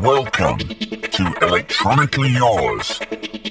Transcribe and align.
Welcome 0.00 0.58
to 0.58 1.34
Electronically 1.42 2.30
Yours 2.30 3.00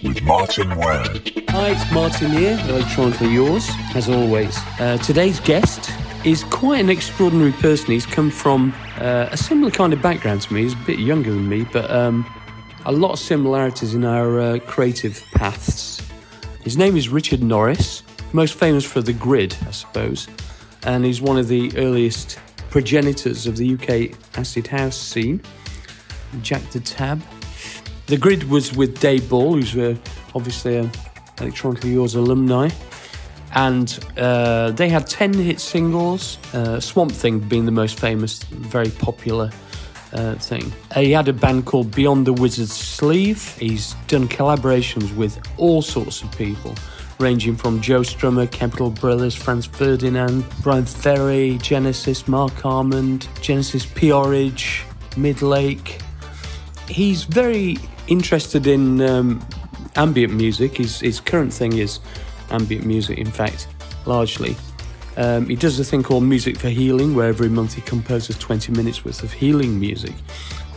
with 0.03 0.21
Martyn 0.23 0.75
Ware. 0.75 1.03
Hi, 1.49 1.69
it's 1.69 1.91
Martin 1.91 2.31
here, 2.31 2.59
Electronically 2.67 3.29
Yours, 3.29 3.69
as 3.95 4.09
always. 4.09 4.57
Uh, 4.79 4.97
today's 4.97 5.39
guest 5.39 5.91
is 6.25 6.43
quite 6.45 6.81
an 6.81 6.89
extraordinary 6.89 7.53
person. 7.53 7.87
He's 7.91 8.05
come 8.05 8.29
from 8.29 8.73
uh, 8.97 9.29
a 9.31 9.37
similar 9.37 9.71
kind 9.71 9.93
of 9.93 10.01
background 10.01 10.41
to 10.43 10.53
me. 10.53 10.63
He's 10.63 10.73
a 10.73 10.83
bit 10.85 10.99
younger 10.99 11.31
than 11.31 11.47
me, 11.47 11.65
but 11.71 11.89
um, 11.89 12.25
a 12.85 12.91
lot 12.91 13.13
of 13.13 13.19
similarities 13.19 13.95
in 13.95 14.03
our 14.03 14.39
uh, 14.39 14.59
creative 14.59 15.23
paths. 15.33 16.01
His 16.61 16.77
name 16.77 16.97
is 16.97 17.09
Richard 17.09 17.41
Norris, 17.41 18.03
most 18.33 18.55
famous 18.55 18.83
for 18.83 19.01
The 19.01 19.13
Grid, 19.13 19.55
I 19.67 19.71
suppose, 19.71 20.27
and 20.83 21.05
he's 21.05 21.21
one 21.21 21.37
of 21.37 21.47
the 21.47 21.71
earliest 21.77 22.39
progenitors 22.69 23.47
of 23.47 23.55
the 23.55 23.75
UK 23.75 24.17
acid 24.37 24.67
house 24.67 24.97
scene. 24.97 25.41
Jack 26.41 26.61
the 26.71 26.79
Tab. 26.79 27.21
The 28.07 28.17
grid 28.17 28.49
was 28.49 28.75
with 28.75 28.99
Dave 28.99 29.29
Ball, 29.29 29.53
who's 29.53 29.75
uh, 29.75 29.95
obviously 30.35 30.77
an 30.77 30.91
Electronically 31.39 31.91
Yours 31.91 32.15
alumni. 32.15 32.69
And 33.55 33.99
uh, 34.17 34.71
they 34.71 34.89
had 34.89 35.07
10 35.07 35.33
hit 35.33 35.59
singles, 35.59 36.37
uh, 36.53 36.79
Swamp 36.79 37.11
Thing 37.11 37.39
being 37.39 37.65
the 37.65 37.71
most 37.71 37.99
famous, 37.99 38.43
very 38.43 38.89
popular 38.89 39.51
uh, 40.11 40.35
thing. 40.35 40.73
He 40.95 41.11
had 41.11 41.27
a 41.27 41.33
band 41.33 41.65
called 41.65 41.93
Beyond 41.93 42.27
the 42.27 42.33
Wizard's 42.33 42.73
Sleeve. 42.73 43.55
He's 43.57 43.93
done 44.07 44.27
collaborations 44.27 45.15
with 45.15 45.39
all 45.57 45.81
sorts 45.81 46.23
of 46.23 46.31
people, 46.37 46.75
ranging 47.19 47.55
from 47.55 47.81
Joe 47.81 48.01
Strummer, 48.01 48.49
Capital 48.49 48.89
Brothers, 48.89 49.35
Franz 49.35 49.65
Ferdinand, 49.65 50.45
Bryan 50.61 50.85
Ferry, 50.85 51.57
Genesis, 51.61 52.27
Marc 52.27 52.65
Almond, 52.65 53.27
Genesis 53.41 53.85
P-Orridge, 53.85 54.83
Midlake, 55.11 56.01
he's 56.87 57.23
very 57.23 57.77
interested 58.07 58.67
in 58.67 59.01
um, 59.01 59.45
ambient 59.95 60.33
music. 60.33 60.77
His, 60.77 60.99
his 60.99 61.19
current 61.19 61.53
thing 61.53 61.77
is 61.77 61.99
ambient 62.49 62.85
music, 62.85 63.17
in 63.17 63.31
fact, 63.31 63.67
largely. 64.05 64.55
Um, 65.15 65.47
he 65.47 65.55
does 65.55 65.79
a 65.79 65.83
thing 65.83 66.03
called 66.03 66.23
Music 66.23 66.57
for 66.57 66.69
Healing, 66.69 67.15
where 67.15 67.27
every 67.27 67.49
month 67.49 67.73
he 67.73 67.81
composes 67.81 68.37
20 68.37 68.71
minutes 68.71 69.05
worth 69.05 69.23
of 69.23 69.31
healing 69.31 69.79
music. 69.79 70.13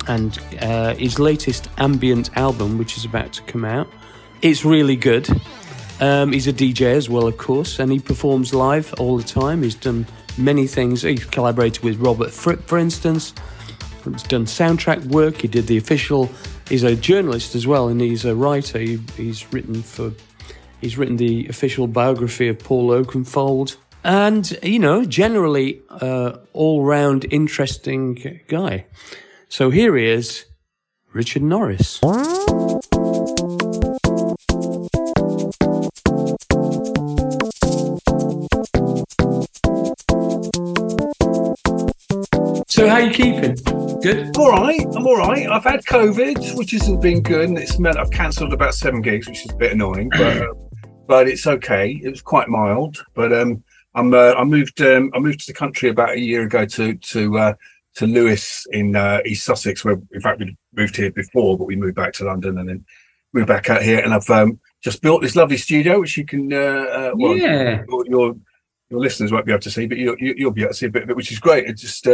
And 0.08 0.38
uh, 0.60 0.94
his 0.94 1.18
latest 1.18 1.68
ambient 1.78 2.36
album, 2.36 2.78
which 2.78 2.96
is 2.96 3.04
about 3.04 3.32
to 3.34 3.42
come 3.42 3.64
out, 3.64 3.88
it's 4.42 4.64
really 4.64 4.96
good. 4.96 5.28
Um, 6.00 6.32
he's 6.32 6.46
a 6.46 6.52
DJ 6.52 6.94
as 6.94 7.08
well, 7.08 7.26
of 7.26 7.38
course, 7.38 7.78
and 7.78 7.90
he 7.90 7.98
performs 7.98 8.52
live 8.52 8.92
all 8.98 9.16
the 9.16 9.24
time. 9.24 9.62
He's 9.62 9.74
done 9.74 10.06
many 10.36 10.66
things. 10.66 11.02
He's 11.02 11.24
collaborated 11.24 11.82
with 11.82 11.98
Robert 11.98 12.30
Fripp, 12.30 12.68
for 12.68 12.76
instance. 12.76 13.32
He's 14.12 14.22
done 14.22 14.44
soundtrack 14.44 15.04
work. 15.06 15.42
He 15.42 15.48
did 15.48 15.66
the 15.66 15.76
official. 15.76 16.30
He's 16.68 16.82
a 16.82 16.96
journalist 16.96 17.54
as 17.54 17.66
well, 17.66 17.88
and 17.88 18.00
he's 18.00 18.24
a 18.24 18.34
writer. 18.34 18.78
He, 18.78 18.98
he's 19.16 19.52
written 19.52 19.82
for. 19.82 20.12
He's 20.80 20.98
written 20.98 21.16
the 21.16 21.46
official 21.48 21.86
biography 21.86 22.48
of 22.48 22.58
Paul 22.58 22.90
Oakenfold, 22.90 23.76
and 24.04 24.58
you 24.62 24.78
know, 24.78 25.04
generally, 25.04 25.80
uh, 25.88 26.36
all-round 26.52 27.26
interesting 27.30 28.42
guy. 28.46 28.86
So 29.48 29.70
here 29.70 29.96
he 29.96 30.06
is, 30.06 30.44
Richard 31.12 31.42
Norris. 31.42 32.00
So 42.76 42.86
how 42.86 42.96
are 42.96 43.00
you 43.00 43.10
keeping? 43.10 43.54
Good. 44.02 44.36
All 44.36 44.50
right, 44.50 44.84
I'm 44.94 45.06
all 45.06 45.16
right. 45.16 45.46
I've 45.46 45.64
had 45.64 45.82
COVID, 45.86 46.58
which 46.58 46.72
hasn't 46.72 47.00
been 47.00 47.22
good, 47.22 47.48
and 47.48 47.56
it's 47.56 47.78
meant 47.78 47.96
I've 47.96 48.10
cancelled 48.10 48.52
about 48.52 48.74
seven 48.74 49.00
gigs, 49.00 49.26
which 49.26 49.46
is 49.46 49.50
a 49.50 49.56
bit 49.56 49.72
annoying, 49.72 50.10
but 50.10 50.42
uh, 50.42 50.52
but 51.06 51.26
it's 51.26 51.46
okay. 51.46 51.98
It 52.04 52.10
was 52.10 52.20
quite 52.20 52.50
mild, 52.50 53.02
but 53.14 53.32
um, 53.32 53.64
I'm 53.94 54.12
uh, 54.12 54.34
I 54.36 54.44
moved 54.44 54.82
um, 54.82 55.10
I 55.14 55.20
moved 55.20 55.40
to 55.40 55.46
the 55.46 55.58
country 55.58 55.88
about 55.88 56.16
a 56.16 56.20
year 56.20 56.42
ago 56.42 56.66
to 56.66 56.94
to 56.96 57.38
uh, 57.38 57.54
to 57.94 58.06
Lewes 58.06 58.66
in 58.72 58.94
uh, 58.94 59.20
East 59.24 59.46
Sussex, 59.46 59.82
where 59.82 59.98
in 60.12 60.20
fact 60.20 60.40
we 60.40 60.54
moved 60.74 60.96
here 60.96 61.10
before, 61.10 61.56
but 61.56 61.64
we 61.64 61.76
moved 61.76 61.96
back 61.96 62.12
to 62.12 62.24
London 62.24 62.58
and 62.58 62.68
then 62.68 62.84
moved 63.32 63.48
back 63.48 63.70
out 63.70 63.80
here, 63.80 64.00
and 64.00 64.12
I've 64.12 64.28
um, 64.28 64.60
just 64.84 65.00
built 65.00 65.22
this 65.22 65.34
lovely 65.34 65.56
studio, 65.56 65.98
which 66.00 66.18
you 66.18 66.26
can 66.26 66.52
uh, 66.52 66.56
uh 66.56 67.10
well, 67.14 67.38
Yeah. 67.38 67.84
your, 67.88 68.06
your 68.06 68.36
your 68.90 69.00
listeners 69.00 69.32
won't 69.32 69.46
be 69.46 69.52
able 69.52 69.62
to 69.62 69.70
see, 69.70 69.86
but 69.86 69.96
you, 69.96 70.14
you 70.20 70.34
you'll 70.36 70.50
be 70.50 70.60
able 70.60 70.72
to 70.72 70.76
see 70.76 70.86
a 70.86 70.90
bit 70.90 71.04
of 71.04 71.08
it, 71.08 71.16
which 71.16 71.32
is 71.32 71.38
great. 71.38 71.66
It's 71.66 71.80
just 71.80 72.06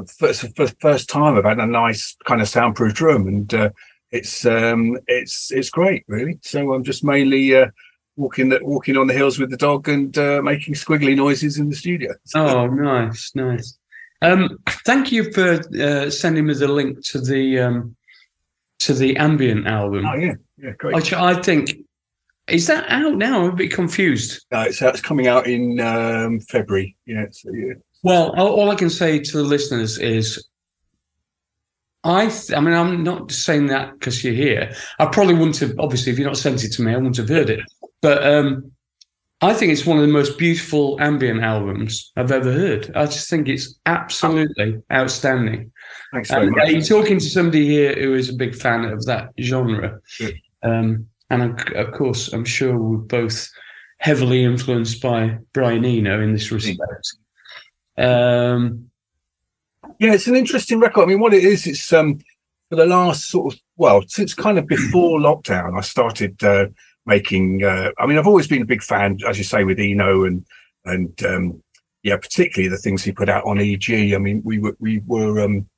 uh, 0.00 0.04
the 0.04 0.12
first 0.12 0.56
first, 0.56 0.74
first 0.80 1.08
time 1.08 1.36
I've 1.36 1.44
had 1.44 1.58
a 1.58 1.66
nice 1.66 2.16
kind 2.24 2.40
of 2.40 2.48
soundproof 2.48 3.00
room, 3.00 3.28
and 3.28 3.54
uh, 3.54 3.70
it's 4.10 4.44
um 4.44 4.98
it's 5.06 5.50
it's 5.50 5.70
great, 5.70 6.04
really. 6.08 6.38
So 6.42 6.72
I'm 6.72 6.84
just 6.84 7.04
mainly 7.04 7.54
uh, 7.54 7.66
walking 8.16 8.50
the, 8.50 8.60
walking 8.62 8.96
on 8.96 9.06
the 9.06 9.14
hills 9.14 9.38
with 9.38 9.50
the 9.50 9.56
dog 9.56 9.88
and 9.88 10.16
uh, 10.18 10.40
making 10.42 10.74
squiggly 10.74 11.16
noises 11.16 11.58
in 11.58 11.68
the 11.68 11.76
studio. 11.76 12.14
Oh, 12.34 12.66
nice, 12.66 13.32
nice. 13.34 13.78
Um, 14.22 14.58
thank 14.84 15.10
you 15.10 15.32
for 15.32 15.60
uh, 15.80 16.10
sending 16.10 16.46
me 16.46 16.54
the 16.54 16.68
link 16.68 17.02
to 17.06 17.20
the 17.20 17.60
um, 17.60 17.96
to 18.80 18.94
the 18.94 19.16
ambient 19.16 19.66
album, 19.66 20.06
oh 20.06 20.14
yeah, 20.14 20.34
yeah, 20.58 20.72
great. 20.78 20.94
which 20.94 21.12
I 21.12 21.34
think 21.40 21.76
is 22.50 22.66
that 22.66 22.84
out 22.88 23.16
now. 23.16 23.42
I'm 23.42 23.50
a 23.50 23.56
bit 23.56 23.72
confused. 23.72 24.44
Uh, 24.52 24.64
it's, 24.68 24.82
it's 24.82 25.00
coming 25.00 25.26
out 25.26 25.46
in 25.46 25.80
um, 25.80 26.40
February. 26.40 26.96
Yeah, 27.06 27.26
so 27.30 27.50
yeah. 27.52 27.74
Well, 28.02 28.34
all, 28.36 28.60
all 28.60 28.70
I 28.70 28.74
can 28.74 28.90
say 28.90 29.18
to 29.18 29.36
the 29.36 29.42
listeners 29.42 29.98
is, 29.98 30.46
I, 32.02 32.26
th- 32.28 32.52
I 32.52 32.60
mean, 32.60 32.74
I'm 32.74 33.02
not 33.04 33.30
saying 33.30 33.66
that 33.66 33.92
because 33.92 34.24
you're 34.24 34.32
here. 34.32 34.74
I 34.98 35.06
probably 35.06 35.34
wouldn't 35.34 35.58
have, 35.58 35.78
obviously, 35.78 36.12
if 36.12 36.18
you're 36.18 36.28
not 36.28 36.38
sent 36.38 36.64
it 36.64 36.72
to 36.72 36.82
me, 36.82 36.92
I 36.92 36.96
wouldn't 36.96 37.18
have 37.18 37.28
heard 37.28 37.50
it. 37.50 37.60
But 38.00 38.26
um, 38.26 38.72
I 39.42 39.52
think 39.52 39.70
it's 39.72 39.84
one 39.84 39.98
of 39.98 40.02
the 40.06 40.12
most 40.12 40.38
beautiful 40.38 40.98
ambient 41.00 41.42
albums 41.42 42.10
I've 42.16 42.32
ever 42.32 42.50
heard. 42.52 42.90
I 42.96 43.04
just 43.04 43.28
think 43.28 43.48
it's 43.48 43.78
absolutely 43.84 44.82
outstanding. 44.90 45.70
Thanks 46.12 46.30
very 46.30 46.46
And 46.46 46.56
much. 46.56 46.68
uh, 46.68 46.70
you're 46.70 46.82
talking 46.82 47.18
to 47.18 47.28
somebody 47.28 47.66
here 47.66 47.94
who 47.94 48.14
is 48.14 48.30
a 48.30 48.34
big 48.34 48.54
fan 48.54 48.84
of 48.84 49.04
that 49.04 49.30
genre. 49.38 50.00
Um, 50.62 51.06
and 51.30 51.42
of 51.42 51.58
of 51.74 51.92
course, 51.94 52.32
I'm 52.32 52.44
sure 52.44 52.76
we're 52.76 52.98
both 52.98 53.48
heavily 53.98 54.44
influenced 54.44 55.00
by 55.02 55.38
Brian 55.52 55.84
Eno 55.84 56.20
in 56.20 56.32
this 56.32 56.50
respect. 56.50 57.16
Um, 57.98 58.90
Yeah, 59.98 60.14
it's 60.14 60.26
an 60.26 60.36
interesting 60.36 60.80
record. 60.80 61.02
I 61.02 61.06
mean, 61.06 61.20
what 61.20 61.34
it 61.34 61.44
is, 61.44 61.66
it's 61.66 61.92
um 61.92 62.18
for 62.68 62.76
the 62.76 62.86
last 62.86 63.28
sort 63.28 63.52
of 63.52 63.60
well, 63.76 64.02
since 64.06 64.34
kind 64.34 64.58
of 64.58 64.66
before 64.66 65.18
lockdown, 65.28 65.76
I 65.76 65.82
started 65.82 66.42
uh, 66.42 66.66
making. 67.06 67.64
Uh, 67.64 67.90
I 67.98 68.06
mean, 68.06 68.18
I've 68.18 68.26
always 68.26 68.46
been 68.46 68.62
a 68.62 68.66
big 68.66 68.82
fan, 68.82 69.18
as 69.26 69.38
you 69.38 69.44
say, 69.44 69.64
with 69.64 69.78
Eno 69.78 70.24
and 70.24 70.46
and 70.84 71.22
um, 71.24 71.62
yeah, 72.02 72.16
particularly 72.16 72.68
the 72.68 72.78
things 72.78 73.02
he 73.02 73.12
put 73.12 73.28
out 73.28 73.44
on 73.44 73.60
EG. 73.60 74.14
I 74.14 74.18
mean, 74.18 74.40
we 74.44 74.58
were 74.58 74.76
we 74.78 75.00
were 75.06 75.40
um, 75.40 75.68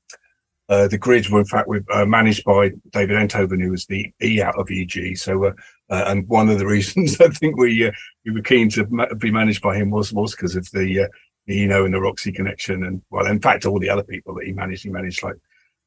uh, 0.72 0.88
the 0.88 0.96
grids 0.96 1.28
were 1.28 1.40
in 1.40 1.44
fact 1.44 1.68
uh, 1.92 2.06
managed 2.06 2.44
by 2.44 2.70
David 2.92 3.18
Enthoven, 3.18 3.60
who 3.60 3.72
was 3.72 3.84
the 3.84 4.10
E 4.22 4.40
out 4.40 4.58
of 4.58 4.70
EG. 4.70 5.18
So, 5.18 5.44
uh, 5.44 5.52
uh, 5.90 6.04
and 6.06 6.26
one 6.28 6.48
of 6.48 6.58
the 6.58 6.66
reasons 6.76 7.20
I 7.20 7.28
think 7.28 7.58
we 7.58 7.86
uh, 7.86 7.92
we 8.24 8.32
were 8.32 8.40
keen 8.40 8.70
to 8.70 8.86
ma- 8.88 9.12
be 9.18 9.30
managed 9.30 9.60
by 9.60 9.76
him 9.76 9.90
was 9.90 10.14
was 10.14 10.34
because 10.34 10.56
of 10.56 10.70
the 10.70 11.02
uh, 11.02 11.08
the 11.46 11.64
Eno 11.64 11.84
and 11.84 11.92
the 11.92 12.00
Roxy 12.00 12.32
connection, 12.32 12.84
and 12.84 13.02
well, 13.10 13.26
in 13.26 13.38
fact, 13.38 13.66
all 13.66 13.78
the 13.78 13.90
other 13.90 14.02
people 14.02 14.34
that 14.36 14.46
he 14.46 14.52
managed, 14.52 14.84
he 14.84 14.88
managed 14.88 15.22
like 15.22 15.36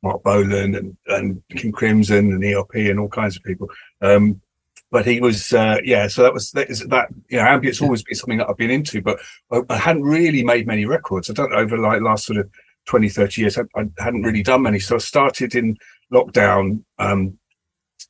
Marc 0.04 0.22
Bolan 0.22 0.76
and 0.76 0.96
and 1.08 1.42
King 1.50 1.72
Crimson 1.72 2.32
and 2.32 2.46
ELP 2.46 2.76
and 2.76 3.00
all 3.00 3.10
kinds 3.10 3.36
of 3.36 3.44
people. 3.44 3.68
Um, 4.02 4.40
but 4.92 5.08
he 5.08 5.20
was, 5.20 5.52
uh, 5.52 5.78
yeah. 5.84 6.08
So 6.08 6.22
that 6.22 6.34
was 6.34 6.52
that. 6.52 6.70
Is, 6.70 6.82
that 6.82 7.10
you 7.30 7.38
know, 7.38 7.44
ambient's 7.44 7.82
always 7.82 8.04
been 8.04 8.16
something 8.16 8.38
that 8.38 8.50
I've 8.50 8.58
been 8.58 8.70
into, 8.70 9.02
but 9.02 9.18
I, 9.52 9.62
I 9.68 9.78
hadn't 9.78 10.04
really 10.04 10.44
made 10.44 10.68
many 10.68 10.86
records. 10.86 11.28
I 11.28 11.34
don't 11.34 11.54
over 11.54 11.76
like 11.76 12.02
last 12.02 12.26
sort 12.26 12.38
of 12.38 12.52
20, 12.86 13.10
30 13.10 13.42
years. 13.42 13.58
I, 13.58 13.64
I 13.76 13.86
hadn't 14.00 14.24
really 14.24 14.44
done 14.44 14.64
many. 14.64 14.80
So 14.80 14.96
I 14.96 15.00
started 15.00 15.56
in 15.56 15.78
lockdown, 16.14 16.84
um, 17.00 17.38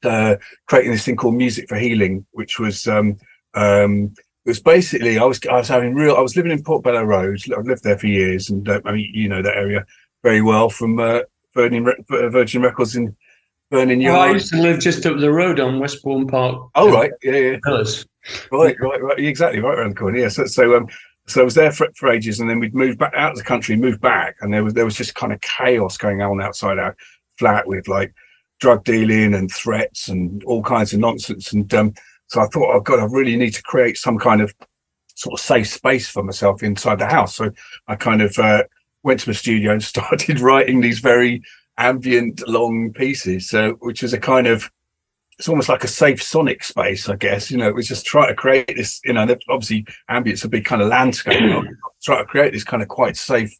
uh, 0.03 0.35
creating 0.67 0.91
this 0.91 1.05
thing 1.05 1.15
called 1.15 1.35
Music 1.35 1.67
for 1.69 1.77
Healing, 1.77 2.25
which 2.31 2.59
was 2.59 2.87
um, 2.87 3.17
um, 3.53 4.13
it 4.45 4.49
was 4.49 4.59
basically 4.59 5.17
I 5.17 5.23
was 5.23 5.39
I 5.49 5.55
was 5.55 5.67
having 5.67 5.95
real. 5.95 6.15
I 6.15 6.21
was 6.21 6.35
living 6.35 6.51
in 6.51 6.63
Portobello 6.63 7.03
Road. 7.03 7.41
I've 7.57 7.65
lived 7.65 7.83
there 7.83 7.97
for 7.97 8.07
years, 8.07 8.49
and 8.49 8.67
uh, 8.69 8.81
I 8.85 8.91
mean 8.91 9.09
you 9.13 9.27
know 9.27 9.41
that 9.41 9.57
area 9.57 9.85
very 10.23 10.41
well 10.41 10.69
from 10.69 10.99
uh, 10.99 11.21
Virgin 11.55 11.83
Re- 11.83 12.03
Virgin 12.09 12.61
Records 12.61 12.95
in 12.95 13.15
Vernon 13.71 14.03
well, 14.03 14.21
I 14.21 14.31
used 14.31 14.53
to 14.53 14.61
live 14.61 14.79
just 14.79 15.05
up 15.05 15.17
the 15.19 15.31
road 15.31 15.59
on 15.59 15.79
Westbourne 15.79 16.27
Park. 16.27 16.69
Oh 16.75 16.91
right, 16.91 17.11
yeah, 17.23 17.33
yeah. 17.33 17.57
Right, 18.51 18.75
right, 18.79 19.01
right. 19.01 19.19
Exactly, 19.19 19.59
right 19.59 19.77
around 19.77 19.91
the 19.91 19.95
corner. 19.95 20.19
Yeah. 20.19 20.29
So, 20.29 20.45
so, 20.45 20.75
um, 20.75 20.87
so 21.27 21.41
I 21.41 21.43
was 21.43 21.55
there 21.55 21.71
for, 21.71 21.87
for 21.95 22.09
ages, 22.09 22.39
and 22.39 22.49
then 22.49 22.59
we'd 22.59 22.75
moved 22.75 22.99
back 22.99 23.13
out 23.15 23.31
of 23.31 23.37
the 23.37 23.43
country, 23.43 23.75
moved 23.75 24.01
back, 24.01 24.35
and 24.41 24.53
there 24.53 24.63
was 24.63 24.73
there 24.73 24.85
was 24.85 24.95
just 24.95 25.15
kind 25.15 25.33
of 25.33 25.41
chaos 25.41 25.97
going 25.97 26.21
on 26.21 26.41
outside 26.41 26.77
our 26.77 26.95
flat 27.37 27.67
with 27.67 27.87
like 27.87 28.13
drug 28.59 28.83
dealing 28.83 29.33
and 29.33 29.51
threats 29.51 30.07
and 30.07 30.43
all 30.45 30.63
kinds 30.63 30.93
of 30.93 30.99
nonsense. 30.99 31.51
And 31.51 31.71
um, 31.73 31.93
so 32.27 32.41
I 32.41 32.47
thought, 32.47 32.73
oh 32.73 32.79
God, 32.79 32.99
I 32.99 33.05
really 33.05 33.35
need 33.35 33.53
to 33.55 33.63
create 33.63 33.97
some 33.97 34.17
kind 34.17 34.41
of 34.41 34.53
sort 35.15 35.39
of 35.39 35.43
safe 35.43 35.67
space 35.67 36.07
for 36.07 36.23
myself 36.23 36.63
inside 36.63 36.99
the 36.99 37.07
house. 37.07 37.35
So 37.35 37.51
I 37.87 37.95
kind 37.95 38.21
of 38.21 38.37
uh, 38.37 38.63
went 39.03 39.19
to 39.21 39.29
my 39.29 39.33
studio 39.33 39.71
and 39.71 39.83
started 39.83 40.39
writing 40.39 40.81
these 40.81 40.99
very 40.99 41.41
ambient 41.77 42.47
long 42.47 42.93
pieces. 42.93 43.49
So, 43.49 43.73
which 43.79 44.01
was 44.01 44.13
a 44.13 44.19
kind 44.19 44.47
of 44.47 44.69
it's 45.37 45.49
almost 45.49 45.69
like 45.69 45.83
a 45.83 45.87
safe 45.87 46.23
sonic 46.23 46.63
space, 46.63 47.09
I 47.09 47.15
guess. 47.15 47.51
You 47.51 47.57
know, 47.57 47.67
it 47.67 47.75
was 47.75 47.87
just 47.87 48.05
try 48.05 48.27
to 48.27 48.35
create 48.35 48.75
this. 48.75 49.01
You 49.03 49.13
know, 49.13 49.27
obviously 49.49 49.85
ambient's 50.09 50.45
a 50.45 50.49
big 50.49 50.65
kind 50.65 50.81
of 50.81 50.87
landscape. 50.87 51.41
try 52.03 52.19
to 52.19 52.25
create 52.25 52.53
this 52.53 52.63
kind 52.63 52.81
of 52.81 52.89
quite 52.89 53.17
safe 53.17 53.55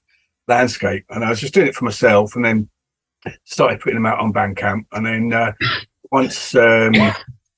landscape, 0.47 1.05
and 1.09 1.23
I 1.23 1.29
was 1.29 1.39
just 1.39 1.53
doing 1.53 1.67
it 1.67 1.75
for 1.75 1.85
myself, 1.85 2.35
and 2.35 2.45
then 2.45 2.69
started 3.43 3.79
putting 3.79 3.95
them 3.95 4.05
out 4.05 4.19
on 4.19 4.33
Bandcamp, 4.33 4.85
and 4.91 5.05
then 5.05 5.33
uh, 5.33 5.51
once. 6.11 6.55
Um, 6.55 6.93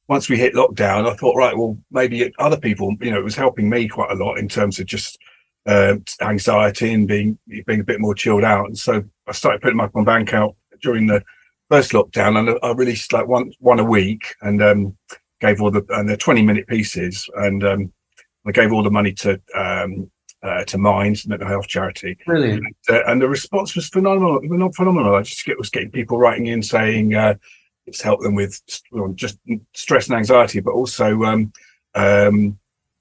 once 0.09 0.29
we 0.29 0.37
hit 0.37 0.53
lockdown, 0.53 1.05
I 1.05 1.15
thought, 1.15 1.35
right, 1.35 1.57
well, 1.57 1.77
maybe 1.91 2.31
other 2.39 2.57
people, 2.57 2.95
you 3.01 3.11
know, 3.11 3.19
it 3.19 3.25
was 3.25 3.35
helping 3.35 3.69
me 3.69 3.89
quite 3.89 4.09
a 4.09 4.15
lot 4.15 4.37
in 4.37 4.47
terms 4.47 4.79
of 4.79 4.85
just 4.85 5.17
uh, 5.65 5.95
anxiety 6.21 6.93
and 6.93 7.07
being 7.07 7.37
being 7.65 7.81
a 7.81 7.83
bit 7.83 7.99
more 7.99 8.15
chilled 8.15 8.45
out. 8.45 8.67
And 8.67 8.77
so 8.77 9.03
I 9.27 9.31
started 9.33 9.61
putting 9.61 9.77
them 9.77 9.85
up 9.85 9.95
on 9.95 10.05
Bandcamp 10.05 10.55
during 10.81 11.07
the 11.07 11.21
first 11.69 11.91
lockdown, 11.91 12.37
and 12.37 12.59
I 12.63 12.71
released 12.71 13.13
like 13.13 13.27
one 13.27 13.51
one 13.59 13.79
a 13.79 13.83
week, 13.83 14.35
and 14.41 14.61
um, 14.61 14.97
gave 15.41 15.61
all 15.61 15.71
the 15.71 15.85
and 15.89 16.07
they're 16.07 16.17
twenty 16.17 16.41
minute 16.41 16.67
pieces, 16.67 17.29
and 17.35 17.63
um, 17.63 17.93
I 18.45 18.51
gave 18.51 18.71
all 18.71 18.83
the 18.83 18.91
money 18.91 19.13
to 19.13 19.41
um, 19.55 20.09
uh, 20.43 20.63
to 20.65 20.77
Minds 20.77 21.27
mental 21.27 21.47
health 21.47 21.67
charity. 21.67 22.17
Brilliant. 22.25 22.63
And, 22.87 22.97
uh, 22.97 23.03
and, 23.07 23.21
the 23.21 23.27
response 23.27 23.75
was 23.75 23.89
phenomenal. 23.89 24.39
Not 24.43 24.75
phenomenal. 24.75 25.15
I 25.15 25.23
just 25.23 25.45
get 25.45 25.57
was 25.57 25.69
getting 25.69 25.91
people 25.91 26.17
writing 26.17 26.47
in 26.47 26.61
saying 26.61 27.15
uh, 27.15 27.35
it's 27.85 28.01
helped 28.01 28.23
them 28.23 28.35
with 28.35 28.61
just 29.15 29.39
stress 29.73 30.07
and 30.07 30.17
anxiety, 30.17 30.59
but 30.59 30.73
also 30.73 31.23
um, 31.23 31.51
um, 31.95 32.59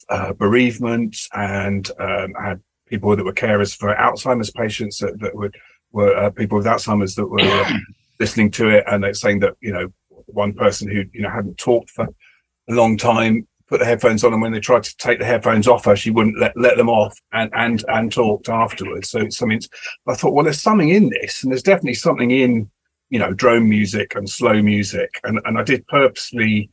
uh, 0.09 0.33
bereavement, 0.33 1.17
and 1.35 1.91
um, 1.99 2.33
had 2.35 2.61
people 2.87 3.15
that 3.15 3.25
were 3.25 3.33
carers 3.33 3.77
for 3.77 3.95
Alzheimer's 3.95 4.51
patients 4.51 4.99
that, 4.99 5.19
that 5.21 5.35
would 5.35 5.57
were 5.93 6.17
uh, 6.17 6.31
people 6.31 6.59
with 6.59 6.67
Alzheimer's 6.67 7.15
that 7.17 7.27
were 7.27 7.39
listening 8.19 8.51
to 8.53 8.69
it 8.69 8.85
and 8.87 9.03
they're 9.03 9.15
saying 9.15 9.41
that 9.41 9.55
you 9.61 9.73
know 9.73 9.89
one 10.27 10.53
person 10.53 10.89
who 10.89 11.05
you 11.13 11.23
know 11.23 11.31
hadn't 11.31 11.59
talked 11.59 11.91
for 11.91 12.05
a 12.05 12.73
long 12.73 12.97
time 12.97 13.47
put 13.69 13.81
the 13.81 13.87
headphones 13.87 14.23
on 14.23 14.33
and 14.33 14.41
when 14.41 14.53
they 14.53 14.61
tried 14.61 14.85
to 14.85 14.97
take 14.97 15.19
the 15.19 15.25
headphones 15.25 15.67
off 15.67 15.85
her 15.85 15.97
she 15.97 16.11
wouldn't 16.11 16.39
let, 16.39 16.57
let 16.57 16.77
them 16.77 16.89
off 16.89 17.19
and 17.33 17.51
and 17.55 17.85
and 17.89 18.13
talked 18.13 18.49
afterwards. 18.49 19.11
So 19.11 19.21
it's 19.21 19.37
something 19.37 19.61
i 20.07 20.15
thought 20.15 20.35
well 20.35 20.45
there's 20.45 20.61
something 20.61 20.89
in 20.89 21.11
this 21.11 21.43
and 21.43 21.53
there's 21.53 21.63
definitely 21.63 21.95
something 21.95 22.31
in 22.31 22.71
you 23.11 23.19
know 23.19 23.33
drone 23.33 23.69
music 23.69 24.15
and 24.15 24.29
slow 24.29 24.63
music. 24.63 25.11
And 25.25 25.41
and 25.45 25.59
i 25.59 25.63
did 25.63 25.87
purposely 25.89 26.71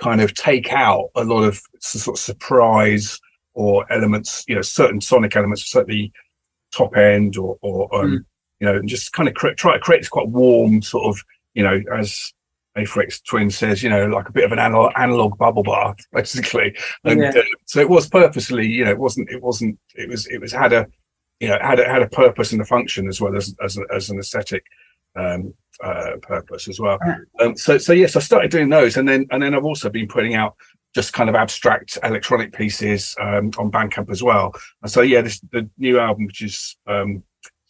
kind 0.00 0.20
of 0.20 0.34
take 0.34 0.72
out 0.72 1.08
a 1.16 1.24
lot 1.24 1.42
of 1.42 1.60
sort 1.80 2.16
of 2.16 2.22
surprise 2.22 3.18
or 3.54 3.90
elements 3.92 4.44
you 4.46 4.54
know 4.54 4.62
certain 4.62 5.00
sonic 5.00 5.34
elements 5.34 5.68
certainly 5.70 6.12
top 6.72 6.96
end 6.96 7.36
or 7.36 7.58
or 7.62 7.94
um, 7.94 8.10
mm 8.10 8.24
you 8.60 8.66
know, 8.66 8.76
and 8.76 8.88
just 8.88 9.12
kind 9.12 9.28
of 9.28 9.34
cre- 9.34 9.50
try 9.50 9.74
to 9.74 9.80
create 9.80 10.00
this 10.00 10.08
quite 10.08 10.28
warm 10.28 10.82
sort 10.82 11.04
of, 11.04 11.22
you 11.54 11.62
know, 11.62 11.80
as 11.94 12.32
Aphex 12.76 13.22
Twin 13.24 13.50
says, 13.50 13.82
you 13.82 13.90
know, 13.90 14.06
like 14.06 14.28
a 14.28 14.32
bit 14.32 14.44
of 14.44 14.52
an 14.52 14.58
analog, 14.58 14.92
analog 14.96 15.36
bubble 15.38 15.62
bath, 15.62 15.96
basically. 16.12 16.76
And 17.04 17.20
yeah. 17.20 17.30
uh, 17.30 17.42
so 17.66 17.80
it 17.80 17.88
was 17.88 18.08
purposely, 18.08 18.66
you 18.66 18.84
know, 18.84 18.90
it 18.90 18.98
wasn't, 18.98 19.30
it 19.30 19.42
wasn't, 19.42 19.78
it 19.94 20.08
was, 20.08 20.26
it 20.26 20.40
was 20.40 20.52
had 20.52 20.72
a, 20.72 20.86
you 21.40 21.48
know, 21.48 21.58
had 21.60 21.80
a, 21.80 21.88
had 21.88 22.02
a 22.02 22.08
purpose 22.08 22.52
and 22.52 22.60
a 22.60 22.64
function 22.64 23.08
as 23.08 23.20
well 23.20 23.36
as 23.36 23.54
as, 23.62 23.78
as 23.94 24.10
an 24.10 24.18
aesthetic 24.18 24.64
um, 25.16 25.54
uh, 25.82 26.12
purpose 26.22 26.68
as 26.68 26.80
well. 26.80 26.98
Um, 27.40 27.56
so 27.56 27.78
so 27.78 27.92
yes, 27.92 28.16
I 28.16 28.20
started 28.20 28.50
doing 28.50 28.68
those, 28.68 28.96
and 28.96 29.08
then 29.08 29.26
and 29.30 29.42
then 29.42 29.54
I've 29.54 29.64
also 29.64 29.88
been 29.88 30.08
putting 30.08 30.34
out 30.34 30.56
just 30.94 31.12
kind 31.12 31.28
of 31.28 31.36
abstract 31.36 31.98
electronic 32.02 32.52
pieces 32.52 33.14
um, 33.20 33.50
on 33.58 33.70
Bandcamp 33.70 34.10
as 34.10 34.22
well. 34.22 34.52
And 34.82 34.90
so 34.90 35.02
yeah, 35.02 35.20
this 35.20 35.40
the 35.52 35.68
new 35.78 36.00
album, 36.00 36.26
which 36.26 36.42
is 36.42 36.76
um, 36.86 37.22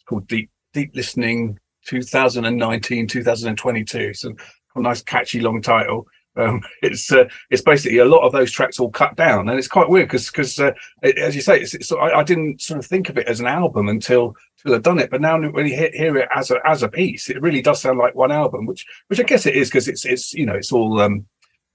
called 0.07 0.27
Deep 0.27 0.49
Deep 0.79 0.95
Listening 0.95 1.59
2019 1.87 3.05
2022. 3.05 4.13
So 4.13 4.33
a 4.75 4.81
nice 4.81 5.01
catchy 5.01 5.41
long 5.41 5.61
title. 5.61 6.07
Um, 6.37 6.61
it's 6.81 7.11
uh, 7.11 7.25
it's 7.49 7.61
basically 7.61 7.97
a 7.97 8.05
lot 8.05 8.25
of 8.25 8.31
those 8.31 8.49
tracks 8.49 8.79
all 8.79 8.89
cut 8.89 9.17
down, 9.17 9.49
and 9.49 9.59
it's 9.59 9.67
quite 9.67 9.89
weird 9.89 10.07
because 10.07 10.27
because 10.27 10.57
uh, 10.57 10.71
as 11.03 11.35
you 11.35 11.41
say, 11.41 11.59
it's, 11.59 11.73
it's 11.73 11.91
I, 11.91 12.19
I, 12.19 12.23
didn't 12.23 12.61
sort 12.61 12.79
of 12.79 12.85
think 12.85 13.09
of 13.09 13.17
it 13.17 13.27
as 13.27 13.41
an 13.41 13.47
album 13.47 13.89
until 13.89 14.37
until 14.57 14.75
I'd 14.77 14.83
done 14.83 14.99
it. 14.99 15.11
But 15.11 15.19
now 15.19 15.37
when 15.37 15.67
you 15.67 15.75
hear, 15.75 15.91
hear 15.93 16.15
it 16.15 16.29
as 16.33 16.49
a 16.49 16.65
as 16.65 16.81
a 16.81 16.87
piece, 16.87 17.29
it 17.29 17.41
really 17.41 17.61
does 17.61 17.81
sound 17.81 17.99
like 17.99 18.15
one 18.15 18.31
album, 18.31 18.65
which 18.65 18.85
which 19.07 19.19
I 19.19 19.23
guess 19.23 19.45
it 19.45 19.57
is 19.57 19.67
because 19.67 19.89
it's 19.89 20.05
it's 20.05 20.33
you 20.33 20.45
know 20.45 20.55
it's 20.55 20.71
all 20.71 21.01
um 21.01 21.25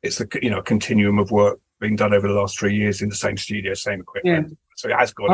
it's 0.03 0.19
a 0.23 0.27
you 0.41 0.49
know 0.49 0.61
a 0.61 0.62
continuum 0.62 1.19
of 1.19 1.31
work 1.31 1.61
being 1.79 1.97
done 1.97 2.15
over 2.15 2.27
the 2.27 2.33
last 2.33 2.59
three 2.59 2.75
years 2.75 3.03
in 3.03 3.11
the 3.11 3.15
same 3.15 3.37
studio, 3.37 3.75
same 3.75 4.00
equipment. 4.00 4.49
Yeah. 4.49 4.55
So 4.77 4.89
it 4.89 4.97
has 4.97 5.12
got. 5.12 5.31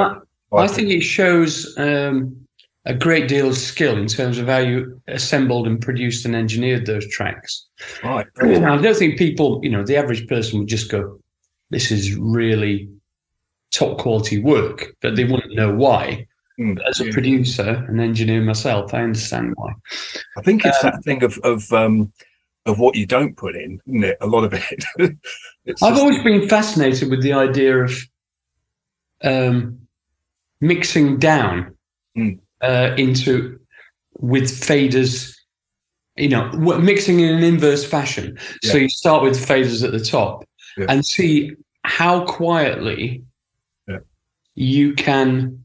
I, 0.52 0.56
I 0.56 0.66
think 0.66 0.90
it 0.90 1.02
shows 1.02 1.78
um, 1.78 2.48
a 2.86 2.94
great 2.94 3.28
deal 3.28 3.48
of 3.48 3.56
skill 3.56 3.96
in 3.96 4.06
terms 4.06 4.38
of 4.38 4.46
how 4.46 4.58
you 4.58 5.00
assembled 5.08 5.66
and 5.66 5.80
produced 5.80 6.24
and 6.24 6.34
engineered 6.34 6.86
those 6.86 7.06
tracks. 7.08 7.66
Right. 8.02 8.26
Now, 8.40 8.74
I 8.74 8.80
don't 8.80 8.96
think 8.96 9.18
people, 9.18 9.60
you 9.62 9.70
know, 9.70 9.84
the 9.84 9.96
average 9.96 10.26
person 10.28 10.58
would 10.60 10.68
just 10.68 10.90
go, 10.90 11.18
"This 11.70 11.90
is 11.90 12.14
really 12.14 12.88
top 13.70 13.98
quality 13.98 14.38
work," 14.38 14.96
but 15.02 15.16
they 15.16 15.24
wouldn't 15.24 15.54
know 15.54 15.74
why. 15.74 16.26
Mm, 16.58 16.78
as 16.86 17.00
a 17.00 17.06
yeah. 17.06 17.12
producer 17.12 17.86
and 17.88 18.02
engineer 18.02 18.42
myself, 18.42 18.92
I 18.92 19.02
understand 19.02 19.54
why. 19.56 19.72
I 20.36 20.42
think 20.42 20.64
it's 20.66 20.84
um, 20.84 20.90
that 20.90 21.04
thing 21.04 21.22
of 21.22 21.38
of 21.38 21.70
um, 21.72 22.12
of 22.66 22.78
what 22.78 22.96
you 22.96 23.06
don't 23.06 23.36
put 23.36 23.56
in, 23.56 23.80
isn't 23.86 24.04
it? 24.04 24.18
A 24.20 24.26
lot 24.26 24.44
of 24.44 24.52
it. 24.54 24.84
I've 24.98 25.16
just... 25.66 25.82
always 25.82 26.22
been 26.22 26.48
fascinated 26.48 27.10
with 27.10 27.22
the 27.22 27.32
idea 27.32 27.84
of 27.84 27.98
um, 29.22 29.80
mixing 30.60 31.18
down. 31.18 31.74
Mm 32.16 32.40
uh, 32.62 32.94
into 32.96 33.58
with 34.18 34.50
faders, 34.50 35.34
you 36.16 36.28
know, 36.28 36.50
mixing 36.52 37.20
in 37.20 37.34
an 37.34 37.42
inverse 37.42 37.84
fashion. 37.84 38.36
Yeah. 38.62 38.72
So 38.72 38.78
you 38.78 38.88
start 38.88 39.22
with 39.22 39.36
faders 39.36 39.84
at 39.84 39.92
the 39.92 40.00
top 40.00 40.44
yeah. 40.76 40.86
and 40.88 41.04
see 41.04 41.52
how 41.84 42.24
quietly 42.26 43.24
yeah. 43.88 43.98
you 44.54 44.94
can, 44.94 45.64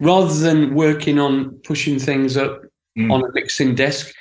rather 0.00 0.34
than 0.34 0.74
working 0.74 1.18
on 1.18 1.50
pushing 1.64 1.98
things 1.98 2.36
up 2.36 2.62
mm. 2.96 3.12
on 3.12 3.24
a 3.24 3.32
mixing 3.32 3.74
desk, 3.74 4.14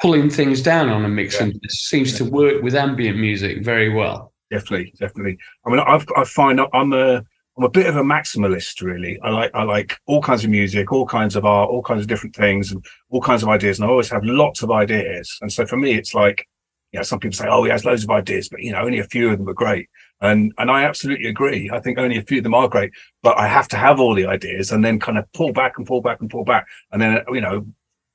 pulling 0.00 0.28
things 0.28 0.62
down 0.62 0.88
on 0.88 1.04
a 1.04 1.08
mixing 1.08 1.50
desk 1.50 1.88
seems 1.88 2.16
to 2.18 2.24
work 2.24 2.60
with 2.62 2.74
ambient 2.74 3.18
music 3.18 3.64
very 3.64 3.88
well. 3.88 4.32
Definitely, 4.50 4.92
definitely. 4.98 5.38
I 5.64 5.70
mean, 5.70 5.78
I've 5.80 6.06
I 6.16 6.24
find 6.24 6.60
I'm 6.72 6.92
a 6.92 7.24
I'm 7.56 7.64
a 7.64 7.68
bit 7.70 7.86
of 7.86 7.96
a 7.96 8.02
maximalist, 8.02 8.80
really. 8.80 9.20
I 9.20 9.30
like 9.30 9.50
I 9.54 9.62
like 9.64 9.98
all 10.06 10.22
kinds 10.22 10.42
of 10.44 10.50
music, 10.50 10.90
all 10.90 11.06
kinds 11.06 11.36
of 11.36 11.44
art, 11.44 11.70
all 11.70 11.82
kinds 11.82 12.00
of 12.00 12.08
different 12.08 12.34
things, 12.34 12.72
and 12.72 12.84
all 13.10 13.20
kinds 13.20 13.42
of 13.42 13.48
ideas. 13.50 13.78
And 13.78 13.86
I 13.86 13.90
always 13.90 14.08
have 14.10 14.24
lots 14.24 14.62
of 14.62 14.70
ideas. 14.70 15.36
And 15.42 15.52
so 15.52 15.66
for 15.66 15.76
me, 15.76 15.92
it's 15.92 16.14
like, 16.14 16.48
you 16.92 16.98
know, 16.98 17.02
some 17.02 17.20
people 17.20 17.36
say, 17.36 17.48
"Oh, 17.48 17.64
he 17.64 17.70
has 17.70 17.84
loads 17.84 18.04
of 18.04 18.10
ideas," 18.10 18.48
but 18.48 18.60
you 18.62 18.72
know, 18.72 18.80
only 18.80 19.00
a 19.00 19.04
few 19.04 19.30
of 19.30 19.38
them 19.38 19.48
are 19.48 19.54
great. 19.54 19.88
And 20.22 20.52
and 20.58 20.70
I 20.70 20.84
absolutely 20.84 21.28
agree. 21.28 21.70
I 21.70 21.80
think 21.80 21.98
only 21.98 22.16
a 22.16 22.22
few 22.22 22.38
of 22.38 22.44
them 22.44 22.54
are 22.54 22.68
great, 22.68 22.92
but 23.22 23.38
I 23.38 23.46
have 23.48 23.68
to 23.68 23.76
have 23.76 24.00
all 24.00 24.14
the 24.14 24.26
ideas 24.26 24.72
and 24.72 24.82
then 24.84 24.98
kind 24.98 25.18
of 25.18 25.30
pull 25.32 25.52
back 25.52 25.74
and 25.76 25.86
pull 25.86 26.00
back 26.00 26.20
and 26.20 26.30
pull 26.30 26.44
back, 26.44 26.66
and 26.90 27.02
then 27.02 27.22
you 27.32 27.40
know, 27.42 27.66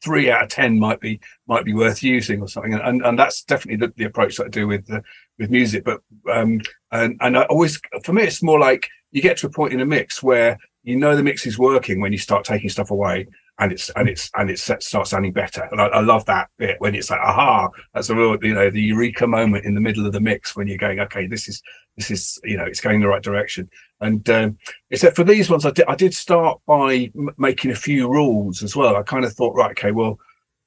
three 0.03 0.32
out 0.32 0.44
of 0.44 0.50
ten 0.50 0.79
might 0.79 1.00
be 1.00 1.20
might 1.48 1.65
be 1.65 1.74
worth 1.74 2.01
using 2.01 2.41
or 2.41 2.48
something. 2.48 2.74
And 2.74 3.06
and 3.06 3.20
that's 3.20 3.44
definitely 3.44 3.86
the, 3.88 3.94
the 3.98 4.06
approach 4.06 4.38
that 4.38 4.46
I 4.46 4.50
do 4.50 4.67
with 4.67 4.88
the, 4.88 5.03
with 5.38 5.51
music. 5.51 5.84
But 5.84 6.01
um, 6.32 6.62
and 6.91 7.17
and 7.22 7.38
I 7.38 7.44
always 7.44 7.79
for 8.03 8.13
me, 8.13 8.24
it's 8.24 8.44
more 8.44 8.60
like 8.60 8.89
you 9.12 9.22
get 9.22 9.38
to 9.38 9.48
a 9.48 9.50
point 9.50 9.74
in 9.74 9.82
a 9.82 9.86
mix 9.86 10.22
where 10.22 10.58
you 10.84 10.96
know 10.96 11.16
the 11.16 11.24
mix 11.24 11.46
is 11.46 11.58
working 11.58 12.00
when 12.00 12.12
you 12.12 12.18
start 12.18 12.46
taking 12.46 12.70
stuff 12.70 12.92
away 12.92 13.28
and 13.60 13.72
it's 13.72 13.90
and 13.96 14.08
it's 14.08 14.30
and 14.36 14.50
it 14.50 14.60
starts 14.60 15.10
sounding 15.10 15.34
better. 15.34 15.68
And 15.72 15.82
I, 15.82 15.88
I, 15.88 16.02
love 16.02 16.26
that 16.26 16.50
bit 16.58 16.80
when 16.80 16.94
it's 16.94 17.10
like 17.10 17.20
aha 17.20 17.70
that's 17.94 18.10
a 18.10 18.16
real 18.16 18.38
you 18.44 18.54
know 18.54 18.70
the 18.70 18.82
eureka 18.82 19.26
moment 19.26 19.66
in 19.66 19.74
the 19.74 19.82
middle 19.82 20.06
of 20.06 20.14
the 20.14 20.20
mix 20.20 20.56
when 20.56 20.68
you're 20.68 20.78
going 20.78 21.00
okay 21.00 21.26
this 21.26 21.48
is 21.48 21.62
this 21.96 22.12
is 22.12 22.40
you 22.44 22.56
know 22.56 22.66
it's 22.66 22.82
going 22.82 23.02
the 23.02 23.08
right 23.08 23.24
direction. 23.24 23.70
And 24.00 24.28
um, 24.30 24.58
except 24.92 25.16
for 25.16 25.24
these 25.24 25.50
ones 25.50 25.66
I 25.66 25.72
did 25.72 25.86
I 25.88 25.96
did 25.96 26.14
start 26.14 26.60
by 26.68 27.12
m- 27.16 27.34
making 27.38 27.72
a 27.72 27.76
few 27.76 28.10
rules 28.10 28.62
as 28.62 28.76
well. 28.76 28.96
I 28.96 29.04
kind 29.04 29.26
of 29.26 29.34
thought 29.34 29.56
right 29.56 29.72
okay 29.72 29.92
well 29.92 30.20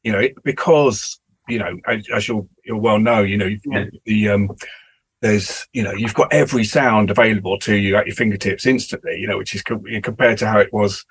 you 0.03 0.13
know 0.13 0.19
it, 0.19 0.35
because 0.43 1.21
you 1.49 1.59
know 1.59 1.79
as, 1.87 2.09
as 2.13 2.29
you'll 2.29 2.49
you'll 2.65 2.81
well 2.81 2.99
know 2.99 3.23
you 3.23 3.37
know 3.37 3.51
yeah. 3.67 3.85
the 4.05 4.29
um 4.31 4.51
there's 5.23 5.67
you 5.73 5.83
know 5.83 5.93
you've 5.93 6.15
got 6.15 6.33
every 6.33 6.65
sound 6.65 7.11
available 7.11 7.59
to 7.59 7.77
you 7.77 7.97
at 7.97 8.07
your 8.07 8.17
fingertips 8.17 8.67
instantly 8.67 9.17
you 9.17 9.27
know 9.27 9.39
which 9.39 9.55
is 9.55 9.63
co- 9.63 9.83
compared 10.03 10.39
to 10.39 10.47
how 10.47 10.59
it 10.59 10.73
was 10.73 11.05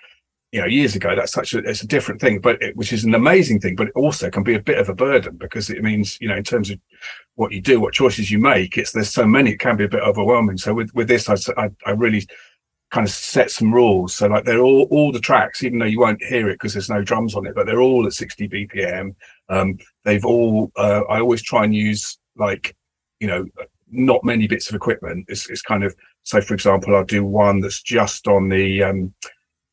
you 0.52 0.60
know 0.60 0.66
years 0.66 0.96
ago 0.96 1.16
that's 1.16 1.32
such 1.32 1.54
a 1.54 1.60
it's 1.60 1.84
a 1.84 1.88
different 1.88 2.20
thing 2.20 2.40
but 2.40 2.62
it, 2.62 2.76
which 2.76 2.92
is 2.92 3.04
an 3.04 3.14
amazing 3.14 3.60
thing 3.60 3.76
but 3.76 3.88
it 3.88 3.94
also 3.96 4.30
can 4.30 4.44
be 4.44 4.56
a 4.56 4.62
bit 4.62 4.80
of 4.80 4.90
a 4.90 4.96
burden 4.96 5.36
because 5.38 5.70
it 5.70 5.84
means 5.84 6.18
you 6.20 6.28
know 6.28 6.36
in 6.36 6.44
terms 6.44 6.70
of 6.70 6.80
what 7.36 7.52
you 7.52 7.62
do 7.62 7.80
what 7.80 7.94
choices 7.94 8.32
you 8.32 8.40
make 8.40 8.78
it's 8.78 8.92
there's 8.92 9.14
so 9.14 9.26
many 9.26 9.52
it 9.52 9.60
can 9.60 9.78
be 9.78 9.86
a 9.86 9.90
bit 9.90 10.02
overwhelming. 10.02 10.58
So 10.58 10.74
with 10.74 10.94
with 10.96 11.08
this 11.08 11.30
i 11.30 11.36
i, 11.58 11.70
I 11.86 11.92
really 11.92 12.26
kind 12.92 13.06
of 13.06 13.14
set 13.14 13.52
some 13.52 13.72
rules. 13.72 14.16
So 14.16 14.26
like 14.26 14.46
they're 14.46 14.60
all 14.60 14.88
all 14.90 15.12
the 15.12 15.20
tracks 15.20 15.64
even 15.64 15.78
though 15.78 15.86
you 15.86 16.00
won't 16.00 16.24
hear 16.24 16.50
it 16.50 16.56
because 16.56 16.74
there's 16.74 16.90
no 16.90 17.04
drums 17.04 17.36
on 17.36 17.46
it 17.46 17.54
but 17.54 17.68
they're 17.68 17.82
all 17.82 18.08
at 18.08 18.14
60 18.14 18.50
bpm 18.50 19.14
um 19.50 19.78
they've 20.04 20.26
all 20.26 20.72
uh, 20.76 21.02
i 21.10 21.20
always 21.20 21.44
try 21.44 21.64
and 21.64 21.76
use 21.76 22.18
like 22.36 22.76
you 23.20 23.28
know 23.28 23.46
not 23.92 24.24
many 24.24 24.48
bits 24.48 24.70
of 24.70 24.76
equipment. 24.76 25.26
It's, 25.28 25.50
it's 25.50 25.62
kind 25.62 25.84
of 25.84 25.96
so. 26.24 26.42
For 26.42 26.54
example, 26.54 26.96
I'll 26.96 27.06
do 27.06 27.26
one 27.26 27.60
that's 27.60 27.82
just 27.82 28.28
on 28.28 28.50
the 28.50 28.84
um, 28.84 29.14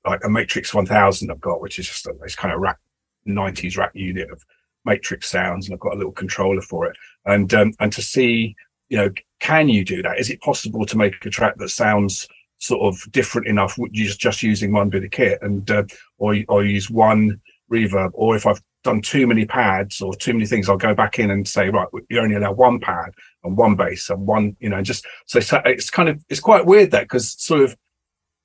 like 0.06 0.25
a 0.25 0.30
Matrix 0.30 0.73
1000 0.73 1.30
I've 1.30 1.40
got, 1.40 1.61
which 1.61 1.78
is 1.78 1.87
just 1.87 2.06
a, 2.06 2.14
it's 2.23 2.37
kind 2.37 2.54
of 2.54 2.61
rack 2.61 2.78
90s 3.26 3.76
rack 3.76 3.90
unit 3.94 4.30
of 4.30 4.44
matrix 4.85 5.28
sounds 5.28 5.66
and 5.66 5.75
I've 5.75 5.80
got 5.80 5.94
a 5.94 5.96
little 5.96 6.12
controller 6.12 6.62
for 6.62 6.87
it. 6.87 6.96
And 7.25 7.52
um, 7.52 7.73
and 7.80 7.92
to 7.92 8.02
see, 8.02 8.54
you 8.88 8.96
know, 8.96 9.11
can 9.40 9.68
you 9.68 9.85
do 9.85 10.02
that? 10.02 10.18
Is 10.18 10.30
it 10.30 10.40
possible 10.40 10.87
to 10.87 10.96
make 10.96 11.25
a 11.25 11.30
track 11.30 11.56
that 11.58 11.70
sounds 11.70 12.28
sort 12.58 12.82
of 12.82 13.12
different 13.12 13.49
enough 13.49 13.78
just 13.92 14.18
just 14.18 14.42
using 14.42 14.73
one 14.73 14.88
bit 14.88 15.04
of 15.04 15.11
kit 15.11 15.38
and 15.42 15.70
uh, 15.70 15.85
or 16.18 16.37
or 16.49 16.64
use 16.64 16.88
one 16.88 17.40
reverb 17.70 18.11
or 18.14 18.35
if 18.37 18.46
I've 18.46 18.62
done 18.82 19.02
too 19.02 19.26
many 19.26 19.44
pads 19.44 20.00
or 20.00 20.14
too 20.14 20.32
many 20.32 20.46
things 20.46 20.68
I'll 20.68 20.76
go 20.76 20.94
back 20.94 21.18
in 21.18 21.30
and 21.32 21.46
say 21.46 21.68
right 21.68 21.88
you're 22.08 22.23
only 22.23 22.37
allow 22.37 22.52
one 22.52 22.78
pad 22.78 23.11
and 23.47 23.57
one 23.57 23.76
bass 23.76 24.11
and 24.11 24.26
one 24.26 24.57
you 24.61 24.69
know 24.69 24.83
just 24.83 25.07
so 25.26 25.41
it's 25.65 25.91
kind 25.91 26.09
of 26.09 26.23
it's 26.29 26.41
quite 26.41 26.67
weird 26.67 26.91
that 26.91 27.05
because 27.05 27.41
sort 27.43 27.62
of 27.62 27.76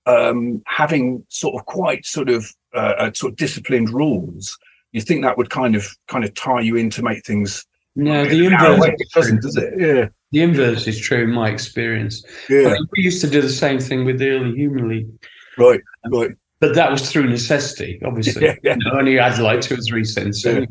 um 0.05 0.61
having 0.65 1.23
sort 1.29 1.59
of 1.59 1.65
quite 1.65 2.05
sort 2.05 2.29
of 2.29 2.51
uh, 2.73 3.11
sort 3.13 3.33
of 3.33 3.37
disciplined 3.37 3.89
rules 3.89 4.57
you 4.91 5.01
think 5.01 5.23
that 5.23 5.37
would 5.37 5.49
kind 5.49 5.75
of 5.75 5.87
kind 6.07 6.23
of 6.23 6.33
tie 6.33 6.59
you 6.59 6.75
in 6.75 6.89
to 6.89 7.01
make 7.01 7.25
things 7.25 7.65
no 7.95 8.25
the 8.25 8.45
inverse 8.45 8.91
doesn't 9.13 9.41
does 9.41 9.57
it? 9.57 9.73
Yeah. 9.77 10.07
The 10.31 10.41
inverse 10.41 10.87
is 10.87 10.97
true 10.97 11.23
in 11.23 11.31
my 11.31 11.49
experience. 11.49 12.23
Yeah. 12.49 12.75
We 12.95 13.03
used 13.03 13.19
to 13.19 13.29
do 13.29 13.41
the 13.41 13.49
same 13.49 13.79
thing 13.79 14.05
with 14.05 14.17
the 14.17 14.29
early 14.29 14.55
human 14.55 14.87
league. 14.87 15.09
Right 15.57 15.81
right. 16.09 16.31
but 16.61 16.73
that 16.75 16.89
was 16.89 17.11
through 17.11 17.29
necessity 17.29 17.99
obviously. 18.05 18.45
Yeah, 18.45 18.55
yeah. 18.63 18.77
You 18.79 18.91
know, 18.91 18.99
only 18.99 19.17
had 19.17 19.39
like 19.39 19.61
two 19.61 19.75
or 19.75 19.81
three 19.87 20.05
cents 20.05 20.45
yeah. 20.45 20.51
anyway. 20.51 20.67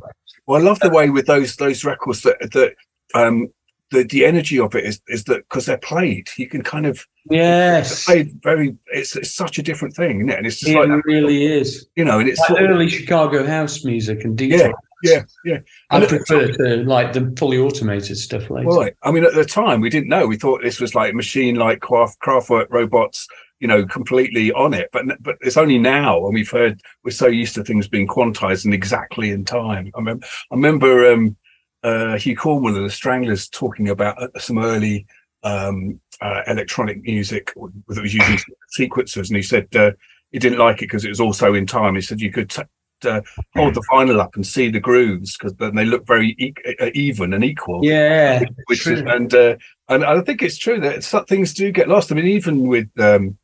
well 0.47 0.61
i 0.61 0.65
love 0.65 0.81
the 0.81 0.89
way 0.89 1.11
with 1.11 1.27
those 1.27 1.57
those 1.57 1.85
records 1.85 2.23
that 2.23 2.39
that 2.53 2.75
um 3.15 3.49
the 3.91 4.05
the 4.05 4.25
energy 4.25 4.59
of 4.59 4.75
it 4.75 4.85
is 4.85 5.01
is 5.09 5.25
that 5.25 5.39
because 5.49 5.67
they're 5.67 5.79
played, 5.79 6.29
you 6.37 6.49
can 6.49 6.63
kind 6.63 6.87
of 6.87 7.07
yes 7.31 8.05
played 8.05 8.41
very. 8.43 8.77
It's, 8.89 9.17
it's 9.17 9.35
such 9.35 9.59
a 9.59 9.63
different 9.63 9.95
thing, 9.95 10.19
isn't 10.21 10.31
it? 10.31 10.39
And 10.39 10.47
it's 10.47 10.61
just 10.61 10.73
it 10.73 10.77
like 10.79 10.89
that, 10.89 11.03
really 11.05 11.47
is. 11.47 11.87
you 11.97 12.05
know, 12.05 12.19
and 12.21 12.29
it's 12.29 12.39
Like 12.41 12.49
sort 12.49 12.63
of- 12.63 12.71
early 12.71 12.89
Chicago 12.89 13.47
house 13.47 13.85
music 13.85 14.25
and 14.25 14.37
Detroit. 14.37 14.75
yeah, 15.03 15.13
yeah. 15.13 15.23
yeah. 15.45 15.59
I 15.91 16.05
prefer 16.07 16.49
to 16.53 16.77
like 16.85 17.13
the 17.13 17.33
fully 17.39 17.59
automated 17.59 18.17
stuff 18.17 18.49
later. 18.51 18.69
Right. 18.69 18.95
I 19.03 19.11
mean, 19.11 19.25
at 19.25 19.35
the 19.35 19.45
time, 19.45 19.81
we 19.81 19.91
didn't 19.91 20.09
know. 20.09 20.27
We 20.27 20.37
thought 20.37 20.63
this 20.63 20.81
was 20.81 20.95
like 20.95 21.15
machine 21.15 21.57
like 21.57 21.81
craft 21.81 22.19
Kraftwerk 22.21 22.67
robots, 22.71 23.27
you 23.61 23.69
know, 23.69 23.85
completely 23.87 24.53
on 24.53 24.73
it. 24.75 24.89
But 24.93 25.07
but 25.21 25.37
it's 25.41 25.57
only 25.57 25.79
now, 25.79 26.25
and 26.27 26.35
we've 26.35 26.51
heard 26.51 26.81
we're 27.05 27.11
so 27.11 27.27
used 27.27 27.55
to 27.57 27.65
things 27.65 27.89
being 27.89 28.07
quantized 28.09 28.65
and 28.65 28.75
exactly 28.75 29.31
in 29.31 29.45
time. 29.45 29.91
I 29.95 29.99
remember, 29.99 30.27
I 30.51 30.55
remember 30.55 31.13
um, 31.13 31.37
uh, 31.83 32.19
Hugh 32.19 32.37
Cornwell 32.37 32.77
and 32.77 32.87
the 32.87 32.91
Stranglers 32.91 33.49
talking 33.49 33.89
about 33.89 34.21
uh, 34.23 34.29
some 34.39 34.59
early 34.59 35.07
um, 35.43 36.01
uh, 36.21 36.43
electronic 36.47 37.03
music 37.03 37.53
that 37.89 38.03
was 38.03 38.15
using 38.15 38.39
sequencers, 38.79 39.29
and 39.29 39.37
he 39.37 39.43
said 39.43 39.75
uh, 39.75 39.93
he 40.33 40.39
didn't 40.39 40.59
like 40.59 40.79
it 40.79 40.87
because 40.87 41.05
it 41.05 41.09
was 41.09 41.21
also 41.21 41.55
in 41.55 41.67
time. 41.67 41.95
He 41.95 42.01
said 42.01 42.21
you 42.21 42.33
could. 42.33 42.51
T- 42.51 42.63
uh, 43.03 43.23
hold 43.57 43.73
the 43.73 43.83
vinyl 43.91 44.21
up 44.21 44.37
and 44.37 44.47
see 44.47 44.69
the 44.69 44.79
grooves 44.79 45.35
because 45.35 45.55
then 45.55 45.75
they 45.75 45.87
look 45.87 46.07
very 46.07 46.37
e- 46.39 46.53
uh, 46.79 46.91
even 46.93 47.33
and 47.33 47.43
equal 47.43 47.83
yeah, 47.83 48.45
which 48.67 48.87
is 48.87 49.01
and 49.01 49.33
uh, 49.33 49.57
and 49.89 50.05
I 50.05 50.21
think 50.21 50.43
it's 50.43 50.59
true 50.59 50.79
that 50.81 51.03
some 51.03 51.25
things 51.25 51.55
do 51.55 51.73
get 51.73 51.89
lost. 51.89 52.13
I 52.13 52.15
mean, 52.15 52.27
even 52.27 52.69
with 52.69 52.91
um, 53.01 53.39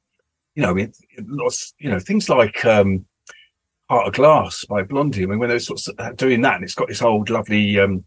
you 0.56 0.62
know, 0.62 0.74
with 0.74 0.98
lots, 1.18 1.74
you 1.78 1.90
know, 1.90 2.00
things 2.00 2.28
like 2.28 2.64
um, 2.64 3.06
Heart 3.88 4.08
of 4.08 4.14
Glass 4.14 4.64
by 4.64 4.82
Blondie. 4.82 5.22
I 5.22 5.26
mean, 5.26 5.38
when 5.38 5.50
they're 5.50 5.60
sort 5.60 5.86
of 5.86 6.16
doing 6.16 6.40
that, 6.40 6.56
and 6.56 6.64
it's 6.64 6.74
got 6.74 6.88
this 6.88 7.02
old 7.02 7.30
lovely, 7.30 7.78
um, 7.78 8.04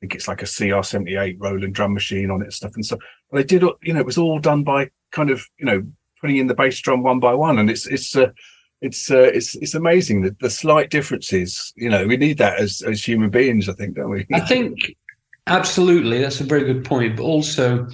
I 0.00 0.06
think 0.06 0.14
it's 0.14 0.28
like 0.28 0.40
a 0.40 0.46
CR78 0.46 1.36
Roland 1.38 1.74
drum 1.74 1.92
machine 1.92 2.30
on 2.30 2.40
it 2.40 2.44
and 2.44 2.54
stuff 2.54 2.74
and 2.74 2.84
stuff. 2.84 3.00
But 3.30 3.36
they 3.36 3.44
did, 3.44 3.62
you 3.82 3.92
know, 3.92 4.00
it 4.00 4.06
was 4.06 4.16
all 4.16 4.38
done 4.38 4.64
by 4.64 4.90
kind 5.12 5.30
of, 5.30 5.46
you 5.58 5.66
know, 5.66 5.84
putting 6.22 6.38
in 6.38 6.46
the 6.46 6.54
bass 6.54 6.78
drum 6.80 7.02
one 7.02 7.20
by 7.20 7.34
one, 7.34 7.58
and 7.58 7.70
it's 7.70 7.86
it's. 7.86 8.16
Uh, 8.16 8.30
it's 8.82 9.10
uh, 9.10 9.30
it's 9.34 9.54
it's 9.56 9.74
amazing 9.74 10.22
that 10.22 10.38
the 10.38 10.48
slight 10.48 10.88
differences. 10.88 11.70
You 11.76 11.90
know, 11.90 12.06
we 12.06 12.16
need 12.16 12.38
that 12.38 12.58
as 12.58 12.80
as 12.80 13.06
human 13.06 13.28
beings. 13.28 13.68
I 13.68 13.74
think, 13.74 13.96
don't 13.96 14.08
we? 14.08 14.26
I 14.32 14.40
think 14.40 14.96
absolutely 15.46 16.22
that's 16.22 16.40
a 16.40 16.44
very 16.44 16.64
good 16.64 16.82
point. 16.82 17.18
But 17.18 17.24
also, 17.24 17.86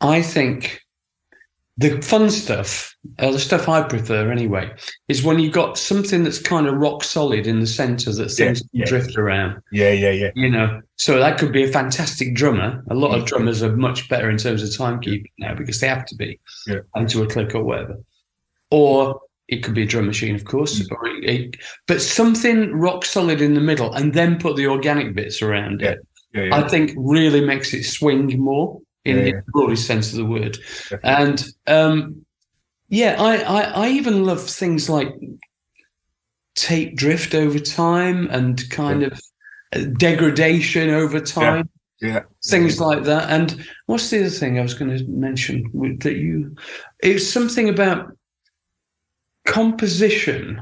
I 0.00 0.22
think 0.22 0.80
the 1.78 2.00
fun 2.00 2.30
stuff, 2.30 2.96
uh, 3.18 3.30
the 3.32 3.38
stuff 3.38 3.68
I 3.68 3.82
prefer 3.82 4.30
anyway, 4.32 4.70
is 5.08 5.22
when 5.22 5.38
you've 5.38 5.52
got 5.52 5.76
something 5.76 6.24
that's 6.24 6.38
kind 6.38 6.66
of 6.66 6.74
rock 6.76 7.04
solid 7.04 7.46
in 7.46 7.60
the 7.60 7.66
center 7.66 8.12
that 8.12 8.30
things 8.30 8.60
can 8.60 8.68
yeah. 8.72 8.84
drift 8.86 9.16
around. 9.16 9.60
yeah, 9.72 9.92
yeah, 9.92 10.10
yeah. 10.10 10.30
You 10.34 10.50
know, 10.50 10.80
so 10.96 11.18
that 11.18 11.38
could 11.38 11.52
be 11.52 11.64
a 11.64 11.68
fantastic 11.68 12.34
drummer. 12.34 12.82
A 12.90 12.94
lot 12.94 13.16
of 13.18 13.26
drummers 13.26 13.62
are 13.62 13.76
much 13.76 14.08
better 14.08 14.30
in 14.30 14.38
terms 14.38 14.62
of 14.62 14.70
timekeeping 14.70 15.30
now 15.38 15.54
because 15.54 15.78
they 15.80 15.88
have 15.88 16.06
to 16.06 16.14
be 16.16 16.40
Yeah. 16.66 16.78
into 16.96 17.22
a 17.22 17.26
click 17.26 17.54
or 17.54 17.62
whatever. 17.62 17.96
Or 18.70 19.20
it 19.48 19.62
could 19.62 19.74
be 19.74 19.82
a 19.82 19.86
drum 19.86 20.06
machine, 20.06 20.34
of 20.34 20.44
course, 20.44 20.80
Mm. 20.80 20.92
or 20.92 21.06
it, 21.22 21.56
but 21.86 22.00
something 22.00 22.72
rock 22.72 23.04
solid 23.04 23.40
in 23.42 23.54
the 23.54 23.60
middle, 23.60 23.92
and 23.92 24.14
then 24.14 24.38
put 24.38 24.56
the 24.56 24.66
organic 24.66 25.14
bits 25.14 25.42
around 25.42 25.82
Yeah. 25.82 25.90
it. 25.90 25.98
yeah, 26.34 26.42
yeah. 26.44 26.56
I 26.56 26.68
think 26.68 26.92
really 26.96 27.40
makes 27.44 27.72
it 27.74 27.84
swing 27.84 28.38
more 28.40 28.80
in 29.06 29.16
Yeah, 29.16 29.22
the 29.22 29.30
yeah. 29.30 29.40
broadest 29.48 29.86
sense 29.86 30.10
of 30.12 30.18
the 30.18 30.24
word. 30.24 30.58
And 31.02 31.44
um, 31.66 32.24
yeah, 32.88 33.16
I, 33.18 33.36
I 33.38 33.60
I 33.84 33.88
even 33.90 34.24
love 34.24 34.42
things 34.42 34.88
like 34.88 35.08
tape 36.54 36.96
drift 36.96 37.34
over 37.34 37.58
time 37.58 38.28
and 38.30 38.68
kind 38.70 39.02
of 39.02 39.20
uh, 39.74 39.80
degradation 39.98 40.90
over 40.90 41.20
time, 41.20 41.68
yeah. 42.00 42.22
things 42.44 42.80
like 42.80 43.04
that. 43.04 43.28
And 43.30 43.66
what's 43.86 44.10
the 44.10 44.20
other 44.20 44.30
thing 44.30 44.58
I 44.58 44.62
was 44.62 44.74
going 44.74 44.96
to 44.96 45.04
mention 45.08 45.70
with- 45.72 46.00
that 46.00 46.16
you? 46.16 46.56
It's 47.02 47.26
something 47.28 47.68
about 47.68 48.12
composition. 49.44 50.60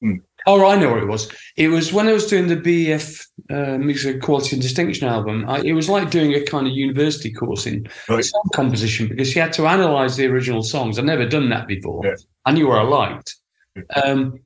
Hmm. 0.00 0.16
Oh, 0.46 0.66
I 0.66 0.76
know 0.76 0.90
what 0.90 1.02
it 1.02 1.06
was. 1.06 1.30
It 1.56 1.68
was 1.68 1.92
when 1.92 2.08
I 2.08 2.12
was 2.12 2.26
doing 2.26 2.48
the 2.48 2.56
BF 2.56 3.26
uh, 3.50 3.78
Music 3.78 4.22
Quality 4.22 4.56
and 4.56 4.62
Distinction 4.62 5.08
album. 5.08 5.44
I, 5.48 5.60
it 5.60 5.72
was 5.72 5.88
like 5.88 6.10
doing 6.10 6.34
a 6.34 6.42
kind 6.44 6.66
of 6.66 6.72
university 6.72 7.32
course 7.32 7.66
in 7.66 7.86
Right. 8.08 8.24
song 8.24 8.48
composition 8.54 9.08
because 9.08 9.34
you 9.34 9.42
had 9.42 9.52
to 9.54 9.66
analyze 9.66 10.16
the 10.16 10.26
original 10.26 10.62
songs. 10.62 10.98
I'd 10.98 11.04
never 11.04 11.26
done 11.26 11.48
that 11.50 11.66
before. 11.66 12.04
Yeah. 12.04 12.14
I 12.46 12.52
knew 12.52 12.68
what 12.68 12.78
I 12.78 12.82
liked. 12.82 13.36
Yeah. 13.76 13.82
Um, 14.02 14.40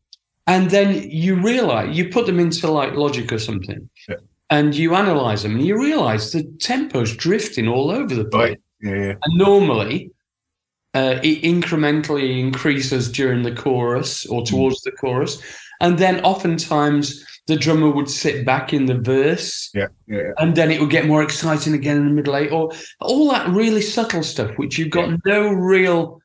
and 0.46 0.70
then 0.70 1.08
you 1.11 1.37
realize 1.37 1.96
you 1.96 2.08
put 2.08 2.26
them 2.26 2.38
into 2.40 2.70
like 2.70 2.94
Logic 2.94 3.30
or 3.32 3.38
something, 3.38 3.88
Yeah. 4.08 4.16
and 4.50 4.75
you 4.75 4.94
analyze 4.94 5.42
them, 5.42 5.56
and 5.56 5.66
you 5.66 5.80
realize 5.80 6.32
the 6.32 6.42
tempo's 6.61 7.16
drifting 7.16 7.68
all 7.68 7.90
over 7.90 8.14
the 8.14 8.25
place. 8.26 8.50
Right. 8.50 8.61
Yeah, 8.80 8.94
yeah. 9.06 9.14
And 9.25 9.38
normally, 9.38 10.11
uh, 10.94 11.18
it 11.23 11.42
incrementally 11.42 12.38
increases 12.38 13.11
during 13.11 13.42
the 13.42 13.54
chorus 13.54 14.26
or 14.26 14.44
towards 14.44 14.82
the 14.82 14.92
chorus, 14.92 15.42
and 15.80 15.99
then 15.99 16.20
oftentimes 16.25 17.25
the 17.46 17.56
drummer 17.56 17.90
would 17.90 18.08
sit 18.08 18.46
back 18.46 18.72
in 18.72 18.86
the 18.86 18.94
verse, 18.98 19.70
Yeah, 19.74 19.88
yeah, 20.06 20.16
yeah. 20.18 20.30
and 20.38 20.56
then 20.56 20.70
it 20.70 20.80
would 20.80 20.90
get 20.90 21.06
more 21.06 21.22
exciting 21.22 21.74
again 21.74 21.98
in 21.98 22.06
the 22.06 22.12
middle 22.12 22.36
eight, 22.36 22.50
or 22.50 22.72
all 23.00 23.30
that 23.30 23.48
really 23.50 23.82
subtle 23.82 24.22
stuff 24.22 24.56
which 24.56 24.78
you've 24.78 24.90
got 24.90 25.18
no 25.26 25.50
real 25.52 26.20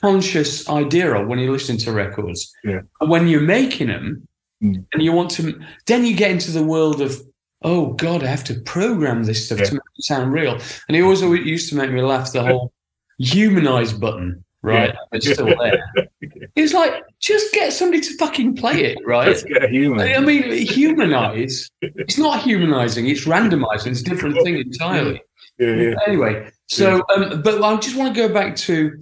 conscious 0.00 0.68
idea 0.68 1.14
of 1.14 1.26
when 1.26 1.38
you're 1.38 1.52
listening 1.52 1.78
to 1.78 1.92
records. 1.92 2.52
Yeah. 2.64 2.80
And 3.00 3.10
when 3.10 3.28
you're 3.28 3.40
making 3.40 3.88
them, 3.88 4.26
Mm. 4.62 4.86
and 4.94 5.02
you 5.02 5.12
want 5.12 5.30
to, 5.32 5.60
then 5.86 6.06
you 6.06 6.16
get 6.16 6.30
into 6.30 6.50
the 6.50 6.64
world 6.64 7.00
of. 7.02 7.20
Oh 7.62 7.92
God! 7.94 8.22
I 8.22 8.26
have 8.26 8.44
to 8.44 8.54
program 8.60 9.24
this 9.24 9.44
stuff 9.46 9.58
Yeah. 9.58 9.64
to 9.66 9.74
make 9.74 9.80
it 9.98 10.04
sound 10.04 10.32
real, 10.32 10.58
and 10.88 10.96
it 10.96 11.00
always 11.02 11.22
always 11.22 11.44
used 11.44 11.68
to 11.70 11.74
make 11.76 11.90
me 11.90 12.00
laugh. 12.00 12.32
The 12.32 12.42
whole 12.42 12.72
humanize 13.18 13.92
button, 13.92 14.44
right? 14.66 14.94
It's 15.12 15.32
still 15.32 15.46
there. 15.46 15.84
It's 16.56 16.72
like 16.72 17.04
just 17.20 17.52
get 17.52 17.72
somebody 17.72 18.00
to 18.00 18.16
fucking 18.16 18.56
play 18.56 18.84
it, 18.84 18.98
right? 19.06 19.28
Let's 19.28 19.42
get 19.42 19.62
a 19.62 19.68
human. 19.68 20.00
I 20.00 20.20
mean, 20.20 20.42
humanize. 20.66 21.70
It's 21.82 22.16
not 22.16 22.42
humanizing. 22.42 23.06
It's 23.08 23.26
randomizing. 23.26 23.88
It's 23.88 24.00
a 24.00 24.04
different 24.04 24.42
thing 24.42 24.56
entirely. 24.56 25.22
yeah, 25.58 25.74
yeah. 25.74 25.94
Anyway, 26.06 26.50
so 26.66 27.02
um, 27.14 27.42
but 27.42 27.62
I 27.62 27.76
just 27.76 27.96
want 27.96 28.14
to 28.14 28.28
go 28.28 28.32
back 28.32 28.56
to 28.56 28.98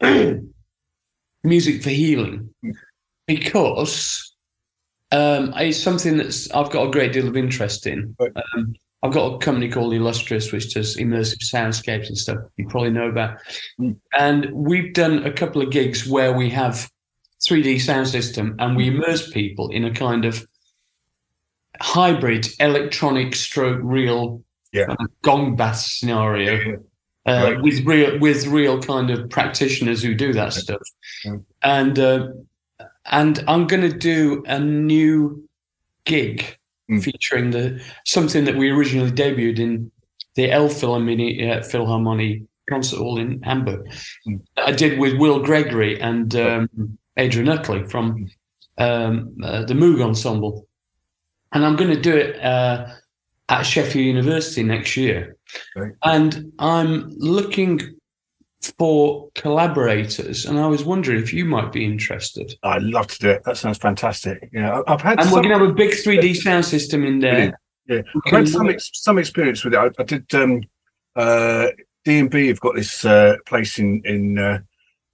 music 1.44 1.82
for 1.82 1.90
healing 1.90 2.48
because 3.26 4.34
um, 5.12 5.52
it's 5.56 5.78
something 5.78 6.16
that's 6.16 6.50
I've 6.50 6.70
got 6.70 6.88
a 6.88 6.90
great 6.90 7.12
deal 7.12 7.28
of 7.28 7.36
interest 7.36 7.86
in. 7.86 8.16
Um, 8.54 8.74
I've 9.06 9.12
got 9.12 9.34
a 9.34 9.38
company 9.38 9.68
called 9.68 9.94
Illustrious, 9.94 10.52
which 10.52 10.74
does 10.74 10.96
immersive 10.96 11.38
soundscapes 11.38 12.08
and 12.08 12.18
stuff. 12.18 12.38
You 12.56 12.66
probably 12.68 12.90
know 12.90 13.08
about. 13.08 13.38
Mm. 13.80 13.96
And 14.18 14.50
we've 14.52 14.92
done 14.92 15.24
a 15.24 15.32
couple 15.32 15.62
of 15.62 15.70
gigs 15.70 16.06
where 16.08 16.32
we 16.32 16.50
have 16.50 16.90
3D 17.48 17.80
sound 17.80 18.08
system 18.08 18.56
and 18.58 18.76
we 18.76 18.88
immerse 18.88 19.30
people 19.30 19.70
in 19.70 19.84
a 19.84 19.92
kind 19.92 20.24
of 20.24 20.44
hybrid 21.80 22.48
electronic 22.58 23.34
stroke 23.34 23.80
real 23.82 24.42
Yeah. 24.72 24.86
of 24.98 25.06
gong 25.22 25.56
bath 25.56 25.76
scenario 25.78 26.78
uh, 27.26 27.42
Right. 27.54 27.62
with 27.62 27.84
real 27.86 28.18
with 28.18 28.46
real 28.46 28.80
kind 28.80 29.10
of 29.10 29.28
practitioners 29.30 30.02
who 30.02 30.14
do 30.14 30.32
that 30.32 30.52
stuff. 30.52 30.80
Yeah. 31.24 31.36
And 31.62 31.98
uh, 31.98 32.28
and 33.10 33.44
I'm 33.46 33.66
going 33.66 33.82
to 33.82 33.96
do 33.96 34.42
a 34.46 34.58
new 34.58 35.46
gig 36.04 36.56
Mm. 36.88 37.02
featuring 37.02 37.50
the 37.50 37.82
something 38.04 38.44
that 38.44 38.54
we 38.54 38.70
originally 38.70 39.10
debuted 39.10 39.58
in 39.58 39.90
the 40.36 40.52
El 40.52 40.66
uh, 40.66 42.40
concert 42.70 42.98
hall 42.98 43.18
in 43.18 43.42
Hamburg. 43.42 43.90
Mm. 44.28 44.40
I 44.56 44.70
did 44.70 44.98
with 44.98 45.14
Will 45.14 45.40
Gregory 45.42 46.00
and 46.00 46.36
um, 46.36 46.98
Adrian 47.16 47.48
Utley 47.48 47.84
from 47.88 48.28
um, 48.78 49.36
uh, 49.42 49.64
the 49.64 49.74
Moog 49.74 50.00
Ensemble. 50.00 50.68
and 51.52 51.64
I'm 51.64 51.74
going 51.74 51.90
to 51.90 52.00
do 52.00 52.14
it 52.16 52.40
uh, 52.40 52.86
at 53.48 53.62
Sheffield 53.62 54.06
University 54.06 54.62
next 54.62 54.96
year. 54.96 55.36
Okay. 55.76 55.92
And 56.04 56.52
I'm 56.58 57.10
looking 57.16 57.95
for 58.72 59.28
collaborators, 59.34 60.46
and 60.46 60.58
I 60.58 60.66
was 60.66 60.84
wondering 60.84 61.22
if 61.22 61.32
you 61.32 61.44
might 61.44 61.72
be 61.72 61.84
interested. 61.84 62.54
I'd 62.62 62.82
love 62.82 63.06
to 63.08 63.18
do 63.18 63.30
it. 63.30 63.44
That 63.44 63.56
sounds 63.56 63.78
fantastic. 63.78 64.48
Yeah, 64.52 64.80
I've 64.86 65.00
had 65.00 65.20
And 65.20 65.30
we're 65.30 65.36
some, 65.36 65.42
going 65.42 65.58
to 65.58 65.64
have 65.64 65.70
a 65.70 65.74
big 65.74 65.90
3D 65.90 66.36
sound 66.36 66.64
system 66.64 67.04
in 67.04 67.18
there. 67.20 67.58
yeah, 67.88 68.02
We 68.14 68.20
I've 68.26 68.32
had 68.32 68.48
some 68.48 68.68
ex- 68.68 68.90
some 68.94 69.18
experience 69.18 69.64
with 69.64 69.74
it. 69.74 69.78
I, 69.78 69.90
I 69.98 70.02
did 70.04 70.34
um, 70.34 70.62
uh, 71.14 71.68
D 72.04 72.18
and 72.18 72.30
B 72.30 72.48
have 72.48 72.60
got 72.60 72.74
this 72.74 73.04
uh, 73.04 73.36
place 73.46 73.78
in 73.78 74.02
in 74.04 74.38
uh, 74.38 74.58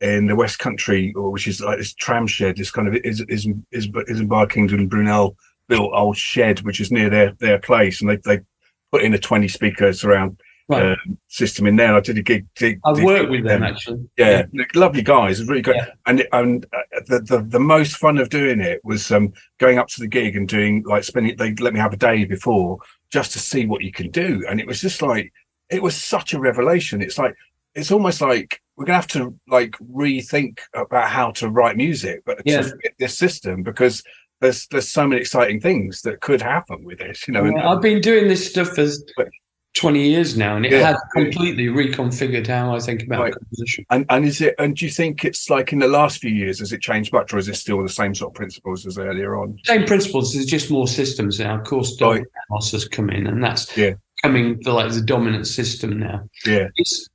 in 0.01 0.27
the 0.27 0.37
West 0.37 0.59
Country, 0.59 1.13
or 1.15 1.31
which 1.31 1.47
is 1.47 1.61
like 1.61 1.79
this 1.79 1.95
tram 1.95 2.27
shed. 2.27 2.57
This 2.57 2.71
kind 2.71 2.89
of 2.89 2.95
is 2.97 3.21
is 3.29 3.47
is 3.71 3.89
is 4.07 4.21
embarking 4.21 4.71
and 4.73 4.91
Brunel 4.91 5.37
built 5.69 5.93
old 5.95 6.17
shed, 6.17 6.61
which 6.63 6.81
is 6.81 6.91
near 6.91 7.09
their 7.09 7.33
their 7.39 7.59
place, 7.59 8.01
and 8.01 8.11
they 8.11 8.17
they 8.17 8.41
put 8.91 9.03
in 9.03 9.15
a 9.15 9.19
twenty 9.19 9.49
speaker 9.49 9.93
surround 9.93 10.41
Right. 10.73 10.93
uh, 10.93 10.97
system 11.29 11.67
in 11.67 11.77
there. 11.77 11.95
I 11.95 12.01
did 12.01 12.19
a 12.19 12.23
gig. 12.23 12.47
gig 12.57 12.81
I've 12.85 12.97
did- 12.97 13.05
worked 13.05 13.31
with 13.31 13.45
them 13.45 13.63
actually. 13.63 14.05
yeah, 14.17 14.45
they're 14.53 14.67
lovely 14.75 15.03
guys. 15.03 15.41
It's 15.41 15.49
really 15.49 15.63
good. 15.63 15.77
Yeah. 15.77 15.87
And 16.07 16.27
and 16.33 16.67
uh, 16.73 17.01
the, 17.07 17.21
the 17.21 17.39
the 17.49 17.61
most 17.61 17.97
fun 17.97 18.19
of 18.19 18.29
doing 18.29 18.61
it 18.61 18.81
was 18.85 19.11
um 19.13 19.33
going 19.59 19.79
up 19.79 19.89
to 19.89 20.01
the 20.01 20.09
gig 20.09 20.37
and 20.37 20.49
doing 20.49 20.83
like 20.87 21.05
spending. 21.05 21.37
They 21.37 21.55
let 21.55 21.73
me 21.75 21.81
have 21.81 21.93
a 21.93 21.97
day 21.97 22.25
before 22.25 22.79
just 23.13 23.33
to 23.33 23.39
see 23.39 23.67
what 23.67 23.83
you 23.83 23.93
can 23.93 24.11
do, 24.11 24.45
and 24.49 24.61
it 24.61 24.67
was 24.67 24.81
just 24.81 25.03
like 25.03 25.33
it 25.71 25.83
was 25.83 25.95
such 25.97 26.35
a 26.35 26.41
revelation. 26.41 27.01
It's 27.03 27.19
like 27.19 27.35
it's 27.75 27.91
almost 27.91 28.21
like 28.21 28.61
we're 28.77 28.85
gonna 28.87 28.97
have 28.97 29.07
to 29.09 29.35
like 29.49 29.73
rethink 29.93 30.59
about 30.75 31.09
how 31.09 31.31
to 31.33 31.49
write 31.49 31.77
music, 31.77 32.23
but 32.27 32.41
Yeah. 32.45 32.67
this 32.99 33.17
system 33.17 33.63
because. 33.63 34.03
There's, 34.41 34.67
there's 34.73 34.89
so 34.89 35.07
many 35.07 35.21
exciting 35.21 35.61
things 35.61 36.03
that 36.03 36.21
could 36.21 36.43
happen 36.43 36.83
with 36.85 36.99
this, 36.99 37.29
you 37.29 37.33
know. 37.35 37.45
and- 37.45 37.61
I've 37.61 37.81
been 37.81 38.01
doing 38.01 38.27
this 38.27 38.51
stuff 38.51 38.71
for 38.75 38.87
But- 39.17 39.29
20 39.75 40.07
years 40.07 40.37
now, 40.37 40.57
and 40.57 40.67
it 40.67 40.73
Yeah. 40.73 40.89
has 40.93 40.97
completely 41.15 41.67
reconfigured 41.69 42.47
how 42.47 42.75
I 42.75 42.79
think 42.79 43.05
about 43.05 43.21
Right. 43.23 43.33
composition. 43.35 43.87
And 43.91 44.05
and 44.11 44.25
is 44.27 44.41
it? 44.41 44.55
And 44.59 44.77
do 44.77 44.85
you 44.85 44.91
think 44.91 45.25
it's 45.25 45.49
like 45.49 45.73
in 45.73 45.79
the 45.79 45.89
last 45.89 46.19
few 46.21 46.31
years 46.31 46.59
has 46.59 46.73
it 46.73 46.83
changed 46.83 47.13
much, 47.13 47.33
or 47.33 47.39
is 47.39 47.49
it 47.49 47.57
still 47.57 47.83
the 47.83 47.89
same 47.89 48.15
sort 48.15 48.33
of 48.33 48.35
principles 48.35 48.87
as 48.87 48.99
earlier 48.99 49.35
on? 49.37 49.59
Same 49.65 49.85
principles, 49.87 50.35
there's 50.35 50.47
just 50.47 50.71
more 50.71 50.87
systems 50.87 51.41
now. 51.41 51.59
Of 51.59 51.65
course, 51.65 51.99
Right. 52.01 52.23
Atmos 52.51 52.73
has 52.73 52.87
come 52.87 53.09
in, 53.09 53.27
and 53.27 53.43
that's 53.43 53.75
Yeah. 53.77 53.95
coming 54.23 54.59
the 54.63 54.73
like 54.73 54.93
the 54.93 55.01
dominant 55.01 55.47
system 55.47 55.99
now. 55.99 56.29
Yeah, 56.47 56.69
It's 56.77 57.09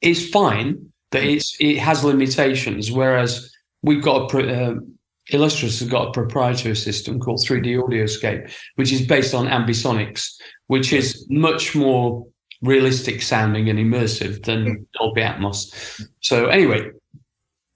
it's 0.00 0.28
fine, 0.30 0.86
but 1.10 1.22
it's 1.24 1.56
it 1.60 1.76
has 1.78 2.02
limitations. 2.04 2.90
Whereas 2.90 3.52
we've 3.82 4.02
got 4.02 4.32
a 4.34 4.70
uh, 4.70 4.74
Illustrious 5.28 5.78
has 5.80 5.88
got 5.88 6.08
a 6.08 6.12
proprietary 6.12 6.74
system 6.74 7.20
called 7.20 7.38
3D 7.46 7.76
Audioscape, 7.80 8.52
which 8.74 8.92
is 8.92 9.06
based 9.06 9.34
on 9.34 9.46
ambisonics, 9.46 10.32
which 10.66 10.92
is 10.92 11.26
much 11.30 11.74
more 11.74 12.26
realistic 12.60 13.22
sounding 13.22 13.68
and 13.68 13.78
immersive 13.78 14.44
than 14.44 14.86
Dolby 14.98 15.20
Atmos. 15.22 16.06
So 16.20 16.46
anyway, 16.46 16.90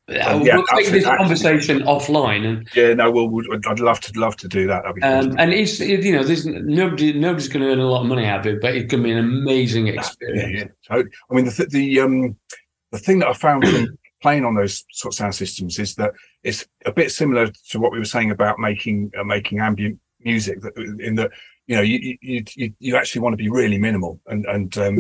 uh, 0.08 0.40
yeah, 0.44 0.56
we'll 0.56 0.66
take 0.66 0.86
this 0.88 1.04
conversation 1.04 1.80
offline, 1.80 2.46
and 2.46 2.68
yeah. 2.76 2.94
No, 2.94 3.10
well, 3.10 3.28
would- 3.28 3.66
I'd 3.66 3.80
love 3.80 3.98
to 4.00 4.18
love 4.18 4.36
to 4.36 4.48
do 4.48 4.66
that. 4.68 4.84
Um, 5.02 5.34
and 5.36 5.52
it's 5.52 5.80
it, 5.80 6.04
you 6.04 6.12
know 6.12 6.22
there's 6.22 6.46
nobody 6.46 7.12
nobody's 7.12 7.48
going 7.48 7.64
to 7.64 7.72
earn 7.72 7.80
a 7.80 7.88
lot 7.88 8.02
of 8.02 8.06
money 8.06 8.24
out 8.24 8.40
of 8.40 8.54
it, 8.54 8.60
but 8.60 8.76
it's 8.76 8.90
going 8.90 9.02
to 9.02 9.08
be 9.08 9.12
an 9.12 9.18
amazing 9.18 9.88
experience. 9.88 10.58
yeah. 10.58 10.64
So, 10.82 11.02
I 11.30 11.34
mean, 11.34 11.46
the 11.46 11.66
the 11.70 12.00
um 12.00 12.36
the 12.92 12.98
thing 12.98 13.18
that 13.18 13.28
I 13.28 13.32
found 13.32 13.66
from 13.66 13.98
playing 14.22 14.44
on 14.44 14.54
those 14.54 14.84
sort 14.92 15.12
of 15.12 15.16
sound 15.16 15.34
systems 15.34 15.78
is 15.80 15.96
that 15.96 16.12
it's 16.46 16.64
a 16.84 16.92
bit 16.92 17.10
similar 17.10 17.50
to 17.70 17.80
what 17.80 17.90
we 17.90 17.98
were 17.98 18.04
saying 18.04 18.30
about 18.30 18.58
making 18.60 19.10
uh, 19.18 19.24
making 19.24 19.58
ambient 19.58 19.98
music. 20.20 20.60
That 20.60 20.76
in 20.76 21.16
that 21.16 21.32
you 21.66 21.74
know 21.74 21.82
you 21.82 22.16
you 22.22 22.44
you, 22.54 22.72
you 22.78 22.96
actually 22.96 23.22
want 23.22 23.32
to 23.32 23.36
be 23.36 23.50
really 23.50 23.78
minimal 23.78 24.20
and 24.28 24.46
and 24.46 24.78
um, 24.78 24.98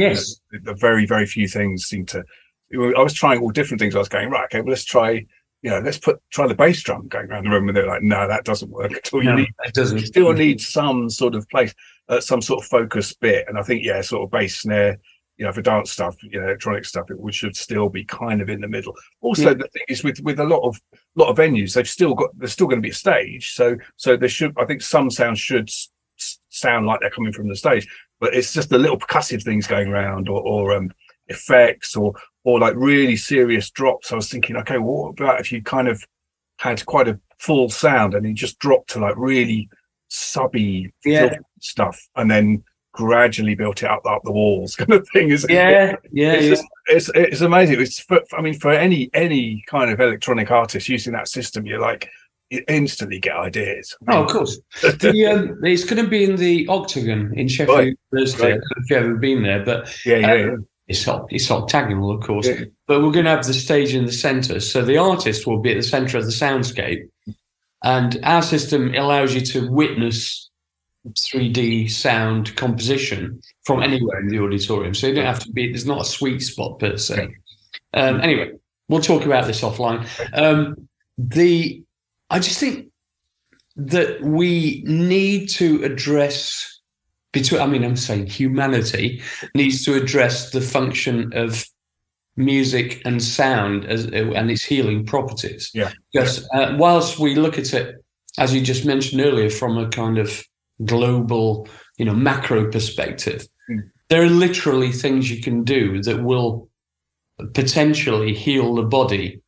you 0.52 0.60
know, 0.64 0.74
very 0.74 1.06
very 1.06 1.24
few 1.24 1.46
things 1.46 1.84
seem 1.84 2.04
to. 2.06 2.24
I 2.74 3.00
was 3.00 3.14
trying 3.14 3.40
all 3.40 3.50
different 3.50 3.80
things. 3.80 3.94
I 3.94 4.00
was 4.00 4.08
going 4.08 4.28
right. 4.28 4.44
Okay, 4.46 4.60
well, 4.60 4.70
let's 4.70 4.84
try. 4.84 5.24
You 5.62 5.70
know, 5.70 5.78
let's 5.78 5.98
put 5.98 6.20
try 6.30 6.48
the 6.48 6.54
bass 6.54 6.82
drum 6.82 7.06
going 7.06 7.30
around 7.30 7.44
the 7.44 7.50
room, 7.50 7.68
and 7.68 7.76
they're 7.76 7.86
like, 7.86 8.02
"No, 8.02 8.26
that 8.26 8.44
doesn't 8.44 8.70
work 8.70 8.92
at 8.92 9.12
all. 9.12 9.22
You 9.22 9.34
need 9.34 9.48
it 9.64 9.74
doesn't. 9.74 9.98
you 9.98 10.06
still 10.06 10.32
need 10.32 10.60
some 10.60 11.08
sort 11.08 11.36
of 11.36 11.48
place, 11.48 11.72
uh, 12.08 12.20
some 12.20 12.42
sort 12.42 12.62
of 12.62 12.68
focus 12.68 13.12
bit. 13.12 13.46
And 13.48 13.56
I 13.56 13.62
think, 13.62 13.84
yeah, 13.84 14.00
sort 14.00 14.24
of 14.24 14.30
bass 14.30 14.58
snare, 14.58 14.98
you 15.38 15.44
know, 15.44 15.52
for 15.52 15.60
dance 15.62 15.90
stuff, 15.92 16.16
you 16.22 16.40
know, 16.40 16.46
electronic 16.46 16.84
stuff, 16.84 17.10
it 17.10 17.18
would 17.20 17.34
should 17.34 17.54
still 17.56 17.88
be 17.88 18.04
kind 18.04 18.40
of 18.40 18.48
in 18.48 18.60
the 18.60 18.68
middle. 18.68 18.94
Also, 19.20 19.48
Yeah. 19.48 19.54
the 19.54 19.68
thing 19.68 19.82
is 19.88 20.02
with 20.02 20.20
with 20.22 20.40
a 20.40 20.44
lot 20.44 20.62
of 20.66 20.80
lot 21.14 21.28
of 21.28 21.36
venues, 21.36 21.74
they've 21.74 21.88
still 21.88 22.14
got 22.14 22.30
there's 22.38 22.52
still 22.52 22.66
going 22.66 22.80
to 22.80 22.86
be 22.86 22.90
a 22.90 22.94
stage, 22.94 23.52
so 23.52 23.76
so 23.96 24.16
there 24.16 24.28
should 24.28 24.52
I 24.58 24.64
think 24.64 24.80
some 24.82 25.10
sounds 25.10 25.38
should 25.40 25.68
s- 25.68 25.90
sound 26.48 26.86
like 26.86 27.00
they're 27.00 27.10
coming 27.10 27.32
from 27.32 27.48
the 27.48 27.56
stage, 27.56 27.86
but 28.20 28.34
it's 28.34 28.52
just 28.54 28.70
the 28.70 28.78
little 28.78 28.98
percussive 28.98 29.42
things 29.42 29.66
going 29.66 29.88
around 29.88 30.28
or 30.28 30.40
or 30.40 30.74
um, 30.74 30.90
effects 31.28 31.96
or 31.96 32.14
or 32.44 32.58
like 32.58 32.74
really 32.76 33.16
serious 33.16 33.68
drops. 33.70 34.12
I 34.12 34.14
was 34.16 34.30
thinking, 34.30 34.56
okay, 34.56 34.78
well, 34.78 35.02
what 35.04 35.20
about 35.20 35.40
if 35.40 35.50
you 35.52 35.62
kind 35.62 35.88
of 35.88 36.02
had 36.58 36.84
quite 36.86 37.08
a 37.08 37.20
full 37.38 37.68
sound 37.68 38.14
and 38.14 38.24
you 38.26 38.32
just 38.32 38.58
dropped 38.60 38.88
to 38.90 39.00
like 39.00 39.14
really 39.18 39.68
subby 40.08 40.92
Yeah. 41.04 41.36
stuff 41.60 42.00
and 42.16 42.30
then 42.30 42.64
gradually 42.96 43.54
built 43.54 43.82
it 43.82 43.90
up 43.90 44.04
up 44.06 44.22
the 44.24 44.32
walls 44.32 44.74
kind 44.80 44.92
of 44.92 45.08
thing 45.10 45.28
is 45.30 45.46
Yeah, 45.48 45.96
yeah, 46.12 46.32
it's 46.32 46.44
yeah. 46.44 46.48
just 46.50 46.64
it's 46.86 47.10
it's 47.14 47.40
amazing 47.42 47.80
it's 47.80 48.00
for, 48.00 48.20
i 48.36 48.40
mean 48.40 48.54
for 48.58 48.72
any 48.72 49.10
any 49.14 49.62
kind 49.68 49.90
of 49.90 50.00
electronic 50.00 50.50
artist 50.50 50.88
using 50.88 51.12
that 51.12 51.28
system 51.28 51.66
you're 51.66 51.80
like 51.80 52.08
you 52.50 52.62
instantly 52.68 53.18
get 53.20 53.36
ideas 53.36 53.96
Oh, 54.08 54.22
of 54.24 54.30
course. 54.30 54.58
The, 54.80 55.26
um, 55.26 55.58
it's 55.64 55.82
going 55.84 56.02
to 56.04 56.08
be 56.08 56.22
in 56.24 56.36
the 56.36 56.66
Octagon 56.68 57.32
in 57.36 57.48
Sheffield 57.48 57.76
Right, 57.78 57.96
University. 58.12 58.42
Right. 58.52 58.60
if 58.76 58.90
you've 58.90 58.98
ever 59.02 59.14
been 59.16 59.42
there, 59.42 59.64
but 59.64 59.92
yeah 60.06 60.16
yeah, 60.18 60.34
yeah. 60.34 60.56
it's 60.86 61.08
it's 61.30 61.50
octagonal, 61.50 62.12
of 62.12 62.22
course. 62.22 62.46
Yeah. 62.46 62.66
But 62.86 63.02
we're 63.02 63.10
going 63.10 63.24
to 63.24 63.32
have 63.32 63.44
the 63.44 63.52
stage 63.52 63.94
in 63.94 64.06
the 64.06 64.12
centre, 64.12 64.60
so 64.60 64.82
the 64.84 64.96
artist 64.96 65.44
will 65.46 65.58
be 65.58 65.72
at 65.72 65.76
the 65.76 65.82
centre 65.82 66.18
of 66.18 66.24
the 66.24 66.30
soundscape, 66.30 67.08
and 67.82 68.20
our 68.22 68.42
system 68.42 68.94
allows 68.94 69.34
you 69.34 69.40
to 69.40 69.68
witness 69.68 70.45
3D 71.14 71.90
sound 71.90 72.54
composition 72.56 73.40
from 73.64 73.82
anywhere 73.82 74.20
in 74.20 74.28
the 74.28 74.38
auditorium. 74.38 74.94
So 74.94 75.06
you 75.06 75.14
don't 75.14 75.26
have 75.26 75.40
to 75.40 75.50
be. 75.50 75.68
There's 75.68 75.86
not 75.86 76.02
a 76.02 76.04
sweet 76.04 76.40
spot 76.40 76.78
per 76.78 76.96
se. 76.96 77.28
Um, 77.94 78.20
anyway, 78.20 78.52
we'll 78.88 79.00
talk 79.00 79.24
about 79.24 79.46
this 79.46 79.62
offline. 79.62 80.06
Um, 80.34 80.88
the 81.18 81.82
I 82.30 82.38
just 82.38 82.58
think 82.58 82.88
that 83.76 84.22
we 84.22 84.82
need 84.86 85.48
to 85.50 85.82
address 85.84 86.80
between. 87.32 87.60
I 87.60 87.66
mean, 87.66 87.84
I'm 87.84 87.96
saying 87.96 88.26
humanity 88.26 89.22
needs 89.54 89.84
to 89.84 89.94
address 89.94 90.50
the 90.50 90.60
function 90.60 91.32
of 91.34 91.64
music 92.36 93.00
and 93.04 93.22
sound 93.22 93.86
as 93.86 94.06
and 94.06 94.50
its 94.50 94.64
healing 94.64 95.04
properties. 95.04 95.70
Yeah. 95.72 95.92
Because 96.12 96.46
uh, 96.52 96.76
whilst 96.78 97.18
we 97.18 97.34
look 97.34 97.58
at 97.58 97.72
it, 97.72 97.96
as 98.38 98.54
you 98.54 98.60
just 98.60 98.84
mentioned 98.84 99.20
earlier, 99.20 99.50
from 99.50 99.78
a 99.78 99.88
kind 99.88 100.18
of 100.18 100.44
global, 100.84 101.68
you 101.98 102.04
know, 102.04 102.14
macro 102.14 102.70
perspective, 102.70 103.46
Mm. 103.68 103.90
there 104.10 104.22
are 104.22 104.30
literally 104.30 104.92
things 104.92 105.28
you 105.28 105.42
can 105.42 105.64
do 105.64 106.00
that 106.02 106.22
will 106.22 106.68
potentially 107.52 108.32
heal 108.32 108.74
the 108.76 108.84
body. 108.84 109.40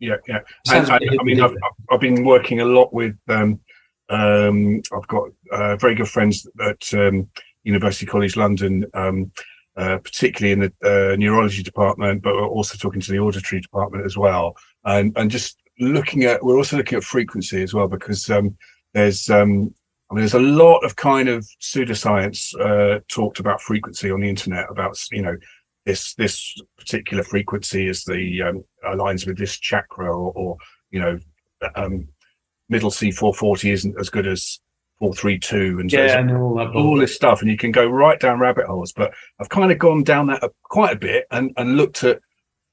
yeah 0.00 0.16
yeah 0.26 0.38
Sounds 0.64 0.88
and, 0.88 1.00
really 1.00 1.18
i 1.18 1.22
mean 1.24 1.40
I've, 1.40 1.56
I've 1.90 2.00
been 2.00 2.24
working 2.24 2.60
a 2.60 2.64
lot 2.64 2.94
with 2.94 3.16
um 3.28 3.60
um 4.08 4.80
i've 4.94 5.08
got 5.08 5.24
uh, 5.52 5.74
very 5.76 5.94
good 5.96 6.08
friends 6.08 6.46
at 6.60 6.94
um 6.94 7.28
university 7.64 8.06
college 8.06 8.36
london 8.36 8.86
um 8.94 9.30
uh, 9.76 9.98
particularly 9.98 10.52
in 10.52 10.60
the 10.60 10.72
uh, 11.12 11.14
neurology 11.16 11.62
department, 11.62 12.20
but 12.20 12.34
we're 12.34 12.44
also 12.48 12.76
talking 12.76 13.00
to 13.00 13.12
the 13.12 13.18
auditory 13.20 13.60
department 13.60 14.04
as 14.04 14.16
well, 14.16 14.56
and 14.84 15.12
and 15.16 15.30
just 15.30 15.56
looking 15.78 16.24
at 16.24 16.42
we're 16.42 16.56
also 16.56 16.76
looking 16.76 16.98
at 16.98 17.04
frequency 17.04 17.62
as 17.62 17.72
well 17.72 17.86
because 17.86 18.28
um, 18.28 18.56
there's 18.92 19.30
um, 19.30 19.72
I 20.10 20.14
mean 20.14 20.22
there's 20.22 20.34
a 20.34 20.38
lot 20.40 20.78
of 20.84 20.96
kind 20.96 21.28
of 21.28 21.46
pseudoscience 21.60 22.54
uh, 22.60 23.00
talked 23.08 23.40
about 23.40 23.60
frequency 23.60 24.10
on 24.10 24.20
the 24.20 24.28
internet 24.28 24.66
about 24.70 24.98
you 25.12 25.22
know 25.22 25.36
this 25.84 26.14
this 26.14 26.54
particular 26.78 27.22
frequency 27.22 27.88
is 27.88 28.04
the 28.04 28.42
um, 28.42 28.64
aligns 28.86 29.26
with 29.26 29.38
this 29.38 29.58
chakra 29.58 30.06
or, 30.06 30.32
or 30.34 30.56
you 30.90 31.00
know 31.00 31.18
um, 31.74 32.08
middle 32.68 32.90
C 32.90 33.10
four 33.10 33.34
forty 33.34 33.70
isn't 33.70 33.98
as 34.00 34.08
good 34.10 34.26
as 34.26 34.60
four 34.98 35.14
three 35.14 35.38
two 35.38 35.78
and 35.80 35.90
so 35.90 36.02
Yeah, 36.02 36.18
and 36.18 36.30
all 36.36 36.54
that. 36.56 36.74
all 36.74 36.96
this 36.96 37.14
stuff 37.14 37.40
and 37.40 37.50
you 37.50 37.56
can 37.56 37.70
go 37.70 37.86
right 37.86 38.18
down 38.18 38.40
rabbit 38.40 38.66
holes 38.66 38.92
but 38.92 39.14
i've 39.38 39.48
kind 39.48 39.70
of 39.70 39.78
gone 39.78 40.02
down 40.02 40.26
that 40.26 40.42
quite 40.64 40.96
a 40.96 40.98
bit 40.98 41.24
and 41.30 41.52
and 41.56 41.76
looked 41.76 42.02
at 42.02 42.20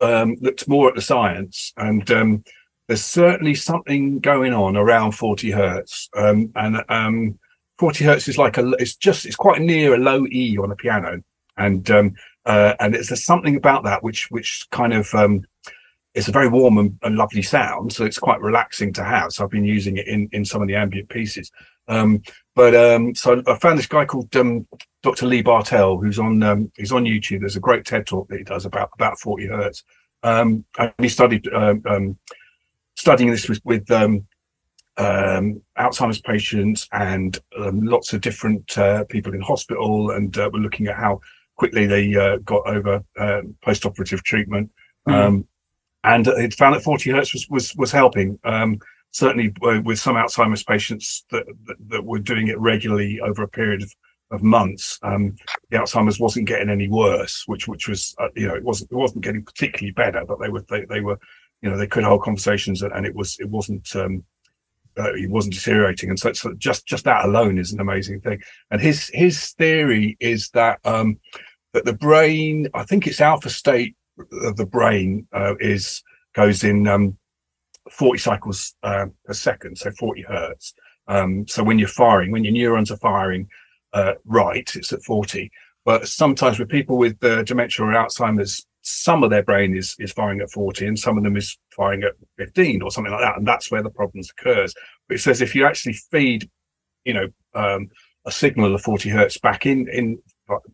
um 0.02 0.36
looked 0.42 0.68
more 0.68 0.90
at 0.90 0.96
the 0.96 1.02
science 1.02 1.72
and 1.78 2.10
um 2.12 2.44
there's 2.88 3.04
certainly 3.04 3.56
something 3.56 4.20
going 4.20 4.54
on 4.54 4.78
around 4.78 5.14
40 5.14 5.52
hertz 5.52 6.10
um 6.16 6.52
and 6.56 6.84
um 6.90 7.40
40 7.80 8.06
hertz 8.06 8.28
is 8.28 8.38
like 8.38 8.58
a 8.58 8.72
it's 8.80 8.96
just 8.96 9.26
it's 9.26 9.36
quite 9.36 9.62
near 9.62 9.96
a 9.96 9.98
low 9.98 10.26
e 10.28 10.58
on 10.58 10.72
a 10.72 10.76
piano 10.76 11.22
and 11.58 11.90
um 11.92 12.16
uh 12.46 12.74
and 12.80 12.94
there's 12.94 13.24
something 13.24 13.56
about 13.56 13.84
that 13.84 14.04
which 14.04 14.30
which 14.32 14.66
kind 14.72 14.94
of 14.94 15.14
um 15.14 15.46
it's 16.14 16.30
a 16.30 16.32
very 16.32 16.48
warm 16.48 16.78
and, 16.78 16.98
and 17.04 17.18
lovely 17.18 17.42
sound 17.42 17.92
so 17.92 18.06
it's 18.06 18.20
quite 18.20 18.42
relaxing 18.42 18.94
to 18.94 19.04
have 19.04 19.32
so 19.32 19.44
i've 19.44 19.52
been 19.52 19.66
using 19.66 19.98
it 19.98 20.08
in 20.08 20.30
in 20.32 20.46
some 20.46 20.62
of 20.62 20.68
the 20.68 20.76
ambient 20.76 21.10
pieces 21.10 21.52
um 21.88 22.22
but 22.56 22.74
um, 22.74 23.14
so 23.14 23.44
I 23.48 23.56
found 23.56 23.78
this 23.78 23.86
guy 23.86 24.06
called 24.06 24.32
Dr. 24.32 25.26
Lee 25.26 25.42
Bartel, 25.42 25.98
who's 25.98 26.18
on 26.18 26.72
he's 26.78 26.94
on 26.94 27.04
YouTube. 27.04 27.42
There's 27.42 27.58
a 27.58 27.60
great 27.62 27.86
TED 27.86 28.08
talk 28.08 28.30
that 28.30 28.38
he 28.38 28.46
does 28.46 28.66
about 28.66 28.92
about 28.94 29.20
40 29.20 29.48
hertz. 29.48 29.84
Um, 30.24 30.64
and 30.80 30.94
he 30.98 31.10
studied 31.10 31.48
um, 31.54 32.18
studying 32.96 33.32
this 33.32 33.48
with, 33.48 33.62
with 33.64 33.90
um, 33.92 34.26
um, 34.98 35.62
Alzheimer's 35.78 36.22
patients 36.22 36.88
and 36.92 37.38
um, 37.58 37.82
lots 37.82 38.14
of 38.14 38.22
different 38.22 38.78
uh, 38.78 39.04
people 39.06 39.34
in 39.34 39.42
hospital, 39.42 40.12
and 40.12 40.38
uh, 40.38 40.50
we're 40.52 40.60
looking 40.60 40.88
at 40.88 40.96
how 40.96 41.20
quickly 41.56 41.86
they 41.86 42.14
uh, 42.16 42.38
got 42.38 42.68
over 42.68 43.04
uh, 43.18 43.42
post-operative 43.62 44.24
treatment. 44.24 44.70
Um, 45.08 45.48
and 46.04 46.28
it 46.28 46.54
found 46.54 46.76
that 46.76 46.84
40 46.84 47.12
hertz 47.12 47.34
was 47.34 47.48
was, 47.50 47.76
was 47.76 47.92
helping. 47.92 48.40
Um, 48.44 48.80
certainly, 49.12 49.54
uh, 49.64 49.82
with 49.84 50.00
some 50.00 50.16
Alzheimer's 50.16 50.64
patients 50.64 51.26
that, 51.32 51.46
that, 51.66 51.78
that 51.90 52.04
were 52.04 52.20
doing 52.20 52.48
it 52.48 52.60
regularly 52.60 53.20
over 53.22 53.44
a 53.44 53.48
period 53.48 53.82
of 53.84 53.94
of 54.32 54.42
months, 54.42 54.98
um, 55.04 55.36
the 55.70 55.78
Alzheimer's 55.78 56.20
wasn't 56.20 56.48
getting 56.48 56.70
any 56.70 56.88
worse, 56.88 57.44
which 57.46 57.68
which 57.68 57.88
was 57.88 58.16
uh, 58.20 58.30
you 58.36 58.48
know 58.48 58.56
it 58.56 58.64
wasn't 58.64 58.92
it 58.92 58.96
wasn't 58.96 59.24
getting 59.24 59.44
particularly 59.44 59.92
better, 59.92 60.24
but 60.26 60.40
they 60.40 60.50
were 60.50 60.64
they, 60.70 60.86
they 60.86 61.02
were 61.02 61.20
you 61.62 61.70
know 61.70 61.78
they 61.78 61.88
could 61.88 62.04
hold 62.04 62.22
conversations 62.22 62.82
and, 62.82 63.06
it 63.06 63.16
was 63.16 63.38
it 63.40 63.50
wasn't 63.50 63.96
um, 63.96 64.24
uh, 64.98 65.14
he 65.14 65.28
wasn't 65.28 65.54
deteriorating, 65.54 66.10
and 66.10 66.20
so, 66.20 66.32
so 66.34 66.54
just 66.54 66.86
just 66.86 67.04
that 67.04 67.26
alone 67.26 67.58
is 67.58 67.74
an 67.74 67.82
amazing 67.82 68.22
thing. 68.22 68.42
And 68.72 68.80
his 68.80 69.10
his 69.14 69.52
theory 69.52 70.16
is 70.20 70.50
that 70.52 70.80
um, 70.86 71.20
that 71.74 71.86
the 71.86 71.94
brain, 71.94 72.70
I 72.74 72.84
think 72.84 73.06
it's 73.06 73.20
alpha 73.20 73.50
state 73.50 73.96
of 74.44 74.56
the 74.56 74.66
brain 74.66 75.28
uh, 75.34 75.56
is 75.60 76.02
goes 76.34 76.64
in 76.64 76.88
um, 76.88 77.18
40 77.92 78.20
cycles 78.20 78.76
uh, 78.84 79.08
per 79.26 79.34
second, 79.34 79.78
so 79.78 79.92
40 79.92 80.22
hertz. 80.24 80.74
Um, 81.08 81.48
so 81.48 81.64
when 81.64 81.78
you're 81.78 81.88
firing, 81.88 82.32
when 82.32 82.44
your 82.44 82.54
neurons 82.54 82.92
are 82.92 82.98
firing 82.98 83.48
uh, 83.94 84.14
right, 84.26 84.70
it's 84.76 84.92
at 84.92 85.04
40. 85.04 85.52
But 85.84 86.08
sometimes 86.08 86.58
with 86.58 86.70
people 86.70 86.98
with 86.98 87.24
uh, 87.24 87.44
dementia 87.44 87.86
or 87.86 87.92
Alzheimer's, 87.92 88.66
some 88.88 89.24
of 89.24 89.30
their 89.30 89.44
brain 89.44 89.76
is 89.76 89.96
is 90.00 90.12
firing 90.12 90.42
at 90.42 90.52
40 90.52 90.86
and 90.86 91.00
some 91.00 91.18
of 91.18 91.24
them 91.24 91.38
is 91.38 91.58
firing 91.76 92.04
at 92.04 92.14
15 92.38 92.82
or 92.82 92.92
something 92.92 93.12
like 93.12 93.22
that 93.22 93.38
and 93.38 93.48
that's 93.48 93.72
where 93.72 93.84
the 93.84 93.90
problems 93.90 94.30
occurs. 94.32 94.74
But 95.08 95.16
it 95.16 95.22
says 95.22 95.42
if 95.42 95.56
you 95.56 95.66
actually 95.66 95.94
feed 96.12 96.50
you 97.04 97.14
know 97.14 97.28
um, 97.54 97.90
a 98.26 98.32
signal 98.32 98.68
of 98.68 98.72
the 98.74 98.80
40 98.80 99.10
hertz 99.10 99.38
back 99.38 99.66
in 99.66 99.88
in 99.90 100.20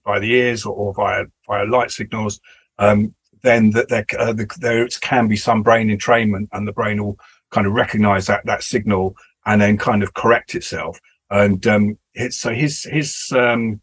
by 0.06 0.20
the 0.20 0.32
ears 0.34 0.66
or, 0.66 0.74
or 0.74 0.94
via 0.94 1.26
via 1.48 1.66
light 1.66 1.92
signals 1.92 2.40
um, 2.80 3.16
then 3.44 3.72
that 3.72 3.90
there, 3.90 4.06
uh, 4.20 4.34
the, 4.34 4.48
there 4.60 4.88
can 5.02 5.28
be 5.28 5.38
some 5.38 5.64
brain 5.64 5.88
entrainment 5.88 6.48
and 6.52 6.68
the 6.68 6.74
brain 6.74 7.04
will 7.04 7.18
kind 7.52 7.68
of 7.68 7.74
recognize 7.74 8.28
that 8.28 8.46
that 8.46 8.64
signal 8.64 9.16
and 9.46 9.62
then 9.62 9.78
kind 9.78 10.04
of 10.04 10.14
correct 10.14 10.56
itself. 10.56 11.00
And 11.30 11.66
um, 11.68 11.98
it's 12.14 12.38
so 12.38 12.54
his 12.54 12.84
his 12.84 13.32
um, 13.36 13.82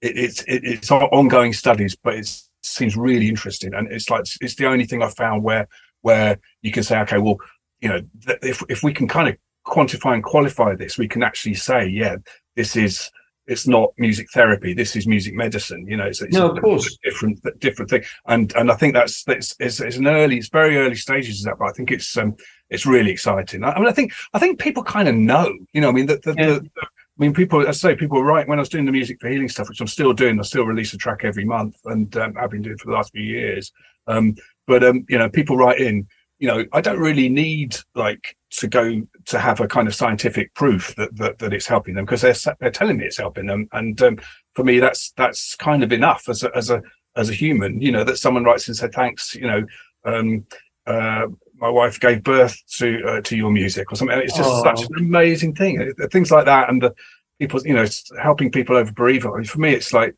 it, 0.00 0.16
it's 0.16 0.42
it, 0.42 0.62
it's 0.64 0.90
ongoing 0.90 1.52
studies 1.52 1.96
but 1.96 2.14
it's 2.14 2.49
seems 2.62 2.96
really 2.96 3.28
interesting, 3.28 3.74
and 3.74 3.90
it's 3.90 4.10
like 4.10 4.24
it's 4.40 4.56
the 4.56 4.66
only 4.66 4.86
thing 4.86 5.02
I 5.02 5.08
found 5.08 5.42
where 5.42 5.68
where 6.02 6.38
you 6.62 6.72
can 6.72 6.82
say, 6.82 6.98
okay, 7.00 7.18
well, 7.18 7.36
you 7.80 7.88
know, 7.88 8.00
if 8.42 8.62
if 8.68 8.82
we 8.82 8.92
can 8.92 9.08
kind 9.08 9.28
of 9.28 9.36
quantify 9.66 10.14
and 10.14 10.24
qualify 10.24 10.74
this, 10.74 10.98
we 10.98 11.08
can 11.08 11.22
actually 11.22 11.54
say, 11.54 11.86
yeah, 11.86 12.16
this 12.56 12.76
is 12.76 13.10
it's 13.46 13.66
not 13.66 13.92
music 13.98 14.28
therapy. 14.32 14.74
This 14.74 14.94
is 14.94 15.06
music 15.06 15.34
medicine. 15.34 15.84
You 15.88 15.96
know, 15.96 16.06
it's, 16.06 16.22
it's 16.22 16.36
no, 16.36 16.50
of 16.50 16.62
course, 16.62 16.96
different 17.02 17.40
different 17.58 17.90
thing. 17.90 18.04
And 18.26 18.52
and 18.54 18.70
I 18.70 18.74
think 18.74 18.94
that's 18.94 19.24
it's, 19.26 19.56
it's, 19.58 19.80
it's 19.80 19.96
an 19.96 20.06
early, 20.06 20.38
it's 20.38 20.48
very 20.48 20.76
early 20.76 20.94
stages 20.94 21.40
of 21.40 21.46
that, 21.46 21.58
but 21.58 21.68
I 21.68 21.72
think 21.72 21.90
it's 21.90 22.16
um 22.16 22.36
it's 22.68 22.86
really 22.86 23.10
exciting. 23.10 23.64
I, 23.64 23.72
I 23.72 23.78
mean, 23.78 23.88
I 23.88 23.92
think 23.92 24.12
I 24.34 24.38
think 24.38 24.60
people 24.60 24.84
kind 24.84 25.08
of 25.08 25.14
know. 25.14 25.52
You 25.72 25.80
know, 25.80 25.88
I 25.88 25.92
mean, 25.92 26.06
the 26.06 26.20
the, 26.22 26.34
yeah. 26.38 26.46
the, 26.46 26.60
the 26.60 26.86
mean, 27.20 27.34
people, 27.34 27.68
I 27.68 27.72
say, 27.72 27.94
people 27.94 28.24
write 28.24 28.48
when 28.48 28.58
I 28.58 28.62
was 28.62 28.70
doing 28.70 28.86
the 28.86 28.92
music 28.92 29.18
for 29.20 29.28
healing 29.28 29.48
stuff, 29.48 29.68
which 29.68 29.80
I'm 29.80 29.86
still 29.86 30.14
doing. 30.14 30.38
I 30.38 30.42
still 30.42 30.64
release 30.64 30.94
a 30.94 30.96
track 30.96 31.20
every 31.22 31.44
month, 31.44 31.76
and 31.84 32.14
um, 32.16 32.34
I've 32.38 32.50
been 32.50 32.62
doing 32.62 32.78
for 32.78 32.86
the 32.86 32.94
last 32.94 33.12
few 33.12 33.22
years. 33.22 33.72
Um, 34.06 34.36
but 34.66 34.82
um, 34.82 35.04
you 35.08 35.18
know, 35.18 35.28
people 35.28 35.56
write 35.56 35.80
in. 35.80 36.08
You 36.38 36.48
know, 36.48 36.64
I 36.72 36.80
don't 36.80 36.98
really 36.98 37.28
need 37.28 37.76
like 37.94 38.34
to 38.52 38.66
go 38.66 39.02
to 39.26 39.38
have 39.38 39.60
a 39.60 39.68
kind 39.68 39.86
of 39.86 39.94
scientific 39.94 40.54
proof 40.54 40.94
that 40.96 41.14
that, 41.16 41.38
that 41.40 41.52
it's 41.52 41.66
helping 41.66 41.94
them 41.94 42.06
because 42.06 42.22
they're 42.22 42.54
they're 42.58 42.70
telling 42.70 42.96
me 42.96 43.04
it's 43.04 43.18
helping 43.18 43.46
them, 43.46 43.68
and 43.72 44.00
um, 44.00 44.18
for 44.54 44.64
me, 44.64 44.78
that's 44.78 45.12
that's 45.18 45.54
kind 45.56 45.82
of 45.82 45.92
enough 45.92 46.26
as 46.26 46.42
a 46.42 46.56
as 46.56 46.70
a 46.70 46.80
as 47.16 47.28
a 47.28 47.34
human. 47.34 47.82
You 47.82 47.92
know, 47.92 48.04
that 48.04 48.16
someone 48.16 48.44
writes 48.44 48.66
and 48.66 48.76
said 48.76 48.92
thanks. 48.92 49.34
You 49.34 49.46
know. 49.46 49.66
Um, 50.06 50.46
uh, 50.86 51.26
my 51.60 51.68
wife 51.68 52.00
gave 52.00 52.22
birth 52.22 52.58
to 52.78 53.04
uh, 53.06 53.20
to 53.22 53.36
your 53.36 53.50
music 53.50 53.92
or 53.92 53.96
something. 53.96 54.18
It's 54.18 54.36
just 54.36 54.50
oh. 54.50 54.62
such 54.62 54.82
an 54.82 54.96
amazing 54.98 55.54
thing. 55.54 55.92
Things 56.10 56.30
like 56.30 56.46
that, 56.46 56.70
and 56.70 56.82
the 56.82 56.94
people, 57.40 57.60
you 57.66 57.74
know, 57.74 57.86
helping 58.20 58.52
people 58.52 58.76
over 58.76 58.92
bereavement. 58.92 59.34
I 59.34 59.38
mean, 59.38 59.46
for 59.46 59.58
me, 59.58 59.72
it's 59.72 59.92
like, 59.92 60.14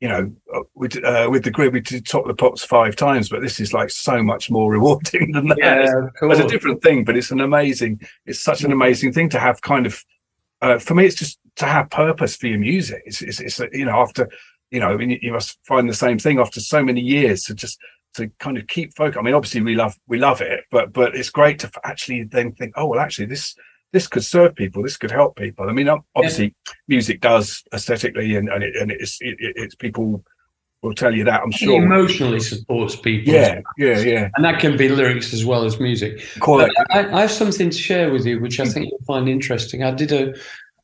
you 0.00 0.08
know, 0.08 0.32
uh, 0.52 0.86
did, 0.88 1.04
uh, 1.04 1.28
with 1.30 1.44
the 1.44 1.50
grid, 1.50 1.72
we 1.72 1.80
did 1.80 2.04
top 2.04 2.26
the 2.26 2.34
pops 2.34 2.64
five 2.64 2.96
times, 2.96 3.28
but 3.28 3.40
this 3.40 3.60
is 3.60 3.72
like 3.72 3.90
so 3.90 4.22
much 4.22 4.50
more 4.50 4.70
rewarding 4.72 5.32
than 5.32 5.48
that. 5.48 5.58
Yeah, 5.58 6.08
it's, 6.08 6.22
it's 6.22 6.40
a 6.40 6.48
different 6.48 6.82
thing, 6.82 7.04
but 7.04 7.16
it's 7.16 7.30
an 7.30 7.40
amazing. 7.40 8.00
It's 8.26 8.40
such 8.40 8.62
an 8.64 8.72
amazing 8.72 9.12
thing 9.12 9.30
to 9.30 9.38
have. 9.38 9.62
Kind 9.62 9.86
of, 9.86 10.04
uh, 10.60 10.78
for 10.78 10.94
me, 10.94 11.06
it's 11.06 11.16
just 11.16 11.38
to 11.56 11.66
have 11.66 11.90
purpose 11.90 12.36
for 12.36 12.48
your 12.48 12.58
music. 12.58 13.02
It's, 13.06 13.22
it's, 13.22 13.40
it's 13.40 13.60
you 13.72 13.84
know, 13.84 13.96
after, 14.00 14.28
you 14.70 14.80
know, 14.80 14.88
I 14.88 14.96
mean, 14.96 15.18
you 15.22 15.32
must 15.32 15.58
find 15.66 15.88
the 15.88 15.94
same 15.94 16.18
thing 16.18 16.38
after 16.40 16.60
so 16.60 16.82
many 16.82 17.00
years 17.00 17.44
to 17.44 17.54
just 17.54 17.78
to 18.14 18.28
kind 18.38 18.58
of 18.58 18.66
keep 18.66 18.94
focus. 18.94 19.16
I 19.18 19.22
mean, 19.22 19.34
obviously 19.34 19.60
we 19.62 19.74
love 19.74 19.96
we 20.06 20.18
love 20.18 20.40
it, 20.40 20.64
but 20.70 20.92
but 20.92 21.14
it's 21.14 21.30
great 21.30 21.58
to 21.60 21.70
actually 21.84 22.24
then 22.24 22.52
think, 22.52 22.74
oh 22.76 22.86
well, 22.86 23.00
actually 23.00 23.26
this 23.26 23.54
this 23.92 24.06
could 24.08 24.24
serve 24.24 24.54
people. 24.56 24.82
This 24.82 24.96
could 24.96 25.10
help 25.10 25.36
people. 25.36 25.68
I 25.68 25.72
mean, 25.72 25.88
obviously 26.16 26.54
yeah. 26.66 26.72
music 26.88 27.20
does 27.20 27.62
aesthetically, 27.72 28.36
and 28.36 28.48
and, 28.48 28.64
it, 28.64 28.76
and 28.76 28.90
it's 28.90 29.18
it, 29.20 29.36
it's 29.38 29.74
people 29.74 30.24
will 30.82 30.94
tell 30.94 31.14
you 31.14 31.24
that. 31.24 31.42
I'm 31.42 31.50
sure 31.50 31.80
it 31.80 31.84
emotionally 31.84 32.40
supports 32.40 32.96
people. 32.96 33.32
Yeah, 33.32 33.60
yeah, 33.78 33.98
yeah. 34.00 34.28
And 34.36 34.44
that 34.44 34.60
can 34.60 34.76
be 34.76 34.88
lyrics 34.88 35.32
as 35.32 35.44
well 35.44 35.64
as 35.64 35.80
music. 35.80 36.22
Quite. 36.40 36.70
I, 36.90 37.08
I, 37.08 37.20
have 37.22 37.30
something 37.30 37.70
to 37.70 37.78
share 37.78 38.12
with 38.12 38.26
you, 38.26 38.40
which 38.40 38.60
I 38.60 38.66
think 38.66 38.90
you'll 38.90 39.06
find 39.06 39.28
interesting. 39.28 39.82
I 39.82 39.92
did 39.92 40.12
a 40.12 40.34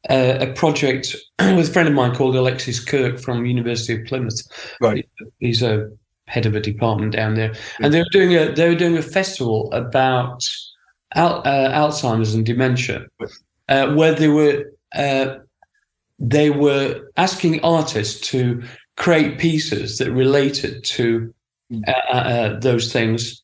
a 0.09 0.53
project 0.55 1.14
with 1.38 1.69
a 1.69 1.73
friend 1.73 1.88
of 1.88 1.95
mine 1.95 2.14
called 2.14 2.35
Alexis 2.35 2.83
Kirke 2.83 3.21
from 3.21 3.45
University 3.45 4.01
of 4.01 4.07
Plymouth. 4.07 4.40
Right. 4.81 5.09
He's 5.38 5.62
a 5.62 5.90
head 6.31 6.47
of 6.47 6.55
a 6.55 6.61
department 6.61 7.12
down 7.12 7.35
there, 7.35 7.53
and 7.81 7.93
they 7.93 7.99
were 7.99 8.12
doing 8.12 8.35
a 8.37 8.53
they 8.53 8.69
were 8.69 8.75
doing 8.75 8.97
a 8.97 9.03
festival 9.03 9.71
about 9.73 10.49
al- 11.14 11.43
uh, 11.45 11.71
Alzheimer's 11.73 12.35
and 12.35 12.47
dementia, 12.47 13.07
uh, 13.69 13.93
where 13.95 14.14
they 14.14 14.29
were 14.29 14.64
uh, 14.95 15.37
they 16.19 16.51
were 16.51 17.01
asking 17.16 17.61
artists 17.62 18.29
to 18.29 18.62
create 18.97 19.38
pieces 19.38 19.99
that 19.99 20.12
related 20.12 20.85
to 20.85 21.33
hmm. 21.71 21.81
uh, 21.87 22.16
uh, 22.16 22.61
those 22.61 22.93
things 22.93 23.43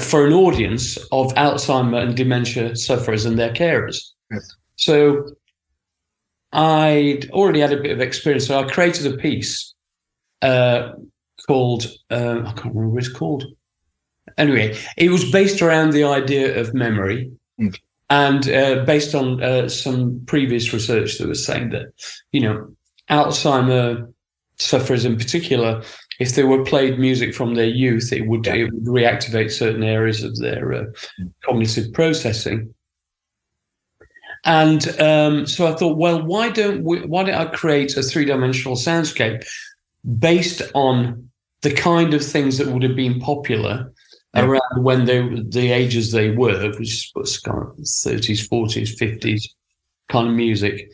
for 0.00 0.26
an 0.26 0.32
audience 0.34 0.98
of 1.10 1.32
Alzheimer 1.34 2.02
and 2.02 2.14
dementia 2.14 2.76
sufferers 2.76 3.24
and 3.24 3.38
their 3.38 3.50
carers. 3.50 4.10
Yes. 4.30 4.54
So 4.76 5.24
I'd 6.52 7.30
already 7.30 7.60
had 7.60 7.72
a 7.72 7.80
bit 7.80 7.92
of 7.92 8.00
experience, 8.00 8.46
so 8.46 8.60
I 8.60 8.64
created 8.64 9.10
a 9.12 9.16
piece 9.16 9.74
uh, 10.42 10.92
called 11.46 11.86
uh, 12.10 12.42
I 12.46 12.52
can't 12.52 12.74
remember 12.74 12.88
what 12.88 13.04
it's 13.04 13.12
called. 13.12 13.44
Anyway, 14.38 14.76
it 14.96 15.10
was 15.10 15.30
based 15.30 15.60
around 15.60 15.90
the 15.90 16.04
idea 16.04 16.58
of 16.60 16.74
memory, 16.74 17.30
mm. 17.60 17.76
and 18.08 18.48
uh, 18.48 18.84
based 18.84 19.14
on 19.14 19.42
uh, 19.42 19.68
some 19.68 20.22
previous 20.26 20.72
research 20.72 21.18
that 21.18 21.28
was 21.28 21.44
saying 21.44 21.70
that 21.70 21.92
you 22.32 22.40
know 22.40 22.70
Alzheimer 23.10 24.12
sufferers 24.56 25.04
in 25.04 25.16
particular, 25.16 25.82
if 26.20 26.34
they 26.34 26.44
were 26.44 26.64
played 26.64 26.98
music 26.98 27.34
from 27.34 27.54
their 27.54 27.68
youth, 27.68 28.12
it 28.12 28.26
would, 28.26 28.46
it 28.46 28.64
would 28.64 28.84
reactivate 28.84 29.50
certain 29.50 29.82
areas 29.82 30.22
of 30.22 30.36
their 30.38 30.72
uh, 30.72 30.84
mm. 31.20 31.32
cognitive 31.42 31.92
processing. 31.92 32.72
And 34.44 34.88
um, 35.00 35.46
so 35.46 35.66
I 35.66 35.74
thought, 35.76 35.98
well, 35.98 36.22
why 36.22 36.50
don't 36.50 36.82
we, 36.82 37.00
why 37.00 37.24
don't 37.24 37.34
I 37.34 37.46
create 37.46 37.96
a 37.96 38.02
three 38.02 38.24
dimensional 38.24 38.76
soundscape 38.76 39.44
based 40.18 40.62
on 40.74 41.29
the 41.62 41.72
kind 41.72 42.14
of 42.14 42.24
things 42.24 42.58
that 42.58 42.68
would 42.68 42.82
have 42.82 42.96
been 42.96 43.20
popular 43.20 43.92
yeah. 44.34 44.44
around 44.44 44.82
when 44.82 45.04
they 45.04 45.20
the 45.48 45.72
ages 45.72 46.12
they 46.12 46.30
were, 46.30 46.72
which 46.78 47.10
was 47.14 47.38
kind 47.38 47.58
of 47.58 47.76
30s, 47.76 48.48
40s, 48.48 48.96
50s 48.98 49.48
kind 50.08 50.28
of 50.28 50.34
music, 50.34 50.90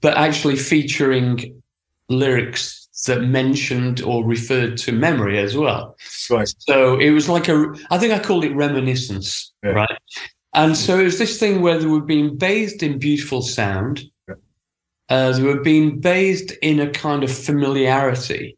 but 0.00 0.16
actually 0.16 0.56
featuring 0.56 1.62
lyrics 2.08 2.88
that 3.06 3.22
mentioned 3.22 4.02
or 4.02 4.24
referred 4.24 4.76
to 4.78 4.92
memory 4.92 5.38
as 5.38 5.56
well. 5.56 5.96
Right. 6.30 6.52
So 6.58 6.98
it 6.98 7.10
was 7.10 7.28
like 7.28 7.48
a, 7.48 7.74
I 7.90 7.98
think 7.98 8.12
I 8.12 8.18
called 8.18 8.44
it 8.44 8.54
reminiscence, 8.54 9.52
yeah. 9.62 9.70
right? 9.70 9.98
And 10.54 10.76
so 10.76 10.98
it 11.00 11.04
was 11.04 11.18
this 11.18 11.38
thing 11.38 11.60
where 11.60 11.78
they 11.78 11.86
were 11.86 12.00
being 12.00 12.36
bathed 12.36 12.82
in 12.82 12.98
beautiful 12.98 13.42
sound. 13.42 14.04
Yeah. 14.28 14.34
Uh, 15.08 15.32
they 15.32 15.42
were 15.42 15.60
being 15.60 16.00
bathed 16.00 16.52
in 16.62 16.80
a 16.80 16.90
kind 16.90 17.24
of 17.24 17.30
familiarity 17.36 18.56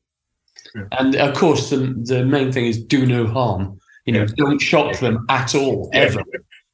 and 0.92 1.16
of 1.16 1.34
course, 1.36 1.70
the 1.70 1.78
the 2.04 2.24
main 2.24 2.52
thing 2.52 2.66
is 2.66 2.82
do 2.82 3.06
no 3.06 3.26
harm. 3.26 3.78
You 4.04 4.12
know, 4.12 4.20
yeah. 4.20 4.34
don't 4.36 4.58
shock 4.60 4.98
them 4.98 5.24
at 5.28 5.54
all, 5.54 5.90
ever. 5.92 6.22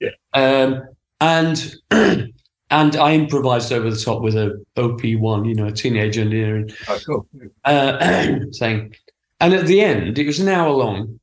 Yeah. 0.01 0.11
Um, 0.35 0.83
and 1.21 1.75
and 1.91 2.97
I 2.97 3.15
improvised 3.15 3.73
over 3.73 3.91
the 3.91 3.97
top 3.97 4.23
with 4.23 4.35
a 4.35 4.63
OP1, 4.77 5.49
you 5.49 5.55
know, 5.55 5.67
a 5.67 5.73
teenage 5.73 6.19
engineering 6.19 6.71
Oh, 6.89 6.99
cool. 7.07 7.27
uh, 7.65 8.37
thing. 8.59 8.95
And 9.41 9.55
at 9.55 9.67
the 9.67 9.81
end, 9.81 10.19
it 10.19 10.27
was 10.27 10.41
an 10.41 10.49
hour 10.49 10.71
long, 10.71 11.19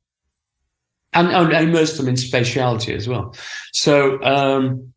and, 1.12 1.28
and 1.28 1.54
I 1.56 1.60
immersed 1.62 1.96
them 1.96 2.08
in 2.08 2.14
spatiality 2.14 2.94
as 2.94 3.08
well. 3.08 3.34
So 3.72 4.22
um, 4.22 4.92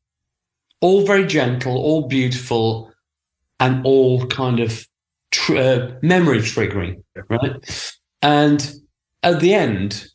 all 0.81 1.05
very 1.05 1.25
gentle, 1.25 1.77
all 1.77 2.07
beautiful, 2.07 2.91
and 3.59 3.85
all 3.85 4.25
kind 4.27 4.59
of 4.59 4.85
tr- 5.33 5.57
uh, 5.57 5.91
memory 6.01 6.39
triggering, 6.39 7.03
right? 7.29 7.91
And 8.21 8.73
at 9.23 9.39
the 9.41 9.53
end, 9.53 10.07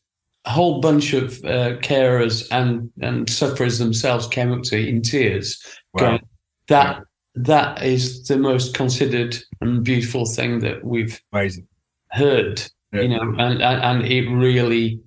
a 0.44 0.50
whole 0.50 0.80
bunch 0.80 1.12
of 1.12 1.44
uh, 1.44 1.76
carers 1.78 2.46
and 2.50 2.90
and 3.02 3.28
sufferers 3.28 3.78
themselves 3.78 4.26
came 4.28 4.52
up 4.52 4.62
to 4.64 4.76
me 4.76 4.88
in 4.88 5.02
tears, 5.02 5.62
Wow. 5.92 6.00
going, 6.00 6.20
"That 6.68 7.02
that 7.34 7.82
is 7.82 8.26
the 8.26 8.38
most 8.38 8.74
considered 8.74 9.36
and 9.60 9.84
beautiful 9.84 10.24
thing 10.24 10.60
that 10.60 10.84
we've 10.84 11.20
Amazing. 11.32 11.66
heard." 12.12 12.62
Yeah. 12.92 13.02
You 13.02 13.08
know, 13.08 13.20
and, 13.38 13.60
and 13.62 13.82
and 13.82 14.02
it 14.06 14.28
really. 14.30 15.00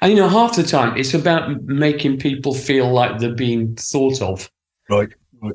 And 0.00 0.10
you 0.12 0.16
know, 0.16 0.28
half 0.30 0.56
the 0.56 0.62
time 0.62 0.96
it's 0.96 1.12
about 1.14 1.62
making 1.64 2.18
people 2.18 2.54
feel 2.54 2.90
like 2.90 3.18
they're 3.18 3.34
being 3.34 3.76
thought 3.76 4.20
of. 4.22 4.50
Right. 4.88 5.10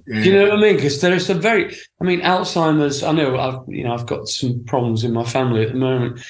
Yeah. 0.07 0.23
Do 0.23 0.29
you 0.29 0.33
know 0.35 0.43
what 0.49 0.57
I 0.59 0.61
mean? 0.61 0.75
Because 0.75 1.01
there 1.01 1.13
is 1.13 1.29
a 1.29 1.33
very, 1.33 1.75
I 2.01 2.03
mean, 2.03 2.21
Alzheimer's. 2.21 3.03
I 3.03 3.11
know 3.11 3.37
I've, 3.39 3.59
you 3.67 3.83
know, 3.83 3.93
I've 3.93 4.05
got 4.05 4.27
some 4.27 4.63
problems 4.65 5.03
in 5.03 5.13
my 5.13 5.23
family 5.23 5.63
at 5.63 5.69
the 5.73 5.79
moment. 5.79 6.21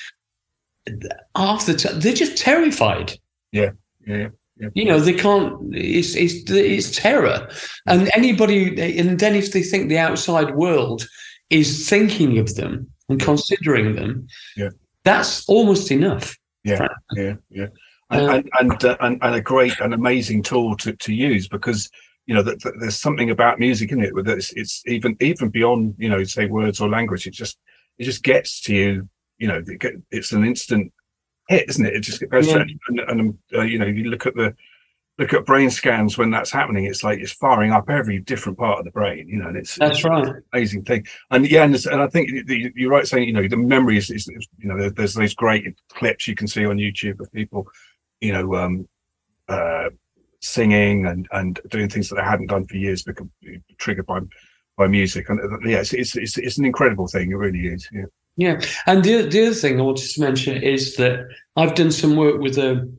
Half 1.35 1.65
the 1.65 1.75
time, 1.75 1.99
they're 1.99 2.13
just 2.13 2.37
terrified. 2.37 3.13
yeah. 3.51 3.71
Yeah. 4.07 4.29
You 4.73 4.83
know, 4.85 4.99
they 4.99 5.13
can't. 5.13 5.55
It's 5.73 6.15
it's 6.15 6.49
it's 6.51 6.91
terror, 6.93 7.47
and 7.85 8.09
anybody, 8.13 8.99
and 8.99 9.17
then 9.17 9.33
if 9.33 9.53
they 9.53 9.63
think 9.63 9.87
the 9.87 9.97
outside 9.97 10.53
world 10.55 11.07
is 11.49 11.87
thinking 11.87 12.39
of 12.39 12.55
them 12.55 12.89
and 13.07 13.21
considering 13.21 13.95
them, 13.95 14.27
Yeah. 14.57 14.71
that's 15.05 15.47
almost 15.47 15.91
enough. 15.91 16.37
Yeah, 16.65 16.89
yeah, 17.15 17.35
yeah, 17.49 17.67
and 18.09 18.21
Uh, 18.29 18.33
and 18.33 18.49
and, 18.59 18.83
uh, 18.83 18.97
and 18.99 19.17
and 19.21 19.35
a 19.35 19.41
great 19.41 19.79
and 19.79 19.93
amazing 19.93 20.43
tool 20.43 20.75
to, 20.77 20.91
to 20.91 21.13
use 21.13 21.47
because 21.47 21.89
you 22.29 22.35
know 22.35 22.43
that, 22.43 22.61
that 22.61 22.75
there's 22.79 22.95
something 22.95 23.31
about 23.31 23.57
music 23.57 23.91
in 23.91 24.03
it 24.03 24.13
that 24.13 24.37
it's, 24.37 24.53
it's 24.53 24.83
even 24.85 25.17
even 25.19 25.49
beyond 25.49 25.95
you 25.97 26.07
know 26.07 26.23
say 26.23 26.45
words 26.45 26.79
or 26.79 26.87
language. 26.87 27.25
It 27.25 27.31
just 27.33 27.57
it 27.97 28.03
just 28.03 28.21
gets 28.21 28.61
to 28.65 28.75
you. 28.75 29.09
You 29.39 29.47
know, 29.47 29.63
it 29.65 29.79
get, 29.79 29.93
it's 30.11 30.31
an 30.31 30.45
instant 30.45 30.93
hit, 31.47 31.67
isn't 31.69 31.87
it? 31.87 31.95
It 31.95 32.01
just 32.01 32.23
goes 32.29 32.47
Yeah. 32.47 32.65
and, 32.87 32.99
and 32.99 33.37
uh, 33.55 33.61
you 33.61 33.79
know 33.79 33.87
you 33.87 34.11
look 34.11 34.27
at 34.27 34.35
the 34.35 34.55
look 35.17 35.33
at 35.33 35.47
brain 35.47 35.71
scans 35.71 36.19
when 36.19 36.29
that's 36.29 36.51
happening. 36.51 36.85
It's 36.85 37.03
like 37.03 37.17
it's 37.17 37.31
firing 37.31 37.71
up 37.71 37.89
every 37.89 38.19
different 38.19 38.59
part 38.59 38.77
of 38.77 38.85
the 38.85 38.91
brain. 38.91 39.27
You 39.27 39.37
know, 39.37 39.47
and 39.47 39.57
it's 39.57 39.75
That's 39.79 40.03
right. 40.03 40.35
amazing 40.53 40.83
thing. 40.83 41.07
And 41.31 41.49
yeah, 41.49 41.63
and, 41.63 41.73
and 41.87 41.99
I 41.99 42.07
think 42.09 42.29
you're 42.47 42.91
right 42.91 43.07
saying 43.07 43.27
you 43.27 43.33
know 43.33 43.47
the 43.47 43.57
memory 43.57 43.97
is, 43.97 44.11
is 44.11 44.27
you 44.27 44.69
know 44.69 44.91
there's 44.91 45.15
those 45.15 45.33
great 45.33 45.65
clips 45.89 46.27
you 46.27 46.35
can 46.35 46.47
see 46.47 46.63
on 46.63 46.77
YouTube 46.77 47.19
of 47.21 47.33
people 47.33 47.67
you 48.21 48.33
know 48.33 48.53
um 48.53 48.87
uh 49.47 49.89
singing 50.41 51.05
and 51.05 51.27
and 51.31 51.59
doing 51.69 51.89
things 51.89 52.09
that 52.09 52.15
they 52.15 52.23
hadn't 52.23 52.47
done 52.47 52.65
for 52.65 52.77
years 52.77 53.03
because 53.03 53.27
triggered 53.77 54.05
by 54.05 54.19
by 54.77 54.87
music. 54.87 55.29
And 55.29 55.39
uh, 55.39 55.57
yeah 55.65 55.79
it's 55.79 55.93
it's 55.93 56.15
it's, 56.15 56.37
it's 56.37 56.57
an 56.57 56.65
incredible 56.65 57.07
thing. 57.07 57.31
It 57.31 57.35
really 57.35 57.67
is. 57.67 57.87
Yeah. 57.91 58.05
Yeah, 58.37 58.61
and 58.85 59.03
the 59.03 59.23
the 59.23 59.47
other 59.47 59.53
thing 59.53 59.79
I 59.79 59.83
wanted 59.83 60.09
to 60.11 60.21
mention 60.21 60.63
is 60.63 60.95
that 60.95 61.27
I've 61.57 61.75
done 61.75 61.91
some 61.91 62.15
work 62.15 62.39
with 62.39 62.57
a 62.57 62.89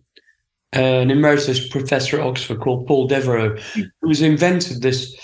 an 0.73 1.11
emeritus 1.11 1.67
professor 1.69 2.21
at 2.21 2.27
Oxford 2.27 2.61
called 2.61 2.87
Paul 2.87 3.09
Devereux, 3.09 3.59
who's 4.03 4.21
invented 4.21 4.83
this 4.83 5.17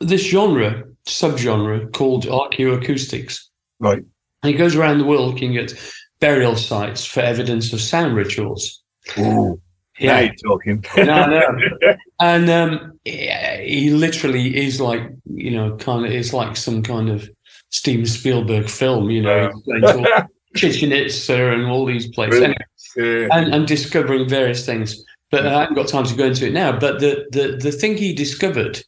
this 0.00 0.26
genre 0.26 0.84
subgenre 1.06 1.92
called 1.92 2.24
archaeoacoustics. 2.24 3.38
right. 3.78 4.02
And 4.42 4.50
he 4.50 4.56
goes 4.56 4.74
around 4.74 4.98
the 4.98 5.04
world 5.04 5.34
looking 5.34 5.56
at 5.58 5.74
burial 6.18 6.56
sites 6.56 7.04
for 7.04 7.20
evidence 7.20 7.72
of 7.72 7.80
sound 7.80 8.16
rituals. 8.16 8.82
Ooh, 9.18 9.60
now 10.00 10.18
you're 10.20 10.34
talking 10.34 10.84
No, 10.96 11.26
no. 11.26 11.70
And 12.20 12.50
um, 12.50 12.98
he 13.04 13.90
literally 13.90 14.56
is 14.56 14.80
like, 14.80 15.02
you 15.24 15.50
know, 15.50 15.76
kind 15.76 16.04
of, 16.04 16.12
it's 16.12 16.32
like 16.32 16.56
some 16.56 16.82
kind 16.82 17.08
of 17.08 17.28
Steven 17.70 18.06
Spielberg 18.06 18.68
film, 18.68 19.10
you 19.10 19.22
know, 19.22 19.50
to 19.66 20.28
Chichen 20.56 20.92
Itza 20.92 21.52
and 21.52 21.66
all 21.66 21.86
these 21.86 22.08
places? 22.08 22.42
Anyway, 22.42 22.56
yeah. 22.96 23.28
and, 23.32 23.54
and 23.54 23.66
discovering 23.66 24.28
various 24.28 24.66
things. 24.66 25.02
But 25.30 25.46
I 25.46 25.60
haven't 25.60 25.76
got 25.76 25.88
time 25.88 26.04
to 26.04 26.14
go 26.16 26.24
into 26.24 26.46
it 26.46 26.52
now. 26.52 26.76
But 26.76 27.00
the, 27.00 27.26
the, 27.30 27.56
the 27.56 27.72
thing 27.72 27.96
he 27.96 28.12
discovered 28.12 28.82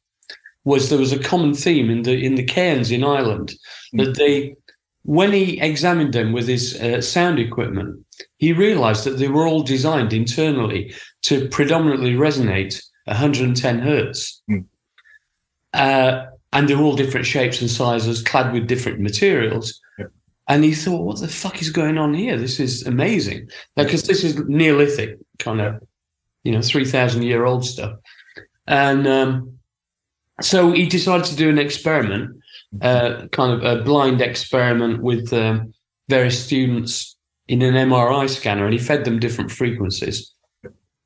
was 0.65 0.91
there 0.91 0.99
was 0.99 1.13
a 1.13 1.19
common 1.19 1.55
theme 1.55 1.91
in 1.91 2.03
the 2.03 2.25
in 2.25 2.35
the 2.37 2.45
cairns 2.45 2.91
in 2.91 3.05
Ireland 3.05 3.53
that 3.95 4.17
they, 4.17 4.55
when 5.03 5.33
he 5.33 5.61
examined 5.61 6.13
them 6.13 6.33
with 6.33 6.47
his 6.49 6.81
uh, 6.81 7.01
sound 7.01 7.39
equipment, 7.39 8.05
he 8.39 8.53
realised 8.53 9.05
that 9.05 9.19
they 9.19 9.29
were 9.29 9.47
all 9.47 9.63
designed 9.63 10.13
internally 10.13 10.95
to 11.23 11.49
predominantly 11.49 12.15
resonate 12.15 12.83
110 13.07 13.79
hertz. 13.79 14.43
Hmm. 14.49 14.59
Uh, 15.73 16.27
and 16.53 16.69
they're 16.69 16.79
all 16.79 16.97
different 16.97 17.27
shapes 17.27 17.61
and 17.61 17.71
sizes, 17.71 18.23
clad 18.23 18.53
with 18.53 18.67
different 18.67 19.01
materials. 19.01 19.81
And 20.49 20.65
he 20.65 20.75
thought, 20.75 21.05
what 21.05 21.21
the 21.21 21.29
fuck 21.29 21.63
is 21.63 21.71
going 21.71 21.99
on 21.99 22.13
here? 22.15 22.37
This 22.37 22.61
is 22.61 22.87
amazing. 22.87 23.49
Because 23.77 24.03
this 24.03 24.23
is 24.23 24.37
Neolithic, 24.37 25.19
kind 25.39 25.61
of, 25.61 25.83
you 26.45 26.53
know, 26.53 26.61
3,000 26.61 27.23
year 27.23 27.45
old 27.45 27.65
stuff. 27.65 27.97
And 28.67 29.07
um, 29.07 29.59
so 30.41 30.73
he 30.73 30.87
decided 30.87 31.27
to 31.27 31.37
do 31.37 31.49
an 31.49 31.59
experiment, 31.59 32.43
uh, 32.81 33.29
kind 33.33 33.53
of 33.53 33.63
a 33.65 33.83
blind 33.83 34.21
experiment 34.21 35.03
with 35.03 35.33
um, 35.33 35.73
various 36.09 36.45
students 36.45 37.12
in 37.49 37.63
an 37.63 37.75
MRI 37.75 38.29
scanner, 38.29 38.65
and 38.65 38.73
he 38.73 38.79
fed 38.79 39.05
them 39.05 39.19
different 39.19 39.51
frequencies, 39.51 40.33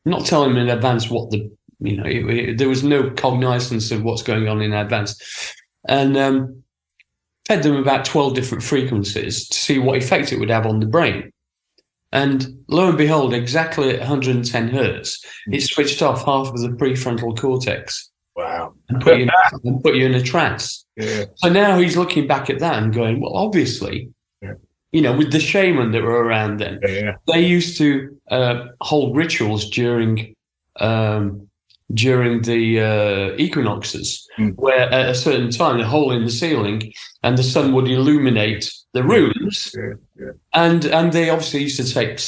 not 0.05 0.27
telling 0.27 0.51
them 0.51 0.59
in 0.59 0.69
advance 0.69 1.11
what 1.11 1.31
the 1.31 1.51
you 1.81 1.97
know 1.97 2.05
it, 2.07 2.25
it- 2.31 2.59
there 2.59 2.69
was 2.69 2.83
no 2.85 3.11
cognizance 3.11 3.91
of 3.91 4.03
what's 4.03 4.23
going 4.23 4.49
on 4.49 4.61
in 4.63 4.73
advance, 4.73 5.55
and 5.89 6.17
um, 6.17 6.63
fed 7.47 7.63
them 7.63 7.77
about 7.77 8.05
twelve 8.05 8.35
different 8.35 8.63
frequencies 8.65 9.49
to 9.49 9.57
see 9.59 9.79
what 9.79 9.97
effect 9.99 10.33
it 10.33 10.39
would 10.41 10.51
have 10.51 10.67
on 10.67 10.81
the 10.81 10.87
brain. 10.87 11.33
And 12.13 12.65
lo 12.69 12.89
and 12.89 12.97
behold, 12.97 13.35
exactly 13.35 13.91
at 13.91 13.99
110 13.99 14.69
hertz, 14.69 15.23
it 15.49 15.61
switched 15.63 16.01
off 16.03 16.25
half 16.25 16.49
of 16.49 16.61
the 16.61 16.69
prefrontal 16.69 17.37
cortex 17.37 18.11
wow 18.37 18.73
and 18.89 19.01
put 19.03 19.17
you 19.19 19.25
in, 19.25 19.31
and 19.65 19.83
put 19.83 19.97
you 19.97 20.07
in 20.07 20.15
a 20.15 20.23
trance. 20.23 20.87
yeah 20.97 21.25
So 21.37 21.49
now 21.51 21.79
he's 21.79 21.97
looking 21.97 22.27
back 22.27 22.49
at 22.49 22.61
that 22.61 22.81
and 22.83 22.95
going, 22.95 23.21
well, 23.21 23.35
obviously. 23.35 24.09
You 24.93 25.03
know, 25.03 25.17
with 25.17 25.33
the 25.33 25.41
shaman 25.41 25.93
that 25.93 26.03
were 26.03 26.23
around 26.25 26.59
then, 26.61 26.79
yeah 26.89 27.17
they 27.33 27.41
used 27.45 27.77
to 27.79 28.17
uh, 28.31 28.67
hold 28.81 29.17
rituals 29.17 29.69
during 29.71 30.35
um, 30.81 31.49
during 31.95 32.43
the 32.43 32.81
uh, 32.81 33.37
equinoxes, 33.39 34.23
Mm. 34.39 34.53
where 34.57 34.93
at 34.93 35.09
a 35.09 35.15
certain 35.15 35.51
time, 35.51 35.81
a 35.81 35.85
hole 35.87 36.13
in 36.13 36.25
the 36.25 36.31
ceiling, 36.31 36.93
and 37.23 37.39
the 37.39 37.43
sun 37.43 37.73
would 37.73 37.89
illuminate 37.89 38.71
the 38.93 39.03
rooms, 39.03 39.73
yeah 39.75 39.95
yeah 40.21 40.33
and 40.53 40.85
and 40.87 41.13
they 41.13 41.31
obviously 41.31 41.63
used 41.63 41.79
to 41.79 41.95
take 41.95 42.19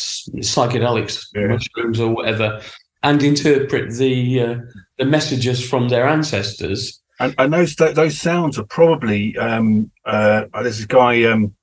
psychedelics, 0.41 1.27
Yeah. 1.35 1.49
mushrooms 1.49 2.01
or 2.01 2.11
whatever, 2.15 2.61
and 3.03 3.23
interpret 3.23 3.93
the 3.95 4.41
uh, 4.43 4.55
the 4.99 5.05
messages 5.05 5.67
from 5.69 5.89
their 5.89 6.07
ancestors. 6.09 7.01
and, 7.21 7.35
and 7.39 7.53
those 7.53 7.75
those 7.77 8.19
sounds 8.19 8.59
are 8.59 8.67
probably 8.67 9.37
um 9.39 9.91
uh 10.05 10.45
there's 10.63 10.83
a 10.83 10.87
guy 10.87 11.25
um 11.25 11.55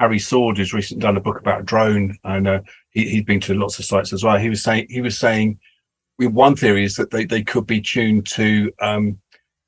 Harry 0.00 0.18
Sword 0.18 0.56
who's 0.56 0.72
recently 0.72 1.02
done 1.02 1.16
a 1.16 1.20
book 1.20 1.38
about 1.38 1.60
a 1.60 1.64
drone 1.64 2.16
and 2.24 2.48
uh, 2.48 2.60
he, 2.90 3.08
he'd 3.08 3.26
been 3.26 3.40
to 3.40 3.54
lots 3.54 3.78
of 3.78 3.84
sites 3.84 4.12
as 4.12 4.24
well 4.24 4.38
he 4.38 4.50
was 4.50 4.62
saying 4.62 4.86
he 4.88 5.00
was 5.00 5.16
saying 5.16 5.58
one 6.18 6.56
theory 6.56 6.84
is 6.84 6.96
that 6.96 7.10
they, 7.10 7.24
they 7.24 7.42
could 7.42 7.66
be 7.66 7.80
tuned 7.80 8.26
to 8.26 8.72
um 8.80 9.18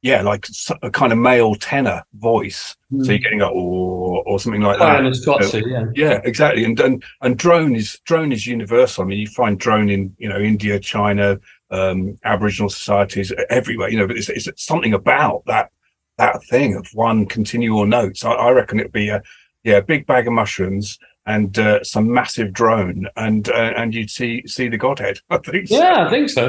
yeah 0.02 0.20
like 0.22 0.46
a 0.82 0.90
kind 0.90 1.12
of 1.12 1.18
male 1.18 1.54
tenor 1.54 2.02
voice 2.14 2.76
so 3.02 3.12
you're 3.12 3.18
getting 3.18 3.38
like 3.38 3.52
or 3.52 4.22
or 4.26 4.38
something 4.38 4.60
like 4.62 4.78
that 4.78 5.04
Oh, 5.04 5.08
it's 5.08 5.24
got 5.24 5.42
to, 5.42 5.68
yeah. 5.68 5.84
yeah, 5.94 6.20
exactly. 6.24 6.64
And 6.64 6.78
and 6.80 7.02
and 7.22 7.38
drone 7.38 7.74
is 7.74 7.98
drone 8.04 8.32
is 8.32 8.46
universal. 8.46 9.04
I 9.04 9.06
mean, 9.06 9.18
you 9.18 9.26
find 9.26 9.58
drone 9.58 9.88
in 9.88 10.14
you 10.18 10.28
know 10.28 10.38
India, 10.38 10.78
China, 10.78 11.38
um, 11.70 12.18
Aboriginal 12.24 12.68
societies 12.68 13.32
everywhere. 13.50 13.88
You 13.88 13.98
know, 13.98 14.06
but 14.06 14.16
it's, 14.18 14.28
it's 14.28 14.48
something 14.64 14.92
about 14.92 15.44
that 15.46 15.70
that 16.18 16.44
thing 16.44 16.76
of 16.76 16.86
one 16.92 17.26
continual 17.26 17.86
note. 17.86 18.16
So 18.16 18.30
I, 18.30 18.48
I 18.48 18.50
reckon 18.52 18.80
it'd 18.80 18.92
be 18.92 19.08
a 19.08 19.22
yeah, 19.64 19.80
big 19.80 20.06
bag 20.06 20.26
of 20.26 20.32
mushrooms 20.32 20.98
and 21.26 21.56
uh, 21.58 21.82
some 21.84 22.12
massive 22.12 22.52
drone, 22.52 23.06
and 23.16 23.48
uh, 23.48 23.72
and 23.76 23.94
you'd 23.94 24.10
see 24.10 24.42
see 24.46 24.68
the 24.68 24.76
Godhead. 24.78 25.18
I 25.30 25.38
think. 25.38 25.68
so. 25.68 25.76
Yeah, 25.78 26.06
I 26.06 26.10
think 26.10 26.28
so. 26.30 26.48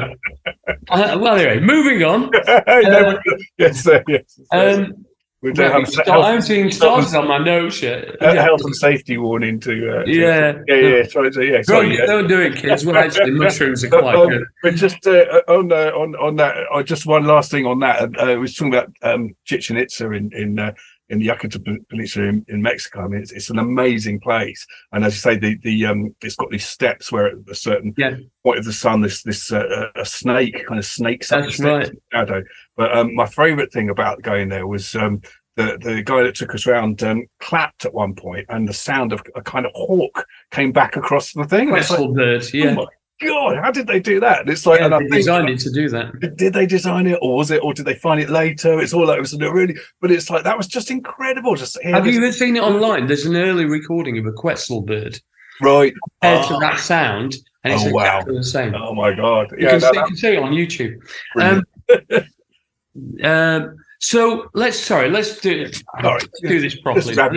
uh, 0.90 1.18
well, 1.20 1.36
anyway, 1.36 1.60
moving 1.60 2.02
on. 2.04 2.30
No, 2.68 3.18
yes, 3.58 3.86
uh, 3.86 4.00
yes. 4.08 4.40
Um, 4.52 5.06
We 5.42 5.52
do 5.52 5.60
have 5.62 5.82
a 5.86 6.10
I 6.12 6.30
haven't 6.32 6.50
even 6.50 6.72
started 6.72 7.14
on 7.14 7.28
my 7.28 7.36
notes 7.36 7.82
yet. 7.82 8.16
a 8.22 8.40
health 8.40 8.62
and 8.64 8.74
safety 8.74 9.18
warning 9.18 9.60
to. 9.60 9.72
Uh, 10.00 10.04
to- 10.04 10.10
Yeah. 10.10 10.58
yeah, 10.66 10.74
yeah. 10.74 11.02
Sorry, 11.06 11.30
so, 11.32 11.40
yeah. 11.42 11.60
Sorry, 11.60 11.90
Don't, 11.90 11.98
yeah. 11.98 12.06
don't 12.06 12.28
do 12.28 12.40
it, 12.40 12.56
kids. 12.56 12.86
Well, 12.86 12.96
actually, 12.96 13.30
mushrooms 13.44 13.84
are 13.84 13.90
quite 13.90 14.14
Um, 14.16 14.28
good. 14.30 14.44
But 14.62 14.74
just 14.76 15.06
uh, 15.06 15.42
on 15.46 15.70
uh, 15.70 15.92
on 15.94 16.16
on 16.16 16.36
that, 16.36 16.56
uh, 16.72 16.82
just 16.82 17.04
one 17.06 17.24
last 17.26 17.50
thing 17.50 17.66
on 17.66 17.78
that. 17.80 18.00
Uh, 18.18 18.26
we 18.28 18.38
was 18.38 18.54
talking 18.56 18.74
about 18.74 18.90
um, 19.02 19.36
Chichen 19.44 19.76
Itza 19.76 20.10
in 20.12 20.32
in 20.32 20.58
uh, 20.58 20.72
in 21.14 21.20
the 21.20 21.26
Yucatan 21.26 21.84
Peninsula 21.88 22.26
in, 22.26 22.44
in 22.48 22.60
Mexico. 22.60 23.04
I 23.04 23.08
mean, 23.08 23.22
it's, 23.22 23.32
it's 23.32 23.50
an 23.50 23.58
amazing 23.58 24.20
place, 24.20 24.66
and 24.92 25.04
as 25.04 25.14
you 25.14 25.20
say, 25.20 25.38
the 25.38 25.56
the 25.62 25.86
um, 25.86 26.14
it's 26.22 26.36
got 26.36 26.50
these 26.50 26.66
steps 26.66 27.10
where 27.10 27.26
at 27.28 27.34
a 27.50 27.54
certain 27.54 27.94
Yeah. 27.96 28.16
point 28.44 28.58
of 28.58 28.64
the 28.64 28.72
sun, 28.72 29.00
this 29.00 29.22
this 29.22 29.50
uh, 29.52 29.86
a 29.94 30.04
snake 30.04 30.66
kind 30.66 30.78
of 30.78 30.84
snakes 30.84 31.32
up 31.32 31.42
That's 31.44 31.60
right. 31.60 31.90
shadow. 32.12 32.42
But 32.76 32.96
um, 32.96 33.14
my 33.14 33.26
favourite 33.26 33.72
thing 33.72 33.88
about 33.90 34.22
going 34.22 34.48
there 34.50 34.66
was. 34.66 34.94
Um, 34.94 35.22
the, 35.56 35.78
the 35.80 36.02
guy 36.02 36.24
that 36.24 36.34
took 36.34 36.52
us 36.52 36.66
around 36.66 37.00
um, 37.04 37.26
clapped 37.38 37.84
at 37.84 37.94
one 37.94 38.16
point, 38.16 38.44
and 38.48 38.68
the 38.68 38.72
sound 38.72 39.12
of 39.12 39.22
a 39.36 39.40
kind 39.40 39.64
of 39.66 39.70
hawk 39.76 40.26
came 40.50 40.72
back 40.72 40.96
across 40.96 41.32
the 41.32 41.44
thing. 41.44 41.70
Like, 41.70 41.86
bird, 41.88 42.44
yeah. 42.52 42.74
Oh 42.76 42.88
god, 43.22 43.56
how 43.58 43.70
did 43.70 43.86
they 43.86 44.00
do 44.00 44.20
that? 44.20 44.40
And 44.40 44.50
it's 44.50 44.66
like, 44.66 44.80
yeah 44.80 44.86
and 44.86 44.94
I 44.94 44.98
they 44.98 45.04
think, 45.04 45.14
designed 45.16 45.48
it 45.50 45.60
to 45.60 45.70
do 45.70 45.88
that. 45.90 46.36
did 46.36 46.52
they 46.52 46.66
design 46.66 47.06
it, 47.06 47.18
or 47.22 47.36
was 47.36 47.50
it, 47.50 47.62
or 47.62 47.72
did 47.74 47.86
they 47.86 47.94
find 47.94 48.20
it 48.20 48.30
later? 48.30 48.80
It's 48.80 48.92
all 48.92 49.06
like 49.06 49.18
it 49.18 49.20
was 49.20 49.38
really, 49.38 49.76
but 50.00 50.10
it's 50.10 50.30
like 50.30 50.44
that 50.44 50.56
was 50.56 50.66
just 50.66 50.90
incredible. 50.90 51.54
Just 51.54 51.78
Have 51.82 52.04
this- 52.04 52.14
you 52.14 52.22
ever 52.22 52.32
seen 52.32 52.56
it 52.56 52.62
online? 52.62 53.06
There's 53.06 53.26
an 53.26 53.36
early 53.36 53.64
recording 53.64 54.18
of 54.18 54.26
a 54.26 54.32
Quetzal 54.32 54.82
bird 54.82 55.18
right? 55.62 55.92
compared 56.20 56.46
to 56.48 56.54
Oh, 56.56 56.60
that 56.60 56.80
sound, 56.80 57.36
and 57.62 57.72
it's 57.72 57.84
Oh, 57.84 57.90
wow. 57.92 58.02
exactly 58.18 58.36
the 58.36 58.44
same. 58.44 58.74
oh 58.74 58.94
my 58.94 59.12
god, 59.14 59.50
You, 59.52 59.58
yeah, 59.66 59.70
can 59.70 59.80
that- 59.80 59.94
see, 59.94 60.00
you 60.00 60.06
can 60.06 60.16
see 60.16 60.28
it 60.34 60.42
on 60.42 60.52
YouTube. 60.52 60.94
Um, 61.40 61.64
um, 63.24 63.76
so 64.00 64.48
let's 64.54 64.78
sorry, 64.78 65.08
let's 65.10 65.40
do 65.40 65.70
right. 66.02 66.20
let's 66.22 66.40
do 66.42 66.60
this 66.60 66.78
properly. 66.80 67.18
I 67.18 67.28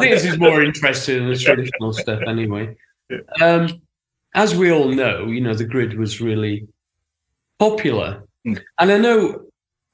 think 0.00 0.12
this 0.14 0.24
is 0.24 0.38
more 0.38 0.62
interesting 0.62 1.18
than 1.20 1.28
the 1.30 1.36
traditional 1.38 1.92
stuff, 1.92 2.20
anyway. 2.26 2.76
Um, 3.40 3.80
as 4.34 4.54
we 4.54 4.70
all 4.70 4.88
know, 4.88 5.26
you 5.26 5.40
know, 5.40 5.54
the 5.54 5.64
grid 5.64 5.98
was 5.98 6.20
really 6.20 6.66
popular, 7.58 8.24
Mm. 8.46 8.58
and 8.78 8.90
I 8.90 8.96
know, 8.98 9.42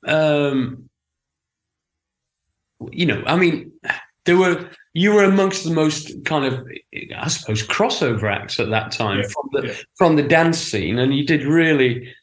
um, 0.07 0.88
you 2.92 3.07
know, 3.07 3.22
I 3.27 3.37
mean, 3.37 3.72
there 4.25 4.37
were 4.37 4.70
you 4.94 5.12
were 5.12 5.25
amongst 5.25 5.64
the 5.64 5.75
most 5.75 6.25
kind 6.25 6.44
of, 6.44 6.66
I 7.16 7.29
suppose, 7.29 7.66
crossover 7.66 8.33
acts 8.33 8.59
at 8.59 8.70
that 8.70 8.92
time 8.92 9.20
Yeah, 9.20 9.29
from 9.29 9.49
the 9.53 9.66
yeah. 9.68 9.75
from 9.96 10.16
the 10.16 10.22
dance 10.22 10.59
scene, 10.59 10.99
and 10.99 11.14
you 11.16 11.25
did 11.27 11.44
really 11.44 12.14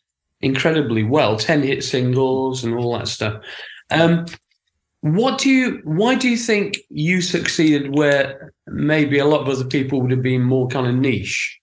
incredibly 0.41 1.03
well. 1.03 1.37
Ten 1.37 1.61
hit 1.61 1.83
singles 1.83 2.63
and 2.63 2.73
all 2.75 2.97
that 2.97 3.07
stuff. 3.07 3.43
Um, 3.91 4.25
what 5.01 5.37
do 5.39 5.49
you? 5.49 5.81
Why 5.83 6.15
do 6.15 6.29
you 6.29 6.37
think 6.37 6.77
you 6.89 7.21
succeeded 7.21 7.95
where 7.95 8.53
maybe 8.67 9.19
a 9.19 9.25
lot 9.25 9.41
of 9.41 9.49
other 9.49 9.65
people 9.65 10.01
would 10.01 10.11
have 10.11 10.23
been 10.23 10.41
more 10.43 10.67
kind 10.67 10.87
of 10.87 10.95
niche? 10.95 11.59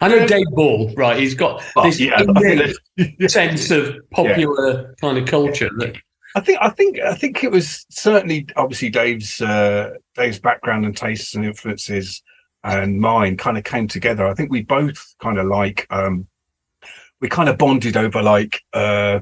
I 0.00 0.08
know 0.08 0.26
Dave 0.26 0.46
Ball, 0.52 0.92
right? 0.96 1.18
He's 1.18 1.34
got 1.34 1.62
this 1.82 2.00
yeah, 2.00 2.14
I 2.16 2.24
think 2.24 2.38
innate 2.38 2.76
that- 3.18 3.30
sense 3.30 3.70
of 3.70 3.96
popular 4.10 4.94
kind 5.00 5.18
of 5.18 5.26
culture. 5.26 5.70
That, 5.78 5.96
I 6.36 6.40
think 6.40 6.58
I 6.60 6.68
think 6.70 6.98
I 7.00 7.14
think 7.14 7.44
it 7.44 7.50
was 7.50 7.86
certainly 7.90 8.46
obviously 8.56 8.90
Dave's 8.90 9.40
uh, 9.40 9.90
Dave's 10.16 10.40
background 10.40 10.84
and 10.84 10.96
tastes 10.96 11.34
and 11.34 11.44
influences 11.44 12.22
and 12.64 12.98
mine 12.98 13.36
kind 13.36 13.58
of 13.58 13.64
came 13.64 13.86
together. 13.86 14.26
I 14.26 14.34
think 14.34 14.50
we 14.50 14.62
both 14.62 15.14
kind 15.20 15.38
of 15.38 15.46
like 15.46 15.86
um, 15.90 16.26
we 17.20 17.28
kind 17.28 17.48
of 17.48 17.58
bonded 17.58 17.96
over 17.96 18.22
like 18.22 18.60
uh, 18.72 19.20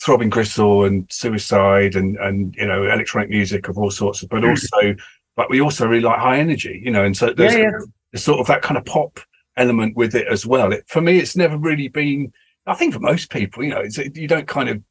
throbbing 0.00 0.30
gristle 0.30 0.84
and 0.84 1.06
suicide 1.10 1.96
and 1.96 2.16
and 2.18 2.54
you 2.56 2.66
know 2.66 2.84
electronic 2.84 3.30
music 3.30 3.68
of 3.68 3.78
all 3.78 3.90
sorts, 3.90 4.22
of, 4.22 4.28
but 4.28 4.44
also 4.44 4.94
but 5.36 5.50
we 5.50 5.60
also 5.60 5.86
really 5.86 6.02
like 6.02 6.20
high 6.20 6.38
energy, 6.38 6.80
you 6.84 6.92
know, 6.92 7.04
and 7.04 7.16
so 7.16 7.32
there's, 7.32 7.54
Yeah, 7.54 7.60
yeah. 7.62 7.70
there's 8.12 8.22
sort 8.22 8.38
of 8.38 8.46
that 8.46 8.62
kind 8.62 8.78
of 8.78 8.84
pop 8.84 9.18
element 9.56 9.96
with 9.96 10.14
it 10.14 10.26
as 10.28 10.46
well. 10.46 10.72
It, 10.72 10.84
for 10.88 11.00
me, 11.00 11.18
it's 11.18 11.36
never 11.36 11.56
really 11.56 11.88
been. 11.88 12.32
I 12.66 12.74
think 12.74 12.94
for 12.94 13.00
most 13.00 13.30
people, 13.30 13.62
you 13.62 13.70
know, 13.70 13.84
you 14.14 14.26
don't 14.26 14.48
kind 14.48 14.68
of 14.68 14.82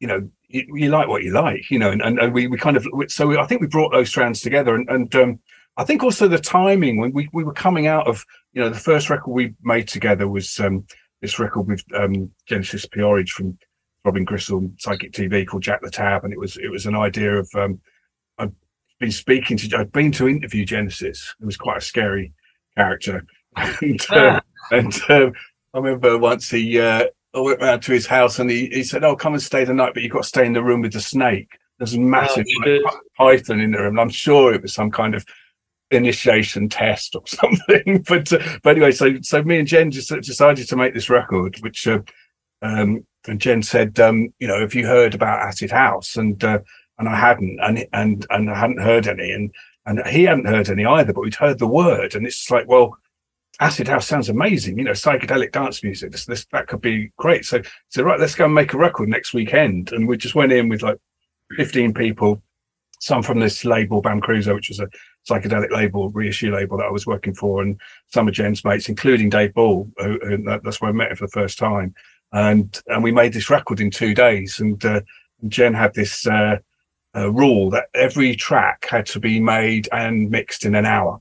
you 0.00 0.06
know 0.06 0.28
you, 0.48 0.64
you 0.74 0.90
like 0.90 1.08
what 1.08 1.22
you 1.22 1.32
like 1.32 1.70
you 1.70 1.78
know 1.78 1.90
and, 1.90 2.02
and, 2.02 2.32
we, 2.32 2.46
we 2.46 2.56
kind 2.56 2.76
of 2.76 2.86
so 3.08 3.26
we, 3.26 3.36
i 3.36 3.46
think 3.46 3.60
we 3.60 3.66
brought 3.66 3.92
those 3.92 4.08
strands 4.08 4.40
together 4.40 4.74
and, 4.74 4.88
and 4.88 5.14
um 5.14 5.38
i 5.76 5.84
think 5.84 6.02
also 6.02 6.28
the 6.28 6.38
timing 6.38 6.98
when 6.98 7.12
we, 7.12 7.28
we 7.32 7.44
were 7.44 7.52
coming 7.52 7.86
out 7.86 8.06
of 8.06 8.24
you 8.52 8.62
know 8.62 8.68
the 8.68 8.78
first 8.78 9.10
record 9.10 9.32
we 9.32 9.54
made 9.62 9.88
together 9.88 10.28
was 10.28 10.58
um 10.60 10.84
this 11.20 11.38
record 11.38 11.66
with 11.66 11.82
um 11.94 12.30
genesis 12.46 12.86
p-orridge 12.86 13.32
from 13.32 13.58
throbbing 14.02 14.24
gristle 14.24 14.70
psychic 14.78 15.12
tv 15.12 15.46
called 15.46 15.62
jack 15.62 15.80
the 15.82 15.90
tab 15.90 16.24
and 16.24 16.32
it 16.32 16.38
was 16.38 16.56
it 16.58 16.68
was 16.70 16.86
an 16.86 16.94
idea 16.94 17.34
of 17.36 17.48
um 17.56 17.80
i'd 18.38 18.52
been 19.00 19.10
speaking 19.10 19.56
to 19.56 19.76
i'd 19.78 19.92
been 19.92 20.12
to 20.12 20.28
interview 20.28 20.64
genesis 20.64 21.34
it 21.40 21.44
was 21.44 21.56
quite 21.56 21.78
a 21.78 21.82
scary 21.82 22.32
character 22.76 23.24
and, 23.82 24.00
uh, 24.10 24.40
and 24.70 25.00
uh, 25.08 25.30
i 25.74 25.78
remember 25.78 26.18
once 26.18 26.50
he 26.50 26.80
uh 26.80 27.04
I 27.34 27.40
went 27.40 27.60
round 27.60 27.82
to 27.82 27.92
his 27.92 28.06
house 28.06 28.38
and 28.38 28.50
he, 28.50 28.66
he 28.68 28.82
said, 28.82 29.04
"Oh, 29.04 29.14
come 29.14 29.34
and 29.34 29.42
stay 29.42 29.64
the 29.64 29.74
night, 29.74 29.94
but 29.94 30.02
you've 30.02 30.12
got 30.12 30.22
to 30.22 30.28
stay 30.28 30.46
in 30.46 30.54
the 30.54 30.62
room 30.62 30.80
with 30.80 30.92
the 30.92 31.00
snake. 31.00 31.58
There's 31.78 31.94
a 31.94 32.00
massive 32.00 32.46
Oh, 32.66 32.70
like, 32.70 32.94
python 33.16 33.60
in 33.60 33.72
the 33.72 33.78
room." 33.78 33.94
And 33.94 34.00
I'm 34.00 34.08
sure 34.08 34.54
it 34.54 34.62
was 34.62 34.74
some 34.74 34.90
kind 34.90 35.14
of 35.14 35.24
initiation 35.90 36.68
test 36.68 37.14
or 37.14 37.22
something. 37.26 38.04
but 38.08 38.32
uh, 38.32 38.58
but 38.62 38.70
anyway, 38.70 38.92
so 38.92 39.20
so 39.22 39.42
me 39.42 39.58
and 39.58 39.68
Jen 39.68 39.90
just 39.90 40.08
decided 40.08 40.68
to 40.68 40.76
make 40.76 40.94
this 40.94 41.10
record, 41.10 41.56
which 41.60 41.86
uh, 41.86 42.00
um, 42.62 43.06
and 43.26 43.40
Jen 43.40 43.62
said, 43.62 44.00
um, 44.00 44.32
you 44.38 44.48
know, 44.48 44.60
have 44.60 44.74
you 44.74 44.86
heard 44.86 45.14
about 45.14 45.40
Acid 45.40 45.70
House? 45.70 46.16
And 46.16 46.42
uh, 46.42 46.60
and 46.98 47.08
I 47.08 47.14
hadn't, 47.14 47.58
and 47.62 47.86
and 47.92 48.26
and 48.30 48.50
I 48.50 48.58
hadn't 48.58 48.80
heard 48.80 49.06
any, 49.06 49.30
and 49.32 49.54
and 49.84 50.04
he 50.06 50.24
hadn't 50.24 50.46
heard 50.46 50.70
any 50.70 50.86
either, 50.86 51.12
but 51.12 51.20
we'd 51.20 51.34
heard 51.34 51.58
the 51.58 51.68
word, 51.68 52.14
and 52.14 52.26
it's 52.26 52.50
like, 52.50 52.66
well. 52.66 52.96
Acid 53.60 53.88
House 53.88 54.06
sounds 54.06 54.28
amazing, 54.28 54.78
you 54.78 54.84
know, 54.84 54.92
psychedelic 54.92 55.52
dance 55.52 55.82
music. 55.82 56.12
This, 56.12 56.26
this 56.26 56.46
that 56.52 56.68
could 56.68 56.80
be 56.80 57.10
great. 57.16 57.44
So, 57.44 57.60
so 57.88 58.02
right, 58.02 58.20
let's 58.20 58.36
go 58.36 58.44
and 58.44 58.54
make 58.54 58.72
a 58.72 58.78
record 58.78 59.08
next 59.08 59.34
weekend. 59.34 59.92
And 59.92 60.06
we 60.06 60.16
just 60.16 60.36
went 60.36 60.52
in 60.52 60.68
with 60.68 60.82
like 60.82 60.98
15 61.56 61.92
people, 61.92 62.40
some 63.00 63.22
from 63.22 63.40
this 63.40 63.64
label, 63.64 64.00
Bam 64.00 64.20
Caruso, 64.20 64.54
which 64.54 64.68
was 64.68 64.78
a 64.78 64.88
psychedelic 65.28 65.72
label, 65.72 66.08
reissue 66.10 66.54
label 66.54 66.78
that 66.78 66.86
I 66.86 66.90
was 66.90 67.06
working 67.06 67.34
for, 67.34 67.62
and 67.62 67.80
some 68.12 68.28
of 68.28 68.34
Jen's 68.34 68.64
mates, 68.64 68.88
including 68.88 69.28
Dave 69.28 69.54
Ball, 69.54 69.90
who, 69.98 70.20
who 70.22 70.42
that, 70.44 70.62
that's 70.62 70.80
where 70.80 70.90
I 70.90 70.94
met 70.94 71.10
him 71.10 71.16
for 71.16 71.26
the 71.26 71.32
first 71.32 71.58
time. 71.58 71.94
And 72.32 72.80
and 72.86 73.02
we 73.02 73.10
made 73.10 73.32
this 73.32 73.50
record 73.50 73.80
in 73.80 73.90
two 73.90 74.14
days. 74.14 74.60
And 74.60 74.82
uh, 74.84 75.00
Jen 75.48 75.74
had 75.74 75.94
this 75.94 76.26
uh, 76.26 76.58
rule 77.14 77.70
that 77.70 77.86
every 77.94 78.36
track 78.36 78.86
had 78.88 79.06
to 79.06 79.18
be 79.18 79.40
made 79.40 79.88
and 79.90 80.30
mixed 80.30 80.64
in 80.64 80.76
an 80.76 80.86
hour. 80.86 81.20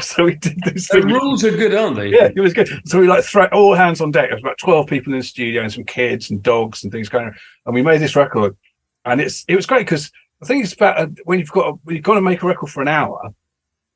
So 0.00 0.24
we 0.24 0.36
did 0.36 0.60
this. 0.64 0.88
the 0.88 1.00
thing. 1.00 1.08
rules 1.08 1.44
are 1.44 1.50
good, 1.50 1.74
aren't 1.74 1.96
they? 1.96 2.08
Yeah, 2.08 2.30
it 2.34 2.40
was 2.40 2.52
good. 2.54 2.68
So 2.86 3.00
we 3.00 3.08
like 3.08 3.24
threat 3.24 3.52
all 3.52 3.74
hands 3.74 4.00
on 4.00 4.10
deck. 4.12 4.28
There 4.28 4.36
was 4.36 4.42
about 4.42 4.58
twelve 4.58 4.86
people 4.86 5.12
in 5.12 5.18
the 5.18 5.24
studio 5.24 5.62
and 5.62 5.72
some 5.72 5.84
kids 5.84 6.30
and 6.30 6.42
dogs 6.42 6.84
and 6.84 6.92
things 6.92 7.08
going 7.08 7.26
on. 7.26 7.34
And 7.66 7.74
we 7.74 7.82
made 7.82 8.00
this 8.00 8.14
record, 8.14 8.56
and 9.04 9.20
it's 9.20 9.44
it 9.48 9.56
was 9.56 9.66
great 9.66 9.80
because 9.86 10.10
I 10.40 10.46
think 10.46 10.62
it's 10.64 10.72
about 10.72 10.98
uh, 10.98 11.06
when 11.24 11.40
you've 11.40 11.50
got 11.50 11.78
when 11.84 11.96
you've 11.96 12.04
got 12.04 12.14
to 12.14 12.20
make 12.20 12.42
a 12.42 12.46
record 12.46 12.70
for 12.70 12.80
an 12.80 12.88
hour. 12.88 13.34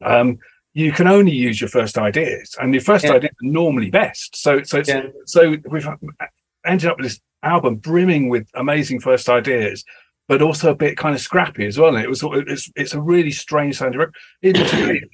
Um, 0.03 0.39
you 0.75 0.93
can 0.93 1.07
only 1.07 1.33
use 1.33 1.61
your 1.61 1.71
first 1.71 1.97
ideas, 1.99 2.57
and 2.61 2.75
your 2.75 2.83
first 2.83 3.05
Yeah. 3.05 3.13
ideas 3.15 3.33
are 3.33 3.49
normally 3.49 3.91
best. 3.91 4.37
So 4.37 4.63
so 4.65 4.79
it's, 4.79 4.89
Yeah. 4.89 5.07
so 5.25 5.57
we've 5.71 5.89
ended 6.65 6.91
up 6.91 6.99
with 6.99 7.07
this 7.07 7.21
album 7.43 7.77
brimming 7.77 8.29
with 8.29 8.49
amazing 8.55 9.01
first 9.01 9.29
ideas. 9.29 9.85
But 10.29 10.43
also 10.43 10.73
a 10.73 10.77
bit 10.77 10.97
kind 10.97 11.15
of 11.15 11.21
scrappy 11.21 11.67
as 11.67 11.79
well. 11.79 11.95
And 11.95 12.05
it 12.05 12.09
was 12.09 12.25
it's 12.25 12.71
it's 12.75 12.95
a 12.95 13.01
really 13.01 13.31
strange 13.31 13.77
sounding 13.77 14.01
record. 14.01 14.17
It, 14.43 14.57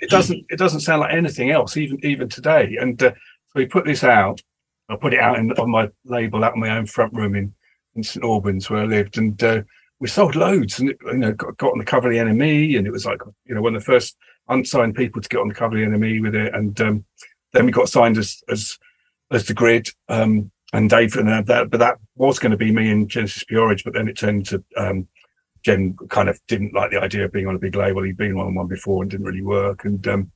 it 0.01 0.11
doesn't 0.11 0.45
it 0.49 0.59
doesn't 0.59 0.81
sound 0.81 1.01
like 1.01 1.13
anything 1.13 1.51
else 1.51 1.77
even 1.77 2.05
even 2.05 2.29
today. 2.29 2.77
And 2.81 3.03
uh, 3.03 3.11
so 3.13 3.53
we 3.57 3.67
put 3.67 3.85
this 3.85 4.05
out. 4.05 4.41
I 4.89 4.97
put 4.97 5.15
it 5.15 5.21
out 5.21 5.39
in, 5.39 5.53
on 5.53 5.71
my 5.71 5.91
label 6.05 6.45
out 6.45 6.55
in 6.55 6.61
my 6.61 6.77
own 6.77 6.87
front 6.87 7.13
room 7.13 7.35
in, 7.35 7.55
in 7.95 8.03
St 8.03 8.25
Albans 8.25 8.69
where 8.69 8.83
I 8.83 8.85
lived, 8.85 9.19
and 9.19 9.43
uh, 9.43 9.63
we 10.01 10.09
sold 10.09 10.35
loads. 10.35 10.81
And 10.81 10.91
it, 10.91 10.99
you 11.05 11.19
know, 11.19 11.33
got, 11.33 11.57
got 11.59 11.73
on 11.73 11.79
the 11.79 11.85
cover 11.85 12.09
of 12.09 12.15
the 12.15 12.19
NME, 12.19 12.79
and 12.79 12.87
it 12.87 12.91
was 12.93 13.05
like 13.05 13.21
you 13.45 13.55
know 13.55 13.63
one 13.63 13.75
of 13.75 13.83
the 13.83 13.85
first 13.85 14.17
unsigned 14.49 14.95
people 14.95 15.21
to 15.21 15.29
get 15.29 15.41
on 15.41 15.49
the 15.49 15.55
cover 15.55 15.77
of 15.77 15.91
the 15.91 15.97
NME 15.97 16.23
with 16.23 16.35
it. 16.35 16.55
And 16.55 16.79
um, 16.81 17.05
then 17.53 17.67
we 17.67 17.73
got 17.73 17.89
signed 17.89 18.17
as 18.17 18.43
as 18.49 18.79
as 19.31 19.47
the 19.47 19.55
Grid. 19.55 19.89
Um, 20.09 20.51
and 20.73 20.89
Dave 20.89 21.17
and 21.17 21.29
uh, 21.29 21.43
that, 21.43 21.71
but 21.71 21.81
that 21.81 21.99
was 22.17 22.39
going 22.39 22.53
to 22.53 22.57
be 22.57 22.73
me 22.73 22.91
and 22.91 23.09
Genesis 23.09 23.45
P-Orridge, 23.45 23.85
but 23.85 23.93
then 23.93 24.09
it 24.09 24.17
turned 24.17 24.47
to 24.47 24.63
um, 24.77 25.07
Jen 25.65 25.97
kind 26.09 26.29
of 26.29 26.41
didn't 26.49 26.75
like 26.75 26.91
the 26.91 27.01
idea 27.01 27.25
of 27.25 27.33
being 27.33 27.47
on 27.47 27.55
a 27.55 27.59
big 27.59 27.77
label. 27.77 28.03
He'd 28.03 28.17
been 28.17 28.37
on 28.37 28.55
one 28.55 28.67
before 28.67 29.03
and 29.03 29.11
didn't 29.11 29.27
really 29.27 29.43
work, 29.43 29.85
and 29.85 30.07
um, 30.09 30.33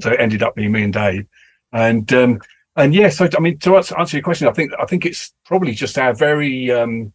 so 0.00 0.10
it 0.10 0.20
ended 0.20 0.42
up 0.42 0.54
being 0.54 0.72
me 0.72 0.82
and 0.82 0.92
Dave. 0.92 1.26
And 1.72 2.12
um, 2.12 2.40
and 2.76 2.94
yeah, 2.94 3.08
so 3.08 3.28
I 3.36 3.40
mean, 3.40 3.58
to 3.60 3.76
answer, 3.76 3.98
answer 3.98 4.16
your 4.16 4.24
question, 4.24 4.48
I 4.48 4.52
think 4.52 4.72
I 4.78 4.84
think 4.84 5.06
it's 5.06 5.32
probably 5.44 5.72
just 5.72 5.98
our 5.98 6.14
very 6.14 6.70
um, 6.70 7.12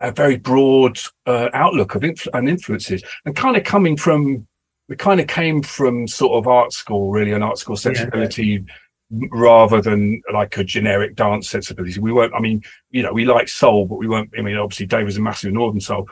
a 0.00 0.12
very 0.12 0.36
broad 0.36 0.98
uh, 1.26 1.48
outlook 1.54 1.94
of 1.94 2.04
and 2.04 2.48
influences, 2.48 3.02
and 3.24 3.34
kind 3.34 3.56
of 3.56 3.64
coming 3.64 3.96
from 3.96 4.46
we 4.88 4.96
kind 4.96 5.20
of 5.20 5.26
came 5.26 5.62
from 5.62 6.08
sort 6.08 6.32
of 6.38 6.48
art 6.48 6.72
school, 6.72 7.10
really, 7.10 7.32
an 7.32 7.42
art 7.42 7.58
school 7.58 7.76
sensibility. 7.76 8.64
Rather 9.10 9.80
than 9.80 10.20
like 10.32 10.58
a 10.58 10.64
generic 10.64 11.16
dance 11.16 11.48
sensibility, 11.48 11.98
we 11.98 12.12
weren't. 12.12 12.34
I 12.34 12.40
mean, 12.40 12.62
you 12.90 13.02
know, 13.02 13.12
we 13.12 13.24
like 13.24 13.48
soul, 13.48 13.86
but 13.86 13.96
we 13.96 14.06
weren't. 14.06 14.30
I 14.38 14.42
mean, 14.42 14.56
obviously, 14.56 14.86
Dave 14.86 15.06
was 15.06 15.16
a 15.16 15.22
massive 15.22 15.52
Northern 15.52 15.80
Soul 15.80 16.06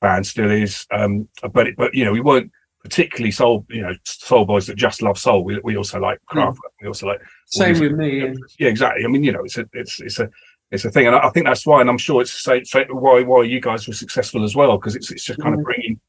fan, 0.00 0.24
still 0.24 0.50
is. 0.50 0.86
Um, 0.90 1.28
but 1.52 1.68
but 1.76 1.94
you 1.94 2.04
know, 2.04 2.12
we 2.12 2.20
weren't 2.20 2.50
particularly 2.82 3.30
soul, 3.30 3.64
you 3.70 3.82
know, 3.82 3.94
soul 4.04 4.44
boys 4.44 4.66
that 4.66 4.76
just 4.76 5.02
love 5.02 5.16
soul. 5.16 5.44
We, 5.44 5.60
we 5.62 5.76
also 5.76 6.00
like 6.00 6.18
craft. 6.26 6.58
Mm. 6.58 6.82
We 6.82 6.88
also 6.88 7.06
like 7.06 7.20
same 7.46 7.78
with 7.78 7.92
me. 7.92 8.22
Yeah. 8.22 8.32
yeah. 8.58 8.68
exactly. 8.68 9.04
I 9.04 9.08
mean, 9.08 9.22
you 9.22 9.32
know, 9.32 9.44
it's 9.44 9.56
a 9.56 9.66
it's 9.72 10.00
it's 10.00 10.18
a 10.18 10.28
it's 10.70 10.84
a 10.84 10.90
thing, 10.90 11.06
and 11.06 11.16
I, 11.16 11.26
I 11.26 11.30
think 11.30 11.46
that's 11.46 11.66
why, 11.66 11.80
and 11.80 11.88
I'm 11.88 11.98
sure 11.98 12.22
it's 12.22 12.42
say, 12.42 12.64
say 12.64 12.86
why 12.90 13.22
why 13.22 13.44
you 13.44 13.60
guys 13.60 13.86
were 13.86 13.94
successful 13.94 14.44
as 14.44 14.56
well 14.56 14.76
because 14.76 14.96
it's 14.96 15.10
it's 15.10 15.24
just 15.24 15.40
kind 15.40 15.54
mm. 15.54 15.58
of 15.58 15.64
bringing 15.64 16.00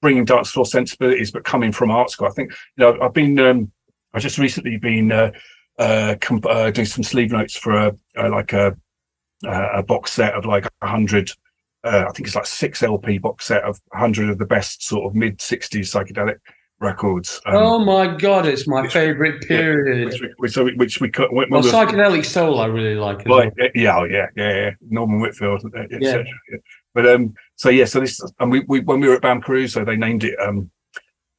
bringing 0.00 0.24
dance 0.24 0.50
floor 0.50 0.66
sensibilities, 0.66 1.30
but 1.30 1.44
coming 1.44 1.72
from 1.72 1.90
art 1.90 2.10
school. 2.10 2.28
I 2.28 2.32
think 2.32 2.52
you 2.76 2.84
know 2.84 2.98
I've 3.02 3.14
been 3.14 3.38
um, 3.40 3.72
I've 4.14 4.22
just 4.22 4.38
recently 4.38 4.76
been 4.76 5.10
uh, 5.10 5.32
uh, 5.82 6.16
comp- 6.20 6.46
uh, 6.46 6.70
doing 6.70 6.86
some 6.86 7.02
sleeve 7.02 7.32
notes 7.32 7.56
for 7.56 7.72
a, 7.72 7.92
a 8.16 8.28
like 8.28 8.52
a 8.52 8.76
a 9.44 9.82
box 9.82 10.12
set 10.12 10.34
of 10.34 10.46
like 10.46 10.66
a 10.82 10.86
hundred 10.86 11.28
uh, 11.84 12.04
I 12.08 12.12
think 12.12 12.28
it's 12.28 12.36
like 12.36 12.46
six 12.46 12.82
LP 12.82 13.18
box 13.18 13.46
set 13.46 13.64
of 13.64 13.80
100 13.88 14.30
of 14.30 14.38
the 14.38 14.46
best 14.46 14.84
sort 14.84 15.04
of 15.04 15.14
mid 15.14 15.38
60s 15.38 15.80
psychedelic 15.80 16.36
records. 16.78 17.40
Um, 17.46 17.56
oh 17.56 17.78
my 17.78 18.06
god, 18.16 18.46
it's 18.46 18.68
my 18.68 18.86
favorite 18.88 19.42
period. 19.42 19.98
Yeah, 19.98 20.04
which, 20.04 20.20
we, 20.20 20.28
which, 20.36 20.56
we, 20.56 20.74
which 20.76 21.00
we 21.00 21.10
cut. 21.10 21.32
Well, 21.32 21.46
psychedelic 21.46 22.24
soul, 22.24 22.60
I 22.60 22.66
really 22.66 22.94
like. 22.94 23.26
Like, 23.26 23.54
well. 23.56 23.68
yeah, 23.74 23.98
oh, 23.98 24.04
yeah, 24.04 24.26
yeah, 24.36 24.54
yeah. 24.54 24.70
Norman 24.80 25.20
Whitfield, 25.20 25.64
etc. 25.64 25.98
Yeah. 26.00 26.22
yeah. 26.50 26.58
But 26.94 27.08
um, 27.08 27.34
so 27.56 27.68
yeah, 27.68 27.86
so 27.86 28.00
this, 28.00 28.20
and 28.38 28.50
we, 28.50 28.60
we 28.68 28.80
when 28.80 29.00
we 29.00 29.08
were 29.08 29.14
at 29.14 29.22
Bam 29.22 29.40
Caruso, 29.40 29.84
they 29.84 29.96
named 29.96 30.24
it 30.24 30.38
um, 30.38 30.70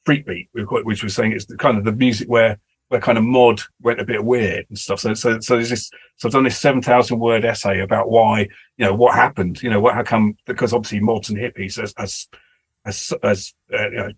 Freak 0.05 0.25
Beat, 0.25 0.49
which 0.51 1.03
was 1.03 1.13
saying 1.13 1.31
it's 1.31 1.45
the, 1.45 1.57
kind 1.57 1.77
of 1.77 1.85
the 1.85 1.91
music 1.91 2.27
where 2.27 2.59
where 2.93 3.01
kind 3.01 3.17
of 3.17 3.23
mod 3.23 3.59
went 3.81 3.99
a 3.99 4.05
bit 4.05 4.23
weird 4.23 4.67
and 4.69 4.77
stuff. 4.77 4.99
So, 4.99 5.15
so, 5.15 5.39
so 5.39 5.55
there's 5.55 5.71
this. 5.71 5.89
So 6.17 6.27
I've 6.27 6.33
done 6.33 6.43
this 6.43 6.59
seven 6.59 6.79
thousand 6.79 7.17
word 7.17 7.43
essay 7.43 7.79
about 7.79 8.11
why, 8.11 8.41
you 8.77 8.85
know, 8.85 8.93
what 8.93 9.15
happened. 9.15 9.63
You 9.63 9.71
know, 9.71 9.79
what 9.79 9.95
how 9.95 10.03
come? 10.03 10.37
Because 10.45 10.73
obviously 10.73 10.99
mods 10.99 11.31
and 11.31 11.39
hippies 11.39 11.81
as 11.81 11.91
as 11.97 12.27
as, 12.85 13.11
as 13.23 13.53
uh, 13.73 13.89
you 13.89 13.97
know, 13.97 14.11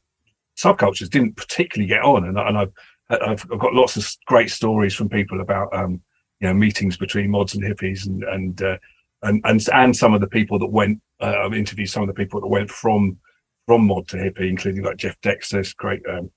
subcultures 0.58 1.10
didn't 1.10 1.38
particularly 1.38 1.88
get 1.88 2.04
on, 2.04 2.26
and, 2.26 2.38
and 2.38 2.58
I've 2.58 2.74
I've 3.10 3.48
got 3.48 3.74
lots 3.74 3.96
of 3.96 4.06
great 4.26 4.52
stories 4.52 4.94
from 4.94 5.08
people 5.08 5.40
about 5.40 5.74
um, 5.74 6.02
you 6.42 6.48
know 6.50 6.54
meetings 6.54 6.98
between 6.98 7.32
mods 7.32 7.56
and 7.56 7.64
hippies 7.64 8.06
and 8.06 8.26
and 8.26 8.62
uh, 8.62 8.78
and, 9.22 9.40
and 9.46 9.66
and 9.74 9.96
some 9.96 10.14
of 10.14 10.20
the 10.20 10.28
people 10.28 10.60
that 10.60 10.68
went. 10.68 11.02
Uh, 11.22 11.46
I've 11.46 11.54
interviewed 11.54 11.90
some 11.90 12.04
of 12.04 12.08
the 12.08 12.14
people 12.14 12.42
that 12.42 12.48
went 12.48 12.70
from 12.70 13.20
from 13.68 13.88
mod 13.88 14.10
to 14.10 14.18
hippie, 14.18 14.50
including 14.50 14.84
like 14.84 14.98
Jeff 14.98 15.16
Dexter's 15.22 15.74
great 15.74 16.02
um, 16.10 16.30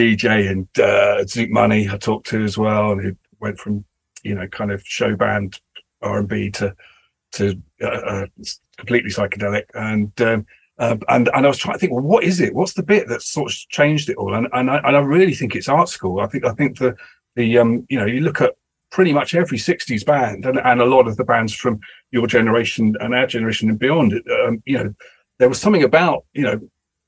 DJ 0.00 0.50
and 0.50 0.66
uh, 0.78 1.24
Zoot 1.24 1.50
Money 1.50 1.88
I 1.90 1.98
talked 1.98 2.26
to 2.28 2.42
as 2.42 2.56
well, 2.56 2.92
and 2.92 3.02
who 3.02 3.16
went 3.40 3.58
from 3.58 3.84
you 4.22 4.34
know 4.34 4.46
kind 4.48 4.72
of 4.72 4.82
show 4.86 5.14
band 5.14 5.60
R 6.00 6.20
and 6.20 6.28
B 6.28 6.50
to 6.52 6.74
to 7.32 7.60
uh, 7.82 7.86
uh, 7.86 8.26
completely 8.78 9.10
psychedelic, 9.10 9.64
and 9.74 10.18
um, 10.22 10.46
uh, 10.78 10.96
and 11.08 11.28
and 11.34 11.44
I 11.44 11.48
was 11.48 11.58
trying 11.58 11.74
to 11.74 11.78
think, 11.78 11.92
well, 11.92 12.02
what 12.02 12.24
is 12.24 12.40
it? 12.40 12.54
What's 12.54 12.72
the 12.72 12.82
bit 12.82 13.08
that 13.08 13.22
sort 13.22 13.52
of 13.52 13.58
changed 13.68 14.08
it 14.08 14.16
all? 14.16 14.34
And 14.34 14.48
and 14.52 14.70
I, 14.70 14.78
and 14.78 14.96
I 14.96 15.00
really 15.00 15.34
think 15.34 15.54
it's 15.54 15.68
art 15.68 15.90
school. 15.90 16.20
I 16.20 16.26
think 16.26 16.46
I 16.46 16.52
think 16.52 16.78
the 16.78 16.96
the 17.36 17.58
um 17.58 17.86
you 17.90 17.98
know 17.98 18.06
you 18.06 18.20
look 18.20 18.40
at 18.40 18.54
pretty 18.90 19.12
much 19.12 19.36
every 19.36 19.56
60s 19.56 20.04
band 20.04 20.44
and, 20.44 20.58
and 20.58 20.80
a 20.80 20.84
lot 20.84 21.06
of 21.06 21.16
the 21.16 21.22
bands 21.22 21.54
from 21.54 21.78
your 22.10 22.26
generation 22.26 22.96
and 22.98 23.14
our 23.14 23.24
generation 23.24 23.68
and 23.68 23.78
beyond 23.78 24.12
um, 24.44 24.60
you 24.66 24.76
know 24.76 24.92
there 25.38 25.48
was 25.48 25.60
something 25.60 25.84
about 25.84 26.24
you 26.32 26.42
know 26.42 26.60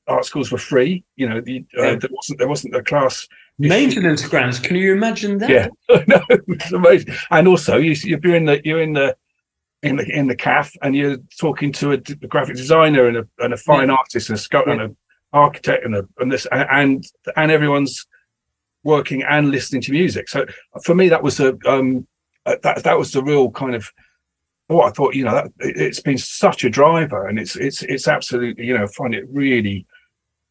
art 0.09 0.25
schools 0.25 0.51
were 0.51 0.59
free. 0.59 1.05
You 1.17 1.29
know, 1.29 1.41
the, 1.41 1.65
uh, 1.79 1.83
yeah. 1.83 1.95
there 1.97 2.11
wasn't 2.13 2.39
there 2.39 2.49
wasn't 2.49 2.77
a 2.77 2.83
class 2.83 3.27
maintenance 3.59 4.27
grants. 4.27 4.59
Can 4.59 4.77
you 4.77 4.93
imagine 4.93 5.39
that? 5.39 5.51
Yeah, 5.51 5.69
no, 6.07 6.21
it's 6.29 6.73
amazing. 6.73 7.15
And 7.31 7.49
also, 7.49 7.77
you, 7.77 7.95
you're 8.05 8.35
in 8.35 8.47
the 8.47 8.61
you're 8.65 8.83
in 8.83 8.93
the 8.93 9.17
in 9.83 9.97
the 9.97 10.09
in 10.09 10.29
the 10.29 10.37
CAF, 10.37 10.77
and 10.83 10.97
you're 10.97 11.19
talking 11.39 11.73
to 11.73 11.93
a, 11.93 11.95
a 11.95 12.27
graphic 12.27 12.57
designer 12.57 13.07
and 13.07 13.19
a 13.19 13.29
and 13.39 13.53
a 13.53 13.57
fine 13.57 13.89
yeah. 13.89 13.95
artist 13.95 14.29
and 14.29 14.39
a 14.39 14.41
sculptor 14.41 14.75
yeah. 14.75 14.81
and 14.81 14.91
an 14.91 14.97
architect 15.33 15.85
and 15.85 15.95
a 15.95 16.07
and 16.19 16.31
this 16.31 16.47
and 16.53 17.05
and 17.37 17.51
everyone's 17.51 18.07
working 18.85 19.23
and 19.23 19.51
listening 19.51 19.83
to 19.83 19.93
music. 19.93 20.29
So 20.29 20.47
for 20.85 20.95
me, 20.95 21.09
that 21.09 21.23
was 21.23 21.41
a 21.41 21.57
um 21.67 22.07
uh, 22.47 22.57
that 22.63 22.85
that 22.85 22.99
was 22.99 23.13
the 23.13 23.23
real 23.23 23.51
kind 23.51 23.75
of 23.75 23.93
what 24.67 24.89
I 24.89 24.91
thought. 24.91 25.15
You 25.15 25.25
know, 25.25 25.35
that 25.35 25.53
it's 25.59 26.01
been 26.01 26.19
such 26.19 26.65
a 26.65 26.71
driver, 26.71 27.27
and 27.27 27.39
it's 27.39 27.57
it's 27.57 27.83
it's 27.83 28.09
absolutely 28.09 28.67
you 28.67 28.77
know 28.77 28.87
find 28.87 29.15
it 29.15 29.25
really 29.31 29.87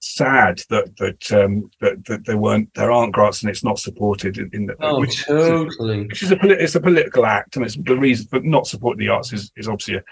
sad 0.02 0.62
that 0.70 0.96
that 0.98 1.32
um, 1.32 1.70
that, 1.80 2.04
that 2.06 2.26
there 2.26 2.38
weren't 2.38 2.74
there 2.74 2.92
aren't 2.92 3.14
grants 3.14 3.42
and 3.42 3.50
it's 3.52 3.64
not 3.64 3.78
supported 3.78 4.38
in, 4.38 4.50
in 4.52 4.66
the 4.66 4.76
oh 4.82 5.00
which, 5.00 5.26
totally. 5.26 6.08
which 6.08 6.24
is 6.24 6.32
a 6.32 6.38
it's 6.62 6.76
a 6.76 6.80
political 6.80 7.26
act 7.26 7.56
and 7.56 7.64
it's 7.64 7.76
the 7.76 7.98
reason 7.98 8.28
for 8.28 8.40
not 8.40 8.66
supporting 8.66 9.00
the 9.00 9.10
arts 9.10 9.32
is, 9.32 9.52
is 9.56 9.68
obviously 9.68 9.96
a 9.96 10.04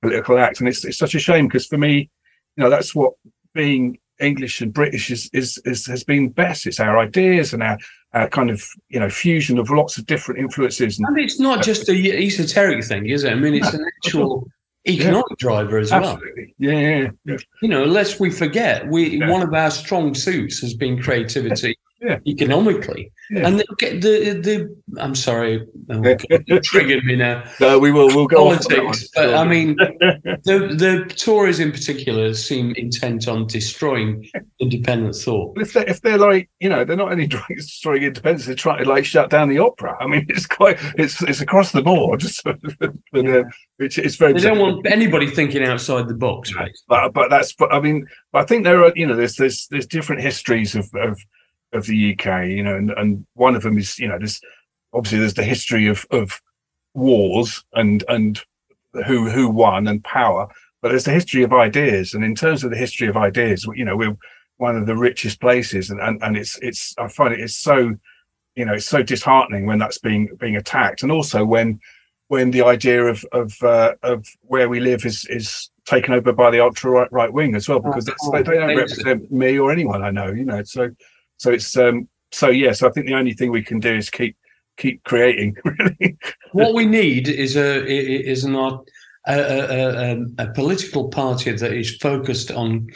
political 0.00 0.38
act 0.38 0.60
and 0.60 0.68
it's 0.68 0.84
it's 0.86 0.98
such 0.98 1.14
a 1.14 1.18
shame 1.18 1.46
because 1.46 1.66
for 1.66 1.76
me 1.76 2.10
you 2.56 2.64
know 2.64 2.70
that's 2.70 2.94
what 2.94 3.12
being 3.54 3.98
English 4.20 4.62
and 4.62 4.72
British 4.72 5.10
is, 5.10 5.28
is 5.34 5.60
is 5.66 5.84
has 5.86 6.02
been 6.02 6.30
best. 6.30 6.66
It's 6.66 6.80
our 6.80 6.98
ideas 6.98 7.52
and 7.52 7.62
our, 7.62 7.78
our 8.14 8.28
kind 8.28 8.50
of 8.50 8.66
you 8.88 8.98
know 8.98 9.10
fusion 9.10 9.58
of 9.58 9.68
lots 9.70 9.98
of 9.98 10.06
different 10.06 10.40
influences 10.40 10.98
and, 10.98 11.06
and 11.08 11.18
it's 11.18 11.38
not 11.38 11.62
just 11.62 11.88
a 11.90 11.92
esoteric 11.92 12.84
thing 12.84 13.06
is 13.06 13.24
it? 13.24 13.32
I 13.32 13.34
mean 13.34 13.54
it's 13.54 13.72
no, 13.72 13.80
an 13.80 13.86
actual 13.98 14.48
economic 14.88 15.24
yeah. 15.30 15.36
driver 15.38 15.78
as 15.78 15.92
Absolutely. 15.92 16.54
well. 16.58 16.72
Yeah, 16.72 16.80
yeah, 16.80 17.08
yeah, 17.24 17.36
You 17.62 17.68
know, 17.68 17.84
lest 17.84 18.20
we 18.20 18.30
forget, 18.30 18.86
we 18.86 19.18
one 19.18 19.42
of 19.42 19.52
our 19.52 19.70
strong 19.70 20.14
suits 20.14 20.60
has 20.60 20.74
been 20.74 21.02
creativity 21.02 21.76
yeah. 22.06 22.18
economically. 22.26 23.12
Yeah. 23.30 23.48
And 23.48 23.58
the, 23.58 23.66
the, 23.80 24.40
the 24.40 25.00
I'm 25.00 25.14
sorry, 25.14 25.66
oh, 25.90 26.58
triggered 26.60 27.04
me 27.04 27.16
now. 27.16 27.42
No, 27.60 27.78
we 27.78 27.90
will 27.90 28.06
we'll 28.08 28.28
go 28.28 28.44
politics. 28.44 29.08
But 29.14 29.34
I 29.34 29.44
mean, 29.44 29.74
the 29.76 30.74
the 30.76 31.12
Tories 31.16 31.58
in 31.58 31.72
particular 31.72 32.34
seem 32.34 32.72
intent 32.76 33.26
on 33.26 33.46
destroying 33.48 34.28
independent 34.60 35.16
thought. 35.16 35.60
If 35.60 35.72
they 35.72 35.86
if 35.86 36.00
they're 36.02 36.18
like 36.18 36.48
you 36.60 36.68
know 36.68 36.84
they're 36.84 36.96
not 36.96 37.10
only 37.10 37.26
destroying 37.26 38.04
independence, 38.04 38.46
they're 38.46 38.54
trying 38.54 38.84
to 38.84 38.88
like 38.88 39.04
shut 39.04 39.28
down 39.28 39.48
the 39.48 39.58
opera. 39.58 39.96
I 40.00 40.06
mean, 40.06 40.26
it's 40.28 40.46
quite 40.46 40.78
it's 40.96 41.20
it's 41.22 41.40
across 41.40 41.72
the 41.72 41.82
board. 41.82 42.22
but, 42.44 42.92
yeah. 43.12 43.38
uh, 43.38 43.44
it's, 43.80 43.98
it's 43.98 44.16
very. 44.16 44.34
They 44.34 44.40
don't 44.40 44.58
want 44.58 44.86
anybody 44.86 45.26
thinking 45.26 45.64
outside 45.64 46.06
the 46.06 46.14
box. 46.14 46.54
Right? 46.54 46.70
But 46.86 47.12
but 47.12 47.28
that's 47.28 47.52
but 47.54 47.72
I 47.72 47.80
mean, 47.80 48.06
I 48.34 48.44
think 48.44 48.62
there 48.64 48.84
are 48.84 48.92
you 48.94 49.06
know 49.06 49.16
there's 49.16 49.34
there's 49.34 49.66
there's 49.68 49.86
different 49.86 50.22
histories 50.22 50.76
of 50.76 50.88
of 50.94 51.18
of 51.76 51.86
the 51.86 52.12
UK, 52.12 52.46
you 52.48 52.62
know, 52.62 52.76
and, 52.76 52.90
and 52.92 53.26
one 53.34 53.54
of 53.54 53.62
them 53.62 53.78
is, 53.78 53.98
you 53.98 54.08
know, 54.08 54.18
there's 54.18 54.40
obviously 54.92 55.18
there's 55.18 55.34
the 55.34 55.44
history 55.44 55.86
of 55.86 56.06
of 56.10 56.40
wars 56.94 57.64
and 57.74 58.02
and 58.08 58.40
who 59.06 59.28
who 59.28 59.48
won 59.48 59.86
and 59.86 60.02
power, 60.04 60.48
but 60.82 60.88
there's 60.88 61.04
the 61.04 61.12
history 61.12 61.42
of 61.42 61.52
ideas. 61.52 62.14
And 62.14 62.24
in 62.24 62.34
terms 62.34 62.64
of 62.64 62.70
the 62.70 62.76
history 62.76 63.08
of 63.08 63.16
ideas, 63.16 63.66
you 63.74 63.84
know, 63.84 63.96
we're 63.96 64.16
one 64.56 64.76
of 64.76 64.86
the 64.86 64.96
richest 64.96 65.40
places, 65.40 65.90
and 65.90 66.00
and, 66.00 66.22
and 66.22 66.36
it's 66.36 66.58
it's 66.62 66.94
I 66.98 67.08
find 67.08 67.34
it 67.34 67.40
is 67.40 67.56
so, 67.56 67.94
you 68.54 68.64
know, 68.64 68.74
it's 68.74 68.86
so 68.86 69.02
disheartening 69.02 69.66
when 69.66 69.78
that's 69.78 69.98
being 69.98 70.28
being 70.38 70.56
attacked, 70.56 71.02
and 71.02 71.12
also 71.12 71.44
when 71.44 71.80
when 72.28 72.50
the 72.50 72.62
idea 72.62 73.04
of 73.04 73.24
of 73.32 73.62
uh, 73.62 73.94
of 74.02 74.26
where 74.42 74.68
we 74.68 74.80
live 74.80 75.04
is 75.04 75.26
is 75.28 75.70
taken 75.84 76.14
over 76.14 76.32
by 76.32 76.50
the 76.50 76.60
ultra 76.60 76.90
right, 76.90 77.12
right 77.12 77.32
wing 77.32 77.54
as 77.54 77.68
well 77.68 77.78
because 77.78 78.08
oh, 78.22 78.32
they, 78.32 78.42
they 78.42 78.56
don't 78.56 78.76
represent 78.76 79.30
me 79.30 79.56
or 79.56 79.70
anyone 79.70 80.02
I 80.02 80.10
know, 80.10 80.32
you 80.32 80.44
know. 80.44 80.62
So 80.64 80.90
so 81.38 81.50
it's 81.50 81.76
um 81.76 82.08
so 82.32 82.48
yes, 82.48 82.64
yeah, 82.64 82.72
so 82.72 82.88
I 82.88 82.90
think 82.90 83.06
the 83.06 83.14
only 83.14 83.32
thing 83.32 83.50
we 83.50 83.62
can 83.62 83.80
do 83.80 83.94
is 83.94 84.10
keep 84.10 84.36
keep 84.76 85.02
creating. 85.04 85.56
Really, 85.64 86.16
what 86.52 86.74
we 86.74 86.86
need 86.86 87.28
is 87.28 87.56
a 87.56 87.86
is 87.86 88.44
not 88.44 88.84
a, 89.26 89.38
a, 89.38 90.12
a, 90.12 90.26
a, 90.38 90.52
political 90.52 91.08
party 91.08 91.52
that 91.52 91.72
is 91.72 91.96
focused 91.96 92.50
on 92.50 92.88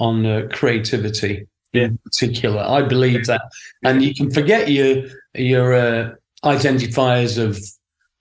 on 0.00 0.26
uh, 0.26 0.48
creativity 0.52 1.46
yeah. 1.72 1.84
in 1.84 1.98
particular. 1.98 2.62
I 2.62 2.82
believe 2.82 3.26
that, 3.26 3.42
and 3.84 4.02
you 4.02 4.14
can 4.14 4.30
forget 4.30 4.70
your 4.70 5.04
your 5.34 5.74
uh, 5.74 6.14
identifiers 6.44 7.38
of 7.38 7.58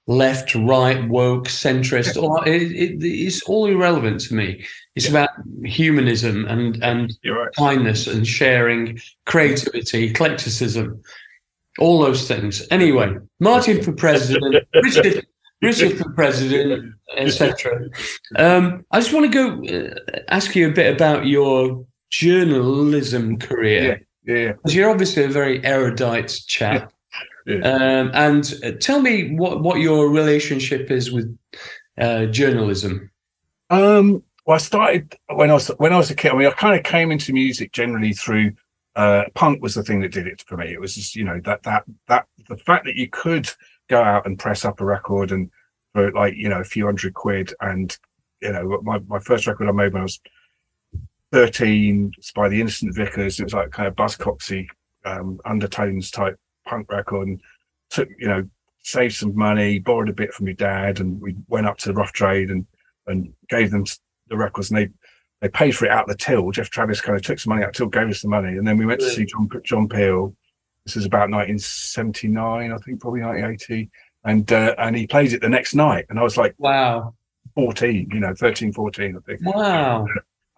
left, 0.07 0.55
right, 0.55 1.07
woke, 1.07 1.47
centrist. 1.47 2.21
Or 2.21 2.47
it, 2.47 2.71
it, 2.71 3.03
it's 3.03 3.43
all 3.43 3.67
irrelevant 3.67 4.21
to 4.21 4.35
me. 4.35 4.65
It's 4.95 5.05
yeah. 5.05 5.11
about 5.11 5.29
humanism 5.63 6.45
and 6.45 6.83
and 6.83 7.13
right. 7.25 7.53
kindness 7.55 8.07
and 8.07 8.25
sharing, 8.25 8.99
creativity, 9.25 10.05
eclecticism, 10.05 11.01
all 11.77 11.99
those 11.99 12.27
things. 12.27 12.65
Anyway, 12.71 13.15
Martyn 13.39 13.83
for 13.83 13.91
president, 13.91 14.55
Richard. 14.83 15.25
Richard 15.61 15.97
for 15.97 16.11
president, 16.11 16.93
etc. 17.17 17.79
Um, 18.35 18.85
I 18.91 18.99
just 18.99 19.11
want 19.11 19.31
to 19.31 19.63
go 19.63 19.77
uh, 19.87 20.19
ask 20.27 20.55
you 20.55 20.67
a 20.67 20.71
bit 20.71 20.93
about 20.93 21.25
your 21.25 21.83
journalism 22.11 23.37
career. 23.37 24.05
Yeah, 24.23 24.35
yeah. 24.35 24.51
Because 24.51 24.75
you're 24.75 24.89
obviously 24.89 25.23
a 25.23 25.29
very 25.29 25.63
erudite 25.65 26.39
chap. 26.47 26.93
Um, 27.47 28.11
and 28.13 28.53
uh, 28.63 28.71
tell 28.71 29.01
me 29.01 29.35
what, 29.35 29.61
what 29.61 29.79
your 29.79 30.09
relationship 30.09 30.91
is 30.91 31.11
with 31.11 31.37
uh, 31.97 32.25
journalism. 32.25 33.09
Um, 33.69 34.23
well, 34.45 34.55
I 34.55 34.59
started 34.59 35.15
when 35.33 35.49
I 35.49 35.53
was 35.53 35.67
when 35.77 35.93
I 35.93 35.97
was 35.97 36.09
a 36.09 36.15
kid. 36.15 36.31
I 36.31 36.35
mean, 36.35 36.47
I 36.47 36.51
kind 36.51 36.77
of 36.77 36.83
came 36.83 37.11
into 37.11 37.33
music 37.33 37.71
generally 37.71 38.13
through 38.13 38.53
uh, 38.95 39.23
punk 39.33 39.61
was 39.61 39.75
the 39.75 39.83
thing 39.83 40.01
that 40.01 40.11
did 40.11 40.27
it 40.27 40.43
for 40.47 40.57
me. 40.57 40.73
It 40.73 40.81
was 40.81 40.95
just 40.95 41.15
you 41.15 41.23
know 41.23 41.39
that 41.45 41.63
that 41.63 41.83
that 42.07 42.25
the 42.47 42.57
fact 42.57 42.85
that 42.85 42.95
you 42.95 43.09
could 43.09 43.49
go 43.89 44.01
out 44.01 44.25
and 44.25 44.39
press 44.39 44.65
up 44.65 44.81
a 44.81 44.85
record 44.85 45.31
and 45.31 45.49
for 45.93 46.11
like 46.11 46.35
you 46.35 46.49
know 46.49 46.59
a 46.59 46.65
few 46.65 46.85
hundred 46.85 47.13
quid 47.13 47.53
and 47.61 47.97
you 48.41 48.51
know 48.51 48.81
my, 48.83 48.99
my 49.07 49.19
first 49.19 49.47
record 49.47 49.67
I 49.67 49.71
made 49.71 49.93
when 49.93 50.01
I 50.01 50.03
was 50.03 50.19
13 51.31 52.13
it's 52.17 52.31
by 52.31 52.49
the 52.49 52.59
Innocent 52.59 52.95
Vicars. 52.95 53.39
It 53.39 53.43
was 53.43 53.53
like 53.53 53.71
kind 53.71 53.87
of 53.87 53.95
buzzcocksy 53.95 54.67
um, 55.05 55.39
undertones 55.45 56.09
type 56.09 56.39
punk 56.67 56.91
record. 56.91 57.27
And 57.27 57.41
took, 57.89 58.09
you 58.19 58.27
know, 58.27 58.47
saved 58.83 59.15
some 59.15 59.35
money, 59.35 59.79
borrowed 59.79 60.09
a 60.09 60.13
bit 60.13 60.33
from 60.33 60.47
your 60.47 60.55
dad, 60.55 60.99
and 60.99 61.21
we 61.21 61.35
went 61.47 61.67
up 61.67 61.77
to 61.79 61.89
the 61.89 61.93
rough 61.93 62.13
trade 62.13 62.49
and 62.49 62.65
and 63.07 63.33
gave 63.49 63.71
them 63.71 63.85
the 64.29 64.37
records, 64.37 64.69
and 64.69 64.77
they 64.77 64.89
they 65.41 65.49
paid 65.49 65.71
for 65.71 65.85
it 65.85 65.91
out 65.91 66.07
the 66.07 66.15
till. 66.15 66.51
Geoff 66.51 66.69
Travis 66.69 67.01
kind 67.01 67.15
of 67.15 67.23
took 67.23 67.39
some 67.39 67.51
money 67.51 67.63
out 67.63 67.73
till, 67.73 67.87
gave 67.87 68.09
us 68.09 68.21
the 68.21 68.29
money, 68.29 68.57
and 68.57 68.67
then 68.67 68.77
we 68.77 68.85
went 68.85 69.01
to 69.01 69.09
see 69.09 69.25
John 69.25 69.49
John 69.63 69.87
Peel. 69.87 70.35
This 70.85 70.95
is 70.95 71.05
about 71.05 71.29
1979, 71.29 72.71
I 72.71 72.77
think, 72.77 73.01
probably 73.01 73.21
1980, 73.21 73.89
and 74.23 74.51
uh, 74.51 74.75
and 74.77 74.95
he 74.95 75.07
played 75.07 75.33
it 75.33 75.41
the 75.41 75.49
next 75.49 75.73
night, 75.75 76.05
and 76.09 76.19
I 76.19 76.23
was 76.23 76.37
like, 76.37 76.55
wow, 76.57 77.13
14, 77.55 78.09
you 78.11 78.19
know, 78.19 78.33
13, 78.33 78.71
14, 78.73 79.17
I 79.17 79.19
think. 79.25 79.55
Wow. 79.55 80.07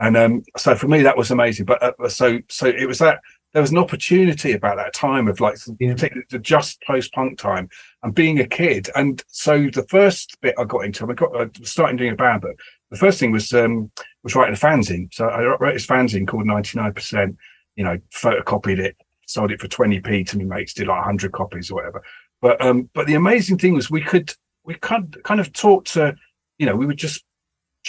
And 0.01 0.16
um, 0.16 0.43
so 0.55 0.76
for 0.76 0.88
me, 0.88 1.01
that 1.01 1.18
was 1.18 1.30
amazing. 1.30 1.66
But 1.66 1.82
uh, 1.84 2.10
so 2.10 2.39
so 2.47 2.68
it 2.68 2.88
was 2.88 2.99
that 2.99 3.20
there 3.54 3.62
was 3.62 3.72
an 3.72 3.78
opportunity 3.78 4.52
about 4.54 4.78
that 4.78 4.93
time 4.93 5.28
of 5.28 5.39
like 5.39 5.58
Yeah. 5.80 5.93
the 6.30 6.39
just 6.39 6.82
post 6.84 7.12
punk 7.14 7.38
time 7.39 7.70
and 8.04 8.14
being 8.14 8.39
a 8.39 8.47
kid. 8.47 8.89
And 8.95 9.24
so 9.28 9.70
the 9.74 9.86
first 9.89 10.38
bit 10.41 10.56
I 10.58 10.66
got 10.66 10.86
into, 10.86 11.10
I 11.10 11.14
got 11.14 11.36
I 11.36 11.50
was 11.60 11.72
starting 11.72 11.97
doing 11.97 12.12
a 12.12 12.16
band, 12.16 12.41
but 12.41 12.52
the 12.91 12.97
first 12.97 13.20
thing 13.20 13.32
was 13.32 13.52
um 13.54 13.91
was 14.24 14.36
writing 14.36 14.54
a 14.54 14.58
fanzine. 14.58 15.14
So 15.14 15.28
I 15.28 15.41
wrote 15.58 15.74
this 15.74 15.88
fanzine 15.88 16.28
called 16.28 16.45
99%, 16.45 17.36
you 17.76 17.84
know, 17.84 17.97
photocopied 18.14 18.80
it, 18.80 18.95
sold 19.26 19.52
it 19.52 19.60
for 19.62 19.68
20p 19.68 20.28
to 20.30 20.38
me 20.38 20.45
mates, 20.45 20.74
did 20.74 20.88
like 20.88 20.97
100 20.97 21.32
copies 21.32 21.72
or 21.72 21.76
whatever. 21.76 22.04
But 22.41 22.64
um 22.64 22.89
but 22.93 23.08
the 23.08 23.16
amazing 23.16 23.58
thing 23.58 23.74
was 23.74 23.89
we 23.89 24.02
could 24.02 24.34
we 24.64 24.76
kind 24.76 25.18
kind 25.24 25.39
of 25.39 25.52
talk 25.54 25.86
to, 25.86 26.16
you 26.60 26.66
know, 26.68 26.76
we 26.76 26.86
would 26.86 26.97
just 26.97 27.24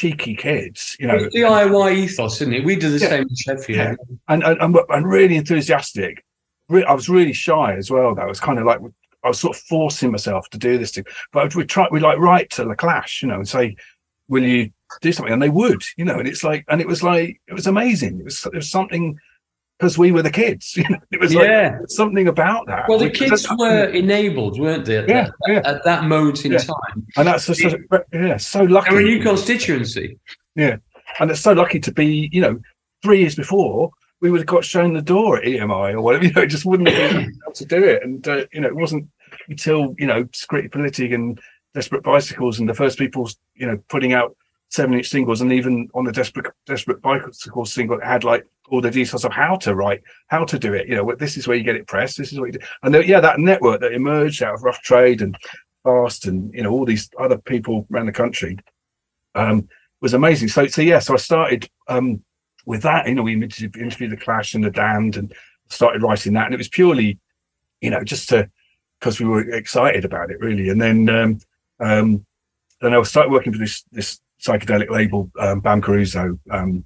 cheeky 0.01 0.35
kids, 0.35 0.97
you 0.99 1.07
know, 1.07 1.17
It's 1.17 1.35
DIY 1.35 1.95
ethos, 1.95 2.41
isn't 2.41 2.55
it? 2.55 2.65
We 2.65 2.77
do 2.77 2.91
the 2.91 2.99
Yeah. 2.99 3.09
same 3.11 3.23
in 3.29 3.37
Sheffield. 3.37 3.79
Yeah. 3.79 3.95
and 4.29 4.43
and, 4.43 4.61
and, 4.61 4.77
and 4.89 5.07
really 5.07 5.37
enthusiastic. 5.37 6.25
Re- 6.69 6.85
I 6.85 6.95
was 6.95 7.09
really 7.09 7.33
shy 7.35 7.75
as 7.77 7.91
well. 7.91 8.15
Though 8.15 8.23
I 8.23 8.27
was 8.27 8.41
kind 8.41 8.59
of 8.59 8.65
like 8.65 8.81
I 9.25 9.29
was 9.29 9.39
sort 9.41 9.57
of 9.57 9.63
forcing 9.63 10.11
myself 10.11 10.49
to 10.51 10.59
do 10.59 10.79
this 10.79 10.93
thing. 10.93 11.05
But 11.33 11.55
we 11.55 11.65
try 11.65 11.87
we 11.91 12.01
like 12.01 12.19
write 12.19 12.49
to 12.53 12.65
the 12.65 12.75
Clash, 12.77 13.23
you 13.23 13.29
know, 13.29 13.35
and 13.37 13.49
say, 13.49 13.77
"Will 14.29 14.45
you 14.45 14.71
do 15.03 15.13
something?" 15.13 15.33
And 15.33 15.43
they 15.43 15.51
would, 15.51 15.83
you 15.99 16.05
know. 16.07 16.19
And 16.19 16.27
it's 16.29 16.43
like, 16.45 16.65
and 16.69 16.81
it 16.81 16.87
was 16.87 17.03
like 17.03 17.41
it 17.49 17.55
was 17.55 17.67
amazing. 17.67 18.21
It 18.21 18.25
was 18.25 18.47
it 18.47 18.55
was 18.55 18.71
something 18.71 19.19
because 19.81 19.97
we 19.97 20.13
were 20.13 20.23
the 20.23 20.31
kids. 20.31 20.77
You 20.81 20.85
know, 20.91 20.99
it 21.11 21.21
was 21.21 21.33
Yeah. 21.33 21.79
like 21.81 21.89
something 21.89 22.29
about 22.29 22.67
that. 22.67 22.85
Well, 22.89 22.99
the 22.99 23.09
kids 23.11 23.47
were 23.59 23.85
enabled, 23.87 24.61
weren't 24.61 24.85
they? 24.85 24.99
At, 24.99 25.09
Yeah, 25.09 25.25
that, 25.25 25.33
yeah. 25.49 25.63
at 25.65 25.85
that 25.85 26.05
moment 26.05 26.45
in 26.45 26.53
Yeah. 26.53 26.59
time. 26.59 27.07
and 27.17 27.27
that's 27.27 27.47
just 27.47 27.65
yeah, 28.13 28.37
so 28.37 28.63
lucky. 28.65 28.91
They're 28.91 29.01
a 29.01 29.05
new 29.05 29.23
constituency. 29.23 30.19
Yeah, 30.55 30.77
and 31.19 31.31
it's 31.31 31.41
so 31.41 31.53
lucky 31.53 31.81
to 31.81 31.93
be, 31.93 32.29
you 32.33 32.43
know, 32.43 32.61
three 33.03 33.21
years 33.21 33.35
before 33.35 33.91
we 34.21 34.31
would 34.31 34.41
have 34.41 34.47
got 34.47 34.65
shown 34.67 34.93
the 34.93 35.01
door 35.01 35.39
at 35.39 35.45
EMI 35.45 35.95
or 35.95 36.03
whatever. 36.03 36.25
You 36.27 36.33
know, 36.35 36.43
it 36.43 36.49
just 36.49 36.67
wouldn't 36.67 36.91
have 36.91 37.11
been 37.13 37.21
able 37.45 37.53
to 37.55 37.65
do 37.65 37.83
it. 37.83 38.03
And 38.03 38.27
uh, 38.29 38.45
you 38.53 38.61
know, 38.61 38.69
it 38.69 38.77
wasn't 38.77 39.09
until 39.49 39.95
you 39.99 40.07
know, 40.07 40.25
Scritti 40.25 40.69
Politti 40.71 41.15
and 41.15 41.41
Desperate 41.75 42.03
Bicycles 42.03 42.61
and 42.61 42.69
the 42.69 42.75
first 42.75 42.99
people, 42.99 43.31
you 43.55 43.67
know, 43.67 43.79
putting 43.89 44.13
out 44.13 44.37
seven-inch 44.69 45.09
singles, 45.09 45.41
and 45.41 45.53
even 45.53 45.89
on 45.95 46.05
the 46.05 46.13
Desperate 46.13 46.53
Desperate 46.67 47.01
Bicycles 47.01 47.73
single, 47.73 47.99
it 47.99 48.05
had 48.05 48.25
like 48.25 48.45
all 48.71 48.81
the 48.81 48.91
details 48.91 49.25
of 49.25 49.33
how 49.33 49.57
to 49.57 49.75
write, 49.75 50.03
how 50.29 50.45
to 50.45 50.59
do 50.59 50.73
it. 50.75 50.89
You 50.89 50.97
know, 50.97 51.15
this 51.15 51.37
is 51.37 51.47
where 51.47 51.57
you 51.57 51.65
get 51.65 51.77
it 51.77 51.87
pressed. 51.87 52.19
This 52.19 52.33
is 52.33 52.39
what 52.39 52.47
you 52.47 52.59
do. 52.59 52.67
And 52.83 52.95
there, 52.95 53.03
yeah, 53.03 53.21
that 53.21 53.39
network 53.39 53.81
that 53.81 53.93
emerged 53.93 54.43
out 54.43 54.55
of 54.55 54.63
Rough 54.63 54.81
Trade 54.83 55.23
and 55.23 55.37
Fast 55.85 56.27
and 56.27 56.53
you 56.53 56.63
know 56.63 56.71
all 56.71 56.85
these 56.85 57.11
other 57.19 57.39
people 57.39 57.87
around 57.93 58.07
the 58.07 58.13
country. 58.13 58.59
Um, 59.35 59.69
was 60.01 60.15
amazing. 60.15 60.49
So, 60.49 60.67
so 60.67 60.83
yeah, 60.83 60.99
so 60.99 61.15
I 61.15 61.19
started 61.19 61.69
um, 61.89 62.23
with 62.67 62.83
that. 62.83 63.07
You 63.07 63.15
know, 63.15 63.23
we 63.23 63.35
interviewed, 63.35 63.77
interviewed 63.77 64.13
the 64.13 64.17
Clash 64.17 64.55
and 64.55 64.65
the 64.65 64.71
Damned, 64.71 65.17
and 65.17 65.33
started 65.69 66.03
writing 66.03 66.33
that, 66.35 66.47
and 66.47 66.55
it 66.55 66.59
was 66.59 66.69
purely, 66.69 67.19
you 67.81 67.91
know, 67.91 68.03
just 68.03 68.29
to 68.31 68.51
because 68.99 69.19
we 69.19 69.27
were 69.27 69.49
excited 69.55 70.05
about 70.05 70.31
it, 70.31 70.41
really. 70.41 70.69
And 70.69 70.81
then, 70.81 71.09
um, 71.09 71.39
um, 71.81 72.27
then 72.83 72.95
I 72.95 73.03
started 73.03 73.33
working 73.33 73.53
for 73.53 73.59
this 73.59 73.85
this 73.93 74.21
psychedelic 74.43 74.91
label, 74.91 75.31
um, 75.39 75.61
Bam 75.61 75.83
Caruso, 75.83 76.39
um, 76.51 76.85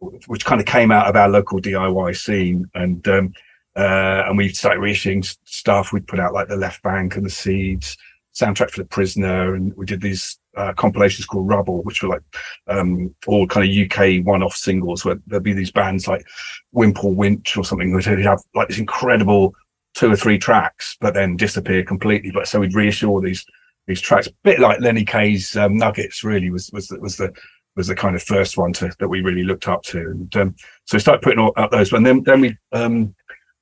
which 0.00 0.44
kind 0.44 0.60
of 0.60 0.66
came 0.66 0.90
out 0.90 1.08
of 1.08 1.16
our 1.16 1.28
local 1.28 1.60
DIY 1.60 2.16
scene, 2.16 2.70
and 2.74 3.06
um, 3.08 3.32
uh, 3.76 4.24
and 4.26 4.36
we 4.36 4.48
started 4.50 4.80
reissuing 4.80 5.24
stuff. 5.44 5.92
We'd 5.92 6.08
put 6.08 6.20
out 6.20 6.34
like 6.34 6.48
the 6.48 6.56
Left 6.56 6.82
Bank 6.82 7.16
and 7.16 7.24
the 7.24 7.30
Seeds 7.30 7.96
soundtrack 8.34 8.70
for 8.70 8.82
the 8.82 8.88
Prisoner, 8.88 9.54
and 9.54 9.74
we 9.76 9.86
did 9.86 10.00
these 10.00 10.38
uh, 10.56 10.72
compilations 10.74 11.26
called 11.26 11.48
Rubble, 11.48 11.82
which 11.82 12.02
were 12.02 12.08
like 12.08 12.22
um, 12.66 13.14
all 13.26 13.46
kind 13.46 13.68
of 13.68 13.92
UK 13.92 14.24
one-off 14.24 14.54
singles 14.54 15.04
where 15.04 15.16
there'd 15.26 15.42
be 15.42 15.52
these 15.52 15.70
bands 15.70 16.08
like 16.08 16.26
Wimple 16.72 17.14
Winch 17.14 17.56
or 17.56 17.64
something 17.64 17.92
who'd 17.92 18.04
have 18.24 18.42
like 18.54 18.68
this 18.68 18.78
incredible 18.78 19.54
two 19.94 20.10
or 20.10 20.16
three 20.16 20.38
tracks, 20.38 20.96
but 21.00 21.14
then 21.14 21.36
disappear 21.36 21.82
completely. 21.82 22.30
But 22.30 22.46
so 22.48 22.60
we'd 22.60 22.74
reissue 22.74 23.08
all 23.08 23.20
these 23.20 23.44
these 23.86 24.00
tracks, 24.00 24.26
a 24.26 24.32
bit 24.44 24.60
like 24.60 24.80
Lenny 24.80 25.04
Kaye's 25.04 25.56
um, 25.56 25.76
Nuggets. 25.76 26.22
Really 26.22 26.50
was 26.50 26.70
was 26.72 26.90
was 27.00 27.16
the 27.16 27.32
was 27.78 27.86
the 27.86 27.94
kind 27.94 28.16
of 28.16 28.22
first 28.22 28.58
one 28.58 28.72
to 28.74 28.90
that 28.98 29.08
we 29.08 29.22
really 29.22 29.44
looked 29.44 29.68
up 29.68 29.82
to, 29.84 29.98
and 29.98 30.36
um, 30.36 30.56
so 30.84 30.96
we 30.96 31.00
started 31.00 31.22
putting 31.22 31.38
all, 31.38 31.52
out 31.56 31.70
those. 31.70 31.92
And 31.92 32.04
then 32.04 32.22
then 32.24 32.40
we 32.42 32.58
um, 32.72 33.14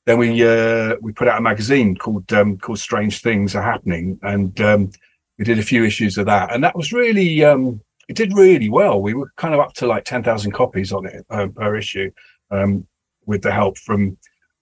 then 0.07 0.19
we 0.19 0.45
uh, 0.45 0.97
we 1.01 1.13
put 1.13 1.29
out 1.29 1.39
a 1.39 1.43
magazine 1.43 1.95
called 1.95 2.33
um, 2.33 2.59
called 2.59 2.79
Strange 2.81 3.21
Things 3.21 3.55
Are 3.55 3.63
Happening, 3.63 4.19
and 4.23 4.59
um, 4.61 4.91
we 5.39 5.45
did 5.45 5.59
a 5.59 5.63
few 5.63 5.85
issues 5.85 6.19
of 6.19 6.27
that, 6.27 6.53
and 6.53 6.65
that 6.65 6.75
was 6.75 6.93
really 6.93 7.45
um, 7.45 7.81
it 8.09 8.17
did 8.17 8.33
really 8.33 8.71
well. 8.71 9.01
We 9.01 9.15
were 9.15 9.31
kind 9.37 9.55
of 9.55 9.61
up 9.61 9.75
to 9.75 9.87
like 9.87 10.05
ten 10.05 10.25
thousand 10.25 10.53
copies 10.53 10.93
on 10.93 11.07
it 11.07 11.25
uh, 11.31 11.49
per 11.49 11.77
issue, 11.77 12.11
um, 12.51 12.87
with 13.27 13.43
the 13.43 13.53
help 13.53 13.77
from 13.77 14.17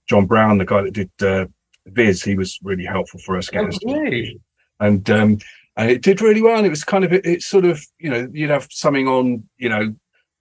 John 0.08 0.26
Brown, 0.26 0.58
the 0.58 0.66
guy 0.66 0.82
that 0.82 0.94
did 0.94 1.10
uh, 1.22 1.46
Viz. 1.86 2.24
He 2.24 2.34
was 2.34 2.58
really 2.62 2.84
helpful 2.84 3.20
for 3.20 3.38
us 3.38 3.48
us 3.54 3.78
Okay. 3.86 4.36
and 4.80 5.08
um 5.10 5.38
and 5.76 5.90
it 5.90 6.02
did 6.02 6.20
really 6.20 6.42
well 6.42 6.56
and 6.56 6.66
it 6.66 6.70
was 6.70 6.84
kind 6.84 7.04
of 7.04 7.12
it, 7.12 7.26
it's 7.26 7.46
sort 7.46 7.64
of 7.64 7.84
you 7.98 8.10
know 8.10 8.28
you'd 8.32 8.50
have 8.50 8.66
something 8.70 9.08
on 9.08 9.42
you 9.58 9.68
know 9.68 9.94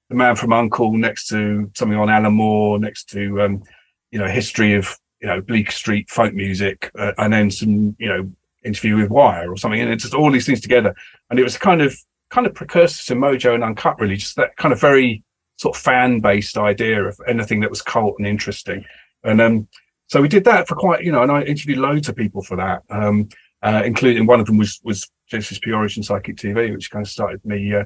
the 0.09 0.15
man 0.15 0.35
from 0.35 0.53
uncle 0.53 0.93
next 0.93 1.27
to 1.27 1.69
something 1.75 1.97
on 1.97 2.09
alan 2.09 2.33
moore 2.33 2.77
next 2.77 3.09
to 3.09 3.41
um 3.41 3.63
you 4.11 4.19
know 4.19 4.27
history 4.27 4.73
of 4.73 4.97
you 5.21 5.27
know 5.27 5.41
bleecker 5.41 5.71
street 5.71 6.09
folk 6.09 6.33
music 6.33 6.91
uh, 6.99 7.13
and 7.17 7.33
then 7.33 7.49
some 7.49 7.95
you 7.97 8.07
know 8.07 8.29
interview 8.63 8.97
with 8.97 9.09
wire 9.09 9.51
or 9.51 9.57
something 9.57 9.81
and 9.81 9.91
it's 9.91 10.03
just 10.03 10.13
all 10.13 10.31
these 10.31 10.45
things 10.45 10.61
together. 10.61 10.93
And 11.29 11.39
it 11.39 11.43
was 11.43 11.57
kind 11.57 11.81
of 11.81 11.97
kind 12.29 12.47
of 12.47 12.53
precursor 12.53 13.03
to 13.05 13.19
mojo 13.19 13.53
and 13.53 13.63
uncut 13.63 13.99
really 13.99 14.15
just 14.15 14.35
that 14.37 14.55
kind 14.57 14.73
of 14.73 14.79
very 14.79 15.23
sort 15.57 15.75
of 15.75 15.81
fan 15.81 16.19
based 16.19 16.57
idea 16.57 17.03
of 17.03 17.19
anything 17.27 17.59
that 17.59 17.69
was 17.69 17.81
cult 17.81 18.15
and 18.17 18.27
interesting. 18.27 18.85
And 19.23 19.41
um 19.41 19.67
so 20.07 20.21
we 20.21 20.27
did 20.27 20.43
that 20.45 20.67
for 20.67 20.75
quite 20.75 21.03
you 21.03 21.11
know 21.11 21.23
and 21.23 21.31
i 21.31 21.41
interviewed 21.41 21.79
loads 21.79 22.09
of 22.09 22.15
people 22.15 22.43
for 22.43 22.57
that 22.57 22.83
um 22.89 23.29
uh, 23.63 23.81
including 23.85 24.25
one 24.25 24.41
of 24.41 24.45
them 24.45 24.57
was 24.57 24.79
was 24.83 25.09
Genesis 25.33 25.57
P-Orridge 25.57 25.97
Psychic 26.05 26.35
TV, 26.37 26.71
which 26.71 26.91
kind 26.91 27.03
of 27.03 27.09
started 27.09 27.43
me 27.43 27.73
uh, 27.73 27.85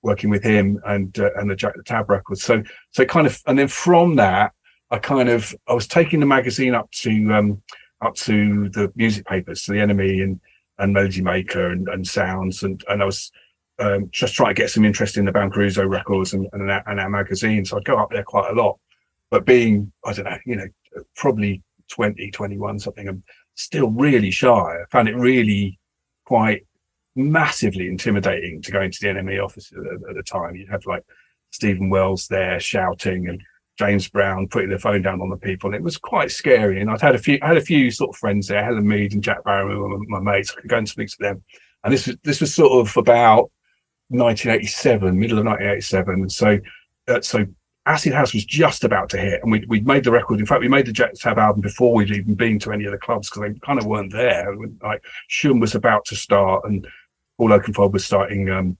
working 0.00 0.30
with 0.30 0.42
him 0.42 0.80
and 0.86 1.18
uh, 1.18 1.28
and 1.36 1.50
the 1.50 1.54
Jack 1.54 1.76
the 1.76 1.82
Tab 1.82 2.08
records. 2.08 2.42
So 2.42 2.62
so 2.92 3.04
kind 3.04 3.26
of 3.26 3.38
and 3.46 3.58
then 3.58 3.68
from 3.68 4.16
that 4.16 4.52
I 4.90 4.98
kind 4.98 5.28
of 5.28 5.54
I 5.68 5.74
was 5.74 5.86
taking 5.86 6.20
the 6.20 6.26
magazine 6.26 6.74
up 6.74 6.90
to 7.02 7.34
um 7.34 7.62
up 8.00 8.14
to 8.14 8.70
the 8.70 8.90
music 8.96 9.26
papers, 9.26 9.64
to 9.64 9.72
the 9.72 9.78
NME 9.78 10.22
and 10.22 10.40
and 10.78 10.94
Melody 10.94 11.20
Maker 11.20 11.70
and, 11.70 11.86
and 11.88 12.06
Sounds 12.06 12.62
and 12.62 12.82
and 12.88 13.02
I 13.02 13.04
was 13.04 13.30
um, 13.78 14.08
just 14.10 14.34
trying 14.34 14.54
to 14.54 14.62
get 14.62 14.70
some 14.70 14.86
interest 14.86 15.18
in 15.18 15.26
the 15.26 15.32
Bam 15.32 15.50
Caruso 15.50 15.84
records 15.84 16.32
and 16.32 16.48
and 16.54 16.70
our, 16.70 16.82
and 16.86 16.98
our 16.98 17.10
magazine. 17.10 17.66
So 17.66 17.76
I'd 17.76 17.84
go 17.84 17.98
up 17.98 18.10
there 18.10 18.24
quite 18.24 18.50
a 18.50 18.54
lot, 18.54 18.78
but 19.30 19.44
being 19.44 19.92
I 20.02 20.14
don't 20.14 20.24
know, 20.24 20.38
you 20.46 20.56
know, 20.56 20.68
probably 21.14 21.62
20, 21.90 22.30
21 22.30 22.78
something. 22.78 23.06
I'm 23.06 23.22
still 23.54 23.90
really 23.90 24.30
shy. 24.30 24.48
I 24.48 24.84
found 24.90 25.10
it 25.10 25.16
really 25.16 25.78
quite 26.24 26.66
massively 27.16 27.88
intimidating 27.88 28.62
to 28.62 28.70
go 28.70 28.82
into 28.82 28.98
the 29.00 29.08
NME 29.08 29.42
office 29.42 29.72
at, 29.72 30.10
at 30.10 30.16
the 30.16 30.22
time. 30.22 30.54
You'd 30.54 30.70
have 30.70 30.86
like 30.86 31.04
Steven 31.50 31.90
Wells 31.90 32.28
there 32.28 32.60
shouting 32.60 33.28
and 33.28 33.42
James 33.78 34.08
Brown 34.08 34.48
putting 34.48 34.70
the 34.70 34.78
phone 34.78 35.02
down 35.02 35.20
on 35.20 35.30
the 35.30 35.36
people. 35.36 35.68
And 35.68 35.76
it 35.76 35.82
was 35.82 35.96
quite 35.96 36.30
scary. 36.30 36.80
And 36.80 36.90
I'd 36.90 37.00
had 37.00 37.14
a 37.14 37.18
few, 37.18 37.38
I 37.42 37.48
had 37.48 37.56
a 37.56 37.62
few 37.62 37.90
sort 37.90 38.10
of 38.10 38.16
friends 38.16 38.48
there, 38.48 38.64
Helen 38.64 38.86
Mead 38.86 39.12
and 39.12 39.22
Jack 39.22 39.44
Barron, 39.44 39.74
who 39.74 39.82
were 39.82 39.98
my, 39.98 40.20
my 40.20 40.32
mates. 40.32 40.52
I 40.56 40.60
could 40.60 40.70
go 40.70 40.78
and 40.78 40.88
speak 40.88 41.08
to 41.10 41.16
them. 41.18 41.44
And 41.84 41.92
this 41.92 42.06
was, 42.06 42.16
this 42.24 42.40
was 42.40 42.54
sort 42.54 42.72
of 42.72 42.96
about 42.96 43.50
1987, 44.08 45.18
middle 45.18 45.38
of 45.38 45.44
1987. 45.44 46.14
And 46.14 46.32
so, 46.32 46.58
uh, 47.08 47.20
so 47.20 47.46
Acid 47.86 48.12
House 48.12 48.34
was 48.34 48.44
just 48.44 48.82
about 48.82 49.08
to 49.10 49.18
hit, 49.18 49.40
and 49.42 49.52
we 49.52 49.64
we'd 49.68 49.86
made 49.86 50.02
the 50.02 50.10
record. 50.10 50.40
In 50.40 50.46
fact, 50.46 50.60
we 50.60 50.68
made 50.68 50.86
the 50.86 50.92
Jet 50.92 51.14
Tab 51.14 51.38
album 51.38 51.60
before 51.60 51.94
we'd 51.94 52.10
even 52.10 52.34
been 52.34 52.58
to 52.60 52.72
any 52.72 52.84
of 52.84 52.90
the 52.90 52.98
clubs 52.98 53.30
because 53.30 53.42
they 53.42 53.58
kind 53.60 53.78
of 53.78 53.86
weren't 53.86 54.12
there. 54.12 54.52
Like 54.82 55.04
Shoom 55.30 55.60
was 55.60 55.76
about 55.76 56.04
to 56.06 56.16
start, 56.16 56.64
and 56.64 56.86
Paul 57.38 57.50
Oakenfold 57.50 57.92
was 57.92 58.04
starting 58.04 58.50
um, 58.50 58.76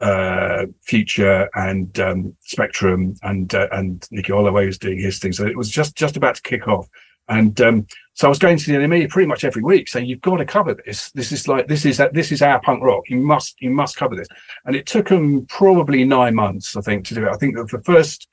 uh, 0.00 0.66
Future 0.82 1.48
and 1.54 1.98
um, 2.00 2.36
Spectrum, 2.40 3.14
and 3.22 3.54
uh, 3.54 3.68
and 3.72 4.06
Nicky 4.10 4.32
Holloway 4.32 4.66
was 4.66 4.78
doing 4.78 4.98
his 4.98 5.18
thing. 5.18 5.32
So 5.32 5.46
it 5.46 5.56
was 5.56 5.70
just 5.70 5.96
just 5.96 6.16
about 6.16 6.36
to 6.36 6.42
kick 6.42 6.68
off. 6.68 6.88
And 7.28 7.60
um, 7.60 7.86
so 8.14 8.26
I 8.26 8.30
was 8.30 8.38
going 8.38 8.56
to 8.56 8.66
the 8.66 8.78
NME 8.78 9.10
pretty 9.10 9.26
much 9.26 9.44
every 9.44 9.62
week, 9.62 9.88
saying 9.88 10.06
you've 10.06 10.22
got 10.22 10.38
to 10.38 10.46
cover 10.46 10.74
this. 10.74 11.10
This 11.12 11.30
is 11.30 11.46
like 11.46 11.66
this 11.66 11.84
is 11.84 12.00
this 12.12 12.32
is 12.32 12.42
our 12.42 12.60
punk 12.60 12.82
rock. 12.82 13.04
You 13.08 13.18
must 13.18 13.60
you 13.60 13.70
must 13.70 13.96
cover 13.96 14.16
this. 14.16 14.28
And 14.64 14.74
it 14.74 14.86
took 14.86 15.08
them 15.08 15.46
probably 15.46 16.04
nine 16.04 16.34
months, 16.34 16.76
I 16.76 16.80
think, 16.80 17.04
to 17.06 17.14
do 17.14 17.26
it. 17.26 17.30
I 17.30 17.36
think 17.36 17.56
that 17.56 17.70
the 17.70 17.82
first 17.82 18.28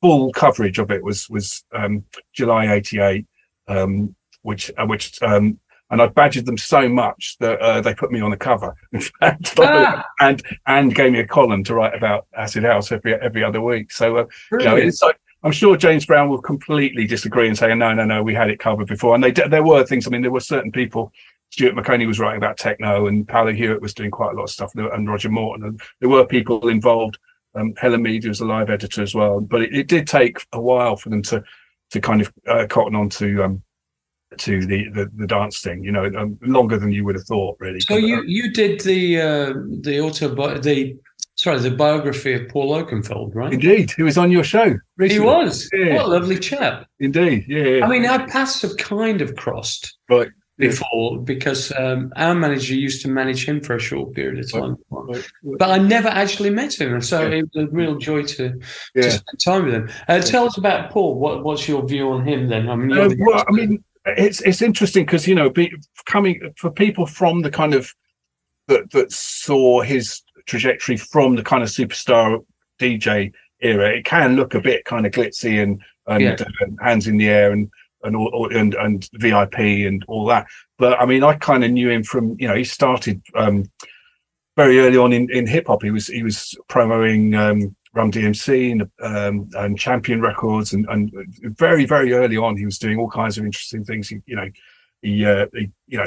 full 0.00 0.32
coverage 0.32 0.78
of 0.78 0.90
it 0.90 1.04
was 1.04 1.30
was 1.30 1.64
um, 1.72 2.04
July 2.32 2.72
'88, 2.74 3.26
um, 3.68 4.16
which 4.42 4.72
uh, 4.76 4.86
which 4.86 5.22
um, 5.22 5.60
and 5.90 6.00
I 6.00 6.06
badgered 6.06 6.46
them 6.46 6.58
so 6.58 6.88
much 6.88 7.36
that 7.40 7.58
uh, 7.60 7.80
they 7.80 7.94
put 7.94 8.12
me 8.12 8.20
on 8.20 8.30
the 8.30 8.36
cover, 8.36 8.74
in 8.92 9.00
fact, 9.00 9.54
Ah. 9.58 10.04
and 10.20 10.42
and 10.66 10.94
gave 10.94 11.12
me 11.12 11.20
a 11.20 11.26
column 11.26 11.64
to 11.64 11.74
write 11.74 11.94
about 11.94 12.26
Acid 12.36 12.64
House 12.64 12.92
every 12.92 13.14
every 13.14 13.42
other 13.44 13.60
week. 13.60 13.90
So 13.92 14.18
uh, 14.18 14.26
you 14.52 14.58
know, 14.58 14.76
it's 14.76 15.02
like 15.02 15.18
I'm 15.42 15.52
sure 15.52 15.76
James 15.76 16.04
Brown 16.06 16.28
will 16.28 16.42
completely 16.42 17.06
disagree 17.06 17.48
and 17.48 17.56
say, 17.56 17.74
no, 17.74 17.94
no, 17.94 18.04
no, 18.04 18.22
we 18.22 18.34
had 18.34 18.50
it 18.50 18.58
covered 18.58 18.86
before. 18.88 19.14
And 19.14 19.24
they 19.24 19.30
there 19.32 19.62
were 19.64 19.84
things. 19.84 20.06
I 20.06 20.10
mean, 20.10 20.22
there 20.22 20.30
were 20.30 20.40
certain 20.40 20.70
people. 20.72 21.12
Stuart 21.50 21.74
Maconie 21.74 22.06
was 22.06 22.20
writing 22.20 22.36
about 22.38 22.58
techno, 22.58 23.08
and 23.08 23.26
Paolo 23.26 23.52
Hewitt 23.52 23.82
was 23.82 23.92
doing 23.92 24.12
quite 24.12 24.32
a 24.32 24.36
lot 24.36 24.44
of 24.44 24.50
stuff, 24.50 24.72
and 24.76 25.08
Roger 25.08 25.30
Morton, 25.30 25.66
and 25.66 25.80
there 25.98 26.08
were 26.08 26.24
people 26.24 26.68
involved. 26.68 27.18
Um, 27.56 27.74
Helen 27.76 28.02
Mead 28.02 28.24
was 28.26 28.40
a 28.40 28.44
live 28.44 28.70
editor 28.70 29.02
as 29.02 29.16
well, 29.16 29.40
but 29.40 29.62
it, 29.62 29.74
it 29.74 29.88
did 29.88 30.06
take 30.06 30.46
a 30.52 30.60
while 30.60 30.94
for 30.94 31.08
them 31.08 31.22
to 31.22 31.42
to 31.90 32.00
kind 32.00 32.20
of 32.20 32.32
uh, 32.46 32.66
cotton 32.68 32.94
on 32.94 33.08
to 33.08 33.42
um, 33.42 33.62
to 34.38 34.64
the, 34.66 34.88
the 34.90 35.10
the 35.16 35.26
dance 35.26 35.60
thing. 35.60 35.82
You 35.84 35.92
know, 35.92 36.04
um, 36.16 36.38
longer 36.42 36.78
than 36.78 36.92
you 36.92 37.04
would 37.04 37.14
have 37.16 37.24
thought, 37.24 37.56
really. 37.60 37.80
So 37.80 37.96
you 37.96 38.22
you 38.24 38.52
did 38.52 38.80
the 38.80 39.20
uh, 39.20 39.46
the 39.80 39.98
autobi- 39.98 40.62
the 40.62 40.96
sorry 41.34 41.58
the 41.58 41.70
biography 41.70 42.34
of 42.34 42.48
Paul 42.48 42.72
Oakenfold, 42.72 43.34
right? 43.34 43.52
Indeed, 43.52 43.92
he 43.96 44.02
was 44.02 44.18
on 44.18 44.30
your 44.30 44.44
show. 44.44 44.76
He 45.00 45.18
was. 45.18 45.68
Yeah. 45.72 45.96
What 45.96 46.04
a 46.06 46.08
lovely 46.08 46.38
chap. 46.38 46.86
Indeed, 47.00 47.46
yeah. 47.48 47.64
yeah. 47.64 47.84
I 47.84 47.88
mean, 47.88 48.06
our 48.06 48.26
paths 48.28 48.62
have 48.62 48.76
kind 48.76 49.20
of 49.22 49.34
crossed 49.36 49.96
right. 50.08 50.28
Yeah. 50.58 50.68
before 50.68 51.18
because 51.18 51.72
um, 51.78 52.12
our 52.16 52.34
manager 52.34 52.74
used 52.74 53.00
to 53.02 53.08
manage 53.08 53.48
him 53.48 53.62
for 53.62 53.74
a 53.76 53.80
short 53.80 54.12
period 54.14 54.44
of 54.44 54.52
time. 54.52 54.76
right, 54.90 55.16
right. 55.42 55.58
But 55.58 55.70
I 55.70 55.78
never 55.78 56.08
actually 56.08 56.50
met 56.50 56.78
him, 56.78 56.92
and 56.92 57.02
so 57.04 57.22
Yeah. 57.22 57.38
it 57.38 57.50
was 57.54 57.64
a 57.64 57.70
real 57.70 57.96
joy 57.96 58.24
to, 58.24 58.60
to 58.94 59.10
spend 59.10 59.40
time 59.42 59.64
with 59.64 59.74
him. 59.74 59.90
Uh, 60.06 60.20
tell 60.20 60.44
us 60.44 60.58
about 60.58 60.90
Paul. 60.90 61.18
What, 61.18 61.42
what's 61.42 61.66
your 61.66 61.86
view 61.88 62.10
on 62.10 62.26
him 62.28 62.48
then? 62.48 62.68
I 62.68 62.76
mean, 62.76 62.92
Uh, 62.92 63.08
well, 63.18 63.42
I 63.48 63.52
mean, 63.52 63.82
it's 64.16 64.40
it's 64.42 64.62
interesting 64.62 65.04
because 65.04 65.26
you 65.26 65.34
know, 65.34 65.50
be, 65.50 65.72
coming 66.06 66.52
for 66.56 66.70
people 66.70 67.06
from 67.06 67.42
the 67.42 67.50
kind 67.50 67.74
of 67.74 67.92
that 68.68 68.90
that 68.92 69.12
saw 69.12 69.80
his 69.82 70.22
trajectory 70.46 70.96
from 70.96 71.36
the 71.36 71.42
kind 71.42 71.62
of 71.62 71.68
superstar 71.68 72.44
DJ 72.78 73.32
era, 73.60 73.90
it 73.90 74.04
can 74.04 74.36
look 74.36 74.54
a 74.54 74.60
bit 74.60 74.84
kind 74.84 75.06
of 75.06 75.12
glitzy 75.12 75.62
and 75.62 75.82
and 76.06 76.22
Yeah. 76.22 76.36
uh, 76.40 76.84
hands 76.84 77.06
in 77.06 77.16
the 77.16 77.28
air 77.28 77.52
and 77.52 77.70
and 78.02 78.16
all- 78.16 78.50
and 78.54 78.74
and 78.74 79.08
VIP 79.14 79.58
and 79.86 80.04
all 80.08 80.24
that. 80.26 80.46
But 80.78 81.00
I 81.00 81.06
mean, 81.06 81.22
I 81.22 81.34
kind 81.34 81.64
of 81.64 81.70
knew 81.70 81.90
him 81.90 82.02
from 82.02 82.36
you 82.38 82.48
know 82.48 82.54
he 82.54 82.64
started 82.64 83.20
um, 83.34 83.70
very 84.56 84.78
early 84.80 84.96
on 84.96 85.12
in, 85.12 85.30
in 85.30 85.46
hip 85.46 85.66
hop. 85.66 85.82
He 85.82 85.90
was 85.90 86.06
he 86.06 86.22
was 86.22 86.54
promoting 86.68 87.34
um, 87.34 87.76
Run 87.92 88.12
DMC 88.12 88.72
and 88.72 88.82
um, 89.02 89.50
and 89.54 89.78
Champion 89.78 90.20
Records, 90.20 90.72
and, 90.72 90.86
and 90.88 91.10
very 91.58 91.84
very 91.84 92.12
early 92.12 92.36
on 92.36 92.56
he 92.56 92.64
was 92.64 92.78
doing 92.78 92.98
all 92.98 93.10
kinds 93.10 93.36
of 93.36 93.44
interesting 93.44 93.84
things. 93.84 94.08
He, 94.08 94.18
you 94.26 94.36
know, 94.36 94.48
he, 95.02 95.26
uh, 95.26 95.46
he 95.52 95.70
you 95.88 95.98
know 95.98 96.06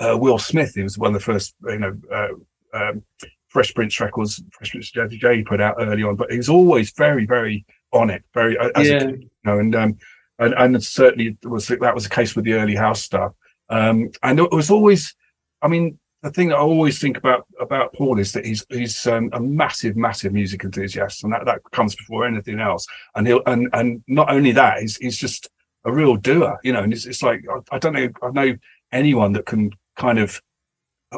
uh, 0.00 0.16
Will 0.18 0.38
Smith. 0.38 0.74
He 0.74 0.82
was 0.82 0.98
one 0.98 1.08
of 1.08 1.14
the 1.14 1.20
first 1.20 1.54
you 1.64 1.78
know 1.78 1.96
uh, 2.12 2.28
um, 2.74 3.02
Fresh 3.48 3.74
Prince 3.74 3.98
records, 4.00 4.42
Fresh 4.52 4.72
Prince 4.72 4.92
Jazzy 4.92 5.18
J 5.18 5.38
he 5.38 5.42
put 5.44 5.60
out 5.60 5.76
early 5.78 6.02
on, 6.02 6.16
but 6.16 6.30
he 6.30 6.36
was 6.36 6.50
always 6.50 6.90
very 6.92 7.24
very 7.24 7.64
on 7.92 8.10
it, 8.10 8.22
very 8.34 8.58
uh, 8.58 8.70
as 8.74 8.88
a 8.88 8.92
yeah, 8.92 9.06
you 9.08 9.30
know, 9.44 9.58
and 9.58 9.74
um, 9.74 9.96
and 10.38 10.54
and 10.54 10.84
certainly 10.84 11.38
was 11.44 11.68
that 11.68 11.94
was 11.94 12.04
the 12.04 12.10
case 12.10 12.36
with 12.36 12.44
the 12.44 12.52
early 12.52 12.74
house 12.74 13.02
stuff. 13.02 13.32
Um, 13.70 14.10
and 14.22 14.38
it 14.38 14.50
was 14.50 14.70
always, 14.70 15.14
I 15.62 15.68
mean, 15.68 15.98
the 16.22 16.30
thing 16.30 16.48
that 16.48 16.56
I 16.56 16.60
always 16.60 16.98
think 16.98 17.16
about 17.16 17.46
about 17.60 17.92
Paul 17.94 18.18
is 18.18 18.32
that 18.32 18.44
he's 18.44 18.66
he's 18.70 19.06
um, 19.06 19.30
a 19.32 19.40
massive, 19.40 19.96
massive 19.96 20.32
music 20.32 20.64
enthusiast, 20.64 21.22
and 21.22 21.32
that 21.32 21.44
that 21.44 21.60
comes 21.72 21.94
before 21.94 22.26
anything 22.26 22.58
else. 22.60 22.86
And 23.14 23.26
he'll 23.26 23.42
and 23.46 23.68
and 23.72 24.02
not 24.08 24.30
only 24.30 24.52
that, 24.52 24.80
he's 24.80 24.96
he's 24.96 25.16
just 25.16 25.48
a 25.84 25.92
real 25.92 26.16
doer, 26.16 26.58
you 26.64 26.72
know. 26.72 26.82
And 26.82 26.92
it's 26.92 27.06
it's 27.06 27.22
like 27.22 27.44
I, 27.50 27.76
I 27.76 27.78
don't 27.78 27.92
know, 27.92 28.08
I 28.22 28.30
know 28.30 28.56
anyone 28.90 29.32
that 29.32 29.46
can 29.46 29.70
kind 29.96 30.18
of 30.18 30.40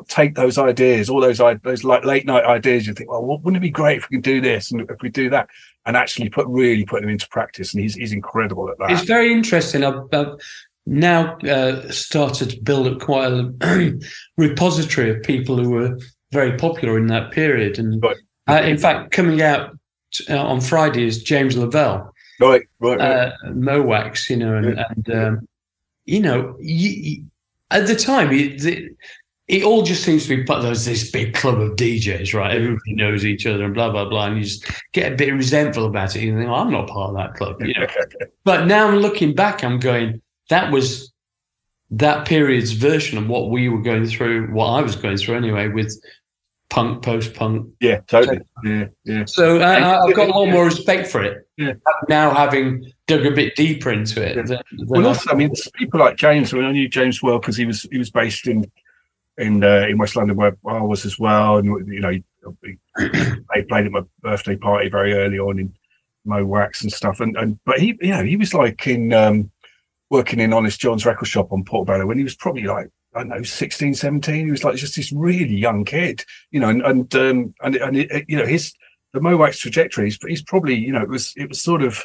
take 0.09 0.35
those 0.35 0.59
ideas, 0.59 1.09
all 1.09 1.21
those 1.21 1.41
those 1.63 1.83
like 1.83 2.05
late 2.05 2.27
night 2.27 2.45
ideas. 2.45 2.87
You 2.87 2.93
think, 2.93 3.11
well, 3.11 3.25
wouldn't 3.25 3.57
it 3.57 3.61
be 3.61 3.71
great 3.71 3.99
if 3.99 4.11
we 4.11 4.19
could 4.19 4.25
do 4.25 4.41
this 4.41 4.71
and 4.71 4.83
if 4.83 5.01
we 5.01 5.09
do 5.09 5.31
that, 5.31 5.49
and 5.87 5.97
actually 5.97 6.29
put 6.29 6.47
really 6.47 6.85
put 6.85 7.01
them 7.01 7.11
into 7.11 7.29
practice. 7.29 7.73
And 7.73 7.83
he's 7.83 7.95
he's 7.95 8.13
incredible 8.13 8.69
at 8.69 8.79
that. 8.79 8.91
it's 8.91 9.05
very 9.05 9.33
interesting. 9.33 9.83
I've, 9.83 10.03
I've 10.13 10.39
now 10.87 11.37
uh, 11.39 11.91
started 11.91 12.51
to 12.51 12.61
build 12.63 12.87
up 12.87 13.01
quite 13.01 13.33
a 13.33 13.99
repository 14.37 15.11
of 15.11 15.23
people 15.23 15.57
who 15.57 15.71
were 15.71 15.99
very 16.33 16.57
popular 16.57 16.97
in 16.99 17.07
that 17.09 17.31
period. 17.31 17.79
And 17.79 18.03
Right. 18.03 18.17
uh, 18.49 18.63
in 18.63 18.79
fact, 18.79 19.13
coming 19.13 19.43
out 19.43 19.77
uh, 20.29 20.43
on 20.43 20.61
Friday 20.61 21.05
is 21.05 21.23
James 21.23 21.57
Lavelle. 21.57 22.13
Right, 22.41 22.63
right, 22.81 22.99
right. 22.99 23.01
uh, 23.01 23.33
Mo 23.53 23.83
Wax, 23.83 24.31
you 24.31 24.37
know, 24.37 24.57
and, 24.57 24.79
and 24.79 25.11
um, 25.11 25.49
you 26.07 26.21
know, 26.21 26.57
you, 26.59 27.25
at 27.71 27.87
the 27.87 27.95
time, 27.95 28.33
it, 28.33 28.61
the, 28.61 28.89
it 29.47 29.63
all 29.63 29.83
just 29.83 30.05
seems 30.05 30.27
to 30.27 30.37
be 30.37 30.43
but 30.45 30.63
there's 30.63 30.85
this 30.85 31.11
big 31.11 31.35
club 31.35 31.61
of 31.61 31.77
DJs, 31.77 32.33
right? 32.35 32.55
Everybody 32.57 32.95
knows 32.95 33.25
each 33.25 33.47
other 33.47 33.65
and 33.65 33.75
blah 33.75 33.91
blah 33.91 34.09
blah, 34.09 34.27
and 34.27 34.39
you 34.39 34.45
just 34.45 34.65
get 34.93 35.13
a 35.13 35.17
bit 35.17 35.35
resentful 35.35 35.85
about 35.87 36.17
it. 36.17 36.23
You 36.23 36.37
think, 36.37 36.49
oh, 36.49 36.55
I'm 36.55 36.71
not 36.71 36.89
part 36.89 37.11
of 37.11 37.17
that 37.17 37.35
club, 37.35 37.61
you 37.61 37.75
know. 37.75 37.87
but 38.45 38.67
now 38.67 38.89
I'm 38.89 38.97
looking 38.97 39.35
back, 39.35 39.63
I'm 39.63 39.79
going, 39.79 40.23
that 40.51 40.71
was 40.71 41.13
that 41.91 42.27
period's 42.29 42.73
version 42.73 43.19
of 43.19 43.27
what 43.29 43.51
we 43.51 43.69
were 43.69 43.83
going 43.83 44.07
through, 44.07 44.49
what 44.53 44.67
I 44.67 44.83
was 44.83 44.95
going 44.95 45.17
through 45.17 45.37
anyway, 45.37 45.69
with 45.69 45.93
punk, 46.69 47.03
post 47.03 47.35
punk, 47.35 47.69
yeah, 47.81 48.01
totally. 48.07 48.41
Yeah, 48.63 48.85
yeah. 49.05 49.25
so 49.25 49.61
uh, 49.61 49.65
I- 49.65 49.99
I've 50.07 50.15
got 50.15 50.29
a 50.29 50.33
lot 50.33 50.47
more 50.51 50.65
respect 50.67 51.09
for 51.09 51.23
it 51.25 51.49
Yeah. 51.57 51.73
now, 52.09 52.33
having 52.33 52.93
dug 53.09 53.27
a 53.27 53.33
bit 53.33 53.57
deeper 53.57 53.91
into 53.91 54.23
it. 54.25 54.37
Yeah. 54.37 54.43
than- 54.43 54.59
than 54.79 54.87
Well, 54.87 55.05
I- 55.05 55.09
also, 55.09 55.31
I 55.31 55.35
mean, 55.35 55.51
people 55.75 55.99
like 55.99 56.17
James. 56.17 56.53
I 56.53 56.59
mean, 56.59 56.67
I 56.67 56.73
knew 56.73 56.89
James 56.89 57.21
well 57.23 57.41
because 57.41 57.57
he 57.57 57.65
was 57.67 57.83
he 57.91 57.99
was 57.99 58.11
based 58.11 58.47
in 58.47 58.71
in 59.39 59.65
uh, 59.65 59.87
in 59.89 59.99
West 59.99 60.15
London 60.15 60.37
where 60.37 60.57
I 60.69 60.81
was 60.83 61.05
as 61.05 61.19
well, 61.19 61.57
and 61.57 61.67
you 61.89 62.01
know, 62.01 62.11
he, 62.11 62.23
he- 62.63 62.79
they 63.55 63.63
played 63.69 63.87
at 63.87 63.93
my 63.93 64.03
birthday 64.23 64.55
party 64.57 64.89
very 64.91 65.15
early 65.15 65.39
on 65.41 65.59
in 65.59 65.73
Mo 66.25 66.45
Wax 66.45 66.83
and 66.83 66.93
stuff. 66.93 67.19
And 67.19 67.37
and 67.37 67.59
but 67.65 67.81
he, 67.81 67.99
you 68.01 68.11
know, 68.11 68.23
he 68.23 68.37
was 68.37 68.55
like 68.55 68.87
in 68.87 69.13
um, 69.13 69.51
working 70.11 70.41
in 70.41 70.53
Honest 70.53 70.81
John's 70.81 71.07
record 71.07 71.27
shop 71.27 71.53
on 71.53 71.65
Portobello 71.65 72.07
when 72.07 72.19
he 72.19 72.25
was 72.25 72.35
probably 72.35 72.65
like. 72.65 72.89
I 73.13 73.25
don't 73.25 73.29
know, 73.31 73.43
16, 73.43 73.95
17. 73.95 74.45
He 74.45 74.53
was 74.53 74.63
like 74.63 74.77
just 74.77 74.95
this 74.95 75.11
really 75.11 75.57
young 75.57 75.85
kid, 75.85 76.25
you 76.53 76.61
know, 76.61 76.69
and, 76.69 76.81
and, 76.83 77.15
um, 77.17 77.55
and, 77.61 77.75
and, 77.75 77.97
it, 77.97 78.25
you 78.29 78.37
know, 78.37 78.47
his, 78.47 78.73
the 79.13 79.21
Mo 79.21 79.37
Wax 79.37 79.59
trajectory, 79.59 80.05
he's, 80.05 80.19
he's 80.29 80.45
probably, 80.45 80.77
you 80.77 80.93
know, 80.93 81.03
it 81.03 81.09
was, 81.09 81.33
it 81.37 81.49
was 81.49 81.61
sort 81.61 81.83
of 81.83 82.05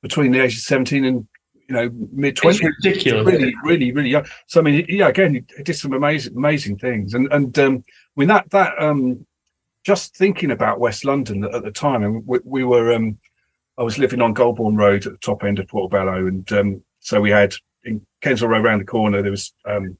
between 0.00 0.30
the 0.30 0.38
ages 0.38 0.58
of 0.58 0.66
17 0.66 1.04
and, 1.04 1.26
you 1.68 1.74
know, 1.74 1.90
mid 2.12 2.36
20s. 2.36 2.62
ridiculous. 2.62 3.26
really, 3.26 3.54
really, 3.64 3.92
really 3.92 4.10
young. 4.10 4.26
So 4.46 4.60
I 4.60 4.64
mean, 4.64 4.84
yeah, 4.88 5.08
again, 5.08 5.46
he 5.56 5.62
did 5.62 5.74
some 5.74 5.92
amazing, 5.92 6.36
amazing 6.36 6.78
things, 6.78 7.14
and 7.14 7.32
and 7.32 7.56
um, 7.58 7.84
I 7.88 8.20
mean 8.20 8.28
that 8.28 8.50
that 8.50 8.80
um, 8.80 9.26
just 9.84 10.16
thinking 10.16 10.50
about 10.50 10.80
West 10.80 11.04
London 11.04 11.44
at 11.44 11.62
the 11.62 11.70
time, 11.70 12.02
and 12.02 12.26
we, 12.26 12.40
we 12.44 12.64
were, 12.64 12.92
um, 12.92 13.18
I 13.78 13.82
was 13.82 13.98
living 13.98 14.20
on 14.20 14.34
Golborne 14.34 14.76
Road 14.76 15.06
at 15.06 15.12
the 15.12 15.18
top 15.18 15.44
end 15.44 15.58
of 15.58 15.68
Portobello, 15.68 16.26
and 16.26 16.50
um, 16.52 16.82
so 17.00 17.20
we 17.20 17.30
had 17.30 17.54
in 17.84 18.04
Kensal 18.22 18.48
Road 18.48 18.64
around 18.64 18.78
the 18.80 18.84
corner 18.84 19.22
there 19.22 19.30
was, 19.30 19.52
um, 19.66 19.96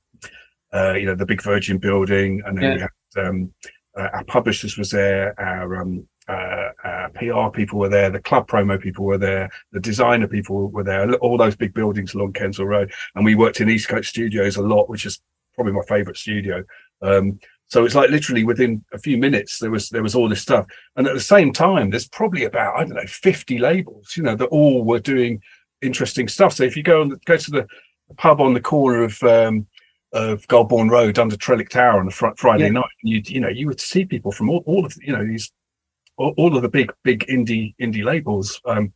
uh, 0.72 0.92
you 0.92 1.06
know, 1.06 1.14
the 1.14 1.26
big 1.26 1.42
Virgin 1.42 1.78
building, 1.78 2.42
and 2.44 2.56
then 2.56 2.64
Yeah. 2.64 2.74
we 2.74 2.80
had 2.80 3.26
um, 3.26 3.52
uh, 3.96 4.08
our 4.14 4.24
publishers 4.24 4.78
was 4.78 4.90
there, 4.90 5.38
our 5.40 5.76
um, 5.76 6.06
uh, 6.28 6.70
uh, 6.84 7.08
PR 7.14 7.50
people 7.54 7.78
were 7.78 7.88
there, 7.88 8.10
the 8.10 8.20
club 8.20 8.48
promo 8.48 8.80
people 8.80 9.04
were 9.04 9.18
there, 9.18 9.50
the 9.72 9.80
designer 9.80 10.26
people 10.26 10.70
were 10.70 10.84
there, 10.84 11.12
all 11.16 11.36
those 11.36 11.56
big 11.56 11.74
buildings 11.74 12.14
along 12.14 12.32
Kensal 12.32 12.66
Road. 12.66 12.92
And 13.14 13.24
we 13.24 13.34
worked 13.34 13.60
in 13.60 13.68
Eastcote 13.68 14.04
Studios 14.04 14.56
a 14.56 14.62
lot, 14.62 14.88
which 14.88 15.04
is 15.04 15.20
probably 15.54 15.72
my 15.72 15.82
favorite 15.88 16.16
studio. 16.16 16.64
Um, 17.02 17.38
so 17.72 17.86
it's 17.86 17.94
like 17.94 18.10
literally 18.10 18.44
within 18.44 18.84
a 18.92 18.98
few 18.98 19.16
minutes 19.16 19.58
there 19.58 19.70
was 19.70 19.88
there 19.88 20.02
was 20.02 20.14
all 20.14 20.28
this 20.28 20.42
stuff, 20.42 20.66
and 20.96 21.06
at 21.06 21.14
the 21.14 21.20
same 21.20 21.54
time 21.54 21.88
there's 21.88 22.06
probably 22.06 22.44
about 22.44 22.76
I 22.76 22.84
don't 22.84 22.96
know 22.96 23.06
50 23.06 23.56
labels, 23.56 24.14
you 24.14 24.22
know, 24.22 24.36
that 24.36 24.48
all 24.48 24.84
were 24.84 24.98
doing 24.98 25.40
interesting 25.80 26.28
stuff. 26.28 26.52
So 26.52 26.64
if 26.64 26.76
you 26.76 26.82
go 26.82 27.00
on 27.00 27.08
the, 27.08 27.16
go 27.24 27.38
to 27.38 27.50
the 27.50 27.66
pub 28.18 28.42
on 28.42 28.52
the 28.52 28.60
corner 28.60 29.02
of 29.04 29.22
um, 29.22 29.66
of 30.12 30.46
Golborne 30.48 30.90
Road 30.90 31.18
under 31.18 31.34
Trellick 31.34 31.70
Tower 31.70 31.98
on 32.00 32.08
a 32.08 32.10
fr- 32.10 32.36
Friday 32.36 32.64
Yeah. 32.66 32.72
night, 32.80 32.90
you 33.02 33.22
you 33.24 33.40
know 33.40 33.48
you 33.48 33.66
would 33.68 33.80
see 33.80 34.04
people 34.04 34.32
from 34.32 34.50
all, 34.50 34.62
all 34.66 34.84
of 34.84 34.94
you 35.00 35.14
know 35.16 35.26
these 35.26 35.50
all, 36.18 36.34
all 36.36 36.54
of 36.54 36.60
the 36.60 36.68
big 36.68 36.92
big 37.04 37.24
indie 37.26 37.74
indie 37.80 38.04
labels 38.04 38.60
um, 38.66 38.92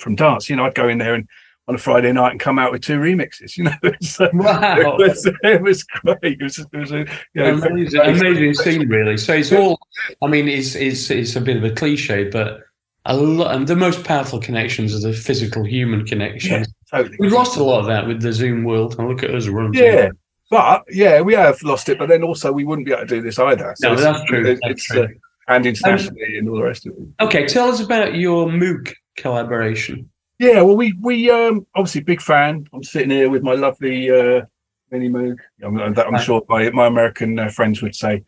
from 0.00 0.14
dance. 0.16 0.48
You 0.48 0.56
know, 0.56 0.64
I'd 0.64 0.74
go 0.74 0.88
in 0.88 0.96
there 0.96 1.12
and 1.16 1.28
on 1.68 1.74
a 1.74 1.78
Friday 1.78 2.12
night 2.12 2.30
and 2.30 2.40
come 2.40 2.58
out 2.58 2.70
with 2.72 2.82
two 2.82 2.98
remixes. 2.98 3.56
You 3.56 3.64
know, 3.64 3.72
it's, 3.82 4.20
uh, 4.20 4.28
Wow. 4.32 4.76
it 4.78 4.98
was 4.98 5.26
it 5.42 5.62
was 5.62 5.82
great. 5.84 6.18
It 6.22 6.42
was, 6.42 6.58
it 6.58 6.76
was 6.76 6.92
a 6.92 6.98
you 6.98 7.06
know, 7.42 7.54
amazing, 7.58 8.00
amazing 8.00 8.54
scene, 8.54 8.88
really. 8.88 9.16
So 9.16 9.34
it's 9.34 9.52
all. 9.52 9.78
I 10.22 10.26
mean, 10.28 10.48
it's 10.48 10.74
it's 10.74 11.10
it's 11.10 11.36
a 11.36 11.40
bit 11.40 11.56
of 11.56 11.64
a 11.64 11.70
cliche, 11.70 12.24
but 12.30 12.60
a 13.04 13.16
lot. 13.16 13.54
And 13.54 13.66
the 13.66 13.76
most 13.76 14.04
powerful 14.04 14.40
connections 14.40 14.94
are 14.94 15.08
the 15.08 15.12
physical 15.16 15.64
human 15.64 16.04
connections. 16.06 16.66
totally. 16.90 17.16
We've 17.18 17.32
lost 17.32 17.56
a 17.56 17.62
lot 17.64 17.80
of 17.80 17.86
that 17.86 18.06
with 18.06 18.20
the 18.22 18.32
Zoom 18.32 18.64
world. 18.64 18.96
And 18.98 19.08
look 19.08 19.22
at 19.22 19.34
us 19.34 19.46
running. 19.48 19.74
Yeah, 19.74 20.08
but 20.50 20.84
yeah, 20.90 21.20
we 21.20 21.34
have 21.34 21.60
lost 21.62 21.88
it. 21.88 21.98
But 21.98 22.08
then 22.08 22.22
also 22.22 22.52
we 22.52 22.64
wouldn't 22.64 22.86
be 22.86 22.92
able 22.92 23.02
to 23.02 23.08
do 23.08 23.22
this 23.22 23.38
either. 23.38 23.74
No, 23.80 23.92
it's- 23.92 24.02
that's 24.04 24.24
true, 24.28 24.46
It's, 24.46 24.60
that's 24.62 24.72
it's, 24.72 24.84
true. 24.86 25.02
Uh, 25.02 25.08
and 25.48 25.64
internationally 25.64 26.38
and 26.38 26.48
all 26.48 26.56
the 26.56 26.62
rest 26.64 26.86
of 26.86 26.92
it. 26.94 27.22
Okay, 27.24 27.46
tell 27.46 27.68
us 27.68 27.80
about 27.80 28.16
your 28.16 28.48
Moog 28.48 28.92
collaboration? 29.16 30.10
Yeah, 30.38 30.62
well, 30.62 30.76
we 30.76 30.92
we 31.00 31.30
um 31.30 31.66
obviously 31.74 32.02
big 32.02 32.20
fan. 32.20 32.66
I'm 32.72 32.84
sitting 32.84 33.10
here 33.10 33.30
with 33.30 33.42
my 33.42 33.54
lovely 33.54 34.10
uh, 34.10 34.42
Mini 34.90 35.08
Moog. 35.08 35.38
I'm, 35.62 35.78
I'm, 35.78 35.98
I'm 35.98 36.20
sure 36.20 36.42
my 36.48 36.70
my 36.70 36.86
American 36.86 37.38
uh, 37.38 37.48
friends 37.48 37.80
would 37.80 37.94
say 37.94 38.22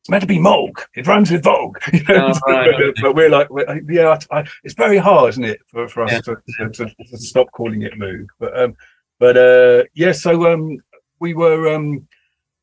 it's 0.00 0.10
meant 0.10 0.20
to 0.20 0.26
be 0.26 0.38
Moog. 0.38 0.72
It 0.94 1.06
rhymes 1.06 1.30
with 1.30 1.42
Vogue. 1.44 1.78
You 1.92 2.04
know? 2.04 2.32
Oh, 2.46 2.52
right, 2.52 2.94
but 3.00 3.14
we're 3.14 3.30
like, 3.30 3.50
we're, 3.50 3.80
yeah, 3.90 4.18
I, 4.30 4.40
I, 4.40 4.48
it's 4.62 4.74
very 4.74 4.98
hard, 4.98 5.30
isn't 5.30 5.44
it, 5.44 5.60
for, 5.66 5.88
for 5.88 6.04
us 6.04 6.12
Yeah. 6.12 6.20
to, 6.20 6.36
to, 6.58 6.70
to, 6.70 6.94
to 7.10 7.18
stop 7.18 7.50
calling 7.52 7.82
it 7.82 7.94
Moog. 7.94 8.26
But 8.38 8.58
um, 8.58 8.76
but 9.18 9.36
uh, 9.36 9.84
yeah, 9.94 10.12
so 10.12 10.52
um, 10.52 10.78
we 11.18 11.34
were 11.34 11.74
um, 11.74 12.06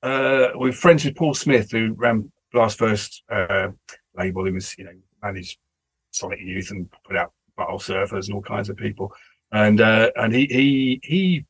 uh, 0.04 0.50
we 0.60 0.70
were 0.70 0.74
friends 0.74 1.06
with 1.06 1.16
Paul 1.16 1.34
Smith, 1.34 1.72
who 1.72 1.94
ran 1.98 2.32
Blast 2.52 2.78
First 2.78 3.24
uh, 3.30 3.70
label. 4.16 4.46
He 4.46 4.52
was, 4.52 4.78
you 4.78 4.86
know, 4.86 4.94
managed 5.24 5.58
Sonic 6.12 6.40
Youth 6.40 6.70
and 6.72 6.88
put 7.04 7.18
out 7.18 7.34
Butthole 7.58 7.82
Surfers 7.82 8.28
and 8.28 8.36
all 8.36 8.42
kinds 8.42 8.70
of 8.70 8.78
people. 8.78 9.12
And 9.52 9.82
uh, 9.82 10.12
and 10.16 10.34
he 10.34 10.46
he 10.48 11.00
he 11.04 11.46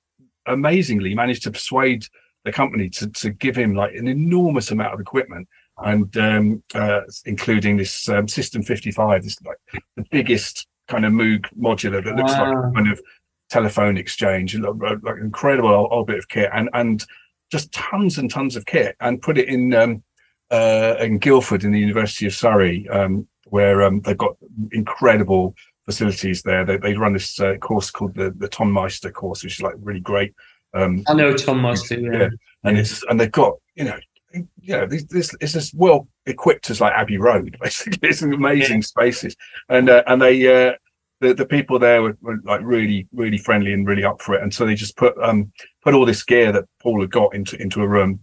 amazingly 0.45 1.15
managed 1.15 1.43
to 1.43 1.51
persuade 1.51 2.05
the 2.43 2.51
company 2.51 2.89
to 2.89 3.09
to 3.09 3.31
give 3.31 3.55
him 3.55 3.73
like 3.73 3.95
an 3.95 4.07
enormous 4.07 4.71
amount 4.71 4.93
of 4.93 4.99
equipment 4.99 5.47
and 5.77 6.15
um, 6.17 6.63
uh, 6.73 7.01
including 7.25 7.77
this 7.77 8.07
um, 8.09 8.27
System 8.27 8.63
55, 8.63 9.23
this 9.23 9.37
like 9.43 9.57
the 9.95 10.05
biggest 10.11 10.67
kind 10.87 11.05
of 11.05 11.11
Moog 11.11 11.45
modular 11.59 12.03
that 12.03 12.15
looks 12.15 12.31
like 12.31 12.53
Wow. 12.53 12.69
a 12.69 12.73
kind 12.73 12.91
of 12.91 13.01
telephone 13.49 13.97
exchange, 13.97 14.55
like, 14.55 15.03
like 15.03 15.17
incredible 15.17 15.69
old, 15.69 15.89
old 15.91 16.07
bit 16.07 16.17
of 16.17 16.27
kit, 16.29 16.49
and 16.53 16.69
and 16.73 17.05
just 17.51 17.71
tons 17.73 18.17
and 18.17 18.31
tons 18.31 18.55
of 18.55 18.65
kit, 18.65 18.95
and 19.01 19.21
put 19.21 19.37
it 19.37 19.49
in 19.49 19.73
um, 19.73 20.03
uh, 20.51 20.95
in 20.99 21.17
Guildford 21.17 21.63
in 21.63 21.71
the 21.71 21.79
University 21.79 22.25
of 22.25 22.33
Surrey, 22.33 22.87
um, 22.89 23.27
where 23.47 23.83
um, 23.83 24.01
they've 24.01 24.17
got 24.17 24.37
incredible 24.71 25.55
facilities 25.85 26.41
there. 26.41 26.65
They, 26.65 26.77
they 26.77 26.93
run 26.93 27.13
this 27.13 27.39
uh, 27.39 27.55
course 27.57 27.91
called 27.91 28.15
the 28.15 28.31
the 28.31 28.49
Tonmeister 28.49 29.13
course, 29.13 29.43
which 29.43 29.59
is 29.59 29.61
like 29.61 29.75
really 29.79 29.99
great. 29.99 30.33
Um, 30.73 31.03
I 31.07 31.13
know 31.13 31.33
Tonmeister. 31.33 32.01
Yeah. 32.01 32.19
Yeah. 32.19 32.29
and 32.63 32.77
it's 32.77 33.03
and 33.09 33.19
they've 33.19 33.31
got 33.31 33.53
you 33.75 33.85
know 33.85 33.97
you 34.33 34.75
know 34.75 34.85
this 34.85 35.05
this 35.05 35.35
it's 35.39 35.55
as 35.55 35.73
well 35.73 36.07
equipped 36.25 36.69
as 36.69 36.81
like 36.81 36.93
Abbey 36.93 37.17
Road 37.17 37.57
basically 37.61 38.09
it's 38.09 38.21
an 38.21 38.33
amazing 38.33 38.81
spaces 38.81 39.35
and 39.69 39.89
uh, 39.89 40.03
and 40.07 40.21
they 40.21 40.45
uh 40.47 40.73
the, 41.21 41.33
the 41.33 41.45
people 41.45 41.79
there 41.79 42.01
were, 42.01 42.17
were 42.21 42.39
like 42.43 42.61
really 42.63 43.07
really 43.13 43.37
friendly 43.37 43.73
and 43.73 43.87
really 43.87 44.03
up 44.03 44.21
for 44.21 44.35
it 44.35 44.43
and 44.43 44.53
so 44.53 44.65
they 44.65 44.75
just 44.75 44.97
put 44.97 45.17
um 45.21 45.51
put 45.83 45.93
all 45.93 46.05
this 46.05 46.23
gear 46.23 46.51
that 46.51 46.65
Paul 46.81 47.01
had 47.01 47.11
got 47.11 47.33
into 47.33 47.59
into 47.61 47.81
a 47.81 47.87
room 47.87 48.19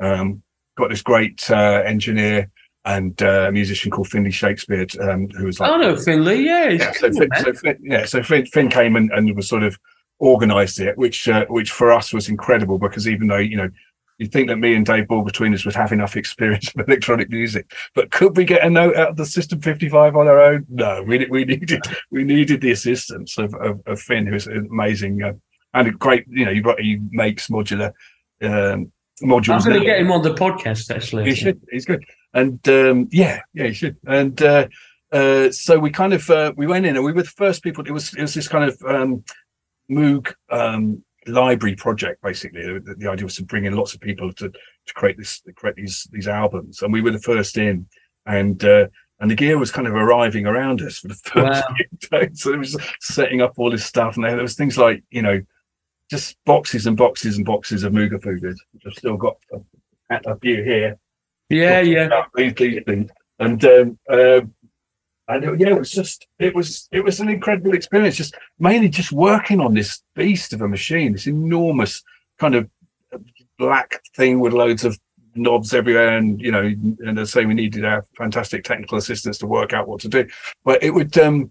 um 0.00 0.42
got 0.76 0.90
this 0.90 1.02
great 1.02 1.48
uh 1.50 1.82
engineer 1.84 2.50
and 2.84 3.22
uh, 3.22 3.50
musician 3.52 3.90
called 3.90 4.08
Finlay 4.08 4.30
Shakespeare 4.30 4.86
um 5.00 5.28
who 5.30 5.46
was 5.46 5.60
like 5.60 5.70
I 5.70 5.76
know 5.78 5.96
Finlay. 5.96 6.40
Yeah, 6.40 6.68
yeah, 6.68 6.92
so 6.92 7.10
cool, 7.10 7.20
Finn, 7.20 7.30
so 7.38 7.52
Finn, 7.54 7.78
yeah, 7.82 8.04
so 8.04 8.22
Finn, 8.22 8.46
Finn 8.46 8.68
came 8.68 8.96
and, 8.96 9.10
and 9.12 9.34
was 9.34 9.48
sort 9.48 9.62
of 9.62 9.78
organised 10.20 10.80
it, 10.80 10.96
which 10.96 11.28
uh, 11.28 11.46
which 11.48 11.70
for 11.70 11.92
us 11.92 12.12
was 12.12 12.28
incredible 12.28 12.78
because 12.78 13.08
even 13.08 13.28
though 13.28 13.38
you 13.38 13.56
know 13.56 13.68
you'd 14.18 14.32
think 14.32 14.48
that 14.48 14.56
me 14.56 14.74
and 14.74 14.86
Dave 14.86 15.08
Ball 15.08 15.22
between 15.22 15.52
us 15.54 15.64
would 15.64 15.74
have 15.74 15.92
enough 15.92 16.16
experience 16.16 16.72
with 16.76 16.88
electronic 16.88 17.30
music, 17.30 17.72
but 17.94 18.10
could 18.10 18.36
we 18.36 18.44
get 18.44 18.64
a 18.64 18.70
note 18.70 18.96
out 18.96 19.10
of 19.10 19.16
the 19.16 19.26
System 19.26 19.60
55 19.60 20.14
on 20.14 20.28
our 20.28 20.40
own? 20.40 20.66
No, 20.68 21.02
we 21.02 21.26
we 21.26 21.44
needed 21.44 21.82
we 22.10 22.24
needed 22.24 22.60
the 22.60 22.72
assistance 22.72 23.38
of 23.38 23.54
of, 23.54 23.80
of 23.86 24.00
Finn, 24.00 24.26
who's 24.26 24.46
amazing 24.46 25.22
uh, 25.22 25.32
and 25.74 25.88
a 25.88 25.90
great. 25.90 26.24
You 26.28 26.46
know, 26.46 26.52
he, 26.52 26.62
he 26.82 27.00
makes 27.10 27.48
modular 27.48 27.92
um, 28.42 28.92
modules. 29.22 29.62
I'm 29.62 29.68
going 29.68 29.80
to 29.80 29.86
get 29.86 30.00
him 30.00 30.12
on 30.12 30.22
the 30.22 30.34
podcast. 30.34 30.94
Actually, 30.94 31.24
He 31.26 31.34
should. 31.34 31.60
He's 31.70 31.84
good. 31.84 32.04
And 32.34 32.66
um, 32.68 33.08
yeah, 33.12 33.40
yeah, 33.54 33.66
he 33.68 33.72
should. 33.72 33.96
And 34.06 34.40
uh, 34.42 34.68
uh, 35.12 35.50
so 35.52 35.78
we 35.78 35.90
kind 35.90 36.12
of 36.12 36.28
uh, 36.28 36.52
we 36.56 36.66
went 36.66 36.84
in 36.84 36.96
and 36.96 37.04
we 37.04 37.12
were 37.12 37.22
the 37.22 37.28
first 37.28 37.62
people. 37.62 37.86
It 37.86 37.92
was 37.92 38.12
it 38.14 38.20
was 38.20 38.34
this 38.34 38.48
kind 38.48 38.68
of 38.68 38.82
um, 38.86 39.24
Moog 39.88 40.34
um, 40.50 41.04
library 41.26 41.76
project. 41.76 42.20
Basically, 42.22 42.62
the, 42.62 42.94
the 42.98 43.08
idea 43.08 43.24
was 43.24 43.36
to 43.36 43.44
bring 43.44 43.66
in 43.66 43.76
lots 43.76 43.94
of 43.94 44.00
people 44.00 44.32
to 44.34 44.48
to 44.50 44.94
create 44.94 45.16
this 45.16 45.40
to 45.42 45.52
create 45.52 45.76
these 45.76 46.08
these 46.10 46.26
albums, 46.26 46.82
and 46.82 46.92
we 46.92 47.00
were 47.00 47.12
the 47.12 47.20
first 47.20 47.56
in. 47.56 47.86
And 48.26 48.64
uh, 48.64 48.88
and 49.20 49.30
the 49.30 49.36
gear 49.36 49.58
was 49.58 49.70
kind 49.70 49.86
of 49.86 49.94
arriving 49.94 50.46
around 50.46 50.82
us 50.82 50.98
for 50.98 51.08
the 51.08 51.14
first 51.24 51.62
Wow. 51.68 51.74
few 51.76 52.08
days. 52.10 52.42
So 52.42 52.52
it 52.52 52.58
was 52.58 52.76
setting 53.00 53.42
up 53.42 53.54
all 53.58 53.70
this 53.70 53.84
stuff, 53.84 54.16
and 54.16 54.24
there 54.24 54.36
was 54.42 54.56
things 54.56 54.76
like 54.76 55.04
you 55.10 55.22
know 55.22 55.40
just 56.10 56.36
boxes 56.44 56.86
and 56.86 56.96
boxes 56.96 57.36
and 57.36 57.46
boxes 57.46 57.84
of 57.84 57.92
Moogerfoogers, 57.92 58.56
which 58.72 58.82
I've 58.86 58.94
still 58.94 59.16
got 59.16 59.36
a, 59.52 60.20
a 60.26 60.36
few 60.40 60.64
here 60.64 60.98
yeah, 61.54 61.80
yeah. 61.80 62.24
these, 62.34 62.82
things. 62.84 63.10
And 63.38 63.64
um, 63.64 63.98
um, 64.10 64.54
and 65.28 65.44
it, 65.44 65.60
yeah, 65.60 65.68
it 65.68 65.78
was 65.78 65.90
just 65.90 66.26
it 66.38 66.54
was 66.54 66.88
it 66.92 67.02
was 67.02 67.20
an 67.20 67.28
incredible 67.28 67.74
experience. 67.74 68.16
Just 68.16 68.36
mainly 68.58 68.88
just 68.88 69.12
working 69.12 69.60
on 69.60 69.74
this 69.74 70.02
beast 70.14 70.52
of 70.52 70.60
a 70.60 70.68
machine, 70.68 71.12
this 71.12 71.26
enormous 71.26 72.02
kind 72.38 72.54
of 72.54 72.68
black 73.58 74.02
thing 74.16 74.40
with 74.40 74.52
loads 74.52 74.84
of 74.84 74.98
knobs 75.34 75.74
everywhere, 75.74 76.16
and 76.16 76.40
you 76.40 76.52
know, 76.52 76.62
and 76.62 77.18
as 77.18 77.34
I 77.34 77.40
say, 77.40 77.46
we 77.46 77.54
needed 77.54 77.84
our 77.84 78.04
fantastic 78.16 78.64
technical 78.64 78.98
assistance 78.98 79.38
to 79.38 79.46
work 79.46 79.72
out 79.72 79.88
what 79.88 80.00
to 80.00 80.08
do. 80.08 80.26
But 80.64 80.82
it 80.82 80.90
would 80.90 81.16
um, 81.18 81.50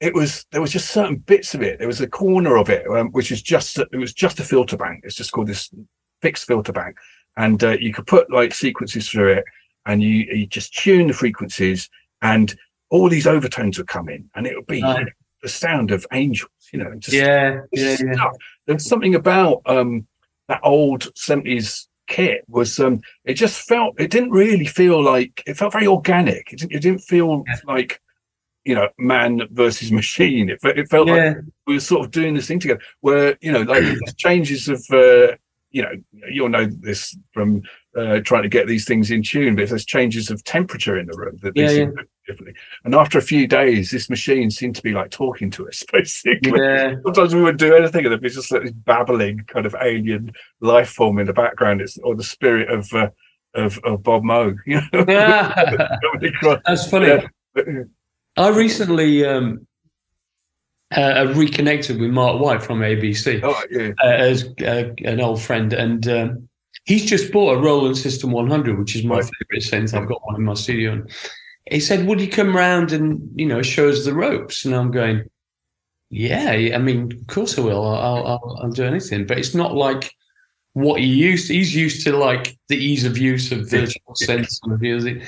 it 0.00 0.14
was 0.14 0.44
there 0.50 0.60
was 0.60 0.72
just 0.72 0.90
certain 0.90 1.16
bits 1.16 1.54
of 1.54 1.62
it. 1.62 1.78
There 1.78 1.88
was 1.88 2.00
a 2.00 2.08
corner 2.08 2.56
of 2.56 2.70
it 2.70 2.86
um, 2.88 3.10
which 3.12 3.30
is 3.30 3.42
just 3.42 3.78
it 3.78 3.96
was 3.96 4.12
just 4.12 4.40
a 4.40 4.44
filter 4.44 4.76
bank. 4.76 5.04
It's 5.04 5.14
just 5.14 5.32
called 5.32 5.46
this 5.46 5.70
fixed 6.22 6.46
filter 6.46 6.72
bank, 6.72 6.96
and 7.36 7.62
uh, 7.64 7.76
you 7.80 7.92
could 7.92 8.06
put 8.06 8.30
like 8.30 8.54
sequences 8.54 9.08
through 9.08 9.32
it, 9.32 9.44
and 9.86 10.02
you 10.02 10.10
you 10.32 10.46
just 10.46 10.74
tune 10.74 11.08
the 11.08 11.14
frequencies, 11.14 11.88
and 12.22 12.54
all 12.90 13.08
these 13.08 13.26
overtones 13.26 13.78
would 13.78 13.88
come 13.88 14.08
in, 14.08 14.28
and 14.34 14.46
it 14.46 14.54
would 14.54 14.66
be 14.66 14.82
Right. 14.82 15.06
the 15.42 15.48
sound 15.48 15.90
of 15.90 16.06
angels. 16.12 16.50
You 16.72 16.80
know, 16.80 16.94
just 16.96 17.16
Yeah, 17.16 17.62
yeah, 17.72 17.96
yeah. 18.02 18.30
There's 18.66 18.86
something 18.86 19.14
about 19.14 19.62
um, 19.66 20.06
that 20.48 20.60
old 20.62 21.08
seventies 21.16 21.88
kit 22.08 22.44
was 22.48 22.78
um, 22.80 23.00
it 23.24 23.34
just 23.34 23.66
felt 23.66 23.98
it 23.98 24.10
didn't 24.10 24.30
really 24.30 24.66
feel 24.66 25.02
like 25.02 25.42
it 25.46 25.56
felt 25.56 25.72
very 25.72 25.86
organic. 25.86 26.52
It 26.52 26.58
didn't, 26.60 26.72
it 26.72 26.80
didn't 26.82 27.00
feel 27.00 27.44
Yeah. 27.46 27.56
like 27.66 28.00
you 28.64 28.74
know 28.74 28.88
man 28.98 29.42
versus 29.50 29.90
machine. 29.90 30.50
It, 30.50 30.58
it 30.64 30.88
felt 30.88 31.08
like 31.08 31.36
we 31.66 31.74
were 31.74 31.80
sort 31.80 32.04
of 32.04 32.10
doing 32.10 32.34
this 32.34 32.46
thing 32.46 32.60
together 32.60 32.80
where 33.00 33.36
you 33.40 33.52
know 33.52 33.62
like 33.62 33.84
changes 34.18 34.68
of 34.68 34.84
uh, 34.92 35.36
you 35.72 35.82
know 35.82 35.90
you'll 36.30 36.48
know 36.48 36.66
this 36.66 37.16
from 37.32 37.62
uh, 37.98 38.20
trying 38.20 38.42
to 38.42 38.48
get 38.48 38.66
these 38.66 38.84
things 38.84 39.10
in 39.10 39.22
tune 39.22 39.54
but 39.54 39.64
if 39.64 39.70
there's 39.70 39.84
changes 39.84 40.30
of 40.30 40.42
temperature 40.44 40.98
in 40.98 41.06
the 41.06 41.16
room 41.16 41.36
that 41.42 41.52
Yeah, 41.56 41.68
these 41.68 41.78
yeah. 41.78 41.86
differently 42.26 42.54
and 42.84 42.94
after 42.94 43.18
a 43.18 43.22
few 43.22 43.46
days 43.46 43.90
this 43.90 44.08
machine 44.08 44.50
seemed 44.50 44.76
to 44.76 44.82
be 44.82 44.92
like 44.92 45.10
talking 45.10 45.50
to 45.52 45.68
us 45.68 45.82
basically 45.92 46.52
yeah. 46.60 46.94
sometimes 47.04 47.34
we 47.34 47.42
wouldn't 47.42 47.58
do 47.58 47.74
anything 47.74 48.04
and 48.04 48.06
it'd 48.06 48.22
be 48.22 48.30
just 48.30 48.52
like 48.52 48.62
this 48.62 48.72
babbling 48.72 49.40
kind 49.48 49.66
of 49.66 49.74
alien 49.80 50.32
life 50.60 50.90
form 50.90 51.18
in 51.18 51.26
the 51.26 51.32
background 51.32 51.80
it's 51.80 51.98
or 51.98 52.14
the 52.14 52.22
spirit 52.22 52.70
of 52.70 52.92
uh, 52.92 53.08
of, 53.54 53.78
of 53.84 54.02
Bob 54.02 54.22
Moog 54.22 54.56
you 54.66 54.80
know 54.92 55.04
That's 56.66 56.88
funny. 56.88 57.08
Yeah. 57.08 57.82
I 58.36 58.48
recently 58.48 59.26
um, 59.26 59.66
uh, 60.96 61.32
reconnected 61.36 62.00
with 62.00 62.10
Mark 62.10 62.40
White 62.40 62.62
from 62.62 62.80
ABC. 62.80 63.40
oh, 63.42 63.62
yeah. 63.70 63.90
uh, 64.02 64.06
as 64.06 64.44
uh, 64.64 64.92
an 65.04 65.20
old 65.20 65.40
friend, 65.40 65.72
and 65.72 66.06
um, 66.08 66.48
he's 66.84 67.04
just 67.04 67.32
bought 67.32 67.56
a 67.56 67.60
Roland 67.60 67.96
System 67.96 68.30
100, 68.32 68.78
which 68.78 68.96
is 68.96 69.04
my 69.04 69.16
Right. 69.16 69.30
favorite 69.40 69.62
since 69.62 69.94
I've 69.94 70.08
got 70.08 70.24
one 70.26 70.36
in 70.36 70.42
my 70.44 70.54
studio. 70.54 70.92
And 70.92 71.10
he 71.70 71.80
said, 71.80 72.06
"Would 72.06 72.20
you 72.20 72.28
come 72.28 72.54
round 72.56 72.92
and 72.92 73.20
you 73.34 73.46
know 73.46 73.62
show 73.62 73.88
us 73.88 74.04
the 74.04 74.14
ropes?" 74.14 74.64
And 74.64 74.74
I'm 74.74 74.90
going, 74.90 75.22
"Yeah, 76.10 76.50
I 76.50 76.78
mean, 76.78 77.12
of 77.12 77.26
course 77.26 77.58
I 77.58 77.62
will. 77.62 77.82
I'll, 77.86 78.26
I'll, 78.26 78.58
I'll 78.62 78.70
do 78.70 78.84
anything." 78.84 79.26
But 79.26 79.38
it's 79.38 79.54
not 79.54 79.74
like 79.74 80.12
what 80.74 81.00
he 81.00 81.06
used. 81.06 81.48
To. 81.48 81.54
He's 81.54 81.74
used 81.74 82.04
to 82.04 82.16
like 82.16 82.58
the 82.68 82.76
ease 82.76 83.04
of 83.04 83.16
use 83.16 83.52
of 83.52 83.70
virtual 83.70 84.14
synths 84.22 84.58
and 84.64 84.80
music. 84.80 85.22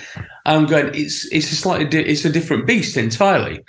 I'm 0.45 0.67
going. 0.67 0.95
It's 0.95 1.27
it's 1.33 1.53
a 1.53 1.57
slightly 1.57 1.87
di- 1.87 2.05
it's 2.05 2.25
a 2.25 2.31
different 2.31 2.67
beast 2.67 2.97
entirely. 2.97 3.61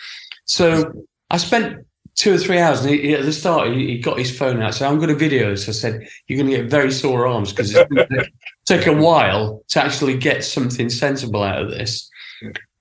So 0.45 0.91
I 1.30 1.38
spent 1.38 1.86
two 2.15 2.34
or 2.34 2.38
three 2.38 2.59
hours, 2.59 2.82
and 2.82 2.89
he, 2.89 3.13
at 3.13 3.26
the 3.26 3.34
start 3.34 3.73
he, 3.73 3.88
he 3.88 3.97
got 3.99 4.17
his 4.17 4.36
phone 4.36 4.61
out. 4.61 4.73
So 4.73 4.88
I'm 4.88 4.97
going 4.97 5.09
to 5.09 5.15
video 5.15 5.49
this. 5.49 5.67
I 5.67 5.73
said 5.73 6.07
you're 6.28 6.38
going 6.38 6.49
to 6.49 6.57
get 6.57 6.69
very 6.69 6.91
sore 6.91 7.28
arms 7.28 7.51
because 7.51 7.73
it's 7.73 7.89
going 7.89 8.07
to 8.07 8.30
take, 8.65 8.88
a 8.88 8.93
while 8.93 9.63
to 9.69 9.84
actually 9.84 10.17
get 10.17 10.43
something 10.43 10.89
sensible 10.89 11.43
out 11.43 11.61
of 11.61 11.69
this. 11.69 12.09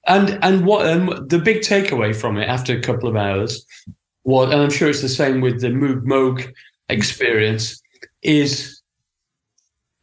And 0.07 0.39
and 0.43 0.67
what 0.67 0.87
um, 0.87 1.27
the 1.29 1.39
big 1.39 1.63
takeaway 1.63 2.15
from 2.15 2.37
it 2.37 2.45
after 2.45 2.77
a 2.77 2.81
couple 2.81 3.09
of 3.09 3.17
hours 3.17 3.65
was, 4.25 4.51
and 4.51 4.61
I'm 4.61 4.71
sure 4.71 4.89
it's 4.89 5.03
the 5.03 5.09
same 5.09 5.41
with 5.41 5.61
the 5.61 5.69
Moog 5.69 6.03
Moog 6.05 6.53
experience, 6.89 7.81
is 8.23 8.83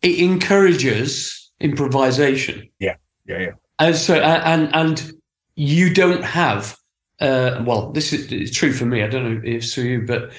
it 0.01 0.19
encourages 0.19 1.51
improvisation. 1.59 2.67
Yeah, 2.79 2.95
yeah 3.25 3.39
yeah 3.39 3.51
And 3.79 3.95
so, 3.95 4.15
and 4.15 4.73
and 4.73 5.13
you 5.55 5.93
don't 5.93 6.23
have. 6.23 6.77
Uh, 7.21 7.63
well, 7.65 7.91
this 7.91 8.11
is 8.13 8.31
it's 8.31 8.51
true 8.55 8.73
for 8.73 8.85
me. 8.85 9.03
I 9.03 9.07
don't 9.07 9.23
know 9.23 9.37
if 9.37 9.43
it's 9.43 9.73
for 9.73 9.81
you, 9.81 10.01
but 10.05 10.31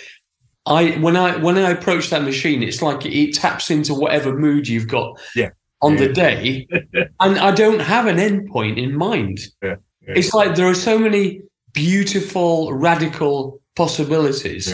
I 0.67 0.93
when 1.01 1.17
I 1.17 1.37
when 1.37 1.57
I 1.59 1.71
approach 1.71 2.11
that 2.11 2.23
machine, 2.23 2.63
it's 2.63 2.83
like 2.83 3.07
it 3.07 3.35
taps 3.35 3.71
into 3.71 3.95
whatever 3.95 4.37
mood 4.37 4.69
you've 4.69 4.89
got 4.89 5.19
Yeah. 5.37 5.51
on 5.81 5.93
Yeah. 5.93 5.99
the 6.07 6.13
day, 6.13 6.67
and 7.21 7.39
I 7.39 7.53
don't 7.53 7.81
have 7.81 8.07
an 8.07 8.17
endpoint 8.17 8.79
in 8.83 8.95
mind. 8.97 9.41
Yeah. 9.63 9.77
It's 10.03 10.35
like 10.35 10.57
there 10.57 10.67
are 10.67 10.75
so 10.75 10.99
many 10.99 11.41
beautiful, 11.73 12.73
radical 12.73 13.61
possibilities. 13.77 14.73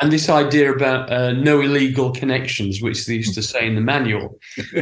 And 0.00 0.12
this 0.12 0.28
idea 0.28 0.72
about 0.72 1.10
uh, 1.10 1.32
no 1.32 1.60
illegal 1.60 2.10
connections, 2.12 2.82
which 2.82 3.06
they 3.06 3.14
used 3.14 3.34
to 3.34 3.42
say 3.42 3.66
in 3.66 3.74
the 3.76 3.80
manual. 3.80 4.38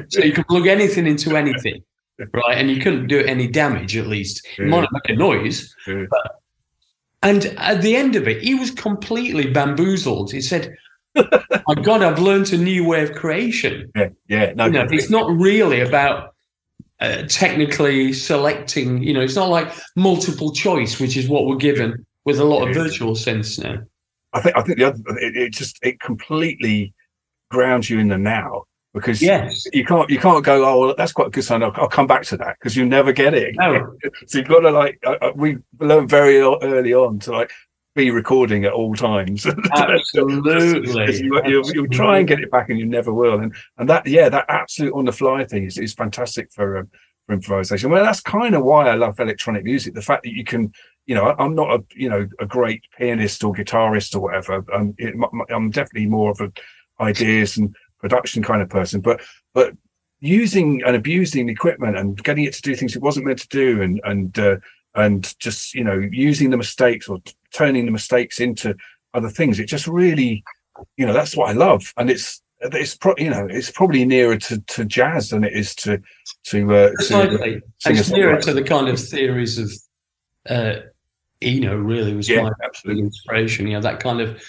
so 0.08 0.20
you 0.24 0.32
can 0.32 0.44
plug 0.44 0.66
anything 0.66 1.06
into 1.06 1.36
anything, 1.36 1.82
right? 2.32 2.56
And 2.58 2.70
you 2.70 2.80
couldn't 2.80 3.06
do 3.06 3.20
any 3.20 3.46
damage, 3.46 3.96
at 3.96 4.06
least. 4.06 4.46
It 4.58 4.66
might 4.66 4.80
not 4.80 4.92
make 4.92 5.08
a 5.10 5.14
noise. 5.16 5.74
But, 5.86 6.41
and 7.22 7.46
at 7.56 7.82
the 7.82 7.96
end 7.96 8.16
of 8.16 8.26
it, 8.26 8.42
he 8.42 8.54
was 8.54 8.70
completely 8.70 9.50
bamboozled. 9.50 10.32
He 10.32 10.40
said, 10.40 10.74
My 11.14 11.74
God, 11.82 12.02
I've 12.02 12.18
learned 12.18 12.52
a 12.52 12.58
new 12.58 12.84
way 12.84 13.02
of 13.02 13.12
creation. 13.12 13.90
Yeah, 13.94 14.08
yeah. 14.28 14.52
No, 14.54 14.66
You 14.66 14.72
know, 14.72 14.86
it's 14.90 15.10
not 15.10 15.30
really 15.30 15.80
about 15.80 16.34
uh, 17.00 17.24
technically 17.28 18.12
selecting, 18.12 19.02
you 19.02 19.12
know, 19.12 19.20
it's 19.20 19.36
not 19.36 19.50
like 19.50 19.72
multiple 19.96 20.52
choice, 20.52 21.00
which 21.00 21.16
is 21.16 21.28
what 21.28 21.46
we're 21.46 21.56
given 21.56 22.06
with 22.24 22.38
a 22.38 22.44
lot 22.44 22.66
of 22.66 22.74
virtual 22.74 23.12
synths 23.12 23.62
now. 23.62 23.78
I 24.32 24.40
think 24.40 24.56
I 24.56 24.62
think 24.62 24.78
the 24.78 24.84
other 24.84 24.98
it, 25.18 25.36
it 25.36 25.52
just 25.52 25.78
it 25.82 26.00
completely 26.00 26.94
grounds 27.50 27.90
you 27.90 27.98
in 27.98 28.08
the 28.08 28.16
now 28.16 28.64
because 28.95 29.22
Yes. 29.22 29.66
you 29.72 29.84
can't 29.84 30.09
you 30.11 30.18
can't 30.18 30.45
go 30.45 30.64
oh 30.64 30.80
well, 30.80 30.95
that's 30.97 31.12
quite 31.12 31.28
a 31.28 31.30
good 31.30 31.45
sign 31.45 31.62
I'll, 31.62 31.72
I'll 31.74 31.88
come 31.88 32.07
back 32.07 32.22
to 32.24 32.36
that 32.38 32.57
because 32.59 32.76
you 32.76 32.84
never 32.84 33.12
get 33.12 33.34
it 33.34 33.55
No. 33.57 33.97
so 34.26 34.38
you've 34.38 34.49
got 34.49 34.61
to 34.61 34.70
like 34.70 34.99
uh, 35.07 35.16
uh, 35.20 35.32
we 35.34 35.59
learned 35.80 36.09
very 36.11 36.38
early 36.38 36.95
on 36.95 37.18
to 37.20 37.32
like 37.32 37.51
be 37.95 38.11
recording 38.11 38.64
at 38.64 38.72
all 38.72 38.95
times 38.95 39.47
Absolutely. 39.76 41.22
you, 41.22 41.43
you, 41.45 41.62
you'll 41.74 41.88
try 41.88 42.18
and 42.18 42.28
get 42.28 42.40
it 42.40 42.51
back 42.51 42.70
and 42.70 42.78
you 42.78 42.86
never 42.86 43.12
will 43.12 43.40
and 43.40 43.55
and 43.78 43.88
that 43.88 44.07
yeah 44.07 44.28
that 44.28 44.47
absolute 44.49 44.95
on 44.95 45.05
the 45.05 45.12
fly 45.12 45.45
thing 45.45 45.64
is, 45.64 45.78
is 45.78 45.93
fantastic 45.95 46.51
for 46.53 46.78
um, 46.78 46.90
for 47.26 47.34
improvisation 47.34 47.90
well 47.90 48.05
that's 48.05 48.20
kind 48.20 48.55
of 48.55 48.64
why 48.64 48.88
I 48.88 48.95
love 48.95 49.20
electronic 49.20 49.64
music 49.64 49.95
the 49.95 50.03
fact 50.03 50.22
that 50.24 50.32
you 50.32 50.45
can 50.45 50.72
you 51.07 51.16
know, 51.16 51.34
I'm 51.36 51.57
not 51.57 51.70
a 51.80 51.84
you 51.97 52.09
know 52.09 52.28
a 52.38 52.47
great 52.47 52.84
pianist 52.97 53.43
or 53.43 53.53
guitarist 53.53 54.14
or 54.14 54.20
whatever. 54.20 54.64
I'm 54.72 54.95
it, 54.99 55.14
I'm 55.51 55.70
definitely 55.70 56.07
more 56.07 56.30
of 56.30 56.40
a 56.40 56.53
ideas 57.03 57.57
and 57.57 57.74
production 58.03 58.42
kind 58.42 58.61
of 58.61 58.68
person. 58.68 59.00
But 59.00 59.22
but 59.55 59.74
using 60.20 60.82
and 60.84 60.94
abusing 60.94 61.46
the 61.46 61.53
equipment 61.53 61.96
and 61.96 62.22
getting 62.22 62.44
it 62.44 62.53
to 62.55 62.62
do 62.62 62.76
things 62.76 62.94
it 62.94 63.03
wasn't 63.03 63.26
meant 63.26 63.40
to 63.40 63.48
do, 63.48 63.80
and 63.80 64.00
and 64.05 64.38
uh, 64.38 64.57
and 64.94 65.34
just 65.38 65.74
you 65.74 65.84
know 65.84 65.98
using 66.12 66.50
the 66.50 66.57
mistakes 66.57 67.09
or 67.09 67.18
t- 67.20 67.32
turning 67.55 67.86
the 67.86 67.92
mistakes 67.92 68.40
into 68.40 68.74
other 69.14 69.30
things. 69.30 69.59
It 69.59 69.66
just 69.66 69.86
really, 69.86 70.44
you 70.96 71.07
know, 71.07 71.12
that's 71.12 71.36
what 71.36 71.48
I 71.48 71.53
love, 71.53 71.92
and 71.96 72.11
it's 72.11 72.42
it's 72.61 72.96
pro- 72.96 73.16
you 73.16 73.30
know 73.30 73.46
it's 73.48 73.70
probably 73.70 74.05
nearer 74.05 74.36
to, 74.36 74.61
to 74.61 74.84
jazz 74.84 75.30
than 75.30 75.44
it 75.44 75.55
is 75.55 75.74
to 75.76 76.00
to 76.44 76.74
uh, 76.74 76.90
to 77.09 77.62
And 77.86 77.98
it's 77.98 78.11
nearer 78.11 78.40
to 78.40 78.53
the 78.53 78.62
kind 78.62 78.88
of 78.88 79.00
theories 79.00 79.59
of 79.59 79.70
uh, 80.48 80.80
Eno, 81.42 81.76
really, 81.76 82.14
was 82.14 82.28
Yeah, 82.28 82.42
my 82.42 82.50
absolutely. 82.64 83.05
inspiration. 83.05 83.66
You 83.66 83.74
know, 83.74 83.80
that 83.80 84.00
kind 84.00 84.20
of, 84.20 84.42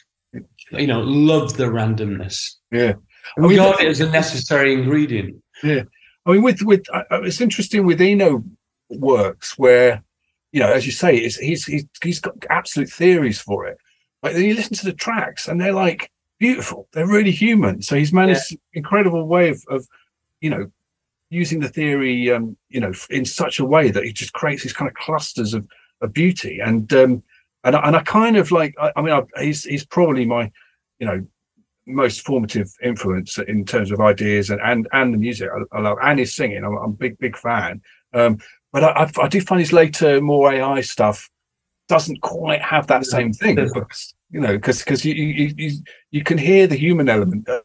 you 0.71 0.87
know, 0.87 1.01
love 1.01 1.57
the 1.57 1.65
randomness. 1.65 2.55
Yeah. 2.71 2.93
And 3.35 3.45
I 3.45 3.49
regard 3.49 3.81
it 3.81 3.87
as 3.87 4.01
a 4.01 4.09
necessary 4.09 4.73
ingredient. 4.73 5.41
Yeah, 5.63 5.83
I 6.25 6.31
mean, 6.33 6.43
with 6.43 6.61
with 6.61 6.85
uh, 6.93 7.03
uh, 7.11 7.21
it's 7.23 7.41
interesting 7.41 7.85
with 7.85 8.01
Eno 8.01 8.43
works 8.89 9.57
where, 9.57 10.03
you 10.51 10.59
know, 10.59 10.71
as 10.71 10.85
you 10.85 10.91
say, 10.91 11.15
it's, 11.17 11.37
he's 11.37 11.65
he's 11.65 11.85
he's 12.01 12.19
got 12.19 12.35
absolute 12.49 12.89
theories 12.89 13.39
for 13.39 13.65
it. 13.65 13.77
Like 14.21 14.33
then 14.33 14.43
you 14.43 14.55
listen 14.55 14.75
to 14.77 14.85
the 14.85 14.93
tracks 14.93 15.47
and 15.47 15.59
they're 15.59 15.73
like 15.73 16.11
beautiful. 16.39 16.87
They're 16.91 17.07
really 17.07 17.31
human. 17.31 17.81
So 17.81 17.95
he's 17.95 18.13
managed 18.13 18.51
an 18.51 18.59
incredible 18.73 19.27
way 19.27 19.49
of 19.49 19.63
of, 19.69 19.87
you 20.41 20.49
know, 20.49 20.71
using 21.29 21.61
the 21.61 21.69
theory, 21.69 22.31
um, 22.31 22.57
you 22.69 22.79
know, 22.79 22.93
in 23.09 23.25
such 23.25 23.59
a 23.59 23.65
way 23.65 23.91
that 23.91 24.03
he 24.03 24.13
just 24.13 24.33
creates 24.33 24.63
these 24.63 24.73
kind 24.73 24.89
of 24.89 24.95
clusters 24.95 25.53
of 25.53 25.67
of 26.01 26.13
beauty. 26.13 26.59
And 26.59 26.91
um, 26.93 27.23
and 27.63 27.75
I, 27.75 27.87
and 27.87 27.95
I 27.95 28.03
kind 28.03 28.37
of 28.37 28.51
like. 28.51 28.75
I, 28.79 28.91
I 28.95 29.01
mean, 29.01 29.13
I, 29.13 29.43
he's 29.43 29.63
he's 29.63 29.85
probably 29.85 30.25
my, 30.25 30.51
you 30.99 31.07
know, 31.07 31.25
most 31.85 32.25
formative 32.25 32.71
influence 32.81 33.37
in 33.37 33.65
terms 33.65 33.91
of 33.91 33.99
ideas 33.99 34.49
and 34.49 34.61
and, 34.61 34.87
and 34.93 35.13
the 35.13 35.17
music 35.17 35.49
I, 35.53 35.77
I 35.77 35.81
love 35.81 35.97
and 36.01 36.19
his 36.19 36.35
singing. 36.35 36.63
I'm, 36.63 36.77
I'm 36.77 36.91
a 36.91 36.93
big 36.93 37.17
big 37.19 37.37
fan. 37.37 37.81
Um, 38.13 38.37
but 38.71 38.83
I, 38.83 39.03
I, 39.03 39.11
I 39.23 39.27
do 39.27 39.41
find 39.41 39.59
his 39.59 39.73
later 39.73 40.21
more 40.21 40.51
AI 40.51 40.81
stuff 40.81 41.29
doesn't 41.89 42.21
quite 42.21 42.61
have 42.61 42.87
that 42.87 43.05
same 43.05 43.33
thing 43.33 43.55
because 43.55 44.15
you 44.31 44.39
know 44.39 44.53
because 44.53 44.79
because 44.79 45.03
you, 45.05 45.13
you 45.13 45.53
you 45.57 45.71
you 46.11 46.23
can 46.23 46.37
hear 46.37 46.67
the 46.67 46.75
human 46.75 47.09
element 47.09 47.47
uh, 47.49 47.59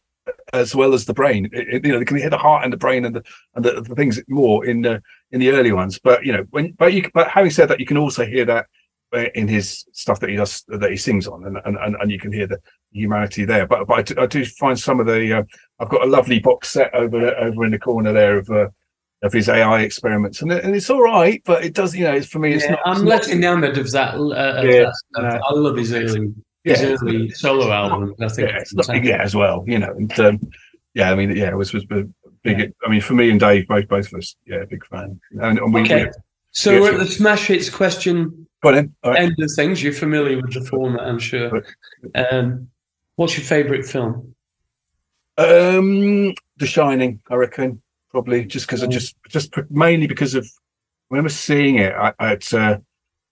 as 0.52 0.74
well 0.74 0.94
as 0.94 1.04
the 1.04 1.14
brain. 1.14 1.48
It- 1.52 1.84
you 1.84 1.92
know, 1.92 1.98
you 1.98 2.04
can 2.04 2.16
hear 2.16 2.30
the 2.30 2.38
heart 2.38 2.64
and 2.64 2.72
the 2.72 2.76
brain 2.76 3.04
and 3.04 3.16
the 3.16 3.22
and 3.54 3.64
the, 3.64 3.80
the 3.80 3.94
things 3.94 4.20
more 4.28 4.64
in 4.66 4.82
the 4.82 5.02
in 5.30 5.40
the 5.40 5.50
early 5.50 5.72
ones. 5.72 5.98
But 5.98 6.24
you 6.24 6.32
know, 6.32 6.44
when 6.50 6.72
but 6.72 6.92
you 6.92 7.08
but 7.14 7.28
having 7.28 7.50
said 7.50 7.68
that, 7.68 7.80
you 7.80 7.86
can 7.86 7.98
also 7.98 8.26
hear 8.26 8.44
that 8.46 8.66
in 9.12 9.48
his 9.48 9.84
stuff 9.92 10.20
that 10.20 10.30
he 10.30 10.36
does 10.36 10.64
that 10.68 10.90
he 10.90 10.96
sings 10.96 11.26
on, 11.26 11.44
and 11.46 11.58
and 11.64 11.76
and, 11.78 11.96
and 12.00 12.10
you 12.10 12.18
can 12.18 12.32
hear 12.32 12.46
the 12.46 12.58
humanity 12.92 13.44
there. 13.44 13.66
But 13.66 13.86
but 13.86 13.98
I 13.98 14.02
do, 14.02 14.14
I 14.18 14.26
do 14.26 14.44
find 14.44 14.78
some 14.78 15.00
of 15.00 15.06
the 15.06 15.38
uh, 15.38 15.42
I've 15.80 15.88
got 15.88 16.02
a 16.02 16.06
lovely 16.06 16.38
box 16.38 16.70
set 16.70 16.94
over 16.94 17.34
over 17.36 17.64
in 17.64 17.70
the 17.70 17.78
corner 17.78 18.12
there 18.12 18.38
of. 18.38 18.50
Uh, 18.50 18.68
of 19.20 19.32
his 19.32 19.48
AI 19.48 19.80
experiments, 19.80 20.42
and, 20.42 20.52
and 20.52 20.76
it's 20.76 20.90
all 20.90 21.02
right, 21.02 21.42
but 21.44 21.64
it 21.64 21.74
does, 21.74 21.92
you 21.92 22.04
know, 22.04 22.12
it's, 22.12 22.28
for 22.28 22.38
me, 22.38 22.52
it's 22.52 22.62
Yeah, 22.62 22.70
not. 22.70 22.80
I'm 22.84 23.04
not- 23.04 23.04
less 23.04 23.28
enamored 23.28 23.76
of 23.76 23.90
that. 23.90 24.14
Uh, 24.14 24.18
of 24.18 24.64
Yeah, 24.64 24.92
that 25.14 25.22
no. 25.22 25.40
I 25.44 25.54
love 25.54 25.76
his 25.76 25.92
early, 25.92 26.32
his 26.62 26.80
yeah, 26.80 26.96
early 27.02 27.28
solo 27.30 27.72
album. 27.72 28.14
I 28.20 28.28
think 28.28 28.48
yeah, 28.48 28.58
it's 28.58 28.72
not, 28.74 29.04
yeah, 29.04 29.20
as 29.20 29.34
well, 29.34 29.64
you 29.66 29.80
know, 29.80 29.90
and 29.90 30.20
um, 30.20 30.40
yeah, 30.94 31.10
I 31.10 31.16
mean, 31.16 31.36
yeah, 31.36 31.48
it 31.48 31.56
was 31.56 31.72
was 31.72 31.84
big. 31.84 32.12
I 32.86 32.88
mean, 32.88 33.00
for 33.00 33.14
me 33.14 33.30
and 33.30 33.40
Dave, 33.40 33.66
both 33.66 33.88
both 33.88 34.06
of 34.12 34.18
us, 34.18 34.36
yeah, 34.46 34.64
big 34.70 34.86
fan, 34.86 35.20
and, 35.32 35.58
and 35.58 35.74
we. 35.74 35.80
Okay. 35.80 36.04
we 36.04 36.10
So 36.52 36.80
we're 36.80 36.92
at 36.92 37.00
the 37.00 37.06
smash 37.06 37.48
hits 37.48 37.68
question 37.68 38.47
go 38.62 38.70
on 38.70 38.94
right. 39.04 39.20
end 39.20 39.36
of 39.40 39.50
things. 39.54 39.82
You're 39.82 39.92
familiar 39.92 40.36
with 40.36 40.52
the 40.52 40.64
format, 40.64 41.02
I'm 41.02 41.18
sure. 41.18 41.62
Um, 42.14 42.68
what's 43.16 43.36
your 43.36 43.46
favourite 43.46 43.84
film? 43.84 44.34
Um, 45.36 46.34
The 46.56 46.66
Shining, 46.66 47.20
I 47.30 47.36
reckon, 47.36 47.80
probably 48.10 48.44
just 48.44 48.66
because 48.66 48.82
of 48.82 48.88
Mm. 48.90 48.92
just 48.92 49.16
just 49.28 49.54
mainly 49.70 50.06
because 50.06 50.34
of 50.34 50.48
when 51.08 51.20
I 51.20 51.22
was 51.22 51.38
seeing 51.38 51.76
it. 51.76 51.92
I 51.94 52.12
I, 52.18 52.38
uh, 52.52 52.78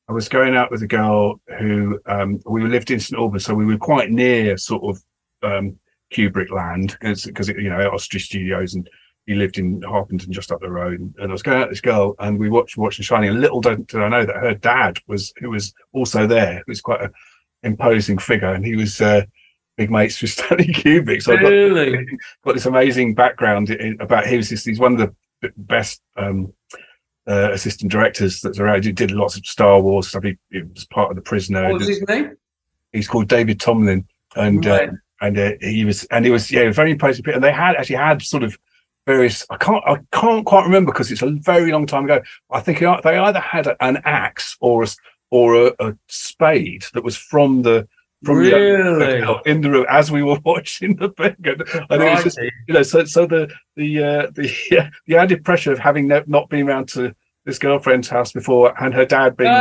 I 0.08 0.12
was 0.12 0.28
going 0.28 0.54
out 0.54 0.70
with 0.70 0.82
a 0.82 0.86
girl 0.86 1.40
who 1.58 1.98
um 2.06 2.40
we 2.46 2.62
lived 2.62 2.90
in 2.90 3.00
St 3.00 3.18
Albans, 3.18 3.44
so 3.44 3.54
we 3.54 3.66
were 3.66 3.78
quite 3.78 4.10
near 4.10 4.56
sort 4.56 4.84
of 4.84 5.02
um 5.42 5.78
Kubrick 6.12 6.50
land 6.50 6.96
because 7.00 7.48
you 7.48 7.68
know 7.68 7.80
Elstree 7.80 8.20
Studios 8.20 8.74
and. 8.74 8.88
He 9.26 9.34
lived 9.34 9.58
in 9.58 9.82
Harpenden, 9.82 10.32
just 10.32 10.52
up 10.52 10.60
the 10.60 10.70
road, 10.70 11.00
and 11.18 11.30
I 11.30 11.32
was 11.32 11.42
going 11.42 11.58
out 11.58 11.68
with 11.68 11.76
this 11.76 11.80
girl, 11.80 12.14
and 12.20 12.38
we 12.38 12.48
watched 12.48 12.76
watching 12.76 13.02
Shining. 13.02 13.30
And 13.30 13.40
little 13.40 13.60
did 13.60 13.94
I 13.96 14.08
know 14.08 14.24
that 14.24 14.36
her 14.36 14.54
dad 14.54 14.98
was, 15.08 15.32
who 15.38 15.50
was 15.50 15.74
also 15.92 16.26
there, 16.28 16.58
who 16.58 16.70
was 16.70 16.80
quite 16.80 17.02
an 17.02 17.10
imposing 17.64 18.18
figure, 18.18 18.52
and 18.54 18.64
he 18.64 18.76
was 18.76 19.00
uh, 19.00 19.22
big 19.76 19.90
mates 19.90 20.22
with 20.22 20.30
Stanley 20.32 20.68
Kubrick. 20.68 21.22
So 21.22 21.32
I 21.32 21.42
got, 21.42 21.48
Really? 21.48 22.06
got 22.44 22.54
this 22.54 22.66
amazing 22.66 23.14
background 23.14 23.70
in, 23.70 24.00
about 24.00 24.26
he 24.26 24.36
was 24.36 24.48
he's 24.48 24.78
one 24.78 25.00
of 25.00 25.14
the 25.42 25.52
best 25.56 26.00
um, 26.16 26.52
uh, 27.26 27.50
assistant 27.52 27.90
directors 27.90 28.40
that's 28.40 28.60
around. 28.60 28.84
He 28.84 28.92
did 28.92 29.10
lots 29.10 29.36
of 29.36 29.44
Star 29.44 29.80
Wars 29.80 30.08
stuff. 30.08 30.22
He, 30.22 30.36
he 30.50 30.62
was 30.62 30.84
part 30.86 31.10
of 31.10 31.16
the 31.16 31.22
Prisoner. 31.22 31.64
What 31.64 31.80
was 31.80 31.88
his 31.88 32.02
name? 32.08 32.36
He's 32.92 33.08
called 33.08 33.28
David 33.28 33.58
Tomblin, 33.58 34.04
and 34.36 34.64
Right. 34.64 34.88
uh, 34.88 34.92
and 35.20 35.38
uh, 35.38 35.52
he 35.60 35.84
was 35.84 36.04
and 36.04 36.24
he 36.24 36.30
was 36.30 36.50
yeah 36.52 36.70
very 36.70 36.92
imposing. 36.92 37.28
And 37.28 37.42
they 37.42 37.50
had 37.52 37.74
actually 37.74 37.96
had 37.96 38.22
sort 38.22 38.44
of 38.44 38.56
various. 39.06 39.46
I 39.50 39.56
can't 39.56 39.82
I 39.86 39.98
can't 40.12 40.44
quite 40.44 40.64
remember 40.64 40.92
because 40.92 41.10
it's 41.10 41.22
a 41.22 41.30
very 41.30 41.72
long 41.72 41.86
time 41.86 42.04
ago. 42.04 42.20
I 42.50 42.60
think 42.60 42.80
they 42.80 42.86
either 42.86 43.40
had 43.40 43.74
an 43.80 44.02
axe 44.04 44.56
or 44.60 44.82
a 44.82 44.88
or 45.30 45.66
a, 45.66 45.72
a 45.80 45.96
spade 46.08 46.84
that 46.94 47.04
was 47.04 47.16
from 47.16 47.62
the 47.62 47.88
from 48.24 48.42
the 48.42 49.40
in 49.46 49.60
the 49.60 49.70
room 49.70 49.86
as 49.88 50.10
we 50.10 50.22
were 50.22 50.38
watching 50.44 50.96
the 50.96 51.10
thing. 51.10 51.36
And, 51.44 51.62
and 51.90 52.02
it 52.02 52.14
was 52.14 52.24
just 52.24 52.38
you 52.38 52.74
know, 52.74 52.82
so 52.82 53.04
so 53.04 53.26
the 53.26 53.52
the 53.76 54.02
uh, 54.02 54.30
the 54.32 54.52
yeah, 54.70 54.90
the 55.06 55.16
added 55.16 55.44
pressure 55.44 55.72
of 55.72 55.78
having 55.78 56.08
no, 56.08 56.22
not 56.26 56.48
been 56.48 56.68
around 56.68 56.88
to 56.90 57.14
this 57.44 57.58
girlfriend's 57.58 58.08
house 58.08 58.32
before, 58.32 58.74
and 58.82 58.92
her 58.92 59.06
dad 59.06 59.36
being 59.36 59.52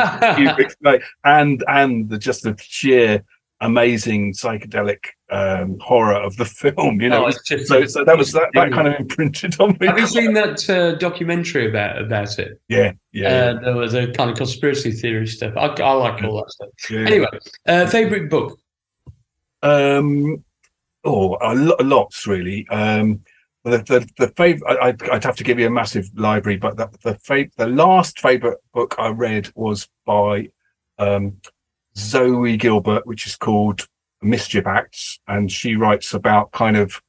like, 0.82 1.04
and 1.24 1.64
and 1.68 2.10
the 2.10 2.18
just 2.18 2.44
the 2.44 2.56
sheer 2.60 3.24
amazing 3.62 4.34
psychedelic 4.34 5.06
um, 5.32 5.78
horror 5.80 6.14
of 6.16 6.36
the 6.38 6.46
film, 6.62 7.02
you 7.02 7.10
know. 7.10 7.26
Oh, 7.26 7.32
just- 7.48 7.68
so 7.68 7.86
so 7.86 8.04
that 8.04 8.18
was 8.18 8.32
that, 8.34 8.50
that 8.54 8.72
kind 8.72 8.88
of 8.88 8.96
imprinted 9.00 9.60
on 9.60 9.78
me. 9.80 9.88
Have 9.88 9.98
you 10.00 10.08
seen 10.08 10.34
that 10.34 10.70
uh, 10.70 10.96
documentary 10.96 11.68
about 11.70 12.02
about 12.02 12.38
it? 12.40 12.60
Yeah, 12.70 12.92
yeah. 13.12 13.28
Uh, 13.28 13.60
there 13.62 13.76
was 13.76 13.94
a 13.94 14.12
kind 14.12 14.30
of 14.30 14.38
conspiracy 14.38 14.92
theory 14.92 15.28
stuff. 15.28 15.54
I, 15.58 15.68
I 15.68 15.94
like 15.94 16.24
all 16.24 16.38
that 16.38 16.52
stuff. 16.52 16.70
yeah. 16.90 17.00
Anyway, 17.00 17.28
uh, 17.68 17.88
favorite 17.88 18.30
book? 18.30 18.60
Um, 19.64 20.44
oh, 21.04 21.38
a 21.42 21.56
lo- 21.56 21.76
lots 21.82 22.28
really. 22.28 22.68
Um, 22.70 23.22
the 23.64 23.78
the 23.80 24.08
the 24.20 24.28
favorite. 24.38 24.78
I'd, 24.80 25.10
I'd 25.10 25.24
have 25.24 25.38
to 25.38 25.44
give 25.44 25.60
you 25.60 25.68
a 25.68 25.72
massive 25.72 26.08
library, 26.16 26.58
but 26.58 26.78
the 26.78 26.88
the 27.04 27.14
fav- 27.16 27.52
the 27.58 27.68
last 27.68 28.20
favorite 28.20 28.60
book 28.74 28.96
I 29.00 29.08
read 29.10 29.50
was 29.56 29.88
by 30.06 30.50
um, 31.00 31.42
Zoe 31.98 32.58
Gilbert, 32.58 33.08
which 33.08 33.26
is 33.26 33.36
called 33.36 33.88
Mischief 34.26 34.68
Acts, 34.68 35.20
and 35.28 35.52
she 35.52 35.76
writes 35.76 36.14
about 36.14 36.52
kind 36.52 36.78
of 36.78 37.02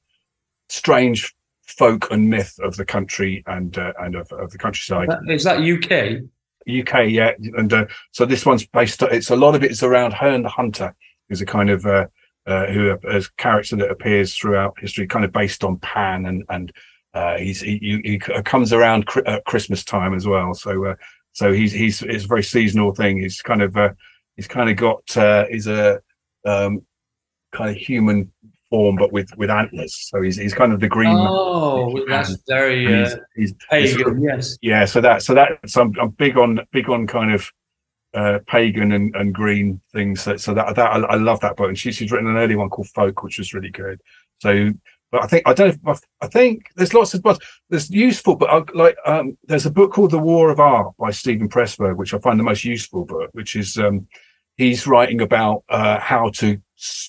strange 0.69 1.35
folk 1.67 2.11
and 2.11 2.31
myth 2.31 2.59
of 2.62 2.77
the 2.77 2.85
country 2.85 3.43
and 3.47 3.77
uh, 3.79 3.93
and 4.01 4.14
of, 4.14 4.31
of 4.33 4.51
the 4.51 4.59
countryside. 4.59 5.09
Is 5.29 5.45
that 5.45 5.61
UK? 5.61 6.23
UK, 6.69 7.11
yeah, 7.11 7.33
and 7.57 7.73
uh, 7.73 7.87
so 8.11 8.25
this 8.25 8.45
one's 8.45 8.67
based. 8.67 9.03
It's 9.03 9.31
a 9.31 9.37
lot 9.37 9.55
of 9.55 9.62
it 9.62 9.71
is 9.71 9.83
around 9.83 10.12
Herne 10.12 10.43
the 10.43 10.49
Hunter, 10.49 10.95
who's 11.29 11.41
a 11.41 11.47
kind 11.47 11.71
of 11.71 11.87
uh, 11.87 12.07
uh, 12.47 12.67
who 12.67 12.97
as 13.09 13.29
character 13.29 13.77
that 13.77 13.91
appears 13.91 14.37
throughout 14.37 14.79
history, 14.81 15.07
kind 15.07 15.25
of 15.25 15.33
based 15.33 15.64
on 15.64 15.79
Pan, 15.79 16.27
and 16.27 16.45
and 16.49 16.73
uh, 17.14 17.37
he's 17.39 17.61
he, 17.61 18.01
he, 18.05 18.19
comes 18.19 18.73
around 18.73 19.07
cr- 19.07 19.27
at 19.27 19.45
Christmas 19.45 19.85
time 19.85 20.12
as 20.12 20.27
well. 20.27 20.55
So 20.55 20.85
uh, 20.87 20.95
so 21.33 21.53
he's 21.53 21.73
he's 21.73 22.03
it's 22.03 22.25
a 22.25 22.29
very 22.29 22.43
seasonal 22.43 22.95
thing. 22.95 23.19
He's 23.19 23.43
kind 23.43 23.62
of 23.62 23.77
uh, 23.77 23.91
he's 24.37 24.49
kind 24.49 24.69
of 24.69 24.77
got 24.77 25.17
uh, 25.17 25.47
he's 25.51 25.67
a 25.67 26.01
um, 26.45 26.85
kind 27.57 27.70
of 27.70 27.76
human 27.76 28.30
form, 28.70 28.96
but 28.96 29.12
with 29.12 29.28
with 29.36 29.50
antlers. 29.50 29.94
So 30.11 30.22
he's 30.22 30.36
he's 30.36 30.54
kind 30.54 30.72
of 30.72 30.80
the 30.80 30.88
green. 30.88 31.16
Oh, 31.16 31.92
man. 31.92 32.04
that's 32.09 32.36
very 32.48 32.86
uh, 32.86 33.16
he's, 33.34 33.52
he's, 33.52 33.54
pagan. 33.70 34.22
yes. 34.22 34.59
yeah. 34.62 34.84
So 34.84 35.00
that 35.00 35.22
so 35.22 35.34
that 35.34 35.48
so 35.66 35.82
I'm, 35.82 35.94
I'm 36.00 36.11
big 36.11 36.36
on 36.36 36.61
big 36.72 36.88
on 36.88 37.07
kind 37.07 37.32
of 37.32 37.50
uh, 38.14 38.38
pagan 38.46 38.92
and, 38.92 39.14
and 39.16 39.34
green 39.34 39.80
things. 39.92 40.22
So, 40.22 40.36
so 40.36 40.54
that 40.54 40.74
that 40.76 40.90
I, 40.90 40.98
I 41.00 41.14
love 41.16 41.40
that 41.40 41.57
book. 41.57 41.68
And 41.68 41.78
she, 41.78 41.92
she's 41.92 42.11
written 42.11 42.28
an 42.28 42.36
early 42.36 42.57
one 42.57 42.70
called 42.70 42.88
Folk, 42.88 43.22
which 43.22 43.38
was 43.38 43.54
really 43.54 43.70
good. 43.70 44.00
So. 44.40 44.72
But 45.12 45.22
I 45.22 45.28
think 45.28 45.44
I 45.46 45.54
don't. 45.54 45.84
know 45.84 45.92
if- 45.92 46.00
I 46.20 46.26
think 46.26 46.64
there's 46.74 46.92
lots 46.92 47.14
of 47.14 47.22
books. 47.22 47.38
There's 47.70 47.88
useful, 47.88 48.34
but 48.34 48.50
I, 48.50 48.64
like 48.74 48.96
um, 49.07 49.38
there's 49.44 49.64
a 49.64 49.70
book 49.70 49.92
called 49.92 50.11
The 50.11 50.18
War 50.18 50.50
of 50.50 50.59
Art 50.59 50.94
by 50.98 51.12
Steven 51.12 51.48
Pressfield, 51.48 51.96
which 51.96 52.12
I 52.12 52.18
find 52.18 52.40
the 52.40 52.44
most 52.50 52.64
useful 52.64 53.04
book. 53.04 53.30
Which 53.32 53.54
is 53.54 53.78
um, 53.78 54.09
he's 54.57 54.84
writing 54.84 55.20
about 55.20 55.62
uh, 55.68 56.00
how 56.00 56.30
to 56.40 56.61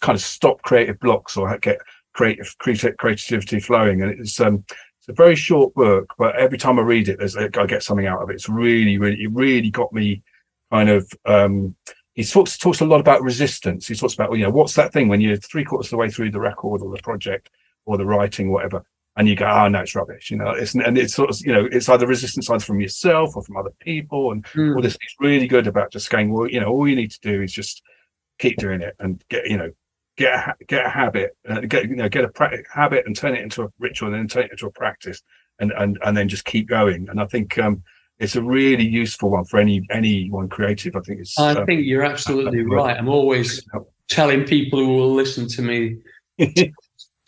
kind 0.02 0.16
of 0.16 0.22
stop 0.22 0.62
creative 0.62 1.00
blocks 1.00 1.38
or 1.38 1.58
get 1.60 1.80
creative 2.14 2.56
creati- 2.60 2.98
creativity 2.98 3.60
flowing. 3.60 4.02
And 4.02 4.20
it's 4.20 4.40
um, 4.40 4.64
it's 4.70 5.10
a 5.10 5.14
very 5.14 5.36
short 5.36 5.74
book, 5.74 6.14
but 6.18 6.36
every 6.36 6.58
time 6.58 6.80
I 6.80 6.82
read 6.84 7.10
it, 7.10 7.20
there's 7.20 7.38
I 7.38 7.48
get 7.48 7.84
something 7.84 8.08
out 8.08 8.22
of 8.22 8.30
it. 8.30 8.34
It's 8.34 8.50
really, 8.50 8.98
really, 8.98 9.24
it 9.24 9.32
really 9.32 9.70
got 9.70 9.94
me 9.94 10.24
kind 10.72 10.90
of. 10.90 11.12
Um, 11.26 11.76
he 12.14 12.24
talks 12.24 12.58
talks 12.58 12.82
a 12.82 12.86
lot 12.86 13.00
about 13.00 13.22
resistance. 13.22 13.88
He 13.88 13.96
talks 13.96 14.16
about 14.16 14.36
you 14.36 14.44
know 14.44 14.50
what's 14.50 14.74
that 14.76 14.92
thing 14.92 15.08
when 15.08 15.22
you're 15.22 15.38
three 15.38 15.64
quarters 15.64 15.88
of 15.88 15.92
the 15.92 15.98
way 15.98 16.10
through 16.10 16.32
the 16.32 16.40
record 16.40 16.82
or 16.82 16.92
the 16.92 17.02
project 17.04 17.50
or 17.86 17.98
the 17.98 18.06
writing, 18.06 18.52
whatever. 18.52 18.84
And 19.16 19.28
you 19.28 19.36
go, 19.36 19.46
oh 19.48 19.68
no, 19.68 19.80
it's 19.80 19.96
rubbish, 19.96 20.30
you 20.30 20.38
know. 20.38 20.52
It's 20.52 20.76
and 20.76 20.96
it's 20.98 21.16
sort 21.16 21.30
of, 21.32 21.40
you 21.44 21.52
know, 21.52 21.68
it's 21.72 21.90
either 21.90 22.06
resistance 22.06 22.50
either 22.50 22.64
from 22.64 22.80
yourself 22.80 23.36
or 23.36 23.44
from 23.44 23.58
other 23.58 23.74
people, 23.80 24.32
and 24.32 24.46
Hmm. 24.48 24.76
all 24.76 24.82
this. 24.82 24.96
It's 24.96 25.16
really 25.20 25.48
good 25.48 25.68
about 25.68 25.92
just 25.92 26.10
going, 26.10 26.32
well, 26.32 26.48
you 26.48 26.60
know, 26.60 26.68
all 26.68 26.88
you 26.88 26.96
need 26.96 27.12
to 27.12 27.20
do 27.22 27.42
is 27.42 27.52
just 27.52 27.82
keep 28.40 28.58
doing 28.58 28.82
it 28.82 28.96
and 29.00 29.24
get, 29.30 29.48
you 29.50 29.58
know, 29.58 29.72
get 30.18 30.34
a, 30.34 30.56
get 30.68 30.86
a 30.86 30.90
habit, 30.90 31.38
uh, 31.48 31.62
get 31.62 31.90
you 31.90 31.96
know, 31.96 32.10
get 32.10 32.26
a 32.26 32.30
pra- 32.30 32.64
habit 32.74 33.06
and 33.06 33.16
turn 33.16 33.36
it 33.36 33.42
into 33.42 33.64
a 33.64 33.68
ritual, 33.80 34.08
and 34.14 34.18
then 34.18 34.28
turn 34.28 34.46
it 34.46 34.52
into 34.52 34.68
a 34.68 34.72
practice, 34.72 35.22
and 35.60 35.72
and 35.72 35.98
and 36.04 36.16
then 36.18 36.28
just 36.28 36.46
keep 36.46 36.68
going. 36.68 37.08
And 37.10 37.20
I 37.20 37.26
think 37.26 37.58
um, 37.58 37.84
it's 38.20 38.36
a 38.36 38.42
really 38.42 38.86
useful 38.86 39.30
one 39.32 39.46
for 39.46 39.60
any 39.60 39.86
anyone 39.92 40.50
creative. 40.50 40.96
I 40.96 41.02
think 41.02 41.22
it's. 41.22 41.38
I 41.38 41.52
um, 41.52 41.66
think 41.66 41.86
you're 41.86 42.04
absolutely 42.04 42.62
right. 42.66 42.98
I'm 42.98 43.10
always 43.10 43.66
telling 44.10 44.44
people 44.44 44.80
who 44.80 44.88
will 44.88 45.14
listen 45.14 45.48
to 45.50 45.62
me, 45.62 45.98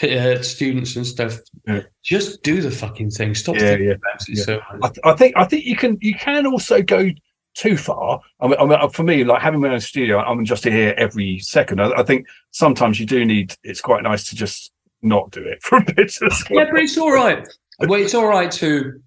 uh, 0.02 0.42
students 0.42 0.96
and 0.96 1.06
stuff, 1.06 1.40
Yeah. 1.68 1.82
just 2.04 2.42
do 2.42 2.62
the 2.62 2.72
fucking 2.72 3.12
thing. 3.12 3.36
Stop 3.36 3.56
Yeah, 3.56 3.62
thinking 3.62 3.88
yeah, 3.88 3.94
about 3.96 4.30
it 4.30 4.38
so 4.38 4.60
I, 4.82 4.88
th- 4.88 5.00
I 5.04 5.14
think 5.14 5.38
I 5.38 5.46
think 5.46 5.66
you 5.66 5.76
can 5.76 5.98
you 6.02 6.16
can 6.16 6.46
also 6.46 6.82
go 6.82 7.10
too 7.56 7.78
far. 7.78 8.22
I 8.40 8.48
mean, 8.48 8.58
I 8.60 8.66
mean, 8.66 8.90
for 8.90 9.04
me, 9.04 9.24
like 9.24 9.42
having 9.42 9.60
my 9.60 9.70
own 9.70 9.80
studio, 9.80 10.20
I'm 10.20 10.46
just 10.46 10.64
here 10.64 10.94
every 10.98 11.40
second. 11.40 11.82
I, 11.82 11.92
I 11.92 12.04
think 12.04 12.28
sometimes 12.52 13.00
you 13.00 13.06
do 13.06 13.26
need. 13.26 13.56
It's 13.64 13.82
quite 13.82 14.04
nice 14.04 14.30
to 14.30 14.36
just 14.36 14.72
not 15.02 15.32
do 15.32 15.44
it 15.44 15.62
for 15.64 15.78
a 15.78 15.84
bit. 15.84 16.14
Yeah, 16.22 16.66
but 16.72 16.80
it's 16.80 16.98
all 16.98 17.12
right. 17.12 17.48
Well, 17.80 18.02
it's 18.02 18.14
all 18.14 18.28
right 18.28 18.52
to 18.54 19.02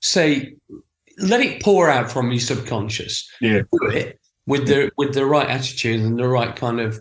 say, 0.00 0.54
let 1.18 1.40
it 1.40 1.62
pour 1.62 1.88
out 1.88 2.10
from 2.10 2.30
your 2.30 2.40
subconscious. 2.40 3.28
Yeah. 3.40 3.62
Do 3.72 3.88
it 3.88 4.18
with 4.46 4.66
the 4.66 4.90
with 4.96 5.14
the 5.14 5.26
right 5.26 5.48
attitude 5.48 6.00
and 6.00 6.18
the 6.18 6.28
right 6.28 6.54
kind 6.54 6.80
of, 6.80 6.98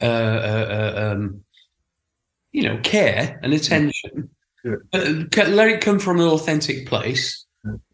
uh, 0.00 0.04
uh, 0.04 0.92
uh, 0.96 1.12
um, 1.12 1.42
you 2.52 2.62
know, 2.62 2.78
care 2.82 3.40
and 3.42 3.52
attention. 3.54 4.30
Yeah. 4.64 4.76
But 4.90 5.48
let 5.48 5.68
it 5.68 5.80
come 5.80 5.98
from 5.98 6.20
an 6.20 6.26
authentic 6.26 6.86
place. 6.86 7.44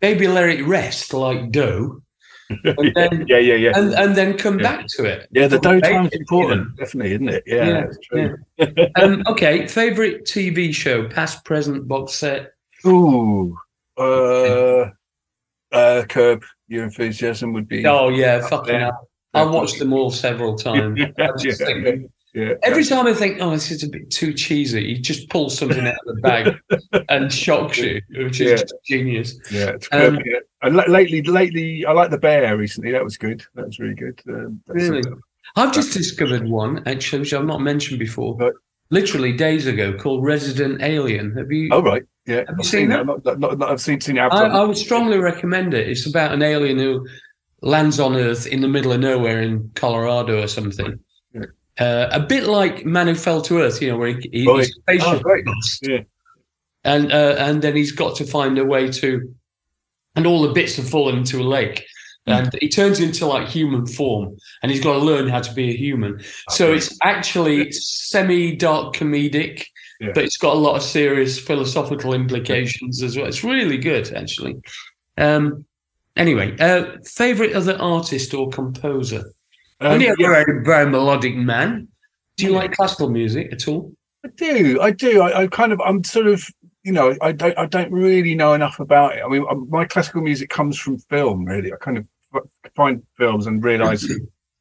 Maybe 0.01 0.27
let 0.29 0.49
it 0.49 0.65
rest 0.65 1.13
like 1.13 1.51
dough, 1.51 2.03
and 2.65 2.93
then 2.95 3.27
yeah, 3.29 3.39
yeah, 3.39 3.55
yeah. 3.55 3.73
and, 3.75 3.93
and 3.95 4.17
then 4.17 4.37
come 4.37 4.59
Yeah. 4.59 4.77
back 4.77 4.87
to 4.97 5.05
it. 5.05 5.29
yeah, 5.33 5.49
the 5.49 5.59
dough 5.59 5.81
Bake 5.81 5.93
time's 5.93 6.13
it, 6.13 6.21
important, 6.21 6.77
definitely, 6.77 7.13
isn't 7.15 7.29
it? 7.29 7.43
Yeah, 7.47 7.65
Yeah, 7.67 7.81
that's 7.87 7.99
true. 8.07 8.37
Um, 8.97 9.23
okay, 9.27 9.67
favorite 9.67 10.25
TV 10.25 10.75
show, 10.75 11.09
past, 11.09 11.45
present, 11.45 11.87
box 11.87 12.15
set. 12.15 12.53
Ooh, 12.87 13.57
uh, 13.99 14.91
uh, 15.73 16.05
Curb 16.09 16.43
Your 16.69 16.85
Enthusiasm 16.85 17.53
would 17.53 17.69
be. 17.69 17.87
Oh 17.87 18.09
yeah, 18.09 18.47
fucking 18.49 18.81
hell. 18.81 19.09
I 19.35 19.45
watched 19.45 19.79
them 19.79 19.93
all 19.93 20.11
several 20.11 20.57
times. 20.57 20.99
I 21.19 21.29
just 21.39 21.61
yeah, 21.61 21.67
think- 21.67 22.11
yeah. 22.39 22.55
Every 22.63 22.85
time 22.85 23.07
I 23.07 23.13
think, 23.15 23.39
oh, 23.41 23.51
this 23.51 23.71
is 23.71 23.83
a 23.83 23.89
bit 23.89 24.11
too 24.11 24.33
cheesy, 24.33 24.95
he 24.95 25.01
just 25.01 25.29
pulls 25.29 25.57
something 25.59 25.87
out 25.87 25.95
of 26.07 26.17
the 26.17 26.21
bag 26.23 26.55
and 27.09 27.33
shocks 27.33 27.79
you, 27.79 28.01
which 28.17 28.41
is 28.41 28.51
Yeah. 28.51 28.57
just 28.57 28.75
genius. 28.87 29.39
Yeah, 29.51 29.71
it's 29.71 29.89
Um, 29.93 30.19
And 30.63 30.77
la- 30.77 30.85
lately, 30.89 31.23
lately, 31.23 31.85
I 31.87 31.93
like 31.93 32.11
the 32.11 32.19
Bear 32.19 32.57
recently. 32.57 32.93
That 32.93 33.05
was 33.05 33.17
good. 33.17 33.43
That 33.55 33.67
was 33.67 33.79
really 33.79 33.95
good. 33.95 34.21
Um, 34.29 34.61
Really? 34.69 35.01
a- 35.01 35.61
I've 35.61 35.73
just 35.73 35.93
discovered 35.93 36.49
one 36.49 36.83
actually, 36.87 37.21
which 37.21 37.33
I've 37.35 37.47
not 37.47 37.61
mentioned 37.61 37.99
before, 37.99 38.37
Right. 38.37 38.53
literally 38.91 39.33
days 39.33 39.67
ago, 39.67 39.93
called 39.95 40.25
Resident 40.25 40.83
Alien. 40.83 41.35
Have 41.37 41.51
you? 41.51 41.69
Oh 41.73 41.83
right, 41.83 42.03
yeah. 42.27 42.39
Have 42.39 42.49
you 42.51 42.55
I've 42.61 42.67
seen 42.67 42.89
that? 42.91 43.07
Not, 43.07 43.25
not, 43.25 43.59
not, 43.59 43.71
I've 43.71 43.81
seen 43.81 44.01
seen 44.01 44.17
it. 44.19 44.21
I, 44.21 44.47
I 44.61 44.65
would 44.65 44.77
strongly 44.77 45.19
recommend 45.19 45.75
it. 45.75 45.89
It's 45.89 46.07
about 46.07 46.33
an 46.33 46.43
alien 46.43 46.79
who 46.79 47.07
lands 47.63 47.99
on 47.99 48.15
Earth 48.15 48.47
in 48.47 48.61
the 48.61 48.69
middle 48.69 48.93
of 48.93 49.01
nowhere 49.01 49.41
in 49.41 49.71
Colorado 49.75 50.43
or 50.43 50.47
something. 50.47 50.99
Uh, 51.79 52.09
a 52.11 52.21
bit 52.21 52.45
like 52.45 52.85
Man 52.85 53.07
Who 53.07 53.15
Fell 53.15 53.41
to 53.43 53.59
Earth, 53.61 53.81
you 53.81 53.89
know, 53.91 53.97
where 53.99 54.09
he, 54.19 54.29
he, 54.33 54.47
Right. 54.47 54.59
his 54.61 54.75
spaceship 54.75 55.23
Oh, 55.25 55.43
lost. 55.47 55.87
Yeah. 55.87 56.01
and 56.85 57.13
uh, 57.13 57.37
and 57.39 57.63
then 57.63 57.77
he's 57.77 57.93
got 57.93 58.17
to 58.17 58.25
find 58.25 58.59
a 58.59 58.65
way 58.65 58.91
to, 58.91 59.35
and 60.17 60.27
all 60.27 60.43
the 60.43 60.53
bits 60.53 60.77
have 60.77 60.89
fallen 60.89 61.19
into 61.19 61.41
a 61.41 61.45
lake, 61.45 61.85
Hmm. 62.27 62.33
and 62.33 62.59
he 62.61 62.69
turns 62.69 62.99
into 63.01 63.27
like 63.27 63.49
human 63.49 63.87
form, 63.87 64.37
and 64.63 64.73
he's 64.73 64.83
got 64.83 64.95
to 64.95 64.99
learn 64.99 65.29
how 65.29 65.41
to 65.41 65.53
be 65.55 65.71
a 65.71 65.77
human. 65.77 66.21
So 66.51 66.73
it's 66.73 66.97
actually 67.05 67.71
semi-dark 67.73 68.95
comedic, 68.97 69.65
Yeah. 70.01 70.11
but 70.15 70.25
it's 70.25 70.37
got 70.37 70.55
a 70.55 70.59
lot 70.59 70.75
of 70.77 70.83
serious 70.83 71.39
philosophical 71.39 72.13
implications 72.13 73.03
as 73.03 73.17
well. 73.17 73.27
It's 73.27 73.45
really 73.45 73.79
good, 73.79 74.13
actually. 74.15 74.57
Um, 75.17 75.65
anyway, 76.17 76.57
uh, 76.59 76.97
favorite 77.05 77.53
other 77.55 77.77
artist 77.81 78.35
or 78.35 78.49
composer? 78.51 79.25
Um, 79.81 79.93
Only 79.93 80.09
a 80.09 80.15
yeah, 80.19 80.45
very, 80.63 80.91
melodic 80.91 81.37
man. 81.37 81.89
Do 82.37 82.45
you 82.47 82.53
like 82.53 82.73
classical 82.73 83.11
music 83.11 83.53
at 83.53 83.69
all? 83.69 83.93
I 84.25 84.29
do. 84.37 84.81
I 84.81 84.91
do. 84.91 85.23
I, 85.23 85.43
I 85.43 85.47
kind 85.47 85.73
of. 85.73 85.81
I'm 85.81 86.03
sort 86.05 86.27
of. 86.27 86.45
You 86.85 86.93
know, 86.93 87.17
I 87.21 87.33
don't. 87.33 87.57
I 87.59 87.67
don't 87.67 87.93
really 87.93 88.35
know 88.35 88.55
enough 88.55 88.81
about 88.81 89.17
it. 89.17 89.23
I 89.25 89.29
mean, 89.29 89.45
um, 89.51 89.69
my 89.71 89.85
classical 89.85 90.23
music 90.23 90.49
comes 90.51 90.79
from 90.79 90.99
film. 90.99 91.45
Really, 91.45 91.73
I 91.73 91.77
kind 91.77 91.99
of 91.99 92.09
find 92.75 93.03
films 93.17 93.47
and 93.47 93.63
realise 93.63 94.07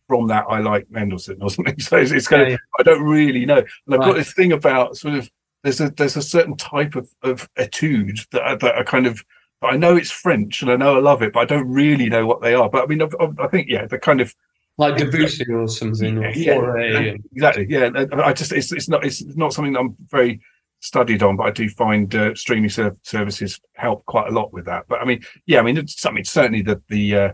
from 0.07 0.27
that 0.27 0.45
I 0.49 0.59
like 0.59 0.89
Mendelssohn 0.89 1.41
or 1.41 1.49
something. 1.51 1.79
So 1.79 1.97
it's, 1.97 2.11
it's 2.11 2.27
kind 2.27 2.47
Yeah, 2.49 2.53
of. 2.55 2.59
I 2.79 2.83
don't 2.83 3.03
really 3.03 3.45
know. 3.45 3.57
And 3.57 3.95
I've 3.95 4.01
got 4.01 4.15
this 4.15 4.33
thing 4.33 4.51
about 4.51 4.97
sort 4.97 5.15
of. 5.15 5.29
There's 5.63 5.81
a 5.81 5.89
there's 5.89 6.15
a 6.15 6.21
certain 6.21 6.55
type 6.57 6.95
of 6.95 7.09
of 7.23 7.49
etude 7.57 8.19
that 8.31 8.43
I, 8.43 8.55
that 8.55 8.75
I 8.75 8.83
kind 8.83 9.07
of. 9.07 9.23
I 9.63 9.75
know 9.75 9.95
it's 9.95 10.11
French 10.11 10.61
and 10.61 10.69
I 10.69 10.75
know 10.75 10.97
I 10.97 10.99
love 10.99 11.23
it, 11.23 11.33
but 11.33 11.39
I 11.39 11.45
don't 11.45 11.67
really 11.67 12.09
know 12.09 12.27
what 12.27 12.41
they 12.43 12.53
are. 12.53 12.69
But 12.69 12.83
I 12.83 12.85
mean, 12.85 13.01
I- 13.01 13.43
I 13.43 13.47
think 13.47 13.67
yeah, 13.69 13.87
the 13.87 13.97
kind 13.97 14.21
of 14.21 14.33
Like 14.77 14.97
Debussy 14.97 15.45
or 15.51 15.67
something, 15.67 16.19
or 16.19 16.31
Yeah, 16.35 17.15
exactly. 17.33 17.65
Yeah, 17.67 17.89
I 18.13 18.33
just 18.33 18.51
it's 18.51 18.71
it's 18.71 18.87
not 18.87 19.03
it's 19.03 19.23
not 19.35 19.53
something 19.53 19.73
that 19.73 19.79
I'm 19.79 19.95
very 20.09 20.39
studied 20.81 21.23
on, 21.23 21.35
but 21.35 21.47
I 21.47 21.51
do 21.51 21.67
find 21.69 22.13
uh, 22.13 22.35
streaming 22.35 22.69
ser- 22.69 22.95
services 23.01 23.59
help 23.73 24.05
quite 24.05 24.27
a 24.27 24.31
lot 24.31 24.53
with 24.53 24.65
that. 24.65 24.85
But 24.87 25.01
I 25.01 25.05
mean, 25.05 25.21
yeah, 25.47 25.59
I 25.59 25.63
mean, 25.63 25.77
it's 25.77 25.99
something 25.99 26.23
certainly 26.23 26.61
the 26.61 26.81
the 26.89 27.15
uh, 27.15 27.31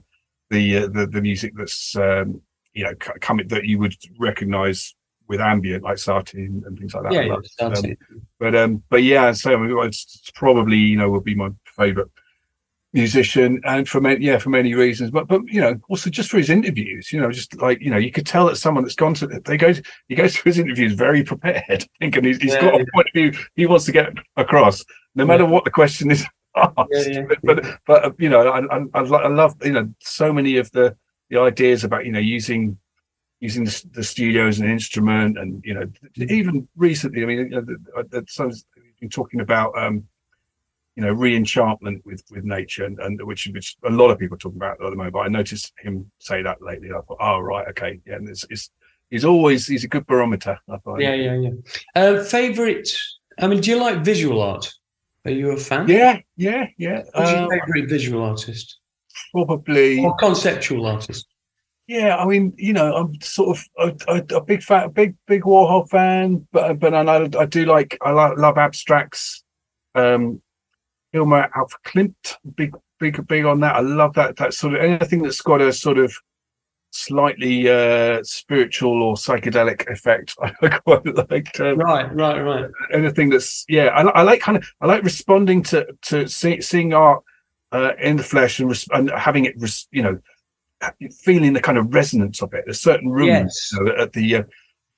the, 0.49 0.77
uh, 0.77 0.87
the 0.87 1.07
the 1.07 1.21
music 1.21 1.53
that's 1.57 1.95
um, 1.97 2.41
you 2.73 2.85
know 2.85 2.93
coming 2.95 3.47
that 3.49 3.65
you 3.65 3.79
would 3.79 3.95
recognise 4.19 4.95
with 5.27 5.41
ambient 5.41 5.83
like 5.83 5.97
Satie 5.97 6.45
and, 6.45 6.63
and 6.63 6.77
things 6.77 6.93
like 6.93 7.03
that. 7.03 7.13
Yeah, 7.13 7.37
yeah, 7.59 7.65
Um. 7.65 7.97
But 8.39 8.55
um, 8.55 8.83
but 8.89 9.03
yeah, 9.03 9.31
so 9.33 9.53
I 9.53 9.57
mean, 9.57 9.77
it's 9.85 10.21
it's 10.21 10.31
probably 10.31 10.77
you 10.77 10.97
know 10.97 11.09
would 11.09 11.23
be 11.23 11.35
my 11.35 11.49
favourite 11.75 12.09
musician, 12.93 13.59
and 13.65 13.87
for 13.89 13.99
many 13.99 14.23
yeah 14.23 14.37
for 14.37 14.49
many 14.49 14.73
reasons. 14.73 15.11
But 15.11 15.27
but 15.27 15.41
you 15.47 15.59
know 15.59 15.79
also 15.89 16.09
just 16.09 16.29
for 16.29 16.37
his 16.37 16.49
interviews, 16.49 17.11
you 17.11 17.19
know, 17.19 17.31
just 17.31 17.59
like 17.59 17.81
you 17.81 17.89
know 17.89 17.97
you 17.97 18.11
could 18.11 18.25
tell 18.25 18.45
that 18.45 18.57
someone 18.57 18.83
that's 18.83 18.95
gone 18.95 19.13
to 19.15 19.27
they 19.27 19.57
go 19.57 19.73
he 20.07 20.15
goes 20.15 20.35
to 20.35 20.43
his 20.43 20.59
interviews 20.59 20.93
very 20.93 21.23
prepared, 21.23 21.63
I 21.69 21.87
think, 21.99 22.15
and 22.15 22.25
he's, 22.25 22.37
he's 22.37 22.53
Yeah, 22.53 22.61
got 22.61 22.75
yeah. 22.75 22.81
a 22.81 22.91
point 22.93 23.07
of 23.07 23.13
view 23.13 23.33
he 23.55 23.65
wants 23.65 23.85
to 23.85 23.91
get 23.91 24.13
across, 24.37 24.85
no 25.15 25.25
matter 25.25 25.45
what 25.45 25.65
the 25.65 25.71
question 25.71 26.11
is 26.11 26.25
asked. 26.55 26.73
Yeah, 26.91 27.07
yeah. 27.07 27.21
But 27.27 27.39
but, 27.43 27.79
but 27.85 28.05
uh, 28.05 28.11
you 28.17 28.29
know 28.29 28.47
I, 28.47 28.59
I 28.77 28.99
I 28.99 29.27
love 29.27 29.55
you 29.63 29.73
know 29.73 29.93
so 29.99 30.31
many 30.31 30.57
of 30.57 30.71
the 30.71 30.95
the 31.29 31.39
ideas 31.39 31.83
about 31.83 32.05
you 32.05 32.11
know 32.11 32.19
using 32.19 32.77
using 33.39 33.65
the, 33.65 33.85
the 33.91 34.03
studio 34.03 34.47
as 34.47 34.59
an 34.59 34.69
instrument 34.69 35.37
and 35.37 35.61
you 35.65 35.73
know 35.73 35.85
even 36.15 36.65
recently 36.77 37.23
i 37.23 37.25
mean 37.25 37.39
you 37.39 37.49
know, 37.49 37.59
the, 37.59 37.75
the, 38.09 38.21
the, 38.21 38.63
been 39.01 39.09
talking 39.09 39.41
about 39.41 39.77
um 39.77 40.07
you 40.95 41.03
know, 41.03 41.11
re-enchantment 41.11 42.05
with 42.05 42.23
with 42.29 42.43
nature, 42.43 42.85
and, 42.85 42.99
and 42.99 43.21
which 43.23 43.47
which 43.53 43.75
a 43.83 43.89
lot 43.89 44.11
of 44.11 44.19
people 44.19 44.35
are 44.35 44.39
talking 44.39 44.59
about 44.59 44.73
at 44.73 44.89
the 44.89 44.95
moment. 44.95 45.13
But 45.13 45.21
I 45.21 45.27
noticed 45.27 45.73
him 45.79 46.11
say 46.19 46.43
that 46.43 46.61
lately. 46.61 46.89
I 46.89 47.01
thought, 47.01 47.17
oh 47.19 47.39
right, 47.39 47.67
okay, 47.69 47.99
yeah, 48.05 48.15
and 48.15 48.29
it's, 48.29 48.45
it's 48.49 48.69
he's 49.09 49.25
always 49.25 49.65
he's 49.65 49.83
a 49.83 49.87
good 49.87 50.05
barometer. 50.05 50.59
I 50.69 50.77
find. 50.77 51.01
Yeah, 51.01 51.13
yeah, 51.15 51.35
yeah. 51.35 51.49
Uh, 51.95 52.23
favorite? 52.23 52.89
I 53.39 53.47
mean, 53.47 53.61
do 53.61 53.71
you 53.71 53.77
like 53.77 54.03
visual 54.03 54.41
art? 54.41 54.71
Are 55.25 55.31
you 55.31 55.51
a 55.51 55.57
fan? 55.57 55.87
yeah, 55.87 56.19
yeah, 56.37 56.67
yeah. 56.77 57.01
What's 57.13 57.31
your 57.31 57.43
Um, 57.43 57.49
favorite 57.49 57.89
visual 57.89 58.23
artist 58.23 58.77
probably, 59.31 60.03
or 60.03 60.13
conceptual 60.17 60.85
artist? 60.85 61.25
yeah. 61.87 62.17
I 62.17 62.25
mean, 62.27 62.53
you 62.57 62.73
know, 62.73 62.93
I'm 62.95 63.19
sort 63.21 63.57
of 63.57 63.65
a, 64.07 64.13
a, 64.17 64.35
a 64.35 64.41
big 64.41 64.61
fan, 64.61 64.91
big 64.91 65.15
big 65.25 65.41
Warhol 65.41 65.89
fan, 65.89 66.47
but 66.51 66.77
but 66.79 66.93
I 66.93 67.01
know 67.01 67.27
I 67.39 67.45
do 67.47 67.65
like 67.65 67.97
I 68.01 68.11
like, 68.11 68.37
love 68.37 68.59
abstracts. 68.59 69.43
Um, 69.95 70.42
Hilma 71.13 71.47
af 71.55 71.71
Klint, 71.85 72.35
big 72.55 72.73
big 72.99 73.25
big 73.27 73.45
on 73.45 73.59
that. 73.61 73.75
I 73.75 73.79
love 73.81 74.13
that 74.15 74.35
that 74.37 74.53
sort 74.53 74.73
of 74.75 74.81
anything 74.81 75.21
that's 75.21 75.41
got 75.41 75.61
a 75.61 75.71
sort 75.71 75.97
of 75.97 76.13
slightly 76.91 77.67
uh 77.69 78.19
spiritual 78.23 79.01
or 79.01 79.15
psychedelic 79.15 79.89
effect. 79.91 80.35
I 80.61 80.67
quite 80.69 81.05
like. 81.31 81.59
Um, 81.59 81.77
Right, 81.79 82.13
right, 82.15 82.39
right. 82.41 82.69
anything 82.93 83.29
that's 83.29 83.65
yeah 83.67 83.85
I, 83.87 84.01
I 84.03 84.21
like 84.21 84.41
kind 84.41 84.57
of 84.57 84.65
i 84.81 84.85
like 84.85 85.03
responding 85.03 85.63
to 85.63 85.87
to 86.03 86.27
see, 86.27 86.61
seeing 86.61 86.93
art 86.93 87.23
uh, 87.71 87.93
in 87.99 88.17
the 88.17 88.23
flesh 88.23 88.59
and, 88.59 88.69
res- 88.69 88.87
and 88.91 89.09
having 89.11 89.45
it 89.45 89.55
res- 89.57 89.87
you 89.91 90.03
know 90.03 90.19
feeling 91.23 91.53
the 91.53 91.61
kind 91.61 91.77
of 91.79 91.93
resonance 91.93 92.41
of 92.43 92.53
it 92.53 92.63
there's 92.65 92.79
certain 92.79 93.09
rooms 93.09 93.27
Yes. 93.27 93.69
you 93.73 93.83
know, 93.85 93.95
at 93.95 94.13
the 94.13 94.35
uh, 94.35 94.43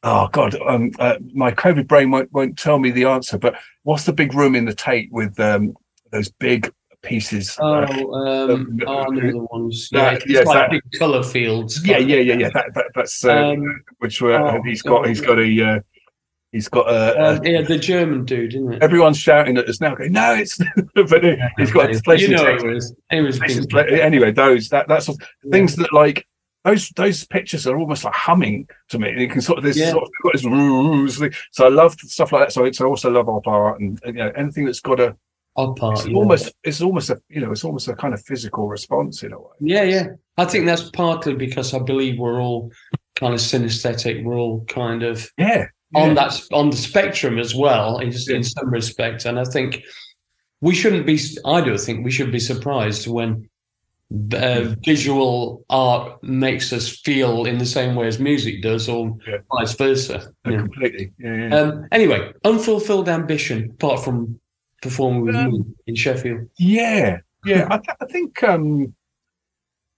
oh 0.04 0.28
god 0.34 0.56
um 0.68 0.92
uh, 1.00 1.16
my 1.34 1.52
covid 1.52 1.88
brain 1.88 2.12
won't, 2.12 2.32
won't 2.34 2.58
tell 2.58 2.78
me 2.80 2.92
the 2.92 3.06
answer 3.06 3.38
but 3.38 3.56
what's 3.84 4.04
the 4.04 4.12
big 4.12 4.34
room 4.34 4.56
in 4.56 4.66
the 4.66 4.74
tate 4.74 5.10
with 5.14 5.40
um 5.40 5.74
those 6.16 6.30
big 6.40 6.72
pieces 7.02 7.56
Oh, 7.62 7.84
uh, 7.84 8.54
um, 8.54 8.80
oh, 8.88 9.06
the 9.14 9.48
ones. 9.52 9.90
that- 9.92 10.28
Yeah, 10.28 10.40
it's 10.40 10.48
like 10.48 10.56
that- 10.58 10.72
big 10.72 10.82
colour 11.00 11.22
fields. 11.24 11.86
yeah 11.86 11.98
yeah 12.00 12.18
yeah 12.18 12.34
yeah 12.36 12.50
that, 12.54 12.74
that 12.74 12.86
that's 12.96 13.24
uh, 13.24 13.32
Um, 13.54 13.84
which 14.00 14.22
were 14.22 14.34
oh, 14.36 14.62
he's 14.64 14.82
got 14.82 15.08
he's 15.08 15.22
got 15.22 15.38
a 15.40 15.66
uh, 15.70 15.80
he's 16.52 16.68
got 16.68 16.90
a, 16.90 17.16
a 17.20 17.36
Um, 17.38 17.44
yeah, 17.46 17.62
the 17.62 17.78
German 17.78 18.26
dude, 18.26 18.56
isn't 18.56 18.74
it? 18.74 18.82
everyone's 18.84 19.20
shouting 19.20 19.58
at 19.58 19.70
us 19.70 19.80
now 19.82 19.94
going 19.94 20.14
no 20.14 20.34
it's 20.34 20.58
but 20.96 21.24
he's 21.58 21.72
got 21.72 21.96
a 21.96 22.02
place 22.02 22.22
you 22.22 22.30
know, 22.30 22.44
text. 22.44 22.66
it 22.66 22.74
was. 22.74 22.96
It 23.12 23.22
was 23.22 23.40
places, 23.40 23.68
anyway, 23.74 24.32
those 24.32 24.70
that 24.70 24.88
that's 24.88 25.06
sort 25.06 25.22
of 25.22 25.52
things 25.52 25.76
that 25.76 25.94
like 25.94 26.26
those 26.64 26.90
those 26.96 27.24
pictures 27.28 27.68
are 27.68 27.78
almost 27.78 28.04
like 28.04 28.16
humming 28.16 28.68
to 28.90 28.98
me. 28.98 29.14
You 29.22 29.28
can 29.28 29.42
sort 29.42 29.60
of 29.60 29.64
there's 29.64 29.78
Yeah. 29.78 29.92
sort 29.92 30.06
of 30.06 30.10
got 30.24 30.34
this 30.34 31.32
so 31.52 31.66
I 31.68 31.70
love 31.70 31.94
stuff 32.00 32.32
like 32.32 32.42
that. 32.48 32.52
So 32.54 32.66
it's, 32.66 32.82
I 32.82 32.86
also 32.86 33.12
love 33.12 33.30
op 33.30 33.46
art 33.46 33.80
and, 33.80 34.00
you 34.08 34.14
know 34.14 34.32
anything 34.36 34.66
that's 34.66 34.80
got 34.80 35.00
a 35.00 35.16
Odd 35.58 35.76
part. 35.78 36.00
it's 36.00 36.08
yeah. 36.08 36.16
almost 36.18 36.54
it's 36.64 36.82
almost 36.82 37.10
a 37.10 37.22
you 37.30 37.40
know 37.42 37.52
it's 37.52 37.64
almost 37.64 37.88
a 37.88 37.96
kind 37.96 38.14
of 38.14 38.22
physical 38.26 38.68
response 38.68 39.24
in 39.24 39.32
a 39.32 39.40
way. 39.40 39.56
Yeah, 39.62 39.84
yeah. 39.84 40.08
I 40.38 40.46
think 40.46 40.66
that's 40.66 40.90
partly 40.92 41.34
because 41.34 41.74
I 41.74 41.80
believe 41.80 42.20
we're 42.20 42.42
all 42.42 42.72
kind 43.16 43.34
of 43.34 43.40
synesthetic. 43.40 44.24
We're 44.24 44.38
all 44.38 44.66
kind 44.66 45.02
of 45.04 45.30
Yeah, 45.38 45.68
on 45.96 46.10
yeah. 46.10 46.14
that 46.16 46.42
on 46.52 46.70
the 46.72 46.78
spectrum 46.78 47.40
as 47.40 47.56
well, 47.56 48.00
in, 48.00 48.12
Yeah. 48.12 48.36
in 48.36 48.44
some 48.44 48.70
respects. 48.70 49.24
And 49.26 49.40
I 49.40 49.46
think 49.46 49.82
we 50.60 50.76
shouldn't 50.76 51.06
be. 51.06 51.18
I 51.46 51.62
don't 51.62 51.80
think 51.80 52.04
we 52.04 52.12
should 52.12 52.32
be 52.34 52.40
surprised 52.40 53.08
when 53.08 53.48
uh, 54.34 54.76
visual 54.86 55.64
art 55.70 56.22
makes 56.24 56.72
us 56.74 57.00
feel 57.00 57.46
in 57.46 57.58
the 57.58 57.66
same 57.66 57.96
way 57.96 58.08
as 58.08 58.20
music 58.20 58.62
does, 58.62 58.88
or 58.90 59.18
Yeah. 59.28 59.38
vice 59.58 59.74
versa. 59.74 60.32
Uh, 60.46 60.52
Yeah. 60.52 60.58
completely. 60.58 61.12
Yeah, 61.18 61.36
yeah. 61.48 61.56
Um, 61.56 61.88
anyway, 61.92 62.32
unfulfilled 62.44 63.10
ambition 63.10 63.72
apart 63.72 64.04
from 64.04 64.40
performing 64.86 65.22
with 65.26 65.36
Um, 65.36 65.52
me 65.52 65.64
in 65.88 65.96
Sheffield. 65.96 66.48
Yeah, 66.58 67.18
yeah. 67.44 67.68
I, 67.70 67.78
th- 67.78 67.98
I 68.00 68.06
think 68.06 68.42
um, 68.44 68.96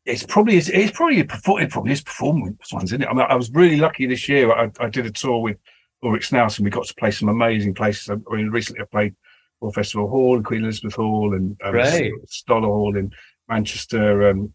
it's 0.05 0.23
probably 0.23 0.55
it's, 0.57 0.69
it's 0.69 0.91
probably 0.91 1.19
it 1.19 1.29
probably 1.29 1.91
is 1.91 2.01
performance 2.01 2.73
ones, 2.73 2.91
isn't 2.91 3.03
it? 3.03 3.09
I 3.09 3.13
mean, 3.13 3.25
I 3.29 3.35
was 3.35 3.51
really 3.51 3.77
lucky 3.77 4.05
this 4.07 4.27
year. 4.27 4.51
I, 4.51 4.71
I 4.79 4.89
did 4.89 5.05
a 5.05 5.11
tour 5.11 5.41
with 5.41 5.57
Ulrich 6.01 6.29
Schnauss, 6.29 6.57
and 6.57 6.65
we 6.65 6.71
got 6.71 6.87
to 6.87 6.95
play 6.95 7.11
some 7.11 7.29
amazing 7.29 7.73
places. 7.73 8.09
I 8.09 8.15
mean, 8.35 8.49
recently 8.49 8.81
I 8.81 8.85
played 8.85 9.15
Royal 9.59 9.73
Festival 9.73 10.07
Hall, 10.07 10.35
and 10.37 10.45
Queen 10.45 10.63
Elizabeth 10.63 10.95
Hall, 10.95 11.33
and 11.35 11.59
um. 11.63 11.73
Stoller 12.27 12.67
Hall 12.67 12.95
in 12.95 13.11
Manchester. 13.49 14.29
Um, 14.29 14.53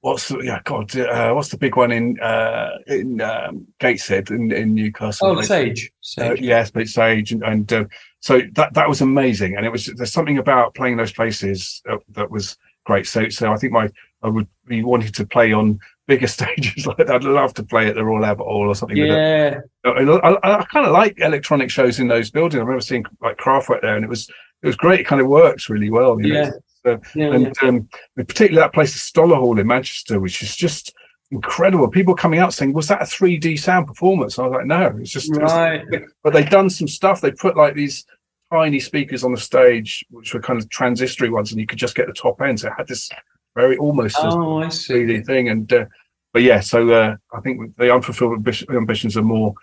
what's 0.00 0.28
the, 0.28 0.38
yeah, 0.40 0.60
God, 0.64 0.94
uh, 0.96 1.32
what's 1.32 1.48
the 1.48 1.58
big 1.58 1.76
one 1.76 1.90
in 1.90 2.20
uh, 2.20 2.70
in 2.86 3.20
um, 3.20 3.66
Gateshead 3.80 4.30
in, 4.30 4.52
in 4.52 4.74
Newcastle? 4.74 5.28
Oh, 5.28 5.40
Sage. 5.40 5.90
Uh, 6.18 6.34
yes, 6.34 6.70
but 6.70 6.86
Sage, 6.86 7.32
and, 7.32 7.42
and 7.42 7.72
uh, 7.72 7.84
so 8.24 8.40
that 8.52 8.72
that 8.72 8.88
was 8.88 9.00
amazing, 9.02 9.56
and 9.56 9.66
it 9.66 9.72
was 9.76 9.84
there's 9.96 10.12
something 10.18 10.38
about 10.38 10.74
playing 10.74 10.96
those 10.96 11.12
places 11.12 11.82
that, 11.84 11.98
that 12.16 12.30
was 12.30 12.56
great. 12.86 13.06
So 13.06 13.28
so 13.28 13.52
I 13.52 13.56
think 13.56 13.72
my 13.72 13.86
I 14.22 14.28
would 14.28 14.48
be 14.66 14.82
wanting 14.82 15.12
to 15.12 15.26
play 15.26 15.52
on 15.52 15.78
bigger 16.06 16.26
stages 16.38 16.86
like 16.86 16.96
that. 16.96 17.10
I'd 17.10 17.24
love 17.24 17.52
to 17.54 17.62
play 17.62 17.86
at 17.88 17.94
the 17.96 18.04
Royal 18.04 18.24
Albert 18.24 18.44
Hall 18.44 18.66
or 18.68 18.74
something. 18.74 18.96
yeah. 18.96 19.60
I, 19.84 19.90
I, 19.90 20.58
I 20.60 20.64
kind 20.64 20.86
of 20.86 20.92
like 20.92 21.14
electronic 21.18 21.70
shows 21.70 22.00
in 22.00 22.08
those 22.08 22.30
buildings. 22.30 22.60
I 22.60 22.64
remember 22.64 22.80
seeing 22.80 23.04
like 23.20 23.36
Kraftwerk 23.36 23.82
there, 23.82 23.96
and 23.96 24.04
it 24.04 24.08
was 24.08 24.30
it 24.62 24.66
was 24.68 24.76
great. 24.76 25.00
It 25.00 25.04
kind 25.04 25.20
of 25.20 25.26
works 25.28 25.68
really 25.68 25.90
well. 25.90 26.18
You 26.18 26.32
know? 26.32 26.40
Yeah. 26.40 26.50
So- 26.50 27.00
Yeah, 27.14 27.28
yeah. 27.28 27.34
and 27.34 27.62
um, 27.62 27.88
particularly 28.16 28.56
that 28.64 28.72
place, 28.74 28.92
the 28.94 28.98
Stoller 29.00 29.36
Hall 29.36 29.58
in 29.58 29.66
Manchester, 29.66 30.18
which 30.20 30.42
is 30.42 30.54
just 30.56 30.94
incredible. 31.30 31.88
People 31.88 32.14
coming 32.14 32.38
out 32.40 32.54
saying, 32.54 32.72
"Was 32.72 32.88
that 32.88 33.02
a 33.02 33.04
3D 33.06 33.58
sound 33.58 33.86
performance?" 33.86 34.38
I 34.38 34.42
was 34.46 34.52
like, 34.52 34.66
"No, 34.66 34.96
it's 35.00 35.10
just." 35.10 35.34
Right. 35.36 35.82
but 36.22 36.32
they've 36.32 36.48
done 36.48 36.70
some 36.70 36.88
stuff. 36.88 37.20
They 37.20 37.32
put 37.32 37.56
like 37.56 37.74
these 37.74 38.04
tiny 38.52 38.80
speakers 38.80 39.24
on 39.24 39.32
the 39.32 39.40
stage, 39.40 40.04
which 40.10 40.34
were 40.34 40.40
kind 40.40 40.60
of 40.60 40.68
transistory 40.68 41.30
ones, 41.30 41.50
and 41.50 41.60
you 41.60 41.66
could 41.66 41.78
just 41.78 41.94
get 41.96 42.06
the 42.06 42.12
top 42.12 42.40
end. 42.40 42.60
So 42.60 42.68
it 42.68 42.74
had 42.76 42.88
this 42.88 43.10
very 43.56 43.76
almost 43.76 44.16
Oh, 44.20 44.62
I 44.62 44.68
see. 44.68 44.94
3D 44.94 45.26
thing. 45.26 45.48
And 45.48 45.72
uh, 45.72 45.86
but 46.32 46.42
yeah, 46.42 46.60
so 46.60 46.90
uh, 46.90 47.16
I 47.32 47.40
think 47.40 47.76
the 47.76 47.92
unfulfilled 47.94 48.34
ambition, 48.34 48.68
ambitions 48.74 49.16
are 49.16 49.22
more 49.22 49.54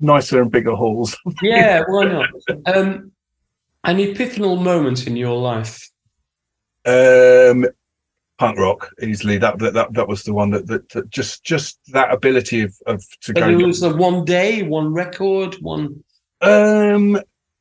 nicer 0.00 0.40
and 0.42 0.50
bigger 0.50 0.74
halls. 0.74 1.16
Yeah, 1.42 1.82
why 1.86 2.04
not? 2.04 2.28
Um, 2.66 3.12
an 3.84 3.96
epiphanal 3.98 4.60
moment 4.62 5.06
in 5.06 5.16
your 5.16 5.36
life. 5.38 5.88
um, 6.86 7.66
punk 8.38 8.58
rock 8.58 8.90
easily. 9.02 9.38
That 9.38 9.58
that 9.58 9.74
that, 9.74 9.92
that 9.92 10.08
was 10.08 10.22
the 10.24 10.32
one 10.34 10.50
that, 10.50 10.66
that 10.66 10.88
that 10.90 11.10
just 11.10 11.44
just 11.44 11.78
that 11.92 12.12
ability 12.12 12.62
of 12.62 12.74
of 12.86 13.02
to 13.22 13.32
But 13.34 13.40
go. 13.40 13.48
it 13.50 13.66
was 13.66 13.82
a 13.82 13.94
one 13.94 14.24
day, 14.24 14.62
one 14.62 14.92
record, 14.92 15.54
one. 15.60 16.02
Um, 16.40 17.20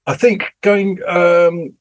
I 0.09 0.15
think 0.15 0.55
going 0.61 0.99
um, 1.07 1.75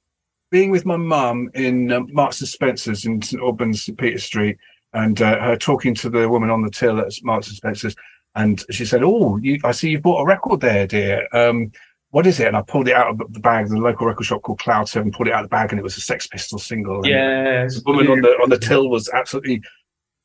being 0.51 0.71
with 0.71 0.85
my 0.85 0.99
mum 0.99 1.51
in 1.55 1.91
um, 1.91 2.09
Marks 2.13 2.41
and 2.41 2.49
Spencers 2.49 3.07
in 3.07 3.23
St 3.23 3.43
Albans, 3.43 3.85
St 3.85 3.97
Peter 3.97 4.19
Street, 4.19 4.59
and 4.93 5.23
uh, 5.23 5.41
her 5.41 5.57
talking 5.57 5.95
to 5.95 6.11
the 6.11 6.29
woman 6.29 6.51
on 6.51 6.61
the 6.61 6.71
till 6.71 7.01
at 7.01 7.11
Marks 7.23 7.49
and 7.49 7.57
Spencers, 7.57 7.97
and 8.35 8.63
she 8.71 8.85
said, 8.85 9.03
"Oh, 9.03 9.39
you, 9.39 9.59
I 9.65 9.73
see 9.73 9.89
you've 9.89 10.03
bought 10.03 10.21
a 10.21 10.27
record 10.27 10.61
there, 10.61 10.87
dear. 10.87 11.27
Um, 11.33 11.73
what 12.11 12.27
is 12.27 12.39
it?" 12.39 12.49
And 12.49 12.57
I 12.59 12.61
pulled 12.61 12.89
it 12.89 12.95
out 12.95 13.09
of 13.09 13.33
the 13.33 13.41
bag. 13.41 13.69
The 13.69 13.79
local 13.79 14.07
record 14.07 14.27
shop 14.27 14.43
called 14.43 14.59
Cloud 14.59 14.91
Seven 14.91 15.11
pulled 15.11 15.29
it 15.29 15.33
out 15.33 15.45
of 15.45 15.49
the 15.49 15.57
bag, 15.57 15.73
and 15.73 15.81
it 15.81 15.83
was 15.83 15.97
a 15.97 16.03
Sex 16.03 16.27
Pistols 16.27 16.67
single. 16.67 17.07
Yeah. 17.07 17.65
the 17.65 17.83
woman 17.87 18.09
on 18.09 18.21
the 18.21 18.33
on 18.43 18.51
the 18.51 18.59
till 18.59 18.91
was 18.91 19.09
absolutely 19.09 19.63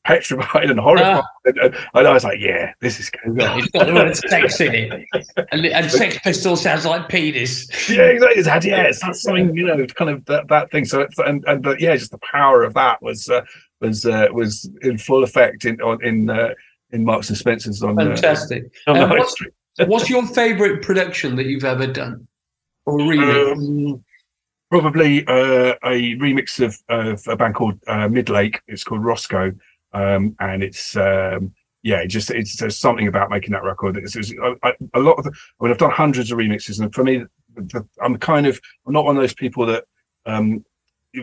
petrified 0.04 0.70
and 0.70 0.80
horrified. 0.80 1.24
And, 1.46 1.76
and 1.94 2.08
I 2.08 2.14
was 2.14 2.24
like, 2.24 2.40
"Yeah, 2.40 2.74
this 2.80 3.00
is 3.00 3.10
good." 3.10 3.22
It's 3.38 3.68
got 3.72 3.88
the 3.88 3.94
word 3.94 4.16
sex 4.16 4.60
in 4.62 4.74
it. 4.74 5.06
And, 5.52 5.66
and 5.66 5.92
Sex 5.92 6.18
Pistol 6.20 6.56
sounds 6.56 6.86
like 6.86 7.10
penis. 7.10 7.68
yeah, 7.90 8.04
exactly. 8.04 8.40
It's 8.40 8.48
had, 8.48 8.66
yeah, 8.66 8.84
it's 8.84 9.02
that's 9.02 9.22
something 9.22 9.56
you 9.56 9.68
know, 9.68 9.86
kind 9.88 10.10
of 10.10 10.26
that, 10.26 10.48
that 10.48 10.72
thing. 10.72 10.86
So, 10.86 11.02
it's, 11.02 11.18
and 11.20 11.44
and 11.48 11.62
but 11.62 11.80
yeah, 11.80 11.96
just 11.96 12.12
the 12.12 12.20
power 12.20 12.64
of 12.64 12.74
that 12.74 13.02
was 13.02 13.30
uh, 13.30 13.42
was 13.82 14.06
uh, 14.06 14.28
was 14.32 14.70
in 14.82 14.98
full 14.98 15.24
effect 15.24 15.66
in 15.66 15.80
on 15.82 16.04
in 16.04 16.30
uh, 16.30 16.54
in 16.92 17.04
Marks 17.04 17.30
and 17.30 17.38
Spencers 17.38 17.84
on 17.84 18.00
uh, 18.00 18.06
Fantastic. 18.06 18.72
on 18.88 18.98
Um, 18.98 19.10
what's, 19.10 19.36
what's 19.86 20.10
your 20.10 20.26
favourite 20.28 20.82
production 20.82 21.36
that 21.36 21.46
you've 21.46 21.66
ever 21.66 21.88
done? 21.88 22.28
Or 22.86 22.98
remix? 23.00 23.52
Um, 23.54 24.04
probably 24.70 25.26
uh, 25.28 25.76
a 25.84 26.16
remix 26.18 26.60
of, 26.64 26.82
of 26.90 27.28
a 27.28 27.36
band 27.36 27.56
called 27.56 27.80
uh, 27.88 28.08
Midlake. 28.08 28.60
It's 28.68 28.84
called 28.84 29.04
Roscoe, 29.04 29.54
um, 29.94 30.36
and 30.40 30.64
it's 30.64 30.95
um, 30.95 31.53
yeah, 31.84 31.98
it 31.99 32.07
just 32.07 32.32
it's 32.32 32.57
there's 32.57 32.78
something 32.78 33.07
about 33.07 33.30
making 33.30 33.52
that 33.52 33.64
record. 33.64 33.98
It's, 33.98 34.15
it's 34.15 34.34
I, 34.64 34.74
a 34.94 34.99
lot 34.99 35.18
of 35.18 35.26
the, 35.26 35.32
I 35.32 35.64
mean, 35.64 35.72
I've 35.72 35.78
done 35.78 35.91
hundreds 35.91 36.32
of 36.32 36.38
remixes, 36.38 36.80
and 36.80 36.94
for 36.94 37.03
me, 37.03 37.24
the, 37.56 37.88
I'm 38.02 38.18
kind 38.18 38.48
of 38.48 38.60
I'm 38.88 38.94
not 38.94 39.06
one 39.06 39.18
of 39.18 39.22
those 39.22 39.34
people 39.34 39.65
that 39.68 39.86
um, 40.26 40.64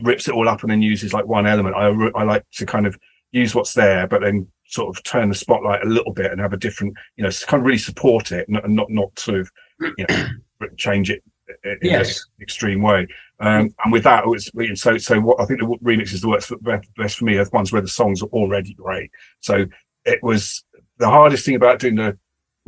rips 0.02 0.28
it 0.28 0.34
all 0.34 0.48
up 0.48 0.62
and 0.62 0.70
then 0.70 0.82
uses 0.82 1.12
like 1.12 1.26
one 1.26 1.46
element. 1.46 1.76
I 1.76 1.88
I 2.18 2.24
like 2.24 2.44
to 2.52 2.66
kind 2.66 2.86
of 2.86 2.98
use 3.32 3.54
what's 3.54 3.74
there, 3.74 4.06
but 4.06 4.20
then 4.20 4.46
sort 4.66 4.96
of 4.96 5.02
turn 5.02 5.28
the 5.28 5.34
spotlight 5.34 5.82
a 5.82 5.88
little 5.88 6.12
bit 6.12 6.30
and 6.30 6.40
have 6.40 6.52
a 6.52 6.56
different, 6.56 6.94
you 7.16 7.24
know, 7.24 7.30
kind 7.46 7.60
of 7.60 7.66
really 7.66 7.78
support 7.78 8.30
it 8.32 8.48
and 8.48 8.74
not 8.74 8.90
not 8.90 9.18
sort 9.18 9.40
of 9.40 9.50
you 9.80 10.06
know 10.08 10.26
change 10.76 11.10
it 11.10 11.22
in 11.64 11.78
Yes. 11.82 12.26
an 12.38 12.42
extreme 12.42 12.82
way. 12.82 13.06
Um, 13.40 13.74
and 13.82 13.92
with 13.92 14.04
that, 14.04 14.24
it 14.24 14.28
was 14.28 14.50
so 14.80 14.98
so. 14.98 15.18
What 15.18 15.40
I 15.40 15.46
think 15.46 15.60
the 15.60 15.66
remixes 15.66 16.20
that 16.20 16.60
works 16.62 16.86
best 16.96 17.16
for 17.16 17.24
me 17.24 17.38
are 17.38 17.44
the 17.44 17.50
ones 17.50 17.72
where 17.72 17.80
the 17.80 17.88
songs 17.88 18.22
are 18.22 18.26
already 18.26 18.74
great. 18.74 19.10
So 19.40 19.64
it 20.04 20.22
was 20.22 20.62
the 20.98 21.08
hardest 21.08 21.46
thing 21.46 21.54
about 21.54 21.78
doing 21.78 21.94
the 21.94 22.18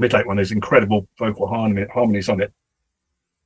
midlake 0.00 0.26
one. 0.26 0.36
There's 0.36 0.50
incredible 0.50 1.06
vocal 1.18 1.46
harmony, 1.46 1.86
harmonies 1.92 2.30
on 2.30 2.40
it. 2.40 2.52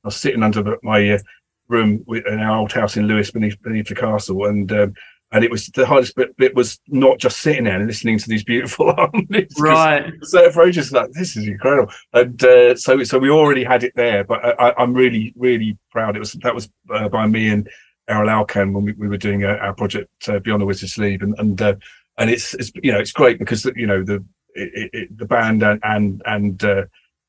I 0.05 0.07
was 0.07 0.15
sitting 0.15 0.41
under 0.41 0.63
the, 0.63 0.77
my 0.83 1.09
uh, 1.09 1.19
room 1.67 2.05
in 2.07 2.39
our 2.39 2.59
old 2.59 2.71
house 2.71 2.95
in 2.95 3.07
Lewes 3.07 3.31
beneath 3.31 3.61
beneath 3.61 3.89
the 3.89 3.95
castle, 3.95 4.45
and 4.45 4.71
um, 4.71 4.93
and 5.31 5.43
it 5.43 5.51
was 5.51 5.67
the 5.67 5.85
hardest 5.85 6.15
bit, 6.15 6.35
bit 6.37 6.55
was 6.55 6.79
not 6.87 7.17
just 7.19 7.39
sitting 7.39 7.65
there 7.65 7.75
and 7.77 7.87
listening 7.87 8.17
to 8.17 8.29
these 8.29 8.43
beautiful 8.43 8.93
harmonies. 8.97 9.53
Right. 9.59 10.11
so 10.23 10.49
for 10.51 10.63
ages 10.63 10.91
like 10.91 11.11
this 11.11 11.35
is 11.35 11.47
incredible 11.47 11.91
and 12.13 12.41
uh, 12.43 12.75
so 12.75 13.03
so 13.03 13.19
we 13.19 13.29
already 13.29 13.63
had 13.63 13.83
it 13.83 13.93
there 13.95 14.23
but 14.23 14.39
I, 14.59 14.73
i'm 14.77 14.93
really 14.93 15.33
really 15.35 15.77
proud 15.91 16.15
it 16.15 16.19
was 16.19 16.31
that 16.33 16.55
was 16.55 16.69
uh, 16.93 17.09
by 17.09 17.27
me 17.27 17.49
and 17.49 17.67
Erol 18.09 18.29
Alkan 18.31 18.71
when 18.73 18.85
we, 18.85 18.93
we 18.93 19.09
were 19.09 19.17
doing 19.17 19.43
uh, 19.43 19.57
our 19.61 19.73
project 19.73 20.09
uh, 20.29 20.39
beyond 20.39 20.61
the 20.61 20.65
wizard's 20.65 20.93
sleeve 20.93 21.21
and 21.21 21.35
and 21.39 21.61
uh, 21.61 21.75
and 22.17 22.29
it's, 22.29 22.53
it's 22.53 22.71
you 22.81 22.91
know 22.91 22.99
it's 22.99 23.11
great 23.11 23.37
because 23.37 23.65
you 23.75 23.85
know 23.85 24.03
the 24.03 24.23
it, 24.55 24.69
it, 24.73 24.89
it- 24.93 25.17
the 25.17 25.25
band 25.25 25.61
and 25.61 25.79
and 25.83 26.21
and 26.25 26.63
uh, 26.63 26.83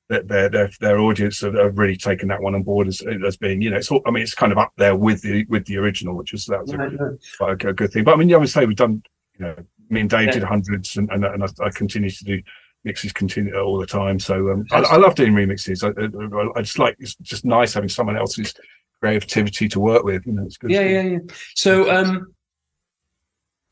their, 0.09 0.22
their 0.22 0.48
their 0.48 0.70
their 0.80 0.98
audience 0.98 1.40
have, 1.43 1.55
have 1.55 1.76
really 1.78 1.97
taken 1.97 2.28
that 2.28 2.40
one 2.40 2.55
on 2.55 2.62
board 2.62 2.89
as, 2.89 3.02
as 3.26 3.36
being 3.36 3.60
you 3.60 3.70
know 3.70 3.76
it's 3.76 3.90
all, 3.90 4.01
I 4.06 4.10
mean 4.10 4.22
it's 4.22 4.35
kind 4.35 4.52
of 4.52 4.59
up 4.59 4.72
there 4.76 4.97
with 4.97 5.22
the 5.22 5.44
with 5.48 5.66
the 5.66 5.76
original 5.76 6.14
which 6.14 6.32
was 6.32 6.47
that 6.47 6.62
was 6.62 6.72
a, 6.72 7.18
quite 7.36 7.52
a 7.52 7.56
good- 7.56 7.76
good 7.76 7.93
thing. 7.93 8.05
But 8.05 8.14
I 8.14 8.16
mean, 8.16 8.28
yeah, 8.28 8.36
I 8.36 8.40
would 8.40 8.48
say 8.48 8.64
we've 8.66 8.76
done, 8.76 9.02
you 9.39 9.44
know, 9.47 9.55
me 9.90 10.01
and 10.01 10.10
Dave 10.10 10.26
Yeah. 10.26 10.32
did 10.32 10.43
hundreds, 10.44 10.97
and 10.97 11.10
and, 11.10 11.24
and 11.24 11.44
I, 11.44 11.48
I 11.64 11.70
continue 11.70 12.10
to 12.10 12.24
do 12.24 12.43
mixes 12.85 13.12
continue 13.12 13.55
all 13.59 13.78
the 13.78 13.86
time. 13.86 14.18
So 14.18 14.51
um, 14.51 14.64
I, 14.70 14.78
I 14.80 14.97
love 14.97 15.14
doing 15.14 15.32
remixes. 15.35 15.82
I, 15.85 15.89
I, 15.98 16.59
I 16.59 16.62
just 16.62 16.78
like 16.78 16.97
it's 17.01 17.14
just 17.16 17.44
nice 17.44 17.74
having 17.74 17.89
someone 17.89 18.16
else's 18.16 18.55
creativity 19.01 19.68
to 19.68 19.80
work 19.80 20.05
with. 20.05 20.26
You 20.26 20.32
know, 20.32 20.44
it's 20.44 20.56
good. 20.56 20.70
Yeah, 20.70 20.82
yeah, 20.82 21.02
yeah. 21.02 21.18
So, 21.55 21.90
um, 21.94 22.35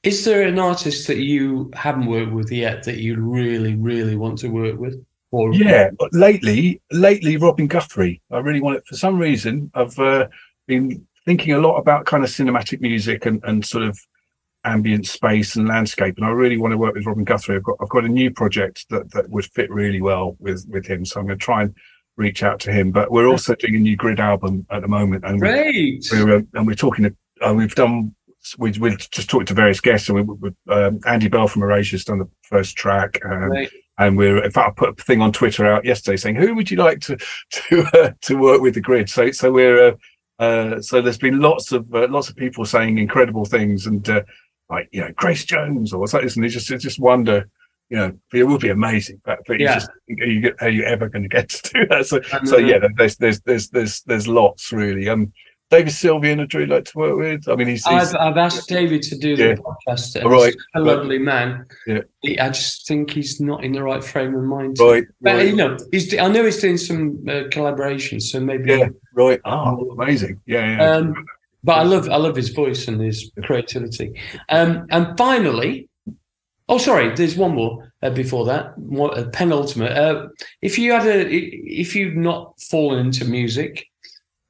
is 0.03 0.25
there 0.25 0.43
an 0.47 0.59
artist 0.59 1.07
that 1.09 1.19
you 1.19 1.71
haven't 1.75 2.07
worked 2.07 2.33
with 2.33 2.53
yet 2.53 2.85
that 2.85 2.99
you 2.99 3.17
really, 3.21 3.75
really 3.75 4.17
want 4.17 4.39
to 4.39 4.49
work 4.49 4.79
with? 4.79 5.05
Or 5.33 5.53
Yeah, 5.53 5.91
but 5.99 6.13
lately, 6.15 6.81
lately, 6.93 7.37
Robin 7.37 7.67
Guthrie. 7.67 8.23
I 8.31 8.39
really 8.39 8.61
want 8.61 8.77
it 8.77 8.87
for 8.87 8.97
some 8.97 9.19
reason. 9.19 9.71
I've 9.75 9.99
uh, 9.99 10.29
been 10.67 11.07
thinking 11.25 11.53
a 11.53 11.59
lot 11.59 11.77
about 11.77 12.07
kind 12.07 12.23
of 12.23 12.31
cinematic 12.31 12.81
music 12.81 13.27
and, 13.27 13.43
and 13.45 13.67
sort 13.67 13.85
of 13.85 13.99
ambient 14.65 15.07
space 15.07 15.57
and 15.57 15.69
landscape, 15.69 16.17
and 16.17 16.27
I 16.27 16.31
really 16.31 16.57
want 16.57 16.73
to 16.73 16.79
work 16.79 16.95
with 16.95 17.07
Robin 17.07 17.25
Guthrie. 17.25 17.57
I've 17.57 17.63
got 17.63 17.77
I've 17.81 17.89
got 17.89 18.05
a 18.05 18.09
new 18.09 18.31
project 18.31 18.87
that 18.91 19.11
that 19.13 19.31
would 19.31 19.47
fit 19.47 19.71
really 19.71 20.01
well 20.01 20.37
with 20.39 20.67
with 20.69 20.87
him, 20.87 21.05
so 21.05 21.21
I'm 21.21 21.27
going 21.27 21.39
to 21.39 21.45
try 21.45 21.63
and 21.63 21.75
reach 22.17 22.43
out 22.43 22.61
to 22.61 22.73
him. 22.73 22.91
But 22.91 23.11
we're 23.11 23.29
also 23.29 23.55
doing 23.55 23.77
a 23.77 23.81
new 23.81 23.97
grid 23.97 24.21
album 24.21 24.67
at 24.71 24.83
the 24.83 24.89
moment, 24.89 25.25
and 25.25 25.41
we're, 25.41 25.63
great. 25.63 26.07
we're 26.13 26.37
uh, 26.37 26.43
and 26.55 26.67
we're 26.67 26.75
talking. 26.75 27.17
Uh, 27.41 27.55
we've 27.55 27.75
done. 27.75 28.15
We 28.59 28.73
we 28.73 28.97
just 28.97 29.29
talked 29.29 29.49
to 29.49 29.55
various 29.55 29.81
guests, 29.81 30.09
and 30.09 30.29
we, 30.29 30.35
we 30.35 30.73
um, 30.73 31.01
Andy 31.07 31.29
Bell 31.29 31.49
from 31.49 31.63
Erasure's 31.63 32.05
done 32.05 32.19
the 32.19 32.31
first 32.43 32.77
track. 32.77 33.21
Um, 33.25 33.49
Great. 33.49 33.71
And 33.99 34.17
we're 34.17 34.43
in 34.45 34.51
fact 34.51 34.69
I 34.69 34.73
put 34.73 35.01
a 35.01 35.03
thing 35.03 35.21
on 35.23 35.33
Twitter 35.33 35.67
out 35.67 35.85
yesterday 35.85 36.17
saying 36.17 36.37
who 36.37 36.55
would 36.55 36.71
you 36.71 36.77
like 36.77 37.01
to 37.01 37.17
to 37.51 37.85
uh, 37.95 38.13
to 38.23 38.37
work 38.37 38.61
with 38.61 38.75
the 38.75 38.81
grid. 38.81 39.09
So 39.09 39.31
so 39.31 39.51
we're 39.53 39.89
uh, 39.89 39.93
uh, 40.39 40.81
so 40.83 41.01
there's 41.01 41.19
been 41.19 41.41
lots 41.41 41.73
of 41.73 41.93
uh, 41.95 42.09
lots 42.09 42.29
of 42.29 42.37
people 42.37 42.65
saying 42.65 42.99
incredible 42.99 43.45
things 43.45 43.87
and 43.87 44.09
uh, 44.09 44.23
like 44.69 44.89
you 44.93 45.01
know 45.01 45.13
Grace 45.17 45.45
Jones 45.45 45.93
or 45.93 46.07
something. 46.07 46.31
And 46.35 46.45
you 46.45 46.51
just 46.51 46.69
you 46.71 46.79
just 46.79 47.01
wonder. 47.01 47.49
You 47.89 47.99
know, 47.99 48.19
it 48.35 48.43
would 48.43 48.61
be 48.61 48.71
amazing, 48.71 49.21
but, 49.25 49.39
but 49.47 49.61
Yeah. 49.61 49.75
just 49.75 49.91
are 50.21 50.27
you, 50.27 50.53
are 50.61 50.69
you 50.69 50.83
ever 50.83 51.09
going 51.09 51.23
to 51.23 51.29
get 51.29 51.49
to 51.51 51.73
do 51.73 51.87
that? 51.87 52.05
So, 52.07 52.19
And, 52.33 52.49
so 52.49 52.57
yeah, 52.57 52.81
there's 52.97 53.17
there's 53.17 53.41
there's 53.43 53.69
there's 53.69 54.01
there's 54.03 54.27
lots 54.27 54.73
really. 54.73 55.09
Um, 55.09 55.33
David 55.69 55.93
Sylvian, 55.93 56.41
I'd 56.41 56.55
really 56.55 56.67
like 56.69 56.85
to 56.85 56.99
work 56.99 57.17
with. 57.19 57.49
I 57.49 57.57
mean, 57.57 57.67
he's, 57.67 57.85
he's 57.85 58.15
I've, 58.15 58.33
I've 58.33 58.37
asked 58.37 58.69
David 58.69 59.03
to 59.03 59.19
do 59.19 59.35
the 59.35 59.49
Yeah. 59.49 59.55
podcast. 59.57 60.15
and 60.15 60.25
All 60.25 60.31
right. 60.31 60.53
he's 60.55 60.65
a 60.77 60.81
lovely 60.81 61.19
man. 61.19 61.67
Yeah. 61.89 62.03
He- 62.23 62.39
I 62.39 62.51
just 62.51 62.87
think 62.87 63.11
he's 63.11 63.41
not 63.41 63.65
in 63.65 63.73
the 63.73 63.83
right 63.83 64.03
frame 64.05 64.35
of 64.37 64.45
mind. 64.45 64.77
right, 64.81 65.05
But 65.21 65.35
right, 65.37 65.47
you 65.49 65.57
know, 65.57 65.77
he's. 65.91 66.17
I 66.17 66.29
know 66.29 66.45
he's 66.45 66.61
doing 66.61 66.77
some 66.79 67.25
uh, 67.29 67.51
collaborations, 67.51 68.23
so 68.23 68.39
maybe. 68.39 68.71
yeah, 68.71 68.89
right. 69.15 69.41
Oh, 69.45 69.91
amazing. 70.01 70.41
Yeah, 70.47 70.77
yeah. 70.77 70.91
Um, 70.93 71.27
but 71.65 71.79
I 71.79 71.83
love 71.83 72.09
I 72.09 72.17
love 72.17 72.37
his 72.37 72.51
voice 72.51 72.87
and 72.87 73.01
his 73.01 73.33
creativity. 73.43 74.21
Um, 74.49 74.87
and 74.91 75.19
finally, 75.19 75.89
oh 76.69 76.79
sorry, 76.79 77.13
there's 77.17 77.37
one 77.37 77.57
more 77.57 77.93
uh, 78.03 78.11
before 78.11 78.45
that, 78.47 78.79
one, 78.79 79.19
uh, 79.19 79.29
penultimate. 79.33 79.91
Uh, 79.99 80.29
if 80.63 80.79
you 80.79 80.93
had 80.93 81.07
a, 81.09 81.29
if 81.29 81.97
you'd 81.97 82.17
not 82.17 82.61
fallen 82.61 83.07
into 83.07 83.25
music. 83.25 83.89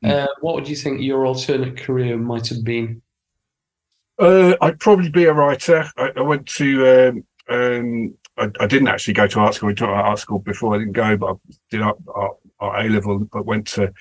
Uh, 0.05 0.27
what 0.41 0.55
would 0.55 0.69
you 0.69 0.77
think 0.77 1.01
your 1.01 1.27
alternate 1.27 1.77
career 1.77 2.17
might 2.17 2.49
have 2.49 2.65
been? 2.65 3.03
Uh, 4.19 4.55
I'd 4.61 4.81
probably 4.81 5.11
be 5.11 5.25
a 5.25 5.33
writer. 5.33 5.85
I, 5.97 6.13
I 6.17 6.23
went 6.23 6.47
to. 6.49 7.09
Um, 7.09 7.25
um, 7.49 8.15
I, 8.39 8.51
I 8.61 8.67
didn't 8.67 8.89
actually 8.89 9.15
go 9.15 9.27
to 9.27 9.41
art 9.41 9.55
school. 9.55 9.69
I 9.69 9.71
went 9.71 9.79
to 9.79 9.87
art 9.87 10.19
school 10.19 10.39
before 10.39 10.75
I 10.75 10.79
didn't 10.79 10.93
go, 10.93 11.17
but 11.17 11.35
I 11.35 11.55
did 11.71 11.83
art, 11.83 11.99
art, 12.15 12.37
art 12.61 12.85
A 12.85 12.89
level. 12.89 13.21
But 13.21 13.47
went 13.47 13.67
to 13.69 13.93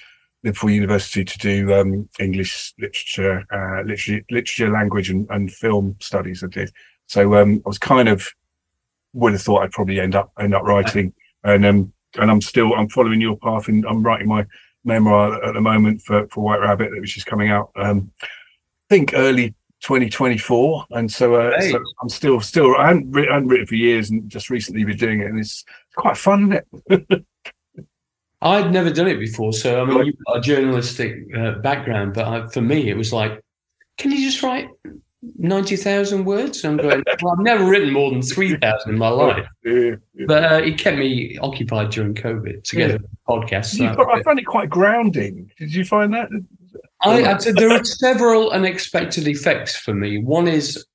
Liverpool 0.43 0.69
University 0.69 1.25
to 1.25 1.37
do 1.39 1.73
um, 1.73 2.09
English 2.19 2.73
literature, 2.79 3.43
uh, 3.51 3.81
literature, 3.81 4.21
literature, 4.29 4.69
language, 4.69 5.09
and, 5.09 5.27
and 5.29 5.51
film 5.51 5.95
studies. 5.99 6.43
I 6.43 6.47
did. 6.47 6.71
So 7.07 7.35
um, 7.35 7.61
I 7.65 7.69
was 7.69 7.77
kind 7.77 8.09
of 8.09 8.27
would 9.13 9.33
have 9.33 9.41
thought 9.41 9.63
I'd 9.63 9.71
probably 9.71 9.99
end 9.99 10.15
up 10.15 10.31
end 10.39 10.53
up 10.53 10.63
writing, 10.63 11.13
and 11.43 11.65
um, 11.65 11.93
and 12.19 12.29
I'm 12.29 12.41
still 12.41 12.73
I'm 12.73 12.89
following 12.89 13.21
your 13.21 13.37
path, 13.37 13.67
and 13.67 13.85
I'm 13.85 14.03
writing 14.03 14.27
my 14.27 14.45
memoir 14.85 15.43
at 15.43 15.53
the 15.53 15.61
moment 15.61 16.01
for 16.01 16.27
for 16.27 16.43
White 16.43 16.61
Rabbit, 16.61 16.91
that 16.91 17.01
which 17.01 17.17
is 17.17 17.23
coming 17.23 17.49
out. 17.49 17.71
Um, 17.75 18.11
I 18.21 18.27
think 18.89 19.13
early 19.15 19.55
2024 19.81 20.85
and 20.91 21.11
so, 21.11 21.35
uh, 21.35 21.51
Hey. 21.59 21.71
so 21.71 21.79
i'm 22.01 22.09
still 22.09 22.39
still 22.39 22.75
i 22.77 22.87
haven't, 22.87 23.15
I 23.15 23.33
haven't 23.33 23.49
written 23.49 23.67
for 23.67 23.75
years 23.75 24.09
and 24.09 24.27
just 24.29 24.49
recently 24.49 24.83
been 24.83 24.97
doing 24.97 25.19
it 25.19 25.27
and 25.27 25.37
it's 25.39 25.63
quite 25.95 26.17
fun 26.17 26.59
isn't 26.89 27.05
it 27.11 27.25
I'd 28.41 28.71
never 28.71 28.91
done 28.91 29.07
it 29.07 29.17
before, 29.17 29.53
so 29.53 29.81
I 29.81 29.85
mean, 29.85 30.05
you've 30.05 30.15
got 30.27 30.37
a 30.37 30.41
journalistic 30.41 31.15
uh, 31.35 31.53
background, 31.59 32.13
but 32.13 32.27
I, 32.27 32.47
for 32.47 32.61
me, 32.61 32.89
it 32.91 32.95
was 32.95 33.11
like, 33.11 33.41
can 33.97 34.11
you 34.11 34.23
just 34.23 34.43
write 34.43 34.67
ninety 35.37 35.75
thousand 35.75 36.25
words? 36.25 36.63
I'm 36.63 36.77
going. 36.77 37.03
well, 37.21 37.33
I've 37.33 37.43
never 37.43 37.65
written 37.65 37.91
more 37.91 38.11
than 38.11 38.21
three 38.21 38.55
thousand 38.57 38.93
in 38.93 38.97
my 38.97 39.09
life. 39.09 39.45
yeah, 39.63 39.91
yeah. 40.13 40.25
But 40.27 40.43
uh, 40.51 40.61
it 40.63 40.77
kept 40.77 40.97
me 40.97 41.37
occupied 41.39 41.91
during 41.91 42.13
COVID 42.13 42.63
to 42.63 42.75
get 42.75 42.89
Yeah. 42.91 42.97
a 42.97 43.31
podcast. 43.31 43.77
So- 43.77 44.11
i 44.11 44.23
found 44.23 44.39
it 44.39 44.45
quite 44.45 44.69
grounding 44.69 45.51
did 45.57 45.73
you 45.73 45.83
find 45.85 46.13
that 46.13 46.29
I, 47.01 47.23
I 47.23 47.37
said 47.37 47.55
there 47.55 47.71
are 47.71 47.83
several 47.83 48.51
unexpected 48.51 49.27
effects 49.27 49.75
for 49.75 49.93
me. 49.93 50.17
One 50.17 50.47
is 50.47 50.85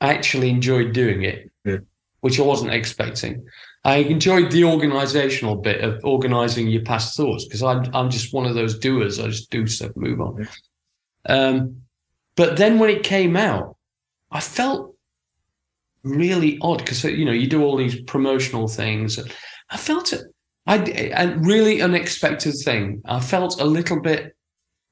I 0.00 0.12
actually 0.12 0.50
enjoyed 0.50 0.92
doing 0.92 1.22
it, 1.22 1.50
which 2.20 2.40
I 2.40 2.42
wasn't 2.42 2.72
expecting. 2.72 3.44
I 3.84 3.96
enjoyed 3.96 4.50
the 4.50 4.64
organizational 4.64 5.56
bit 5.56 5.82
of 5.82 6.00
organizing 6.04 6.68
your 6.68 6.82
past 6.82 7.16
thoughts 7.16 7.44
because 7.44 7.62
I'm 7.62 7.84
I'm 7.94 8.10
just 8.10 8.32
one 8.32 8.46
of 8.46 8.54
those 8.54 8.78
doers. 8.78 9.20
I 9.20 9.28
just 9.28 9.50
do 9.50 9.66
stuff, 9.66 9.92
move 9.96 10.20
on. 10.20 10.48
Um, 11.28 11.81
but 12.36 12.56
then 12.56 12.78
when 12.78 12.90
it 12.90 13.02
came 13.02 13.36
out, 13.36 13.76
I 14.30 14.40
felt 14.40 14.94
really 16.02 16.58
odd 16.62 16.78
because 16.78 17.04
you 17.04 17.24
know 17.24 17.32
you 17.32 17.46
do 17.46 17.62
all 17.62 17.76
these 17.76 18.00
promotional 18.02 18.68
things. 18.68 19.18
I 19.70 19.76
felt 19.76 20.12
it. 20.12 20.22
I 20.66 20.76
a 21.14 21.36
really 21.38 21.82
unexpected 21.82 22.54
thing. 22.64 23.02
I 23.04 23.20
felt 23.20 23.60
a 23.60 23.64
little 23.64 24.00
bit 24.00 24.36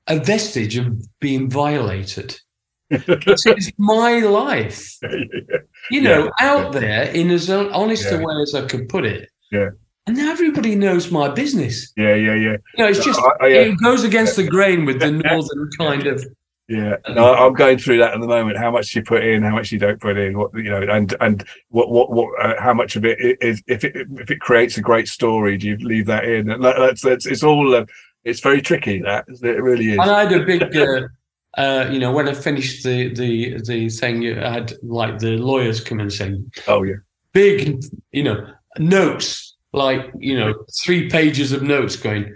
a 0.07 0.19
vestige 0.19 0.77
of 0.77 0.87
being 1.21 1.49
violated. 1.51 2.37
It's, 2.91 3.47
it's 3.47 3.71
my 3.79 4.19
life, 4.19 4.97
you 5.93 6.01
know, 6.01 6.29
out 6.41 6.73
there 6.73 7.05
in 7.05 7.31
as 7.31 7.49
honest 7.49 8.11
a 8.11 8.19
way 8.19 8.35
as 8.43 8.53
I 8.55 8.67
could 8.67 8.89
put 8.89 9.05
it. 9.05 9.29
Yeah. 9.53 9.69
And 10.09 10.17
now 10.17 10.33
everybody 10.33 10.75
knows 10.75 11.13
my 11.13 11.29
business. 11.29 11.93
yeah 11.97 12.15
yeah 12.17 12.35
yeah 12.35 12.57
You 12.77 12.79
know, 12.79 12.87
it's 12.89 13.05
just 13.05 13.21
I- 13.21 13.45
I, 13.45 13.47
yeah. 13.49 13.61
it 13.61 13.77
goes 13.81 14.03
against 14.03 14.35
the 14.35 14.43
grain 14.43 14.87
with 14.87 14.99
the 14.99 15.11
northern 15.25 15.71
kind 15.79 16.07
of. 16.09 16.27
Yeah, 16.71 16.99
no, 17.09 17.35
I'm 17.35 17.55
going 17.55 17.79
through 17.79 17.99
that 17.99 18.15
at 18.15 18.21
the 18.21 18.29
moment. 18.29 18.57
How 18.57 18.71
much 18.71 18.95
you 18.95 19.03
put 19.03 19.25
in, 19.25 19.43
how 19.43 19.57
much 19.57 19.73
you 19.73 19.79
don't 19.81 20.01
put 20.01 20.17
in, 20.17 20.39
what 20.39 20.55
you 20.55 20.71
know, 20.71 20.81
and 20.83 21.13
and 21.21 21.45
what 21.71 21.91
what 21.91 22.13
what, 22.13 22.29
uh, 22.41 22.61
how 22.61 22.73
much 22.73 22.95
of 22.95 23.05
it 23.05 23.19
is 23.41 23.61
if 23.67 23.83
it 23.83 23.97
if 23.97 24.31
it 24.31 24.39
creates 24.39 24.79
a 24.79 24.81
great 24.81 25.09
story, 25.09 25.59
do 25.59 25.67
you 25.67 25.77
leave 25.79 26.07
that 26.07 26.25
in? 26.25 26.49
And 26.49 26.63
that, 26.65 26.77
that's 26.79 27.03
that's 27.03 27.27
it's 27.27 27.43
all 27.43 27.75
uh, 27.75 27.87
it's 28.23 28.39
very 28.39 28.63
tricky. 28.63 29.01
That 29.01 29.25
it 29.29 29.61
really 29.61 29.91
is. 29.91 29.99
And 29.99 30.11
I 30.11 30.23
had 30.23 30.33
a 30.33 30.45
big, 30.45 30.77
uh, 30.77 31.09
uh, 31.59 31.89
you 31.91 31.99
know, 31.99 32.13
when 32.13 32.29
I 32.29 32.35
finished 32.35 32.85
the 32.85 33.13
the 33.15 33.61
the 33.63 33.89
thing, 33.89 34.39
I 34.39 34.53
had 34.53 34.73
like 34.85 35.19
the 35.19 35.39
lawyers 35.39 35.81
come 35.81 35.99
and 35.99 36.13
say, 36.13 36.41
Oh 36.69 36.85
yeah, 36.85 37.03
big, 37.33 37.83
you 38.13 38.23
know, 38.23 38.47
notes, 38.79 39.57
like, 39.73 40.09
you 40.19 40.39
know, 40.39 40.55
three 40.85 41.09
pages 41.11 41.51
of 41.51 41.63
notes 41.63 41.97
going, 41.97 42.33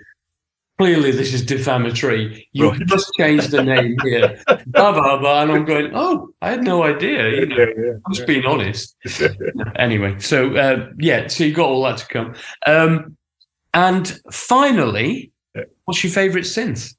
clearly 0.79 1.11
this 1.13 1.33
is 1.33 1.45
defamatory. 1.45 2.49
You 2.53 2.71
Right. 2.71 2.81
must 2.89 3.13
change 3.19 3.49
the 3.49 3.63
name 3.63 3.97
here. 4.03 4.43
blah, 4.67 4.93
blah, 4.93 5.19
blah. 5.19 5.43
And 5.43 5.53
I'm 5.53 5.65
going, 5.65 5.93
oh, 5.95 6.31
I 6.43 6.51
had 6.51 6.65
no 6.65 6.83
idea. 6.83 7.29
You 7.31 7.47
know, 7.47 7.57
yeah, 7.57 7.67
yeah. 7.77 7.93
I'm 8.07 8.15
just 8.15 8.27
being 8.27 8.45
honest. 8.47 8.97
Anyway, 9.77 10.19
so 10.19 10.55
uh, 10.57 10.89
yeah, 10.99 11.27
so 11.27 11.45
you 11.45 11.53
got 11.55 11.69
all 11.69 11.83
that 11.85 11.99
to 11.99 12.07
come. 12.07 12.35
Um, 12.67 13.17
and 13.73 14.21
finally, 14.31 15.33
Yeah. 15.55 15.65
what's 15.85 16.03
your 16.05 16.13
favorite 16.13 16.45
synth? 16.45 16.95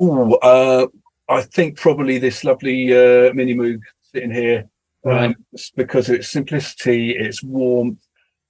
Oh, 0.00 0.34
uh, 0.34 0.86
I 1.28 1.42
think 1.42 1.78
probably 1.78 2.18
this 2.18 2.44
lovely 2.44 2.92
uh, 2.92 3.32
mini 3.34 3.54
moog 3.54 3.80
sitting 4.02 4.30
here, 4.32 4.68
um, 5.04 5.10
Right. 5.12 5.36
it's 5.52 5.70
because 5.70 6.08
of 6.08 6.16
its 6.16 6.28
simplicity, 6.28 7.12
its 7.16 7.42
warmth. 7.42 8.00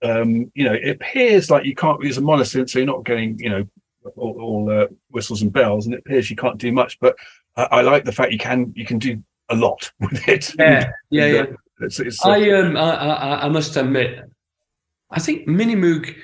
Um, 0.03 0.51
you 0.55 0.65
know, 0.65 0.73
it 0.73 0.89
appears 0.89 1.49
like 1.51 1.65
you 1.65 1.75
can't 1.77 2.03
use 2.03 2.19
a 2.19 2.23
monosynth, 2.23 2.71
so 2.71 2.79
you're 2.81 2.87
not 2.87 3.05
getting, 3.05 3.39
you 3.39 3.51
know, 3.51 3.65
all, 4.17 4.41
all 4.41 4.71
uh, 4.71 4.87
whistles 5.11 5.43
and 5.43 5.53
bells, 5.53 5.87
and 5.87 5.95
it 5.95 6.01
appears 6.01 6.31
you 6.31 6.37
can't 6.37 6.59
do 6.59 6.73
much. 6.73 6.99
But 7.01 7.17
I, 7.57 7.63
I 7.65 7.81
like 7.83 8.05
the 8.05 8.13
fact 8.13 8.33
you 8.33 8.39
can 8.39 8.73
you 8.75 8.85
can 8.87 8.99
do 8.99 9.23
a 9.49 9.55
lot 9.57 9.91
with 10.01 10.29
it. 10.29 10.55
Yeah, 10.59 10.91
yeah, 11.11 11.25
And, 11.27 11.37
uh, 11.37 11.51
yeah. 11.51 11.57
It's, 11.81 11.99
it's, 12.01 12.25
uh, 12.25 12.31
I 12.31 12.51
um 12.51 12.77
I, 12.77 12.95
I 12.95 13.45
I 13.45 13.49
must 13.49 13.77
admit, 13.77 14.21
I 15.11 15.21
think 15.21 15.47
mini 15.49 15.75
Minimoog. 15.75 16.15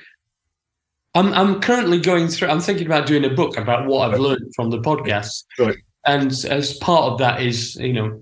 I'm 1.15 1.33
I'm 1.33 1.59
currently 1.59 1.99
going 1.99 2.27
through. 2.27 2.49
I'm 2.49 2.61
thinking 2.61 2.85
about 2.85 3.07
doing 3.07 3.25
a 3.25 3.29
book 3.29 3.57
about 3.57 3.87
what 3.87 4.09
I've 4.09 4.19
learned 4.19 4.53
from 4.55 4.69
the 4.69 4.79
podcast, 4.79 5.43
Right. 5.57 5.75
and 6.05 6.31
as 6.45 6.77
part 6.77 7.11
of 7.11 7.17
that 7.19 7.41
is 7.41 7.75
you 7.75 7.93
know 7.93 8.21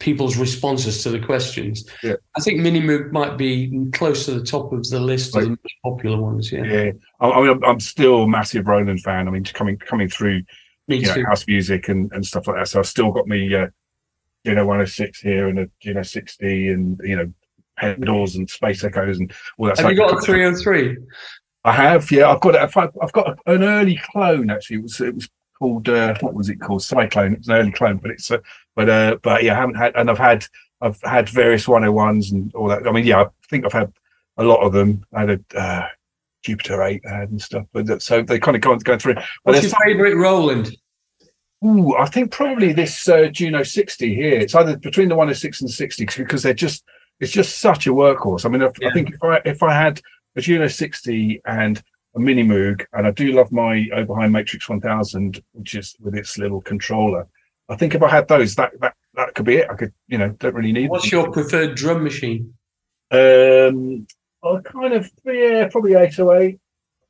people's 0.00 0.36
responses 0.36 1.02
to 1.02 1.10
the 1.10 1.18
questions. 1.18 1.84
Yeah. 2.02 2.14
I 2.36 2.40
think 2.40 2.60
Minimoog 2.60 3.10
might 3.10 3.36
be 3.36 3.88
close 3.92 4.26
to 4.26 4.32
the 4.32 4.44
top 4.44 4.72
of 4.72 4.88
the 4.88 5.00
list 5.00 5.34
of 5.36 5.42
the 5.42 5.50
most 5.50 5.74
popular 5.84 6.20
ones. 6.20 6.52
Yeah, 6.52 6.64
yeah, 6.64 6.90
I, 7.20 7.30
I 7.30 7.42
mean, 7.42 7.64
I'm, 7.64 7.80
still 7.80 8.22
a 8.22 8.28
massive 8.28 8.66
Roland 8.66 9.00
fan. 9.00 9.26
I 9.26 9.30
mean, 9.30 9.44
coming 9.44 9.76
coming 9.76 10.08
through 10.08 10.42
me 10.88 10.96
you 10.96 11.06
know, 11.06 11.24
house 11.26 11.46
music 11.46 11.88
and, 11.88 12.10
and 12.12 12.26
stuff 12.26 12.46
like 12.46 12.56
that. 12.56 12.68
So 12.68 12.80
I've 12.80 12.86
still 12.86 13.12
got 13.12 13.26
me, 13.26 13.54
uh, 13.54 13.68
you 14.44 14.54
know, 14.54 14.66
106 14.66 15.20
here 15.20 15.48
and 15.48 15.58
a, 15.60 15.70
you 15.82 15.94
know, 15.94 16.02
60 16.02 16.68
and, 16.68 17.00
you 17.04 17.16
know, 17.16 17.32
pedals 17.76 18.36
and 18.36 18.48
space 18.48 18.82
echoes 18.82 19.18
and 19.18 19.32
all 19.58 19.66
that 19.66 19.76
stuff. 19.76 19.90
Have 19.90 19.92
you 19.92 19.98
got 19.98 20.18
a 20.18 20.20
303? 20.20 20.96
I 21.64 21.72
have, 21.72 22.10
yeah. 22.10 22.30
I've 22.30 22.40
got 22.40 22.54
it. 22.54 22.60
I've, 22.62 22.90
I've 23.02 23.12
got 23.12 23.38
an 23.46 23.62
early 23.62 24.00
clone 24.10 24.50
actually. 24.50 24.76
It 24.76 24.82
was, 24.82 25.00
it 25.00 25.14
was 25.14 25.28
called, 25.58 25.88
uh, 25.88 26.14
what 26.20 26.34
was 26.34 26.48
it 26.48 26.60
called? 26.60 26.82
Cyclone. 26.82 27.34
It's 27.34 27.48
an 27.48 27.54
early 27.54 27.72
clone, 27.72 27.98
but 27.98 28.10
it's, 28.10 28.30
uh, 28.30 28.38
but, 28.78 28.88
uh, 28.88 29.16
but 29.24 29.42
yeah, 29.42 29.54
I 29.54 29.56
haven't 29.60 29.74
had, 29.74 29.96
and 29.96 30.08
I've 30.08 30.18
had, 30.18 30.46
I've 30.80 31.00
had 31.02 31.28
various 31.28 31.66
101s 31.66 32.30
and 32.30 32.54
all 32.54 32.68
that. 32.68 32.86
I 32.86 32.92
mean, 32.92 33.04
yeah, 33.04 33.22
I 33.22 33.26
think 33.50 33.64
I've 33.64 33.72
had 33.72 33.92
a 34.36 34.44
lot 34.44 34.60
of 34.64 34.72
them. 34.72 35.04
I 35.12 35.20
had 35.22 35.30
a, 35.30 35.58
uh, 35.58 35.88
Jupiter 36.44 36.80
8 36.84 37.00
and 37.04 37.42
stuff, 37.42 37.66
but 37.72 37.86
that- 37.86 38.02
so 38.02 38.22
they 38.22 38.38
kind 38.38 38.54
of 38.56 38.60
go, 38.60 38.76
go 38.76 38.96
through. 38.96 39.14
But 39.14 39.24
What's 39.42 39.62
your 39.64 39.72
favourite 39.84 40.14
Roland? 40.14 40.76
Ooh, 41.66 41.96
I 41.96 42.06
think 42.06 42.30
probably 42.30 42.72
this 42.72 43.08
uh, 43.08 43.26
Juno 43.32 43.64
60 43.64 44.14
here. 44.14 44.38
It's 44.38 44.54
either 44.54 44.76
between 44.76 45.08
the 45.08 45.16
106 45.16 45.60
and 45.62 45.68
60 45.68 46.04
because 46.18 46.44
they're 46.44 46.54
just 46.54 46.84
it's 47.18 47.32
just 47.32 47.58
such 47.58 47.88
a 47.88 47.90
workhorse. 47.90 48.46
I 48.46 48.48
mean, 48.48 48.62
if, 48.62 48.70
Yeah. 48.80 48.90
I 48.90 48.92
think 48.92 49.10
if 49.12 49.24
I 49.24 49.40
if 49.44 49.60
I 49.64 49.74
had 49.74 50.00
a 50.36 50.40
Juno 50.40 50.68
60 50.68 51.42
and 51.46 51.82
a 52.14 52.20
Mini 52.20 52.44
Moog, 52.44 52.84
and 52.92 53.08
I 53.08 53.10
do 53.10 53.32
love 53.32 53.50
my 53.50 53.88
Oberheim 53.92 54.30
Matrix 54.30 54.68
1000, 54.68 55.42
which 55.50 55.74
is 55.74 55.96
with 56.00 56.14
its 56.14 56.38
little 56.38 56.60
controller. 56.60 57.26
I 57.68 57.76
think 57.76 57.94
if 57.94 58.02
I 58.02 58.08
had 58.08 58.28
those, 58.28 58.54
that 58.54 58.72
that 58.80 58.94
that 59.14 59.34
could 59.34 59.44
be 59.44 59.56
it. 59.56 59.68
I 59.70 59.74
could, 59.74 59.92
you 60.06 60.18
know, 60.18 60.30
don't 60.30 60.54
really 60.54 60.72
need. 60.72 60.90
What's 60.90 61.12
your 61.12 61.30
preferred 61.30 61.74
drum 61.74 62.02
machine? 62.02 62.54
Um, 63.10 64.06
I 64.42 64.58
kind 64.64 64.94
of 64.94 65.10
yeah, 65.24 65.68
probably 65.70 65.94
808. 65.94 66.58